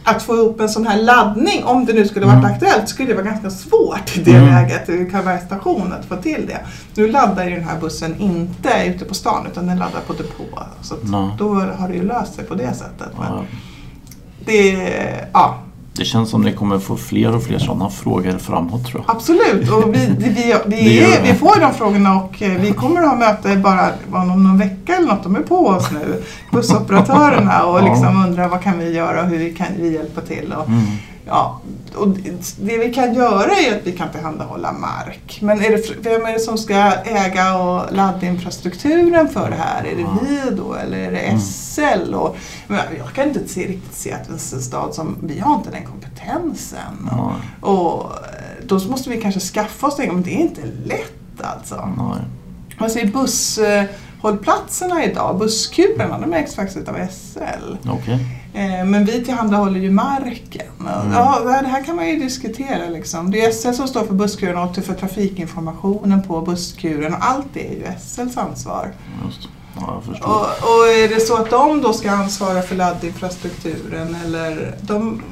att 0.09 0.23
få 0.23 0.33
upp 0.33 0.61
en 0.61 0.69
sån 0.69 0.87
här 0.87 1.03
laddning, 1.03 1.65
om 1.65 1.85
det 1.85 1.93
nu 1.93 2.09
skulle 2.09 2.27
varit 2.27 2.39
mm. 2.39 2.53
aktuellt, 2.53 2.89
skulle 2.89 3.09
det 3.09 3.15
vara 3.15 3.25
ganska 3.25 3.51
svårt 3.51 4.17
i 4.17 4.23
det 4.23 4.37
mm. 4.37 4.49
läget 4.49 4.89
vid 4.89 5.11
Karlbergs 5.11 5.45
station 5.45 5.93
att 5.93 6.05
få 6.05 6.17
till 6.17 6.47
det. 6.47 6.61
Nu 6.95 7.09
laddar 7.09 7.45
ju 7.45 7.55
den 7.55 7.65
här 7.65 7.81
bussen 7.81 8.21
inte 8.21 8.71
ute 8.87 9.05
på 9.05 9.15
stan 9.15 9.47
utan 9.53 9.67
den 9.67 9.79
laddar 9.79 10.01
på 10.07 10.13
depå. 10.13 10.63
Så 10.83 10.95
då 11.39 11.55
har 11.55 11.89
det 11.89 11.95
ju 11.95 12.03
löst 12.03 12.35
sig 12.35 12.45
på 12.45 12.55
det 12.55 12.75
sättet. 12.75 13.09
Men 13.19 13.45
det, 14.45 15.29
ja, 15.33 15.59
det 15.97 16.05
känns 16.05 16.31
som 16.31 16.43
ni 16.43 16.53
kommer 16.53 16.79
få 16.79 16.97
fler 16.97 17.35
och 17.35 17.43
fler 17.43 17.59
sådana 17.59 17.91
frågor 17.91 18.39
framåt 18.39 18.87
tror 18.87 19.05
jag. 19.07 19.17
Absolut, 19.17 19.71
och 19.71 19.95
vi, 19.95 20.15
vi, 20.19 20.55
vi, 20.67 20.99
är, 21.15 21.23
vi 21.23 21.35
får 21.35 21.61
de 21.61 21.75
frågorna 21.75 22.17
och 22.17 22.43
eh, 22.43 22.61
vi 22.61 22.73
kommer 22.73 23.01
att 23.01 23.09
ha 23.09 23.17
möte 23.17 23.57
bara 23.57 23.91
om 24.23 24.43
någon 24.45 24.59
vecka 24.59 24.97
eller 24.97 25.07
något. 25.07 25.23
De 25.23 25.37
är 25.37 25.41
på 25.41 25.67
oss 25.67 25.91
nu, 25.91 26.23
bussoperatörerna 26.53 27.65
och 27.65 27.83
liksom 27.83 28.25
undrar 28.27 28.49
vad 28.49 28.63
kan 28.63 28.79
vi 28.79 28.93
göra 28.93 29.23
och 29.23 29.27
hur 29.27 29.55
kan 29.55 29.67
vi 29.79 29.93
hjälpa 29.93 30.21
till. 30.21 30.55
Och, 30.59 30.69
mm. 30.69 30.85
Ja, 31.27 31.61
och 31.95 32.09
det 32.61 32.79
vi 32.79 32.95
kan 32.95 33.15
göra 33.15 33.51
är 33.57 33.77
att 33.77 33.87
vi 33.87 33.93
kan 33.93 34.11
tillhandahålla 34.13 34.73
mark. 34.73 35.39
Men 35.43 35.65
är 35.65 35.71
det, 35.71 35.91
vem 36.01 36.27
är 36.27 36.33
det 36.33 36.41
som 36.41 36.59
ska 36.59 36.75
äga 37.05 37.59
och 37.59 37.93
laddinfrastrukturen 37.93 39.29
för 39.29 39.51
det 39.51 39.57
här? 39.57 39.85
Är 39.85 39.97
det 39.97 40.07
vi 40.23 40.57
då 40.57 40.75
eller 40.75 40.99
är 40.99 41.13
det 41.13 41.19
mm. 41.19 41.41
SL? 41.41 42.15
Och, 42.15 42.37
jag 42.99 43.13
kan 43.15 43.29
inte 43.29 43.49
se, 43.49 43.61
riktigt 43.61 43.95
se 43.95 44.13
att 44.13 44.29
en 44.29 44.39
stad 44.39 44.95
som, 44.95 45.17
vi 45.23 45.39
har 45.39 45.55
inte 45.55 45.71
den 45.71 45.85
kompetensen. 45.85 47.11
Och, 47.11 47.33
och 47.71 48.05
eh, 48.05 48.67
då 48.67 48.79
måste 48.79 49.11
vi 49.11 49.21
kanske 49.21 49.41
skaffa 49.41 49.87
oss 49.87 49.97
det, 49.97 50.13
men 50.13 50.23
det 50.23 50.35
är 50.35 50.41
inte 50.41 50.63
lätt 50.85 51.41
alltså. 51.41 51.89
Nej. 51.97 52.23
Man 52.79 52.91
ser 52.91 53.07
busshållplatserna 53.07 55.05
idag, 55.05 55.39
busskuporna, 55.39 56.19
de 56.19 56.33
ägs 56.33 56.55
faktiskt 56.55 56.89
av 56.89 56.95
SL. 57.11 57.89
Okay. 57.91 58.19
Eh, 58.57 58.85
men 58.85 59.05
vi 59.05 59.25
tillhandahåller 59.25 59.81
ju 59.81 59.91
marken. 59.91 60.67
Mm. 60.81 61.13
Ja, 61.13 61.41
det 61.63 61.69
här 61.69 61.85
kan 61.85 61.97
man 61.97 62.09
ju 62.09 62.17
diskutera. 62.17 62.89
Liksom. 62.89 63.31
Det 63.31 63.45
är 63.45 63.53
SL 63.53 63.73
som 63.73 63.89
står 63.89 64.05
för 64.05 64.15
busskuren 64.15 64.59
och 64.59 64.77
för 64.77 64.95
trafikinformationen 64.95 66.23
på 66.23 66.41
busskuren 66.41 67.15
och 67.15 67.25
allt 67.25 67.47
det 67.53 67.69
är 67.69 67.73
ju 67.73 67.99
SLs 68.01 68.37
ansvar. 68.37 68.93
Just. 69.27 69.49
Ja, 69.77 70.03
och, 70.23 70.41
och, 70.41 70.89
är 70.89 71.09
det 71.09 71.21
så 71.21 71.37
att 71.37 71.51
de 71.51 71.83
då 71.83 71.93
ska 71.93 72.11
ansvara 72.11 72.63
för 72.63 72.77
laddinfrastrukturen 72.77 74.17
eller 74.25 74.75
de, 74.81 75.23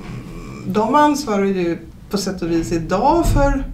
de 0.67 0.95
ansvarar 0.95 1.45
ju 1.45 1.79
på 2.11 2.19
sätt 2.19 2.43
och 2.43 2.51
vis 2.51 2.73
idag 2.73 3.27
för 3.27 3.65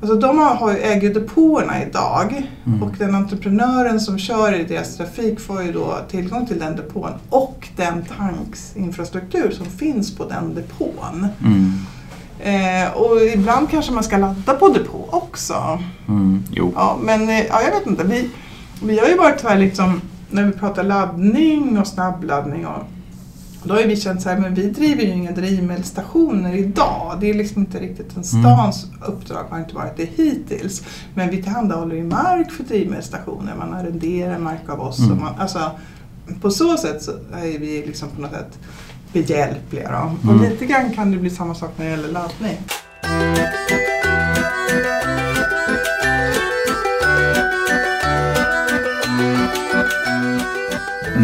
Alltså 0.00 0.16
de 0.16 0.38
har, 0.38 0.74
äger 0.74 1.14
depåerna 1.14 1.82
idag 1.82 2.50
mm. 2.66 2.82
och 2.82 2.92
den 2.98 3.14
entreprenören 3.14 4.00
som 4.00 4.18
kör 4.18 4.60
i 4.60 4.64
deras 4.64 4.96
trafik 4.96 5.40
får 5.40 5.62
ju 5.62 5.72
då 5.72 5.98
tillgång 6.10 6.46
till 6.46 6.58
den 6.58 6.76
depån 6.76 7.10
och 7.28 7.68
den 7.76 8.04
tanksinfrastruktur 8.04 9.50
som 9.50 9.66
finns 9.66 10.16
på 10.16 10.24
den 10.24 10.54
depån. 10.54 11.28
Mm. 11.44 11.72
Eh, 12.42 12.92
och 12.92 13.22
ibland 13.22 13.70
kanske 13.70 13.92
man 13.92 14.04
ska 14.04 14.16
ladda 14.16 14.54
på 14.54 14.68
depå 14.68 15.08
också. 15.10 15.78
Mm. 16.08 16.42
Jo. 16.50 16.72
Ja, 16.74 16.98
men 17.02 17.28
eh, 17.28 17.46
ja, 17.46 17.62
jag 17.62 17.78
vet 17.78 17.86
inte. 17.86 18.04
Vi, 18.04 18.30
vi 18.82 18.98
har 18.98 19.06
ju 19.06 19.16
varit 19.16 19.42
här 19.42 19.58
liksom, 19.58 20.00
när 20.30 20.44
vi 20.44 20.52
pratar 20.52 20.84
laddning 20.84 21.78
och 21.78 21.86
snabbladdning 21.86 22.66
och 22.66 22.82
då 23.64 23.74
har 23.74 23.82
vi 23.82 23.96
känt 23.96 24.22
så 24.22 24.28
här, 24.28 24.38
men 24.38 24.54
vi 24.54 24.70
driver 24.70 25.02
ju 25.02 25.08
inga 25.08 25.32
drivmedelsstationer 25.32 26.54
idag. 26.54 27.16
Det 27.20 27.30
är 27.30 27.34
liksom 27.34 27.62
inte 27.62 27.78
riktigt 27.78 28.16
en 28.16 28.22
mm. 28.22 28.24
stans 28.24 28.84
mm. 28.84 29.02
uppdrag, 29.02 29.44
har 29.50 29.58
inte 29.58 29.74
varit 29.74 29.96
det 29.96 30.04
hittills. 30.04 30.82
Men 31.14 31.30
vi 31.30 31.42
tillhandahåller 31.42 31.96
ju 31.96 32.04
mark 32.04 32.50
för 32.50 32.64
drivmedelsstationer, 32.64 33.56
man 33.56 33.74
arrenderar 33.74 34.38
mark 34.38 34.68
av 34.68 34.80
oss. 34.80 34.98
Mm. 34.98 35.20
Man, 35.20 35.34
alltså, 35.38 35.70
på 36.40 36.50
så 36.50 36.76
sätt 36.76 37.02
så 37.02 37.10
är 37.32 37.58
vi 37.58 37.86
liksom 37.86 38.08
på 38.08 38.20
något 38.20 38.30
sätt 38.30 38.58
behjälpliga. 39.12 39.90
Då. 39.90 40.30
Mm. 40.30 40.42
Och 40.42 40.50
lite 40.50 40.66
grann 40.66 40.92
kan 40.92 41.10
det 41.10 41.16
bli 41.16 41.30
samma 41.30 41.54
sak 41.54 41.70
när 41.76 41.84
det 41.84 41.90
gäller 41.90 42.12
laddning. 42.12 42.58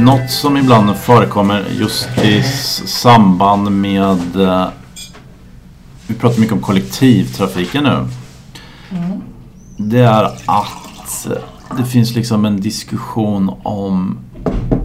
Något 0.04 0.30
som 0.30 0.56
ibland 0.56 0.96
förekommer 0.96 1.64
just 1.78 2.08
i 2.24 2.42
samband 2.86 3.70
med 3.70 4.36
eh, 4.36 4.66
Vi 6.06 6.14
pratar 6.14 6.40
mycket 6.40 6.52
om 6.52 6.60
kollektivtrafiken 6.60 7.84
nu. 7.84 8.08
Mm. 8.90 9.20
Det 9.76 10.00
är 10.00 10.24
att 10.46 11.26
det 11.76 11.84
finns 11.84 12.14
liksom 12.14 12.44
en 12.44 12.60
diskussion 12.60 13.54
om 13.62 14.18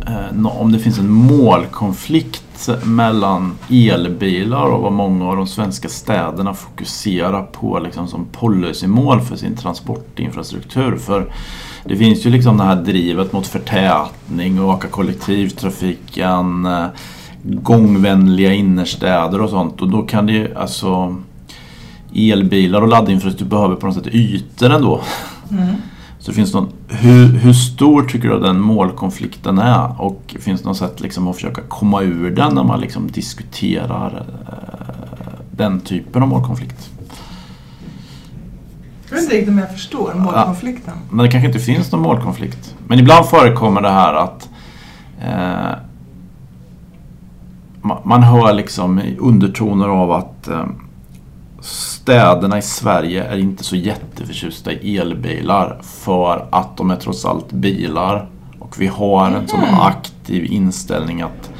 eh, 0.07 0.45
om 0.45 0.71
det 0.71 0.79
finns 0.79 0.99
en 0.99 1.11
målkonflikt 1.11 2.69
mellan 2.83 3.57
elbilar 3.69 4.65
och 4.65 4.81
vad 4.81 4.93
många 4.93 5.25
av 5.29 5.35
de 5.35 5.47
svenska 5.47 5.89
städerna 5.89 6.53
fokuserar 6.53 7.43
på 7.43 7.79
liksom 7.79 8.07
som 8.07 8.25
policymål 8.25 9.21
för 9.21 9.35
sin 9.35 9.55
transportinfrastruktur. 9.55 10.97
För 10.97 11.31
det 11.85 11.95
finns 11.95 12.25
ju 12.25 12.29
liksom 12.29 12.57
det 12.57 12.63
här 12.63 12.75
drivet 12.75 13.33
mot 13.33 13.47
förtätning 13.47 14.61
och 14.61 14.73
öka 14.73 14.87
kollektivtrafiken, 14.87 16.65
eh, 16.65 16.85
gångvänliga 17.43 18.53
innerstäder 18.53 19.41
och 19.41 19.49
sånt. 19.49 19.81
Och 19.81 19.89
då 19.89 20.01
kan 20.01 20.25
det 20.25 20.33
ju 20.33 20.55
alltså 20.55 21.15
elbilar 22.15 22.81
och 22.81 22.87
laddinfrastruktur 22.87 23.45
behöver 23.45 23.75
på 23.75 23.85
något 23.85 23.95
sätt 23.95 24.07
ytor 24.07 24.69
ändå. 24.69 25.01
Mm. 25.51 25.75
Så 26.19 26.33
finns 26.33 26.53
någon, 26.53 26.69
hur, 26.87 27.27
hur 27.27 27.53
stor 27.53 28.03
tycker 28.03 28.29
du 28.29 28.39
den 28.39 28.59
målkonflikten 28.59 29.57
är? 29.57 30.01
Och 30.01 30.35
finns 30.39 30.61
det 30.61 30.67
något 30.67 30.77
sätt 30.77 31.01
liksom 31.01 31.27
att 31.27 31.35
försöka 31.35 31.61
komma 31.61 32.01
ur 32.01 32.31
den 32.31 32.55
när 32.55 32.63
man 32.63 32.79
liksom 32.79 33.11
diskuterar 33.11 34.25
eh, 34.47 35.33
den 35.51 35.79
typen 35.79 36.23
av 36.23 36.29
målkonflikt? 36.29 36.89
Jag 39.11 39.15
vet 39.15 39.23
inte 39.23 39.35
riktigt 39.35 39.49
om 39.49 39.57
jag 39.57 39.71
förstår 39.71 40.13
målkonflikten. 40.13 40.93
Ja, 40.97 41.15
men 41.15 41.25
det 41.25 41.31
kanske 41.31 41.47
inte 41.47 41.59
finns 41.59 41.91
någon 41.91 42.01
målkonflikt. 42.01 42.75
Men 42.87 42.99
ibland 42.99 43.25
förekommer 43.25 43.81
det 43.81 43.89
här 43.89 44.13
att 44.13 44.49
eh, 45.21 45.77
man 48.03 48.23
hör 48.23 48.53
liksom 48.53 49.01
undertoner 49.19 49.87
av 49.87 50.11
att 50.11 50.47
eh, 50.47 50.65
städerna 51.61 52.57
i 52.57 52.61
Sverige 52.61 53.23
är 53.23 53.37
inte 53.37 53.63
så 53.63 53.75
jätteförtjusta 53.75 54.71
i 54.71 54.97
elbilar 54.97 55.79
för 55.83 56.47
att 56.51 56.77
de 56.77 56.91
är 56.91 56.95
trots 56.95 57.25
allt 57.25 57.51
bilar. 57.51 58.29
Och 58.59 58.81
vi 58.81 58.87
har 58.87 59.27
en 59.27 59.47
sån 59.47 59.63
mm. 59.63 59.79
aktiv 59.79 60.45
inställning 60.45 61.21
att 61.21 61.50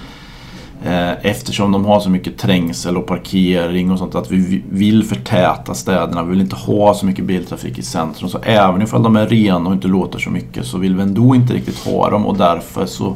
eftersom 1.22 1.72
de 1.72 1.86
har 1.86 2.00
så 2.00 2.10
mycket 2.10 2.38
trängsel 2.38 2.98
och 2.98 3.08
parkering 3.08 3.92
och 3.92 4.00
sånt 4.00 4.16
att 4.16 4.32
vi 4.32 4.64
vill 4.70 5.04
förtäta 5.04 5.74
städerna. 5.74 6.24
Vi 6.24 6.30
vill 6.30 6.42
inte 6.42 6.56
ha 6.56 6.94
så 6.94 7.06
mycket 7.06 7.26
biltrafik 7.26 7.78
i 7.78 7.84
centrum. 7.84 8.30
Så 8.30 8.40
även 8.44 8.82
ifall 8.82 9.04
de 9.04 9.16
är 9.16 9.28
rena 9.28 9.70
och 9.70 9.74
inte 9.74 9.88
låter 9.88 10.20
så 10.20 10.30
mycket 10.30 10.66
så 10.66 10.78
vill 10.78 10.96
vi 10.96 11.02
ändå 11.02 11.36
inte 11.36 11.54
riktigt 11.54 11.80
ha 11.80 12.10
dem 12.10 12.26
och 12.26 12.38
därför 12.38 12.86
så 12.86 13.16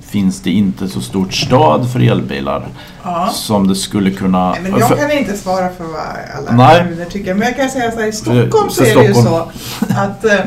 finns 0.00 0.42
det 0.42 0.50
inte 0.50 0.88
så 0.88 1.00
stort 1.00 1.34
stöd 1.34 1.92
för 1.92 2.00
elbilar 2.00 2.66
ja. 3.02 3.28
som 3.32 3.68
det 3.68 3.74
skulle 3.74 4.10
kunna... 4.10 4.50
Nej, 4.50 4.62
men 4.62 4.80
jag 4.80 4.98
kan 4.98 5.10
inte 5.10 5.36
svara 5.36 5.68
för 5.68 5.84
vad 5.84 6.56
alla 6.56 6.78
kommuner 6.78 7.04
tycker. 7.04 7.34
Men 7.34 7.48
jag 7.48 7.56
kan 7.56 7.70
säga 7.70 7.90
så 7.90 8.00
här, 8.00 8.06
i 8.06 8.12
Stockholm 8.12 8.70
så, 8.70 8.84
är 8.84 8.94
det 8.94 9.04
ju 9.04 9.14
så 9.14 9.50
att 9.88 10.24
eh, 10.24 10.38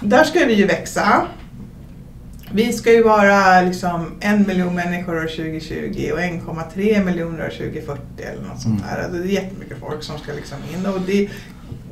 där 0.00 0.24
ska 0.24 0.38
vi 0.38 0.54
ju 0.54 0.66
växa. 0.66 1.22
Vi 2.52 2.72
ska 2.72 2.92
ju 2.92 3.02
vara 3.02 3.62
liksom 3.62 4.12
en 4.20 4.46
miljon 4.46 4.74
människor 4.74 5.16
år 5.16 5.26
2020 5.26 6.10
och 6.12 6.18
1,3 6.18 7.04
miljoner 7.04 7.46
år 7.46 7.50
2040 7.50 8.02
eller 8.18 8.42
något 8.48 8.60
sånt 8.60 8.82
där. 8.82 9.02
Alltså 9.02 9.18
det 9.18 9.28
är 9.28 9.32
jättemycket 9.32 9.78
folk 9.80 10.02
som 10.02 10.18
ska 10.18 10.32
liksom 10.32 10.58
in. 10.74 10.86
Och 10.86 11.00
det, 11.00 11.28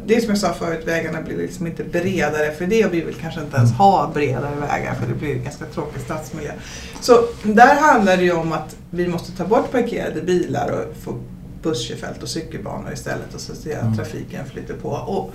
det 0.07 0.17
är 0.17 0.21
som 0.21 0.29
jag 0.29 0.39
sa 0.39 0.53
förut, 0.53 0.83
vägarna 0.87 1.23
blir 1.23 1.37
liksom 1.37 1.67
inte 1.67 1.85
bredare 1.85 2.53
för 2.53 2.67
det 2.67 2.85
och 2.87 2.95
vi 2.95 3.01
vill 3.01 3.15
kanske 3.15 3.41
inte 3.41 3.57
ens 3.57 3.73
ha 3.73 4.11
bredare 4.15 4.57
vägar 4.61 4.95
för 4.95 5.07
det 5.07 5.15
blir 5.15 5.35
ganska 5.35 5.65
tråkig 5.65 6.01
stadsmiljö. 6.01 6.53
Så 7.01 7.21
där 7.43 7.81
handlar 7.81 8.17
det 8.17 8.23
ju 8.23 8.33
om 8.33 8.53
att 8.53 8.77
vi 8.91 9.09
måste 9.09 9.33
ta 9.33 9.45
bort 9.45 9.73
parkerade 9.73 10.23
bilar 10.23 10.71
och 10.71 10.97
få 11.03 11.21
busskörfält 11.63 12.23
och 12.23 12.29
cykelbanor 12.29 12.93
istället 12.93 13.35
och 13.35 13.41
så 13.41 13.53
att 13.53 13.67
mm. 13.67 13.97
trafiken 13.97 14.47
flyter 14.47 14.75
på. 14.75 14.89
Och 14.89 15.33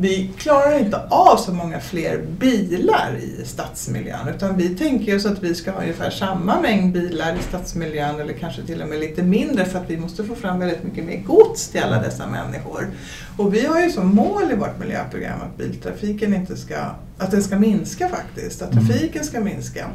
vi 0.00 0.30
klarar 0.38 0.78
inte 0.78 1.00
av 1.10 1.36
så 1.36 1.52
många 1.52 1.80
fler 1.80 2.18
bilar 2.38 3.16
i 3.22 3.44
stadsmiljön 3.44 4.28
utan 4.28 4.56
vi 4.56 4.68
tänker 4.68 5.16
oss 5.16 5.26
att 5.26 5.42
vi 5.42 5.54
ska 5.54 5.70
ha 5.70 5.80
ungefär 5.80 6.10
samma 6.10 6.60
mängd 6.60 6.92
bilar 6.92 7.34
i 7.34 7.42
stadsmiljön 7.42 8.20
eller 8.20 8.32
kanske 8.32 8.62
till 8.62 8.82
och 8.82 8.88
med 8.88 9.00
lite 9.00 9.22
mindre 9.22 9.64
för 9.64 9.78
att 9.78 9.90
vi 9.90 9.96
måste 9.96 10.24
få 10.24 10.34
fram 10.34 10.58
väldigt 10.58 10.84
mycket 10.84 11.04
mer 11.04 11.16
gods 11.16 11.68
till 11.68 11.82
alla 11.82 12.02
dessa 12.02 12.26
människor. 12.26 12.90
Och 13.36 13.54
vi 13.54 13.66
har 13.66 13.80
ju 13.80 13.90
som 13.90 14.14
mål 14.14 14.52
i 14.52 14.54
vårt 14.54 14.78
miljöprogram 14.78 15.40
att 15.40 15.56
biltrafiken 15.56 16.34
inte 16.34 16.56
ska, 16.56 16.78
att 17.18 17.30
den 17.30 17.42
ska 17.42 17.58
minska 17.58 18.08
faktiskt, 18.08 18.62
att 18.62 18.72
mm. 18.72 18.86
trafiken 18.86 19.24
ska 19.24 19.40
minska. 19.40 19.86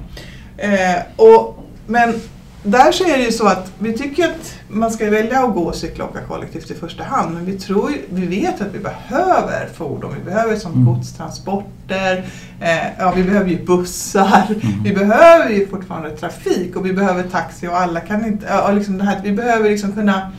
Eh, 0.58 1.02
och, 1.16 1.64
men 1.88 2.14
där 2.64 2.92
så 2.92 3.04
är 3.04 3.18
det 3.18 3.24
ju 3.24 3.32
så 3.32 3.48
att 3.48 3.72
vi 3.80 3.94
tycker 3.94 4.26
att 4.26 4.56
man 4.68 4.92
ska 4.92 5.10
välja 5.10 5.40
att 5.40 5.54
gå 5.54 5.64
och 5.64 5.76
cykla 5.76 6.04
och 6.04 6.10
åka 6.10 6.22
kollektivt 6.22 6.72
i 6.72 6.76
första 6.76 7.04
hand. 7.04 7.34
Men 7.34 7.46
vi, 7.46 7.60
tror, 7.60 7.92
vi 8.10 8.26
vet 8.26 8.62
att 8.62 8.74
vi 8.74 8.80
behöver 8.80 9.68
fordon. 9.74 10.16
Vi 10.18 10.32
behöver 10.32 10.56
som 10.56 10.74
mm. 10.74 10.86
godstransporter. 10.86 12.26
Eh, 12.62 12.88
ja, 13.00 13.14
vi 13.16 13.24
behöver 13.24 13.50
ju 13.50 13.66
bussar. 13.66 14.44
Mm. 14.50 14.84
Vi 14.84 14.94
behöver 14.94 15.50
ju 15.50 15.68
fortfarande 15.68 16.10
trafik 16.10 16.76
och 16.76 16.86
vi 16.86 16.94
behöver 16.94 17.24
taxi 17.24 17.68
och 17.68 17.78
alla 17.78 18.00
kan 18.00 18.26
inte... 18.26 18.46
Ja, 18.50 18.72
liksom 18.72 18.98
det 18.98 19.04
här, 19.04 19.22
vi 19.24 19.32
behöver 19.32 19.70
liksom 19.70 19.92
kunna 19.92 20.32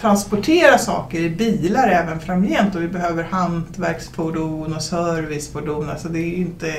transportera 0.00 0.78
saker 0.78 1.18
i 1.18 1.30
bilar 1.30 1.88
även 1.88 2.20
framgent 2.20 2.74
och 2.74 2.82
vi 2.82 2.88
behöver 2.88 3.22
hantverksfordon 3.22 4.74
och 4.74 4.82
servicefordon. 4.82 5.90
Alltså 5.90 6.08
det 6.08 6.18
är 6.18 6.34
inte 6.34 6.72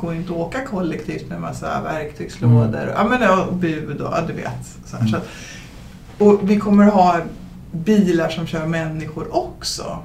går 0.00 0.14
inte 0.14 0.32
att 0.32 0.38
åka 0.38 0.66
kollektivt 0.66 1.28
med 1.28 1.40
massa 1.40 1.82
verktygslådor 1.82 2.82
mm. 2.82 2.94
ja, 2.96 3.04
men, 3.04 3.38
och 3.38 3.54
bud 3.54 4.00
och 4.00 4.12
ja, 4.12 4.20
du 4.26 4.32
vet. 4.32 4.78
Så, 4.86 4.96
mm. 4.96 5.08
så 5.08 5.16
att, 5.16 5.28
och 6.18 6.50
vi 6.50 6.58
kommer 6.58 6.86
att 6.86 6.94
ha 6.94 7.20
bilar 7.72 8.28
som 8.28 8.46
kör 8.46 8.66
människor 8.66 9.36
också. 9.36 9.98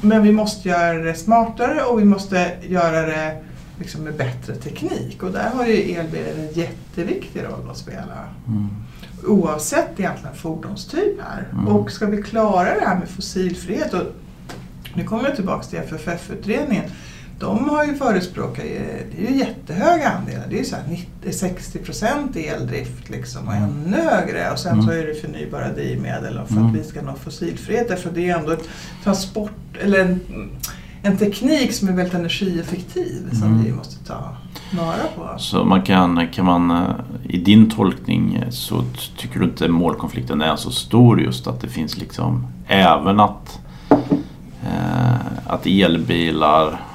Men 0.00 0.22
vi 0.22 0.32
måste 0.32 0.68
göra 0.68 0.98
det 0.98 1.14
smartare 1.14 1.82
och 1.82 2.00
vi 2.00 2.04
måste 2.04 2.52
göra 2.62 3.06
det 3.06 3.36
liksom 3.78 4.00
med 4.00 4.16
bättre 4.16 4.54
teknik. 4.54 5.22
Och 5.22 5.30
där 5.30 5.50
har 5.54 5.66
ju 5.66 5.92
elbilen 5.92 6.40
en 6.40 6.52
jätteviktig 6.52 7.44
roll 7.44 7.70
att 7.70 7.76
spela. 7.76 8.28
Mm. 8.46 8.68
Oavsett 9.26 10.00
egentligen 10.00 10.34
fordonstyp 10.34 11.20
här. 11.20 11.48
Mm. 11.52 11.68
Och 11.68 11.90
ska 11.90 12.06
vi 12.06 12.22
klara 12.22 12.74
det 12.74 12.86
här 12.86 12.98
med 12.98 13.08
fossilfrihet, 13.08 13.94
och 13.94 14.02
nu 14.94 15.04
kommer 15.04 15.24
jag 15.24 15.36
tillbaka 15.36 15.62
till 15.62 15.78
FFF-utredningen, 15.78 16.90
de 17.40 17.68
har 17.68 17.84
ju 17.84 17.94
förespråkat, 17.94 18.64
det 19.12 19.26
är 19.26 19.30
ju 19.30 19.38
jättehöga 19.38 20.10
andelar, 20.10 20.46
det 20.48 20.54
är 20.54 20.58
ju 20.58 20.64
så 20.64 20.76
90, 20.88 21.32
60 21.32 21.78
procent 21.78 22.36
eldrift 22.36 23.10
liksom 23.10 23.48
och 23.48 23.54
mm. 23.54 23.70
ännu 23.70 23.96
högre 23.96 24.50
och 24.50 24.58
sen 24.58 24.72
mm. 24.72 24.86
så 24.86 24.92
är 24.92 25.06
det 25.06 25.14
förnybara 25.14 25.72
drivmedel 25.72 26.40
för 26.46 26.54
mm. 26.54 26.66
att 26.66 26.74
vi 26.74 26.84
ska 26.84 27.02
nå 27.02 27.14
fossilfrihet 27.14 27.88
därför 27.88 28.10
det 28.10 28.30
är 28.30 28.38
ändå 28.38 28.52
ett 28.52 28.68
transport, 29.04 29.52
eller 29.80 30.00
en, 30.00 30.20
en 31.02 31.16
teknik 31.16 31.72
som 31.72 31.88
är 31.88 31.92
väldigt 31.92 32.14
energieffektiv 32.14 33.30
som 33.32 33.48
mm. 33.48 33.64
vi 33.64 33.72
måste 33.72 34.04
ta 34.04 34.36
vara 34.72 35.06
på. 35.16 35.38
Så 35.38 35.64
man 35.64 35.82
kan, 35.82 36.28
kan 36.28 36.44
man, 36.44 36.70
eh, 36.70 36.94
i 37.28 37.38
din 37.38 37.70
tolkning 37.70 38.44
så 38.50 38.84
tycker 39.16 39.38
du 39.40 39.44
inte 39.44 39.68
målkonflikten 39.68 40.40
är 40.40 40.56
så 40.56 40.70
stor 40.70 41.20
just 41.20 41.46
att 41.46 41.60
det 41.60 41.68
finns 41.68 41.98
liksom 41.98 42.46
även 42.66 43.20
att, 43.20 43.60
eh, 44.62 45.14
att 45.46 45.66
elbilar 45.66 46.89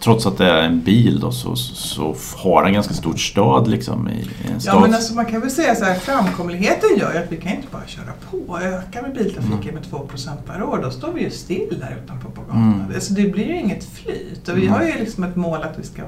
trots 0.00 0.26
att 0.26 0.38
det 0.38 0.46
är 0.46 0.62
en 0.62 0.80
bil 0.80 1.20
då, 1.20 1.32
så, 1.32 1.56
så 1.56 2.16
har 2.36 2.64
den 2.64 2.72
ganska 2.72 2.94
stort 2.94 3.20
stöd 3.20 3.68
liksom 3.68 4.08
i, 4.08 4.12
i 4.12 4.52
en 4.52 4.60
stad. 4.60 4.74
Ja 4.74 4.80
men 4.80 4.94
alltså 4.94 5.14
man 5.14 5.26
kan 5.26 5.40
väl 5.40 5.50
säga 5.50 5.74
så 5.74 5.84
här, 5.84 5.94
framkomligheten 5.94 6.88
gör 6.98 7.12
ju 7.12 7.18
att 7.18 7.32
vi 7.32 7.36
kan 7.36 7.52
inte 7.52 7.68
bara 7.72 7.86
köra 7.86 8.12
på 8.30 8.52
och 8.52 8.62
öka 8.62 9.02
med 9.02 9.14
biltrafiken 9.14 9.62
mm. 9.62 9.74
med 9.74 9.84
2% 9.84 10.28
per 10.46 10.62
år. 10.62 10.80
Då 10.82 10.90
står 10.90 11.12
vi 11.12 11.22
ju 11.22 11.30
still 11.30 11.76
där 11.80 11.98
utanpå 12.04 12.30
på 12.30 12.42
gatan. 12.42 12.72
Mm. 12.72 12.94
Alltså 12.94 13.14
det 13.14 13.28
blir 13.28 13.46
ju 13.46 13.60
inget 13.60 13.84
flyt 13.84 14.48
och 14.48 14.56
vi 14.56 14.66
mm. 14.66 14.74
har 14.74 14.82
ju 14.82 14.92
liksom 14.98 15.24
ett 15.24 15.36
mål 15.36 15.62
att 15.62 15.78
vi 15.78 15.84
ska, 15.84 16.02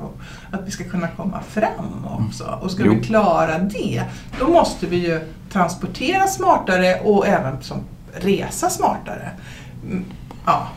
att 0.50 0.66
vi 0.66 0.70
ska 0.70 0.84
kunna 0.84 1.08
komma 1.08 1.40
fram 1.48 2.06
också. 2.28 2.58
Och 2.62 2.70
ska 2.70 2.84
jo. 2.84 2.94
vi 2.94 3.00
klara 3.00 3.58
det, 3.58 4.02
då 4.38 4.48
måste 4.48 4.86
vi 4.86 4.96
ju 4.96 5.20
transportera 5.52 6.26
smartare 6.26 7.00
och 7.00 7.26
även 7.26 7.62
som 7.62 7.78
resa 8.12 8.70
smartare. 8.70 9.30
Mm, 9.84 10.04
ja, 10.46 10.68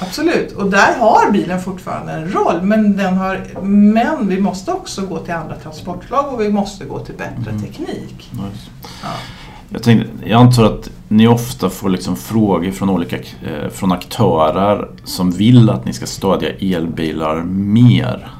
Absolut, 0.00 0.52
och 0.52 0.70
där 0.70 0.98
har 0.98 1.30
bilen 1.30 1.60
fortfarande 1.60 2.12
en 2.12 2.32
roll 2.32 2.62
men, 2.62 2.96
den 2.96 3.16
har, 3.16 3.60
men 3.62 4.28
vi 4.28 4.40
måste 4.40 4.72
också 4.72 5.06
gå 5.06 5.18
till 5.18 5.34
andra 5.34 5.54
transportslag 5.54 6.32
och 6.32 6.40
vi 6.40 6.48
måste 6.52 6.84
gå 6.84 6.98
till 6.98 7.14
bättre 7.14 7.50
mm. 7.50 7.62
teknik. 7.62 8.30
Nice. 8.32 8.70
Ja. 9.02 9.08
Jag, 9.68 9.82
tänkte, 9.82 10.10
jag 10.24 10.40
antar 10.40 10.64
att 10.64 10.90
ni 11.08 11.28
ofta 11.28 11.70
får 11.70 11.88
liksom 11.88 12.16
frågor 12.16 12.70
från 12.70 12.90
olika 12.90 13.16
eh, 13.16 13.68
från 13.70 13.92
aktörer 13.92 14.88
som 15.04 15.30
vill 15.30 15.70
att 15.70 15.84
ni 15.84 15.92
ska 15.92 16.06
stödja 16.06 16.50
elbilar 16.50 17.42
mer. 17.44 18.30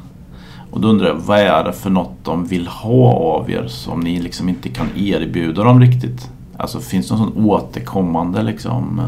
Och 0.70 0.80
då 0.80 0.88
undrar 0.88 1.08
jag, 1.08 1.14
vad 1.14 1.38
är 1.38 1.64
det 1.64 1.72
för 1.72 1.90
något 1.90 2.24
de 2.24 2.46
vill 2.46 2.66
ha 2.66 3.12
av 3.12 3.50
er 3.50 3.66
som 3.68 4.00
ni 4.00 4.20
liksom 4.20 4.48
inte 4.48 4.68
kan 4.68 4.88
erbjuda 4.96 5.64
dem 5.64 5.80
riktigt? 5.80 6.30
Alltså 6.56 6.80
finns 6.80 7.08
det 7.08 7.14
någon 7.14 7.32
sån 7.32 7.44
återkommande 7.44 8.42
liksom 8.42 9.00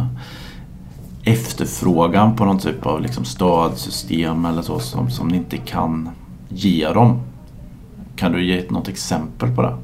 efterfrågan 1.24 2.36
på 2.36 2.44
någon 2.44 2.58
typ 2.58 2.86
av 2.86 3.00
liksom 3.00 3.24
stödsystem 3.24 4.44
eller 4.44 4.62
så 4.62 4.78
som, 4.78 5.10
som 5.10 5.28
ni 5.28 5.36
inte 5.36 5.56
kan 5.56 6.10
ge 6.48 6.88
dem. 6.88 7.20
Kan 8.16 8.32
du 8.32 8.44
ge 8.44 8.70
något 8.70 8.88
exempel 8.88 9.54
på 9.54 9.62
det? 9.62 9.76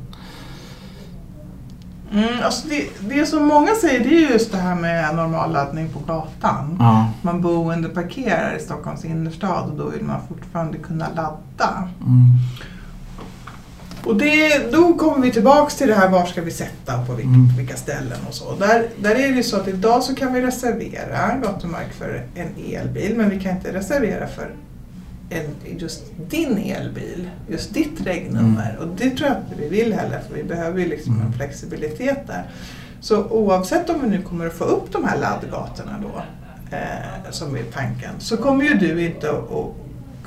Mm, 2.13 2.45
alltså 2.45 2.69
det, 2.69 3.09
det 3.09 3.27
som 3.27 3.47
många 3.47 3.75
säger 3.75 4.01
det 4.01 4.25
är 4.25 4.33
just 4.33 4.53
det 4.53 4.59
här 4.59 4.75
med 4.75 5.17
normalladdning 5.17 5.89
på 5.89 5.99
gatan. 5.99 6.77
Ja. 6.79 7.11
Man 7.23 7.41
boende 7.41 7.89
parkerar 7.89 8.57
i 8.57 8.61
Stockholms 8.61 9.05
innerstad 9.05 9.71
och 9.71 9.77
då 9.77 9.85
vill 9.89 10.05
man 10.05 10.21
fortfarande 10.29 10.79
kunna 10.79 11.09
ladda. 11.09 11.89
Mm. 12.01 12.27
Och 14.09 14.17
det, 14.17 14.73
då 14.73 14.95
kommer 14.95 15.27
vi 15.27 15.33
tillbaks 15.33 15.77
till 15.77 15.89
det 15.89 15.95
här 15.95 16.09
var 16.09 16.27
ska 16.27 16.43
vi 16.43 16.51
sätta 16.51 17.05
på 17.07 17.13
vilka, 17.13 17.29
mm. 17.29 17.57
vilka 17.57 17.77
ställen 17.77 18.19
och 18.29 18.35
så. 18.35 18.55
Där, 18.55 18.89
där 18.99 19.11
är 19.11 19.29
det 19.29 19.37
ju 19.37 19.43
så 19.43 19.57
att 19.57 19.69
idag 19.69 20.03
så 20.03 20.15
kan 20.15 20.33
vi 20.33 20.41
reservera 20.41 21.37
gatumark 21.43 21.93
för 21.93 22.27
en 22.35 22.49
elbil 22.75 23.17
men 23.17 23.31
vi 23.31 23.41
kan 23.41 23.57
inte 23.57 23.73
reservera 23.73 24.27
för 24.27 24.51
en, 25.31 25.79
just 25.79 26.05
din 26.31 26.59
elbil, 26.59 27.31
just 27.49 27.75
ditt 27.75 28.01
regnummer. 28.01 28.71
Mm. 28.71 28.83
Och 28.83 28.97
det 28.97 29.11
tror 29.11 29.29
jag 29.29 29.37
inte 29.39 29.63
vi 29.63 29.69
vill 29.69 29.93
heller 29.93 30.21
för 30.29 30.35
vi 30.35 30.45
behöver 30.45 30.81
ju 30.81 30.89
liksom 30.89 31.15
mm. 31.15 31.27
en 31.27 31.33
flexibilitet 31.33 32.27
där. 32.27 32.51
Så 33.01 33.25
oavsett 33.25 33.91
om 33.91 34.01
vi 34.03 34.09
nu 34.09 34.23
kommer 34.23 34.47
att 34.47 34.55
få 34.55 34.65
upp 34.65 34.93
de 34.93 35.05
här 35.05 35.19
laddgatorna 35.19 36.03
då, 36.03 36.23
eh, 36.77 37.31
som 37.31 37.57
är 37.57 37.63
tanken, 37.63 38.13
så 38.19 38.37
kommer 38.37 38.65
ju 38.65 38.75
du 38.75 39.07
inte 39.07 39.31
att 39.31 39.51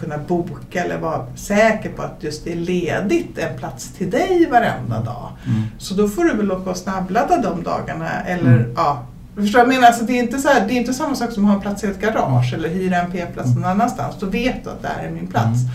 kunna 0.01 0.17
boka 0.17 0.83
eller 0.83 0.97
vara 0.97 1.25
säker 1.35 1.89
på 1.89 2.01
att 2.01 2.17
just 2.19 2.43
det 2.43 2.51
är 2.51 2.55
ledigt 2.55 3.37
en 3.37 3.57
plats 3.57 3.93
till 3.93 4.09
dig 4.09 4.47
varenda 4.51 4.99
dag. 4.99 5.29
Mm. 5.47 5.61
Så 5.77 5.93
då 5.93 6.07
får 6.07 6.23
du 6.23 6.33
väl 6.33 6.51
åka 6.51 6.69
och 6.69 6.77
snabbladda 6.77 7.37
de 7.37 7.63
dagarna. 7.63 8.09
Eller, 8.21 8.53
mm. 8.53 8.73
ja, 8.75 9.05
Förstår 9.35 9.59
jag 9.59 9.67
menar? 9.67 9.87
Alltså 9.87 10.03
det, 10.03 10.13
är 10.13 10.23
inte 10.23 10.39
så 10.39 10.47
här, 10.47 10.67
det 10.67 10.73
är 10.73 10.75
inte 10.75 10.93
samma 10.93 11.15
sak 11.15 11.31
som 11.31 11.45
att 11.45 11.49
ha 11.49 11.55
en 11.55 11.61
plats 11.61 11.83
i 11.83 11.87
ett 11.87 12.01
garage 12.01 12.53
eller 12.53 12.69
hyra 12.69 12.97
en 12.97 13.11
p-plats 13.11 13.55
någon 13.55 13.65
annanstans. 13.65 14.15
Då 14.19 14.25
vet 14.25 14.63
du 14.63 14.69
att 14.69 14.81
det 14.81 14.87
här 14.87 15.07
är 15.07 15.11
min 15.11 15.27
plats. 15.27 15.59
Mm. 15.59 15.71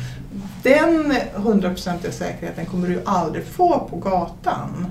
Den 0.62 1.12
hundraprocentiga 1.34 2.12
säkerheten 2.12 2.66
kommer 2.66 2.88
du 2.88 3.02
aldrig 3.04 3.44
få 3.44 3.88
på 3.90 3.96
gatan. 3.96 4.86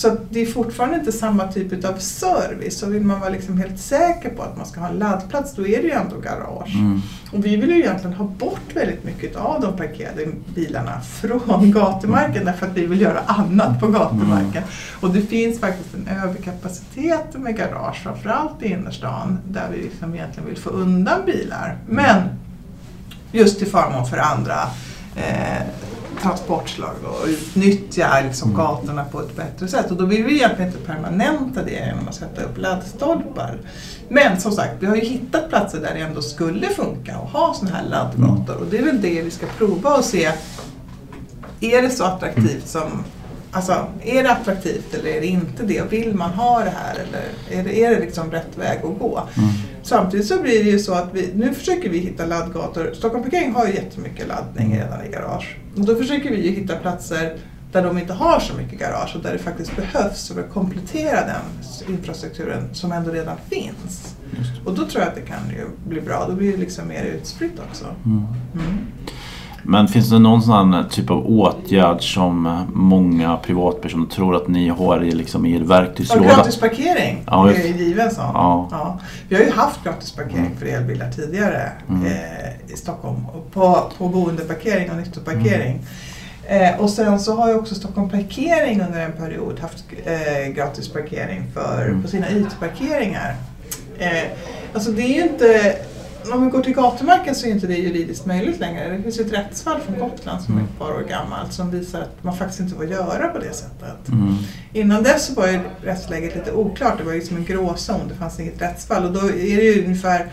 Så 0.00 0.16
det 0.30 0.40
är 0.40 0.46
fortfarande 0.46 0.96
inte 0.96 1.12
samma 1.12 1.48
typ 1.48 1.84
av 1.84 1.98
service. 1.98 2.78
Så 2.78 2.86
vill 2.86 3.02
man 3.02 3.20
vara 3.20 3.30
liksom 3.30 3.58
helt 3.58 3.80
säker 3.80 4.30
på 4.30 4.42
att 4.42 4.56
man 4.56 4.66
ska 4.66 4.80
ha 4.80 4.88
en 4.88 4.98
laddplats 4.98 5.54
då 5.54 5.66
är 5.66 5.82
det 5.82 5.88
ju 5.88 5.90
ändå 5.90 6.16
garage. 6.16 6.74
Mm. 6.74 7.00
Och 7.32 7.44
vi 7.44 7.56
vill 7.56 7.70
ju 7.70 7.78
egentligen 7.78 8.16
ha 8.16 8.24
bort 8.24 8.76
väldigt 8.76 9.04
mycket 9.04 9.36
av 9.36 9.60
de 9.60 9.76
parkerade 9.76 10.26
bilarna 10.54 11.00
från 11.00 11.72
gatumarken 11.72 12.44
därför 12.44 12.66
att 12.66 12.76
vi 12.76 12.86
vill 12.86 13.00
göra 13.00 13.20
annat 13.26 13.80
på 13.80 13.86
gatumarken. 13.86 14.62
Mm. 14.62 14.68
Och 15.00 15.10
det 15.10 15.22
finns 15.22 15.60
faktiskt 15.60 15.94
en 15.94 16.16
överkapacitet 16.22 17.34
med 17.34 17.56
garage, 17.56 18.02
framförallt 18.02 18.62
i 18.62 18.68
innerstan, 18.68 19.38
där 19.48 19.68
vi 19.72 19.82
liksom 19.82 20.14
egentligen 20.14 20.48
vill 20.48 20.58
få 20.58 20.70
undan 20.70 21.24
bilar. 21.26 21.76
Men 21.88 22.22
just 23.32 23.58
till 23.58 23.68
förmån 23.68 24.06
för 24.06 24.16
andra 24.16 24.62
eh, 25.16 25.62
transportslag 26.22 26.94
och 27.04 27.26
utnyttja 27.28 28.20
liksom 28.24 28.50
mm. 28.50 28.60
gatorna 28.60 29.04
på 29.04 29.20
ett 29.20 29.36
bättre 29.36 29.68
sätt. 29.68 29.90
Och 29.90 29.96
då 29.96 30.04
vill 30.04 30.24
vi 30.24 30.34
egentligen 30.34 30.72
inte 30.72 30.86
permanenta 30.86 31.62
det 31.62 31.70
genom 31.70 32.08
att 32.08 32.14
sätta 32.14 32.42
upp 32.42 32.58
laddstolpar. 32.58 33.58
Men 34.08 34.40
som 34.40 34.52
sagt, 34.52 34.72
vi 34.80 34.86
har 34.86 34.96
ju 34.96 35.04
hittat 35.04 35.48
platser 35.48 35.80
där 35.80 35.94
det 35.94 36.00
ändå 36.00 36.22
skulle 36.22 36.68
funka 36.68 37.16
att 37.16 37.30
ha 37.30 37.54
sådana 37.54 37.76
här 37.76 37.84
laddgator 37.84 38.54
mm. 38.54 38.62
och 38.62 38.66
det 38.70 38.78
är 38.78 38.82
väl 38.82 39.02
det 39.02 39.22
vi 39.22 39.30
ska 39.30 39.46
prova 39.58 39.96
och 39.96 40.04
se 40.04 40.32
är 41.60 41.82
det 41.82 41.90
så 41.90 42.04
attraktivt 42.04 42.68
som 42.68 43.04
Alltså, 43.52 43.86
är 44.02 44.22
det 44.22 44.30
attraktivt 44.30 44.94
eller 44.94 45.10
är 45.10 45.20
det 45.20 45.26
inte 45.26 45.62
det? 45.62 45.90
Vill 45.90 46.14
man 46.14 46.30
ha 46.30 46.64
det 46.64 46.70
här 46.70 46.94
eller 46.94 47.58
är 47.60 47.64
det, 47.64 47.84
är 47.84 47.90
det 47.90 48.00
liksom 48.00 48.30
rätt 48.30 48.58
väg 48.58 48.78
att 48.78 48.98
gå? 48.98 49.28
Mm. 49.36 49.50
Samtidigt 49.82 50.26
så 50.26 50.42
blir 50.42 50.64
det 50.64 50.70
ju 50.70 50.78
så 50.78 50.94
att 50.94 51.08
vi, 51.12 51.30
nu 51.34 51.54
försöker 51.54 51.88
vi 51.90 51.98
hitta 51.98 52.26
laddgator. 52.26 52.92
Stockholm 52.94 53.22
Parkering 53.22 53.52
har 53.52 53.66
ju 53.66 53.74
jättemycket 53.74 54.28
laddning 54.28 54.78
redan 54.78 55.04
i 55.06 55.08
garage. 55.08 55.56
Och 55.76 55.84
då 55.84 55.96
försöker 55.96 56.30
vi 56.30 56.46
ju 56.46 56.50
hitta 56.50 56.76
platser 56.76 57.36
där 57.72 57.82
de 57.82 57.98
inte 57.98 58.12
har 58.12 58.40
så 58.40 58.54
mycket 58.54 58.78
garage 58.78 59.16
och 59.16 59.22
där 59.22 59.32
det 59.32 59.38
faktiskt 59.38 59.76
behövs 59.76 60.28
för 60.28 60.40
att 60.40 60.50
komplettera 60.50 61.26
den 61.26 61.42
infrastrukturen 61.94 62.74
som 62.74 62.92
ändå 62.92 63.10
redan 63.10 63.36
finns. 63.50 64.16
Och 64.64 64.74
då 64.74 64.86
tror 64.86 65.02
jag 65.02 65.08
att 65.08 65.14
det 65.14 65.20
kan 65.20 65.50
ju 65.50 65.66
bli 65.88 66.00
bra. 66.00 66.26
Då 66.28 66.34
blir 66.34 66.52
det 66.52 66.58
liksom 66.58 66.88
mer 66.88 67.04
utspritt 67.04 67.60
också. 67.70 67.84
Mm. 68.04 68.26
Mm. 68.54 68.86
Men 69.62 69.88
finns 69.88 70.10
det 70.10 70.18
någon 70.18 70.42
sån 70.42 70.84
typ 70.90 71.10
av 71.10 71.26
åtgärd 71.26 72.14
som 72.14 72.64
många 72.72 73.36
privatpersoner 73.36 74.06
tror 74.06 74.36
att 74.36 74.48
ni 74.48 74.68
har 74.68 75.04
i, 75.04 75.10
liksom, 75.12 75.46
i 75.46 75.54
er 75.54 75.58
Ja, 75.60 75.64
verktygslåda? 75.66 76.24
gratisparkering 76.28 77.22
Ja, 77.26 77.50
är 77.50 77.54
ju 77.66 77.84
given 77.84 78.10
sån. 78.10 78.24
Ja. 78.34 78.68
Ja. 78.70 78.98
Vi 79.28 79.36
har 79.36 79.42
ju 79.42 79.50
haft 79.50 79.84
gratisparkering 79.84 80.46
Mm. 80.46 80.56
för 80.58 80.66
elbilar 80.66 81.10
tidigare 81.10 81.72
Mm. 81.88 82.06
eh, 82.06 82.72
i 82.74 82.76
Stockholm. 82.76 83.16
På, 83.52 83.90
på 83.98 84.08
boendeparkering 84.08 84.90
och 84.90 84.96
nyttoparkering. 84.96 85.78
Eh, 86.48 86.80
och 86.80 86.90
sen 86.90 87.20
så 87.20 87.36
har 87.36 87.48
ju 87.48 87.54
också 87.54 87.74
Stockholm 87.74 88.10
Parkering 88.10 88.80
under 88.80 89.00
en 89.00 89.12
period 89.12 89.60
haft 89.60 89.84
eh, 90.04 90.52
gratisparkering 90.52 91.42
för, 91.54 91.86
Mm. 91.88 92.02
på 92.02 92.08
sina 92.08 92.30
ytparkeringar. 92.30 93.34
Eh, 93.98 94.22
alltså 94.74 94.90
det 94.90 95.02
är 95.02 95.14
ju 95.14 95.22
inte 95.22 95.76
om 96.32 96.44
vi 96.44 96.50
går 96.50 96.62
till 96.62 96.74
gatumarken 96.74 97.34
så 97.34 97.46
är 97.46 97.50
inte 97.50 97.66
det 97.66 97.76
juridiskt 97.76 98.26
möjligt 98.26 98.60
längre. 98.60 98.96
Det 98.96 99.02
finns 99.02 99.20
ju 99.20 99.24
ett 99.24 99.32
rättsfall 99.32 99.80
från 99.80 99.98
Gotland 99.98 100.42
som 100.42 100.58
är 100.58 100.62
ett 100.62 100.78
par 100.78 100.90
år 100.90 101.06
gammalt 101.08 101.52
som 101.52 101.70
visar 101.70 102.00
att 102.00 102.24
man 102.24 102.36
faktiskt 102.36 102.60
inte 102.60 102.76
får 102.76 102.86
göra 102.86 103.28
på 103.28 103.38
det 103.38 103.52
sättet. 103.52 104.08
Mm. 104.08 104.34
Innan 104.72 105.02
dess 105.02 105.36
var 105.36 105.48
ju 105.48 105.60
rättsläget 105.82 106.36
lite 106.36 106.52
oklart. 106.52 106.98
Det 106.98 107.04
var 107.04 107.12
ju 107.12 107.20
som 107.20 107.36
en 107.36 107.44
gråzon. 107.44 108.08
Det 108.08 108.14
fanns 108.14 108.40
inget 108.40 108.62
rättsfall. 108.62 109.04
Och 109.04 109.12
då 109.12 109.20
är 109.20 109.56
det 109.56 109.62
ju 109.62 109.84
ungefär 109.84 110.30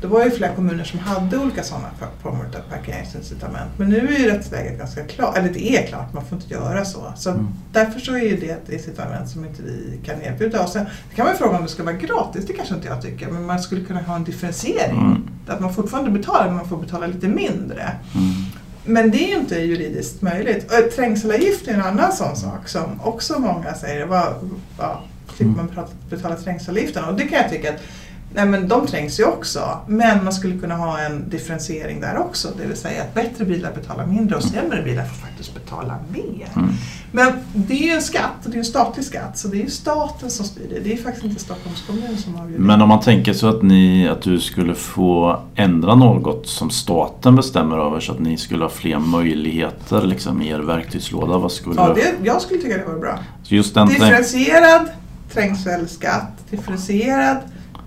det 0.00 0.06
var 0.06 0.24
ju 0.24 0.30
flera 0.30 0.54
kommuner 0.54 0.84
som 0.84 0.98
hade 0.98 1.38
olika 1.38 1.62
sådana 1.62 1.88
former 2.22 2.44
av 2.44 2.76
parkeringsincitament. 2.76 3.70
Men 3.76 3.88
nu 3.88 3.96
är 4.14 4.18
ju 4.18 4.30
rättsläget 4.30 4.78
ganska 4.78 5.04
klart, 5.04 5.36
eller 5.38 5.48
det 5.48 5.76
är 5.76 5.86
klart, 5.86 6.12
man 6.14 6.24
får 6.26 6.38
inte 6.38 6.54
göra 6.54 6.84
så. 6.84 7.12
Så 7.16 7.30
Mm. 7.30 7.48
därför 7.72 8.00
så 8.00 8.12
är 8.14 8.20
ju 8.22 8.36
det 8.36 8.50
ett 8.50 8.68
incitament 8.72 9.28
som 9.30 9.44
inte 9.44 9.62
vi 9.62 10.00
kan 10.04 10.22
erbjuda. 10.22 10.62
Och 10.62 10.68
sen 10.68 10.84
det 11.10 11.16
kan 11.16 11.24
man 11.24 11.34
ju 11.34 11.38
fråga 11.38 11.56
om 11.56 11.62
det 11.62 11.68
ska 11.68 11.82
vara 11.82 11.94
gratis, 11.96 12.46
det 12.46 12.52
kanske 12.52 12.74
inte 12.74 12.88
jag 12.88 13.02
tycker. 13.02 13.28
Men 13.30 13.46
man 13.46 13.60
skulle 13.60 13.84
kunna 13.84 14.00
ha 14.00 14.16
en 14.16 14.24
differentiering. 14.24 14.98
Mm. 15.00 15.28
Att 15.46 15.60
man 15.60 15.74
fortfarande 15.74 16.10
betalar, 16.10 16.46
men 16.46 16.54
man 16.56 16.68
får 16.68 16.76
betala 16.76 17.06
lite 17.06 17.28
mindre. 17.28 17.82
Mm. 17.82 18.30
Men 18.84 19.10
det 19.10 19.24
är 19.24 19.28
ju 19.28 19.34
inte 19.40 19.54
juridiskt 19.60 20.22
möjligt. 20.22 20.64
Och 20.72 20.90
trängselavgift 20.96 21.68
är 21.68 21.74
en 21.74 21.82
annan 21.82 22.12
sån 22.12 22.36
sak 22.36 22.68
som 22.68 23.00
också 23.00 23.38
många 23.38 23.74
säger, 23.74 24.06
vad, 24.06 24.26
vad 24.78 24.96
slipper 25.28 25.44
Mm. 25.44 25.56
man 25.56 25.66
betala, 25.66 25.88
betala 26.10 26.36
trängselavgiften? 26.36 27.04
Och 27.04 27.14
det 27.14 27.22
kan 27.28 27.38
jag 27.42 27.50
tycka 27.50 27.68
att 27.74 27.80
Nej 28.34 28.46
men 28.46 28.68
de 28.68 28.86
trängs 28.86 29.20
ju 29.20 29.24
också. 29.24 29.78
Men 29.86 30.24
man 30.24 30.32
skulle 30.32 30.58
kunna 30.58 30.74
ha 30.74 30.98
en 30.98 31.30
differentiering 31.30 32.00
där 32.00 32.18
också. 32.18 32.48
Det 32.60 32.66
vill 32.66 32.76
säga 32.76 33.02
att 33.02 33.14
bättre 33.14 33.44
bilar 33.44 33.72
betalar 33.72 34.06
mindre 34.06 34.36
och 34.36 34.42
sämre 34.42 34.82
bilar 34.82 35.04
får 35.04 35.26
faktiskt 35.26 35.54
betala 35.54 35.94
mer. 36.12 36.48
Mm. 36.56 36.70
Men 37.12 37.32
det 37.52 37.74
är 37.74 37.86
ju 37.86 37.90
en 37.90 38.02
skatt 38.02 38.44
och 38.44 38.50
det 38.50 38.56
är 38.56 38.58
en 38.58 38.64
statlig 38.64 39.04
skatt. 39.04 39.38
Så 39.38 39.48
det 39.48 39.56
är 39.56 39.62
ju 39.62 39.70
staten 39.70 40.30
som 40.30 40.46
styr 40.46 40.68
det. 40.70 40.80
Det 40.80 40.92
är 40.92 40.96
faktiskt 40.96 41.24
inte 41.24 41.40
Stockholms 41.40 41.82
kommun 41.86 42.16
som 42.16 42.36
avgör 42.36 42.58
det. 42.58 42.64
Men 42.64 42.82
om 42.82 42.88
man 42.88 43.00
tänker 43.00 43.32
så 43.32 43.48
att, 43.48 43.62
ni, 43.62 44.08
att 44.08 44.22
du 44.22 44.40
skulle 44.40 44.74
få 44.74 45.40
ändra 45.54 45.94
något 45.94 46.46
som 46.46 46.70
staten 46.70 47.36
bestämmer 47.36 47.78
över 47.78 48.00
så 48.00 48.12
att 48.12 48.20
ni 48.20 48.36
skulle 48.36 48.64
ha 48.64 48.70
fler 48.70 48.98
möjligheter 48.98 50.02
liksom, 50.02 50.42
i 50.42 50.48
er 50.48 50.58
verktygslåda. 50.58 51.38
Vad 51.38 51.52
skulle 51.52 51.80
Ja, 51.80 51.94
det, 51.94 52.14
jag 52.22 52.42
skulle 52.42 52.60
tycka 52.60 52.76
det 52.76 52.84
var 52.84 52.98
bra. 52.98 53.18
Så 53.42 53.54
just 53.54 53.74
den 53.74 53.88
Differentierad 53.88 54.88
trängselskatt, 55.32 56.50
differentierad 56.50 57.36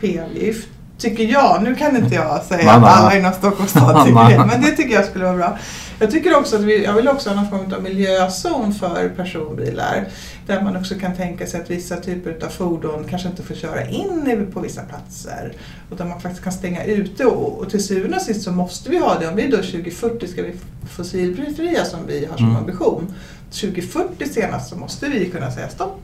p-avgift. 0.02 0.68
Tycker 0.98 1.24
jag. 1.24 1.64
Nu 1.64 1.76
kan 1.76 1.96
inte 1.98 2.16
jag 2.16 2.44
säga 2.44 2.72
att 2.72 2.84
alla 2.84 3.18
inom 3.18 3.34
Stockholms 3.34 3.72
stad 3.72 4.06
tycker 4.06 4.30
det. 4.30 4.46
Men 4.46 4.62
det 4.62 4.72
tycker 4.72 4.96
jag 4.96 5.06
skulle 5.06 5.26
vara 5.26 5.36
bra. 5.38 5.58
Jag 6.00 6.12
tycker 6.12 6.38
också 6.38 6.56
att 6.56 6.62
vi, 6.62 6.84
jag 6.84 6.94
vill 6.94 7.08
också 7.08 7.30
ha 7.30 7.36
någon 7.36 7.50
form 7.50 7.74
av 7.74 7.84
miljözon 7.84 8.74
för 8.74 9.10
personbilar. 9.10 10.06
Där 10.48 10.62
man 10.62 10.78
också 10.78 10.96
kan 10.96 11.16
tänka 11.16 11.48
sig 11.48 11.62
att 11.62 11.70
vissa 11.72 11.96
typer 11.98 12.46
av 12.46 12.50
fordon 12.50 13.06
kanske 13.10 13.28
inte 13.30 13.44
får 13.44 13.56
köra 13.56 13.86
in 13.90 14.48
på 14.54 14.60
vissa 14.60 14.82
platser. 14.82 15.54
Där 15.98 16.06
man 16.06 16.22
faktiskt 16.22 16.44
kan 16.44 16.54
stänga 16.54 16.84
ute. 16.84 17.26
Och, 17.26 17.60
och 17.60 17.70
till 17.70 17.84
syvende 17.84 18.18
och 18.18 18.24
sist 18.24 18.42
så 18.42 18.52
måste 18.52 18.90
vi 18.90 18.98
ha 18.98 19.20
det. 19.20 19.28
Om 19.28 19.36
vi 19.36 19.48
då 19.48 19.58
2040 19.58 20.28
ska 20.28 20.42
vi 20.42 20.54
fossilfria 20.90 21.86
som 21.86 22.00
vi 22.08 22.26
har 22.26 22.38
som 22.38 22.46
Mm. 22.46 22.58
ambition. 22.58 23.14
2040 23.52 24.30
senast 24.34 24.70
så 24.70 24.76
måste 24.76 25.08
vi 25.10 25.30
kunna 25.30 25.52
säga 25.52 25.70
stopp. 25.70 26.00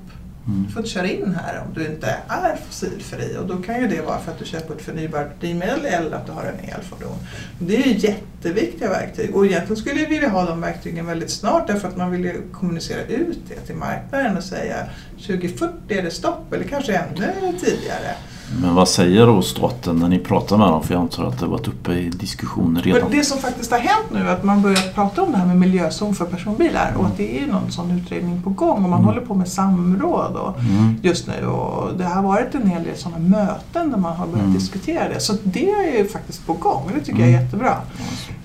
Mm. 0.48 0.66
Du 0.66 0.72
får 0.74 0.80
inte 0.80 0.94
köra 0.94 1.08
in 1.08 1.36
här 1.44 1.64
om 1.68 1.74
du 1.74 1.86
inte 1.86 2.16
är 2.28 2.56
fossilfri 2.68 3.38
och 3.38 3.48
då 3.48 3.58
kan 3.58 3.82
ju 3.82 3.88
det 3.88 4.02
vara 4.02 4.20
för 4.20 4.32
att 4.32 4.40
du 4.40 4.46
köper 4.46 4.76
ett 4.76 4.82
förnybart 4.82 5.42
drivmedel 5.42 5.86
eller 5.86 6.18
att 6.18 6.26
du 6.26 6.32
har 6.32 6.44
en 6.44 6.70
elfordon. 6.70 7.18
Det 7.60 7.76
är 7.76 7.88
ju 7.88 7.98
jätteviktiga 7.98 8.90
verktyg 8.90 9.36
och 9.36 9.46
egentligen 9.46 9.78
skulle 9.78 10.00
vi 10.00 10.06
vilja 10.06 10.30
ha 10.30 10.46
de 10.46 10.62
verktygen 10.62 11.06
väldigt 11.06 11.32
snart 11.32 11.68
därför 11.68 11.88
att 11.88 11.98
man 11.98 12.12
vill 12.12 12.26
ju 12.26 12.42
kommunicera 12.52 13.04
ut 13.04 13.40
det 13.48 13.56
till 13.56 13.76
marknaden 13.76 14.38
och 14.38 14.44
säga 14.44 14.90
2040 15.28 15.74
är 15.88 16.04
det 16.04 16.12
stopp 16.12 16.54
eller 16.54 16.64
kanske 16.64 16.94
ännu 16.94 17.54
tidigare. 17.60 18.16
Men 18.62 18.76
vad 18.76 18.89
säger 18.89 19.26
då 19.26 19.41
staten 19.41 19.95
när 19.95 20.08
ni 20.10 20.20
pratar 20.20 20.58
med 20.58 20.68
dem? 20.68 20.84
För 20.84 20.93
jag 20.93 21.02
antar 21.02 21.24
att 21.24 21.39
det 21.39 21.45
varit 21.45 21.68
uppe 21.68 21.91
i 21.93 22.10
diskussioner 22.10 22.82
redan. 22.82 23.02
Men 23.02 23.12
det 23.12 23.24
som 23.24 23.38
faktiskt 23.38 23.72
har 23.72 23.80
hänt 23.80 24.06
nu 24.12 24.20
är 24.20 24.26
att 24.34 24.43
man 24.43 24.62
börjat 24.62 24.95
prata 24.95 25.22
om 25.24 25.32
det 25.32 25.38
här 25.38 25.45
med 25.45 25.58
miljözon 25.58 26.16
för 26.16 26.26
personbilar 26.26 26.93
och 26.97 27.06
att 27.06 27.18
det 27.18 27.39
är 27.43 27.47
någon 27.47 27.72
sån 27.72 27.91
utredning 27.91 28.41
på 28.43 28.50
gång 28.50 28.76
och 28.84 28.89
man 28.89 28.93
Mm. 28.93 29.06
håller 29.06 29.22
på 29.22 29.34
med 29.36 29.47
samråd 29.47 30.36
och 30.36 30.60
Mm. 30.60 30.95
just 31.02 31.28
nu 31.28 31.45
och 31.47 31.97
det 31.97 32.04
har 32.06 32.24
varit 32.24 32.56
en 32.56 32.68
hel 32.70 32.84
del 32.84 32.97
sådana 32.97 33.20
möten 33.20 33.91
där 33.91 33.97
man 33.97 34.16
har 34.16 34.26
börjat 34.28 34.41
Mm. 34.41 34.54
diskutera 34.54 35.10
det. 35.10 35.20
Så 35.20 35.34
det 35.43 35.70
är 35.72 35.97
ju 35.97 36.08
faktiskt 36.08 36.45
på 36.47 36.54
gång 36.54 36.84
och 36.86 36.91
det 36.93 37.00
tycker 37.06 37.20
jag 37.20 37.30
är 37.30 37.34
Mm. 37.34 37.45
jättebra. 37.45 37.76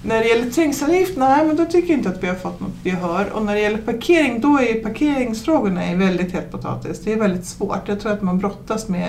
När 0.06 0.20
det 0.20 0.28
gäller 0.28 0.50
trängselavgift, 0.50 1.16
nej 1.16 1.46
men 1.46 1.56
då 1.56 1.64
tycker 1.64 1.88
jag 1.90 1.98
inte 1.98 2.08
att 2.08 2.22
vi 2.22 2.26
har 2.28 2.34
fått 2.34 2.60
något 2.60 2.70
gehör. 2.82 3.30
Och 3.32 3.42
när 3.44 3.54
det 3.54 3.60
gäller 3.60 3.78
parkering, 3.78 4.40
då 4.40 4.58
är 4.60 4.74
parkeringsfrågorna 4.74 5.84
är 5.84 5.96
väldigt 5.96 6.32
het 6.32 6.52
potatis. 6.52 7.00
Det 7.04 7.12
är 7.12 7.16
väldigt 7.16 7.46
svårt. 7.46 7.88
Jag 7.88 8.00
tror 8.00 8.12
att 8.12 8.22
man 8.22 8.38
brottas 8.38 8.88
med 8.88 9.08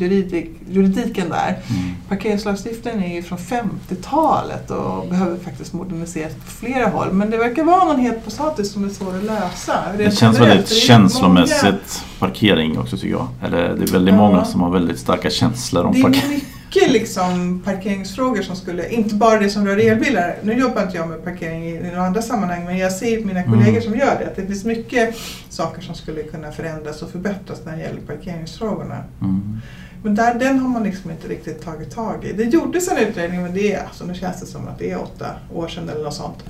juridik, 0.00 0.50
juridiken 0.70 1.28
där. 1.28 1.48
Mm. 1.48 1.94
Parkeringslagstiftningen 2.08 3.02
är 3.02 3.14
ju 3.14 3.22
från 3.22 3.38
50-talet 3.38 4.70
och 4.70 5.08
behöver 5.08 5.36
faktiskt 5.38 5.72
moderniseras 5.72 6.34
på 6.34 6.50
flera 6.50 6.88
håll. 6.88 7.12
Men 7.12 7.30
det 7.30 7.36
verkar 7.36 7.64
vara 7.64 7.84
någon 7.84 8.00
het 8.00 8.24
potatis 8.24 8.72
som 8.72 8.84
är 8.84 8.88
svår 8.88 9.16
att 9.16 9.24
lösa. 9.24 9.72
Det 9.96 10.04
Rent 10.04 10.18
känns 10.18 10.40
väldigt 10.40 10.68
det 10.68 10.74
känslomässigt 10.74 12.04
parkering 12.18 12.78
också 12.78 12.96
tycker 12.96 13.10
jag. 13.14 13.28
Eller 13.44 13.58
det 13.74 13.82
är 13.82 13.92
väldigt 13.92 14.14
Ja. 14.14 14.20
många 14.20 14.44
som 14.44 14.60
har 14.60 14.70
väldigt 14.70 14.98
starka 14.98 15.30
känslor 15.30 15.84
om 15.84 15.94
Det 15.94 16.02
parkering. 16.02 16.40
Mycket 16.66 16.90
liksom 16.92 17.62
parkeringsfrågor 17.64 18.42
som 18.42 18.56
skulle, 18.56 18.88
inte 18.88 19.14
bara 19.14 19.38
det 19.40 19.50
som 19.50 19.66
rör 19.66 19.76
elbilar. 19.76 20.36
Nu 20.42 20.52
jobbar 20.58 20.82
inte 20.82 20.96
jag 20.96 21.08
med 21.08 21.24
parkering 21.24 21.64
i, 21.64 21.76
i 21.76 21.82
några 21.82 22.06
andra 22.06 22.22
sammanhang 22.22 22.64
men 22.64 22.78
jag 22.78 22.92
ser 22.92 23.24
mina 23.24 23.40
Mm. 23.40 23.52
kollegor 23.52 23.80
som 23.80 23.94
gör 23.94 24.18
det 24.18 24.26
att 24.26 24.36
det 24.36 24.46
finns 24.46 24.64
mycket 24.64 25.14
saker 25.48 25.82
som 25.82 25.94
skulle 25.94 26.22
kunna 26.22 26.52
förändras 26.52 27.02
och 27.02 27.10
förbättras 27.10 27.60
när 27.64 27.76
det 27.76 27.82
gäller 27.82 28.00
parkeringsfrågorna. 28.00 29.04
Mm. 29.20 29.58
Men 30.02 30.14
där, 30.14 30.34
den 30.34 30.58
har 30.58 30.68
man 30.68 30.82
liksom 30.82 31.10
inte 31.10 31.28
riktigt 31.28 31.62
tagit 31.62 31.90
tag 31.94 32.24
i. 32.24 32.32
Det 32.32 32.44
gjordes 32.44 32.88
en 32.88 32.96
utredning 32.96 33.42
men 33.42 33.54
det 33.54 33.72
är, 33.72 33.84
alltså, 33.84 34.04
nu 34.04 34.14
känns 34.14 34.40
det 34.40 34.46
som 34.46 34.68
att 34.68 34.78
det 34.78 34.90
är 34.90 35.02
åtta 35.02 35.26
år 35.54 35.68
sedan 35.68 35.88
eller 35.88 36.04
något 36.04 36.14
sånt. 36.14 36.44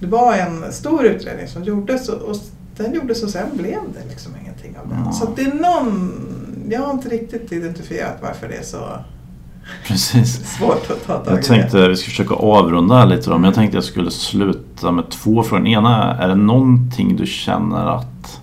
Det 0.00 0.06
var 0.06 0.34
en 0.34 0.72
stor 0.72 1.04
utredning 1.06 1.48
som 1.48 1.64
gjordes 1.64 2.08
och, 2.08 2.22
och 2.22 2.36
den 2.76 2.94
gjordes 2.94 3.22
och 3.22 3.30
sen 3.30 3.46
blev 3.52 3.80
det 3.94 4.08
liksom 4.08 4.32
ingenting 4.42 4.76
av 4.82 4.88
den. 4.88 4.98
Ja. 5.04 5.12
Så 5.12 5.28
det 5.36 5.42
är 5.42 5.54
någon, 5.54 6.12
jag 6.70 6.80
har 6.80 6.92
inte 6.92 7.08
riktigt 7.08 7.52
identifierat 7.52 8.18
varför 8.22 8.48
det 8.48 8.54
är 8.54 8.62
så 8.62 8.98
Precis. 9.86 10.56
svårt 10.56 10.90
att 10.90 11.06
ta 11.06 11.18
tag 11.18 11.26
i 11.26 11.36
Jag 11.36 11.44
tänkte 11.44 11.88
vi 11.88 11.96
ska 11.96 12.10
försöka 12.10 12.34
avrunda 12.34 12.94
här 12.94 13.06
lite 13.06 13.30
då, 13.30 13.38
men 13.38 13.44
jag 13.44 13.54
tänkte 13.54 13.76
jag 13.76 13.84
skulle 13.84 14.10
sluta 14.10 14.92
med 14.92 15.10
två 15.10 15.42
frågor. 15.42 15.64
Den 15.64 15.72
ena, 15.72 16.14
är 16.14 16.28
det 16.28 16.34
någonting 16.34 17.16
du 17.16 17.26
känner 17.26 17.86
att 17.86 18.40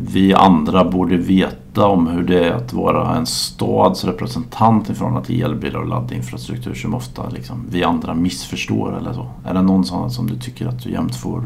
vi 0.00 0.34
andra 0.34 0.84
borde 0.84 1.16
veta 1.16 1.86
om 1.86 2.06
hur 2.06 2.22
det 2.22 2.44
är 2.44 2.52
att 2.52 2.72
vara 2.72 3.16
en 3.16 3.26
stads 3.26 4.04
representant 4.04 4.90
i 4.90 4.94
förhållande 4.94 5.26
till 5.26 5.42
elbilar 5.42 5.80
och 5.80 5.88
laddinfrastruktur 5.88 6.74
som 6.74 6.94
ofta 6.94 7.28
liksom, 7.28 7.66
vi 7.70 7.84
andra 7.84 8.14
missförstår 8.14 8.98
eller 8.98 9.12
så? 9.12 9.26
Är 9.44 9.54
det 9.54 9.62
någon 9.62 9.84
sån 9.84 10.10
som 10.10 10.26
du 10.26 10.38
tycker 10.38 10.66
att 10.66 10.82
du 10.82 10.90
jämt 10.90 11.16
får 11.16 11.44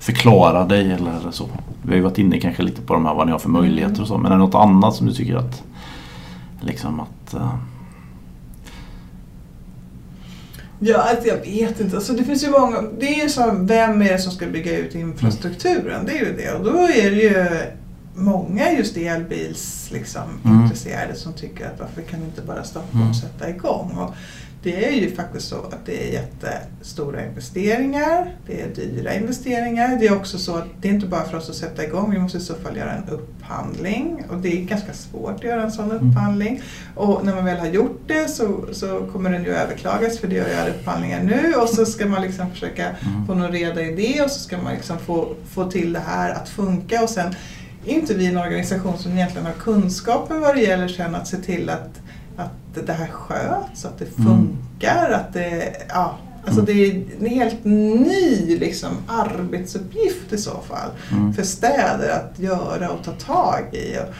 förklara 0.00 0.64
dig 0.64 0.92
eller 0.92 1.30
så? 1.30 1.44
Vi 1.82 1.88
har 1.88 1.96
ju 1.96 2.02
varit 2.02 2.18
inne 2.18 2.40
kanske 2.40 2.62
lite 2.62 2.82
på 2.82 2.94
de 2.94 3.06
här 3.06 3.14
vad 3.14 3.26
ni 3.26 3.32
har 3.32 3.38
för 3.38 3.48
möjligheter 3.48 4.02
och 4.02 4.08
så, 4.08 4.18
men 4.18 4.26
är 4.26 4.36
det 4.36 4.42
något 4.42 4.54
annat 4.54 4.94
som 4.94 5.06
du 5.06 5.12
tycker 5.12 5.36
att 5.36 5.62
liksom 6.64 7.00
att 7.00 7.34
Uh... 7.34 7.54
Ja, 10.78 10.98
alltså 10.98 11.28
jag 11.28 11.36
vet 11.36 11.80
inte. 11.80 11.96
Alltså 11.96 12.12
det 12.12 12.24
finns 12.24 12.44
ju 12.44 12.50
många, 12.50 12.82
det 12.82 13.06
är 13.06 13.22
ju 13.22 13.28
så, 13.28 13.50
vem 13.60 14.02
är 14.02 14.12
det 14.12 14.18
som 14.18 14.32
ska 14.32 14.46
bygga 14.46 14.78
ut 14.78 14.94
infrastrukturen? 14.94 16.06
Det 16.06 16.12
är 16.12 16.26
ju 16.26 16.36
det. 16.36 16.52
Och 16.52 16.64
då 16.64 16.78
är 16.78 17.10
det 17.10 17.16
ju 17.16 17.46
många 18.14 18.72
just 18.72 18.96
elbils 18.96 19.88
liksom, 19.92 20.22
Mm. 20.44 20.62
intresserade 20.62 21.14
som 21.14 21.32
tycker 21.32 21.66
att 21.66 21.80
varför 21.80 22.02
kan 22.02 22.22
inte 22.22 22.42
bara 22.42 22.64
stoppa 22.64 22.96
Mm. 22.98 23.10
och 23.10 23.16
sätta 23.16 23.48
igång? 23.50 23.90
Och 23.98 24.14
det 24.62 24.88
är 24.88 24.92
ju 24.92 25.14
faktiskt 25.14 25.48
så 25.48 25.56
att 25.56 25.86
det 25.86 26.08
är 26.08 26.12
jättestora 26.12 27.24
investeringar, 27.26 28.36
det 28.46 28.60
är 28.60 28.68
dyra 28.74 29.14
investeringar. 29.14 29.96
Det 30.00 30.06
är 30.06 30.16
också 30.16 30.38
så 30.38 30.56
att 30.56 30.64
det 30.80 30.88
är 30.88 30.92
inte 30.92 31.06
bara 31.06 31.24
för 31.24 31.36
oss 31.38 31.50
att 31.50 31.56
sätta 31.56 31.84
igång, 31.84 32.10
vi 32.10 32.18
måste 32.18 32.38
i 32.38 32.40
så 32.40 32.54
fall 32.54 32.76
göra 32.76 32.92
en 32.92 33.08
upphandling 33.08 34.24
och 34.30 34.36
det 34.38 34.48
är 34.60 34.64
ganska 34.64 34.92
svårt 34.92 35.34
att 35.34 35.44
göra 35.44 35.62
en 35.62 35.72
sån 35.72 35.90
Mm. 35.90 36.10
upphandling. 36.10 36.62
Och 36.94 37.24
när 37.24 37.34
man 37.34 37.44
väl 37.44 37.58
har 37.58 37.66
gjort 37.66 38.00
det 38.06 38.28
så, 38.30 38.64
så 38.72 39.06
kommer 39.12 39.30
den 39.30 39.44
ju 39.44 39.50
överklagas 39.50 40.18
för 40.18 40.28
det 40.28 40.34
gör 40.34 40.48
ju 40.48 40.54
alla 40.54 40.70
upphandlingar 40.70 41.22
nu 41.22 41.54
och 41.54 41.68
så 41.68 41.86
ska 41.86 42.06
man 42.06 42.22
liksom 42.22 42.50
försöka 42.50 42.86
Mm. 42.86 43.26
få 43.26 43.34
någon 43.34 43.52
reda 43.52 43.82
i 43.82 43.94
det 43.94 44.22
och 44.22 44.30
så 44.30 44.40
ska 44.40 44.58
man 44.58 44.72
liksom 44.74 44.98
få, 44.98 45.34
få 45.50 45.70
till 45.70 45.92
det 45.92 46.02
här 46.06 46.30
att 46.30 46.48
funka 46.48 47.02
och 47.02 47.10
sen 47.10 47.34
inte 47.86 48.14
vi 48.14 48.26
en 48.26 48.36
organisation 48.36 48.98
som 48.98 49.12
egentligen 49.12 49.46
har 49.46 49.52
kunskapen 49.52 50.40
vad 50.40 50.54
det 50.54 50.60
gäller 50.62 50.88
sen 50.88 51.14
att 51.14 51.28
se 51.28 51.36
till 51.36 51.70
att, 51.70 52.00
att 52.36 52.86
det 52.86 52.92
här 52.92 53.06
sköts, 53.08 53.84
att 53.84 53.98
det 53.98 54.18
Mm. 54.18 54.28
funkar, 54.28 55.10
att 55.10 55.32
det, 55.32 55.76
ja, 55.88 56.18
alltså 56.46 56.60
Mm. 56.60 56.64
det 56.66 56.72
är 56.86 57.04
en 57.20 57.26
helt 57.26 57.64
ny 57.64 58.58
liksom, 58.58 58.90
arbetsuppgift 59.06 60.32
i 60.32 60.38
så 60.38 60.50
fall 60.68 60.90
Mm. 61.12 61.34
för 61.34 61.42
städer 61.42 62.08
att 62.10 62.38
göra 62.38 62.90
och 62.90 63.04
ta 63.04 63.12
tag 63.12 63.74
i. 63.74 63.98
Och, 63.98 64.14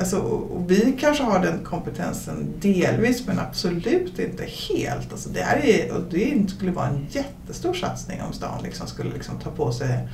Alltså, 0.00 0.16
och 0.18 0.70
vi 0.70 0.96
kanske 1.00 1.24
har 1.24 1.38
den 1.38 1.58
kompetensen 1.64 2.46
delvis 2.60 3.26
men 3.26 3.38
absolut 3.38 4.18
inte 4.18 4.44
helt. 4.44 5.12
Alltså 5.12 5.28
det, 5.28 5.40
här 5.40 5.56
är, 5.66 5.92
och 5.92 6.00
det 6.10 6.50
skulle 6.56 6.70
vara 6.72 6.86
en 6.86 7.06
jättestor 7.10 7.74
satsning 7.74 8.22
om 8.22 8.32
stan 8.32 8.62
liksom 8.62 8.86
skulle 8.86 9.10
liksom 9.14 9.38
ta 9.38 9.50
på 9.50 9.72
sig 9.72 10.08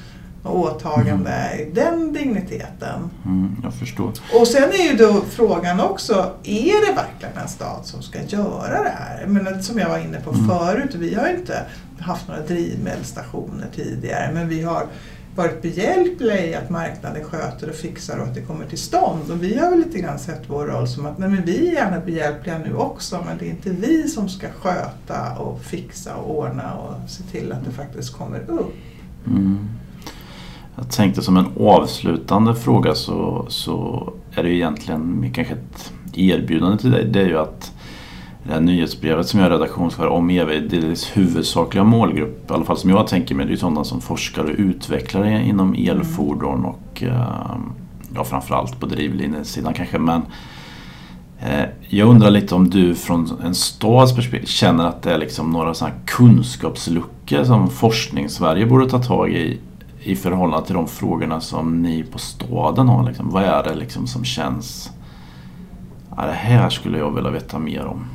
åtagande 0.44 1.30
i 1.58 1.70
den 1.74 2.12
digniteten. 2.12 3.10
Mm, 3.24 3.56
jag 3.62 3.74
förstår. 3.74 4.12
Och 4.40 4.48
sen 4.48 4.62
är 4.70 4.90
ju 4.90 4.96
då 4.96 5.20
frågan 5.30 5.80
också, 5.80 6.30
är 6.42 6.86
det 6.86 6.92
verkligen 6.96 7.36
en 7.42 7.48
stad 7.48 7.80
som 7.82 8.02
ska 8.02 8.22
göra 8.22 8.82
det 8.82 8.92
här? 8.98 9.26
Menar, 9.26 9.58
som 9.58 9.78
jag 9.78 9.88
var 9.88 9.98
inne 9.98 10.20
på 10.20 10.30
Mm. 10.30 10.48
förut, 10.48 10.94
vi 10.94 11.14
har 11.14 11.28
ju 11.28 11.36
inte 11.36 11.62
haft 11.98 12.28
några 12.28 12.40
drivmedelsstationer 12.40 13.66
tidigare 13.74 14.30
men 14.34 14.48
vi 14.48 14.62
har 14.62 14.86
varit 15.36 15.62
behjälpliga 15.62 16.46
i 16.46 16.54
att 16.54 16.70
marknaden 16.70 17.24
sköter 17.24 17.68
och 17.68 17.74
fixar 17.74 18.18
och 18.18 18.26
att 18.26 18.34
det 18.34 18.40
kommer 18.40 18.66
till 18.66 18.78
stånd. 18.78 19.30
Och 19.30 19.42
vi 19.42 19.58
har 19.58 19.70
väl 19.70 19.78
lite 19.78 19.98
grann 19.98 20.18
sett 20.18 20.42
vår 20.46 20.64
roll 20.66 20.88
som 20.88 21.06
att 21.06 21.18
nej, 21.18 21.28
men 21.28 21.42
vi 21.44 21.68
är 21.68 21.72
gärna 21.72 22.00
behjälpliga 22.00 22.58
nu 22.58 22.74
också 22.74 23.22
men 23.26 23.38
det 23.38 23.44
är 23.46 23.50
inte 23.50 23.70
vi 23.70 24.08
som 24.08 24.28
ska 24.28 24.46
sköta 24.60 25.38
och 25.38 25.60
fixa 25.62 26.14
och 26.14 26.38
ordna 26.38 26.74
och 26.74 27.10
se 27.10 27.22
till 27.22 27.52
att 27.52 27.64
det 27.64 27.70
faktiskt 27.72 28.12
kommer 28.12 28.50
upp. 28.50 28.74
Mm. 29.26 29.68
Jag 30.76 30.90
tänkte 30.90 31.22
som 31.22 31.36
en 31.36 31.46
avslutande 31.60 32.54
fråga 32.54 32.94
så, 32.94 33.44
så 33.48 34.08
är 34.34 34.42
det 34.42 34.48
ju 34.48 34.54
egentligen 34.54 35.32
kanske 35.34 35.54
ett 35.54 35.92
erbjudande 36.12 36.78
till 36.78 36.90
dig. 36.90 37.04
Det 37.04 37.20
är 37.20 37.26
ju 37.26 37.38
att 37.38 37.72
det 38.46 38.52
här 38.52 38.60
nyhetsbrevet 38.60 39.26
som 39.26 39.40
jag 39.40 39.46
är 39.46 39.50
redaktionschef 39.50 40.10
om 40.10 40.30
EV, 40.30 40.68
det 40.70 41.04
huvudsakliga 41.14 41.84
målgrupp, 41.84 42.50
i 42.50 42.54
alla 42.54 42.64
fall 42.64 42.76
som 42.76 42.90
jag 42.90 43.06
tänker 43.06 43.34
mig, 43.34 43.46
det 43.46 43.50
är 43.50 43.54
ju 43.54 43.58
sådana 43.58 43.84
som 43.84 44.00
forskare 44.00 44.46
och 44.46 44.58
utvecklare 44.58 45.42
inom 45.42 45.74
elfordon 45.74 46.64
och 46.64 47.02
eh, 47.02 47.56
ja, 48.14 48.24
framförallt 48.24 48.80
på 48.80 48.86
drivlinjesidan 48.86 49.74
kanske. 49.74 49.98
Men 49.98 50.22
eh, 51.40 51.64
jag 51.80 52.08
undrar 52.08 52.30
lite 52.30 52.54
om 52.54 52.70
du 52.70 52.94
från 52.94 53.40
en 53.44 53.54
stads 53.54 54.14
perspektiv 54.14 54.46
känner 54.46 54.86
att 54.86 55.02
det 55.02 55.12
är 55.12 55.18
liksom 55.18 55.50
några 55.50 55.74
sådana 55.74 55.94
kunskapsluckor 56.04 57.44
som 57.44 57.70
forskning-Sverige 57.70 58.66
borde 58.66 58.90
ta 58.90 59.02
tag 59.02 59.30
i 59.32 59.58
i 60.04 60.16
förhållande 60.16 60.66
till 60.66 60.74
de 60.74 60.88
frågorna 60.88 61.40
som 61.40 61.82
ni 61.82 62.02
på 62.02 62.18
staden 62.18 62.88
har. 62.88 63.08
Liksom. 63.08 63.30
Vad 63.30 63.42
är 63.42 63.62
det 63.62 63.74
liksom 63.74 64.06
som 64.06 64.24
känns... 64.24 64.90
Ja, 66.16 66.26
det 66.26 66.32
här 66.32 66.70
skulle 66.70 66.98
jag 66.98 67.14
vilja 67.14 67.30
veta 67.30 67.58
mer 67.58 67.86
om. 67.86 68.06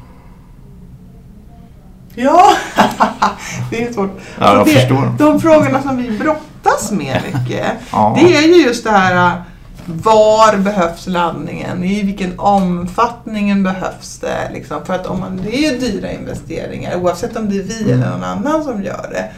Ja, 2.16 2.44
det 3.70 3.84
är 3.84 3.94
svårt. 3.94 4.20
Ja, 4.40 4.54
jag 4.54 4.66
det, 4.66 4.72
förstår. 4.72 5.14
De 5.18 5.42
frågorna 5.42 5.82
som 5.82 5.98
vi 5.98 6.18
brottas 6.18 6.92
med 6.92 7.22
mycket, 7.34 7.66
Ja. 7.92 8.18
det 8.20 8.36
är 8.36 8.42
ju 8.42 8.64
just 8.64 8.84
det 8.84 8.92
här 8.92 9.42
var 9.86 10.58
behövs 10.58 11.08
laddningen? 11.08 11.84
I 11.84 12.04
vilken 12.04 12.40
omfattning 12.40 13.64
behövs 13.64 14.20
det? 14.20 14.50
Liksom? 14.54 14.86
För 14.86 14.94
att 14.94 15.06
om 15.06 15.20
man, 15.20 15.38
det 15.44 15.56
är 15.58 15.72
ju 15.74 15.80
dyra 15.80 16.12
investeringar 16.12 16.96
oavsett 16.96 17.38
om 17.38 17.50
det 17.50 17.58
är 17.60 17.64
vi 17.64 17.92
eller 17.92 18.10
någon 18.10 18.24
annan 18.24 18.64
som 18.64 18.84
gör 18.84 19.10
det. 19.12 19.32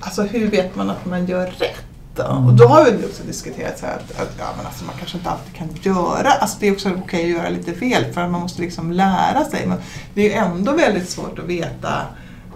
Alltså 0.00 0.22
hur 0.22 0.50
vet 0.50 0.76
man 0.76 0.90
att 0.90 1.06
man 1.06 1.26
gör 1.26 1.46
rätt? 1.46 1.79
Då? 2.14 2.22
Och 2.22 2.54
då 2.54 2.66
har 2.66 2.84
vi 2.84 3.06
också 3.06 3.22
diskuterat 3.22 3.78
så 3.78 3.86
att, 3.86 4.20
att 4.20 4.34
ja, 4.38 4.44
men 4.56 4.66
alltså 4.66 4.84
man 4.84 4.94
kanske 4.98 5.16
inte 5.16 5.30
alltid 5.30 5.54
kan 5.54 5.68
göra, 5.82 6.30
alltså 6.30 6.56
det 6.60 6.68
är 6.68 6.72
också 6.72 6.90
okej 7.04 7.24
att 7.24 7.38
göra 7.38 7.48
lite 7.48 7.72
fel 7.72 8.04
för 8.12 8.28
man 8.28 8.40
måste 8.40 8.62
liksom 8.62 8.92
lära 8.92 9.44
sig. 9.44 9.66
Men 9.66 9.78
det 10.14 10.20
är 10.20 10.24
ju 10.24 10.32
ändå 10.32 10.72
väldigt 10.72 11.10
svårt 11.10 11.38
att 11.38 11.44
veta 11.44 12.06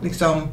liksom, 0.03 0.49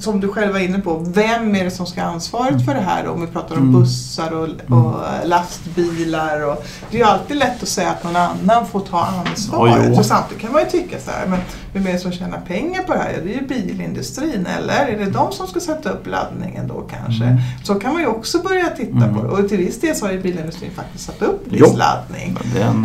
som 0.00 0.20
du 0.20 0.28
själv 0.28 0.52
var 0.52 0.60
inne 0.60 0.78
på, 0.78 0.96
vem 0.98 1.54
är 1.56 1.64
det 1.64 1.70
som 1.70 1.86
ska 1.86 2.02
ha 2.02 2.10
ansvaret 2.12 2.64
för 2.64 2.74
det 2.74 2.80
här 2.80 3.04
då? 3.04 3.10
Om 3.10 3.20
vi 3.20 3.26
pratar 3.26 3.56
om 3.56 3.62
Mm. 3.62 3.80
bussar 3.80 4.30
och, 4.32 4.48
och 4.78 4.94
lastbilar. 5.24 6.40
Och, 6.46 6.64
det 6.90 6.96
är 6.96 7.00
ju 7.00 7.06
alltid 7.06 7.36
lätt 7.36 7.62
att 7.62 7.68
säga 7.68 7.90
att 7.90 8.04
någon 8.04 8.16
annan 8.16 8.66
får 8.66 8.80
ta 8.80 9.08
ansvaret. 9.26 9.96
Så 9.96 10.04
samtidigt 10.04 10.42
kan 10.42 10.52
man 10.52 10.62
ju 10.62 10.68
tycka 10.70 10.96
så 11.04 11.10
här, 11.10 11.26
men 11.26 11.38
vem 11.72 11.86
är 11.86 11.92
det 11.92 11.98
som 11.98 12.12
tjänar 12.12 12.40
pengar 12.46 12.82
på 12.82 12.92
det 12.92 12.98
här? 12.98 13.12
Ja, 13.12 13.18
det 13.24 13.34
är 13.34 13.40
ju 13.40 13.46
bilindustrin, 13.46 14.46
eller? 14.58 14.86
Är 14.86 14.98
det 14.98 15.10
de 15.10 15.32
som 15.32 15.46
ska 15.46 15.60
sätta 15.60 15.90
upp 15.90 16.06
laddningen 16.06 16.68
då 16.68 16.80
kanske? 16.90 17.24
Mm. 17.24 17.38
Så 17.64 17.74
kan 17.74 17.92
man 17.92 18.02
ju 18.02 18.08
också 18.08 18.38
börja 18.38 18.66
titta 18.68 18.96
Mm. 18.96 19.14
på 19.14 19.22
det. 19.22 19.28
Och 19.28 19.48
till 19.48 19.58
viss 19.58 19.80
del 19.80 19.96
så 19.96 20.06
har 20.06 20.12
ju 20.12 20.20
bilindustrin 20.22 20.70
faktiskt 20.76 21.04
satt 21.06 21.22
upp 21.22 21.46
viss 21.48 21.60
laddning. 21.76 22.36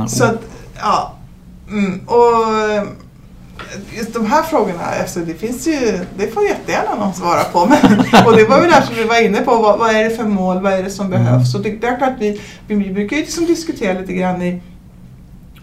Så 0.07 0.23
att, 0.23 0.39
ja. 0.81 1.13
Mm, 1.69 1.99
och 2.07 2.25
just 3.97 4.13
de 4.13 4.25
här 4.25 4.43
frågorna, 4.43 4.81
alltså 5.01 5.19
det 5.19 5.33
finns 5.33 5.67
ju, 5.67 5.99
det 6.17 6.27
får 6.27 6.43
jättegärna 6.43 6.95
någon 6.95 7.13
svara 7.13 7.43
på. 7.43 7.65
Men, 7.65 7.99
och 8.25 8.35
det 8.35 8.45
var 8.45 8.61
ju 8.61 8.67
där 8.69 8.81
som 8.81 8.95
vi 8.95 9.03
var 9.03 9.21
inne 9.25 9.41
på, 9.41 9.55
vad, 9.55 9.79
vad 9.79 9.89
är 9.95 10.03
det 10.03 10.15
för 10.15 10.23
mål, 10.23 10.61
vad 10.61 10.73
är 10.73 10.83
det 10.83 10.89
som 10.89 11.05
Mm. 11.05 11.23
behövs? 11.25 11.55
Och 11.55 11.61
det, 11.61 11.71
det 11.71 11.87
är 11.87 11.97
klart 11.97 12.13
vi, 12.19 12.41
vi 12.67 12.93
brukar 12.93 13.15
ju 13.17 13.21
liksom 13.23 13.45
diskutera 13.45 13.99
lite 13.99 14.13
grann 14.13 14.41
i 14.41 14.61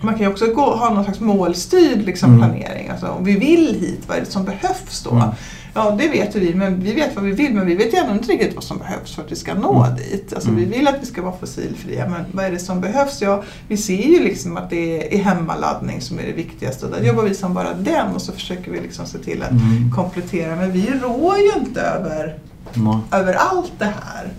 man 0.01 0.15
kan 0.15 0.23
ju 0.23 0.29
också 0.29 0.47
gå, 0.47 0.75
ha 0.75 0.91
någon 0.95 1.05
slags 1.05 1.21
målstyrd 1.21 1.99
liksom, 2.03 2.35
Mm. 2.35 2.51
planering. 2.51 2.89
Alltså, 2.89 3.07
om 3.07 3.25
vi 3.25 3.37
vill 3.39 3.81
hit, 3.81 4.01
vad 4.07 4.17
är 4.17 4.21
det 4.21 4.27
som 4.31 4.45
behövs 4.45 5.03
då? 5.05 5.11
Mm. 5.11 5.29
Ja, 5.75 5.91
det 5.99 6.09
vet 6.09 6.35
vi, 6.35 6.55
men 6.55 6.81
vi 6.81 6.93
vet 6.93 7.15
vad 7.17 7.25
vi 7.25 7.33
vill, 7.33 7.55
men 7.55 7.67
vi 7.67 7.75
vet 7.75 7.95
ändå 7.95 8.13
inte 8.13 8.33
riktigt 8.33 8.55
vad 8.55 8.65
som 8.65 8.79
behövs 8.79 9.15
för 9.15 9.23
att 9.23 9.33
vi 9.33 9.37
ska 9.37 9.55
nå 9.55 9.85
Mm. 9.85 9.97
dit. 9.97 10.33
Alltså, 10.33 10.49
Mm. 10.51 10.61
Vi 10.61 10.77
vill 10.79 10.89
att 10.89 11.03
vi 11.03 11.07
ska 11.07 11.23
vara 11.23 11.37
fossilfria, 11.37 12.09
men 12.09 12.25
vad 12.33 12.45
är 12.45 12.51
det 12.51 12.59
som 12.59 12.81
behövs? 12.81 13.23
Ja, 13.23 13.43
vi 13.69 13.77
ser 13.77 14.03
ju 14.03 14.23
liksom 14.25 14.57
att 14.57 14.71
det 14.71 15.15
är 15.15 15.19
hemmaladdning 15.23 16.01
som 16.01 16.19
är 16.19 16.23
det 16.23 16.33
viktigaste 16.33 16.87
och 16.87 16.93
där 16.93 17.03
jobbar 17.03 17.23
vi 17.23 17.35
som 17.35 17.55
bara 17.55 17.75
den 17.75 18.15
och 18.15 18.23
så 18.23 18.33
försöker 18.33 18.71
vi 18.71 18.81
liksom 18.81 19.07
se 19.07 19.19
till 19.19 19.43
att 19.43 19.51
Mm. 19.51 19.93
komplettera. 19.97 20.57
Men 20.57 20.73
vi 20.73 20.91
rår 21.03 21.39
ju 21.39 21.53
inte 21.67 21.81
över, 21.81 22.39
Nej, 22.75 22.99
över 23.13 23.35
allt 23.35 23.73
det 23.79 23.85
här. 24.01 24.33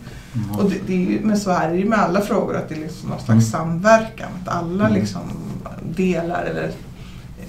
Och 0.58 0.70
det, 0.70 0.76
det 0.88 0.94
är 0.94 0.98
ju, 1.12 1.20
men 1.24 1.40
så 1.40 1.52
är 1.52 1.70
det 1.70 1.78
ju 1.78 1.86
med 1.86 2.00
alla 2.00 2.22
frågor, 2.22 2.56
att 2.58 2.70
det 2.70 2.76
är 2.76 2.80
liksom 2.80 3.10
någon 3.10 3.20
slags 3.20 3.30
Mm. 3.30 3.42
samverkan. 3.82 4.30
Att 4.46 4.56
alla 4.56 4.86
Mm. 4.88 5.00
liksom 5.00 5.22
delar 5.96 6.44
eller 6.44 6.72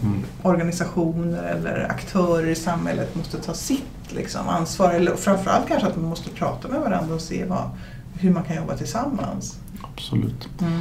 Mm. 0.04 0.22
organisationer 0.42 1.42
eller 1.42 1.86
aktörer 1.90 2.46
i 2.46 2.54
samhället 2.54 3.14
måste 3.14 3.38
ta 3.38 3.54
sitt 3.54 3.82
liksom, 4.08 4.48
ansvar. 4.48 4.90
Eller 4.92 5.16
framförallt 5.16 5.68
kanske 5.68 5.88
att 5.88 5.96
man 5.96 6.08
måste 6.08 6.30
prata 6.30 6.68
med 6.68 6.80
varandra 6.80 7.14
och 7.14 7.20
se 7.20 7.44
vad, 7.44 7.70
hur 8.18 8.30
man 8.32 8.42
kan 8.42 8.56
jobba 8.56 8.76
tillsammans. 8.76 9.58
Absolut. 9.94 10.48
Mm. 10.60 10.80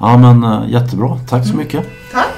Ja 0.00 0.16
men 0.18 0.44
eh, 0.44 0.70
jättebra, 0.70 1.18
tack 1.28 1.44
så 1.46 1.52
Mm. 1.52 1.64
mycket. 1.64 1.86
Tack! 2.12 2.28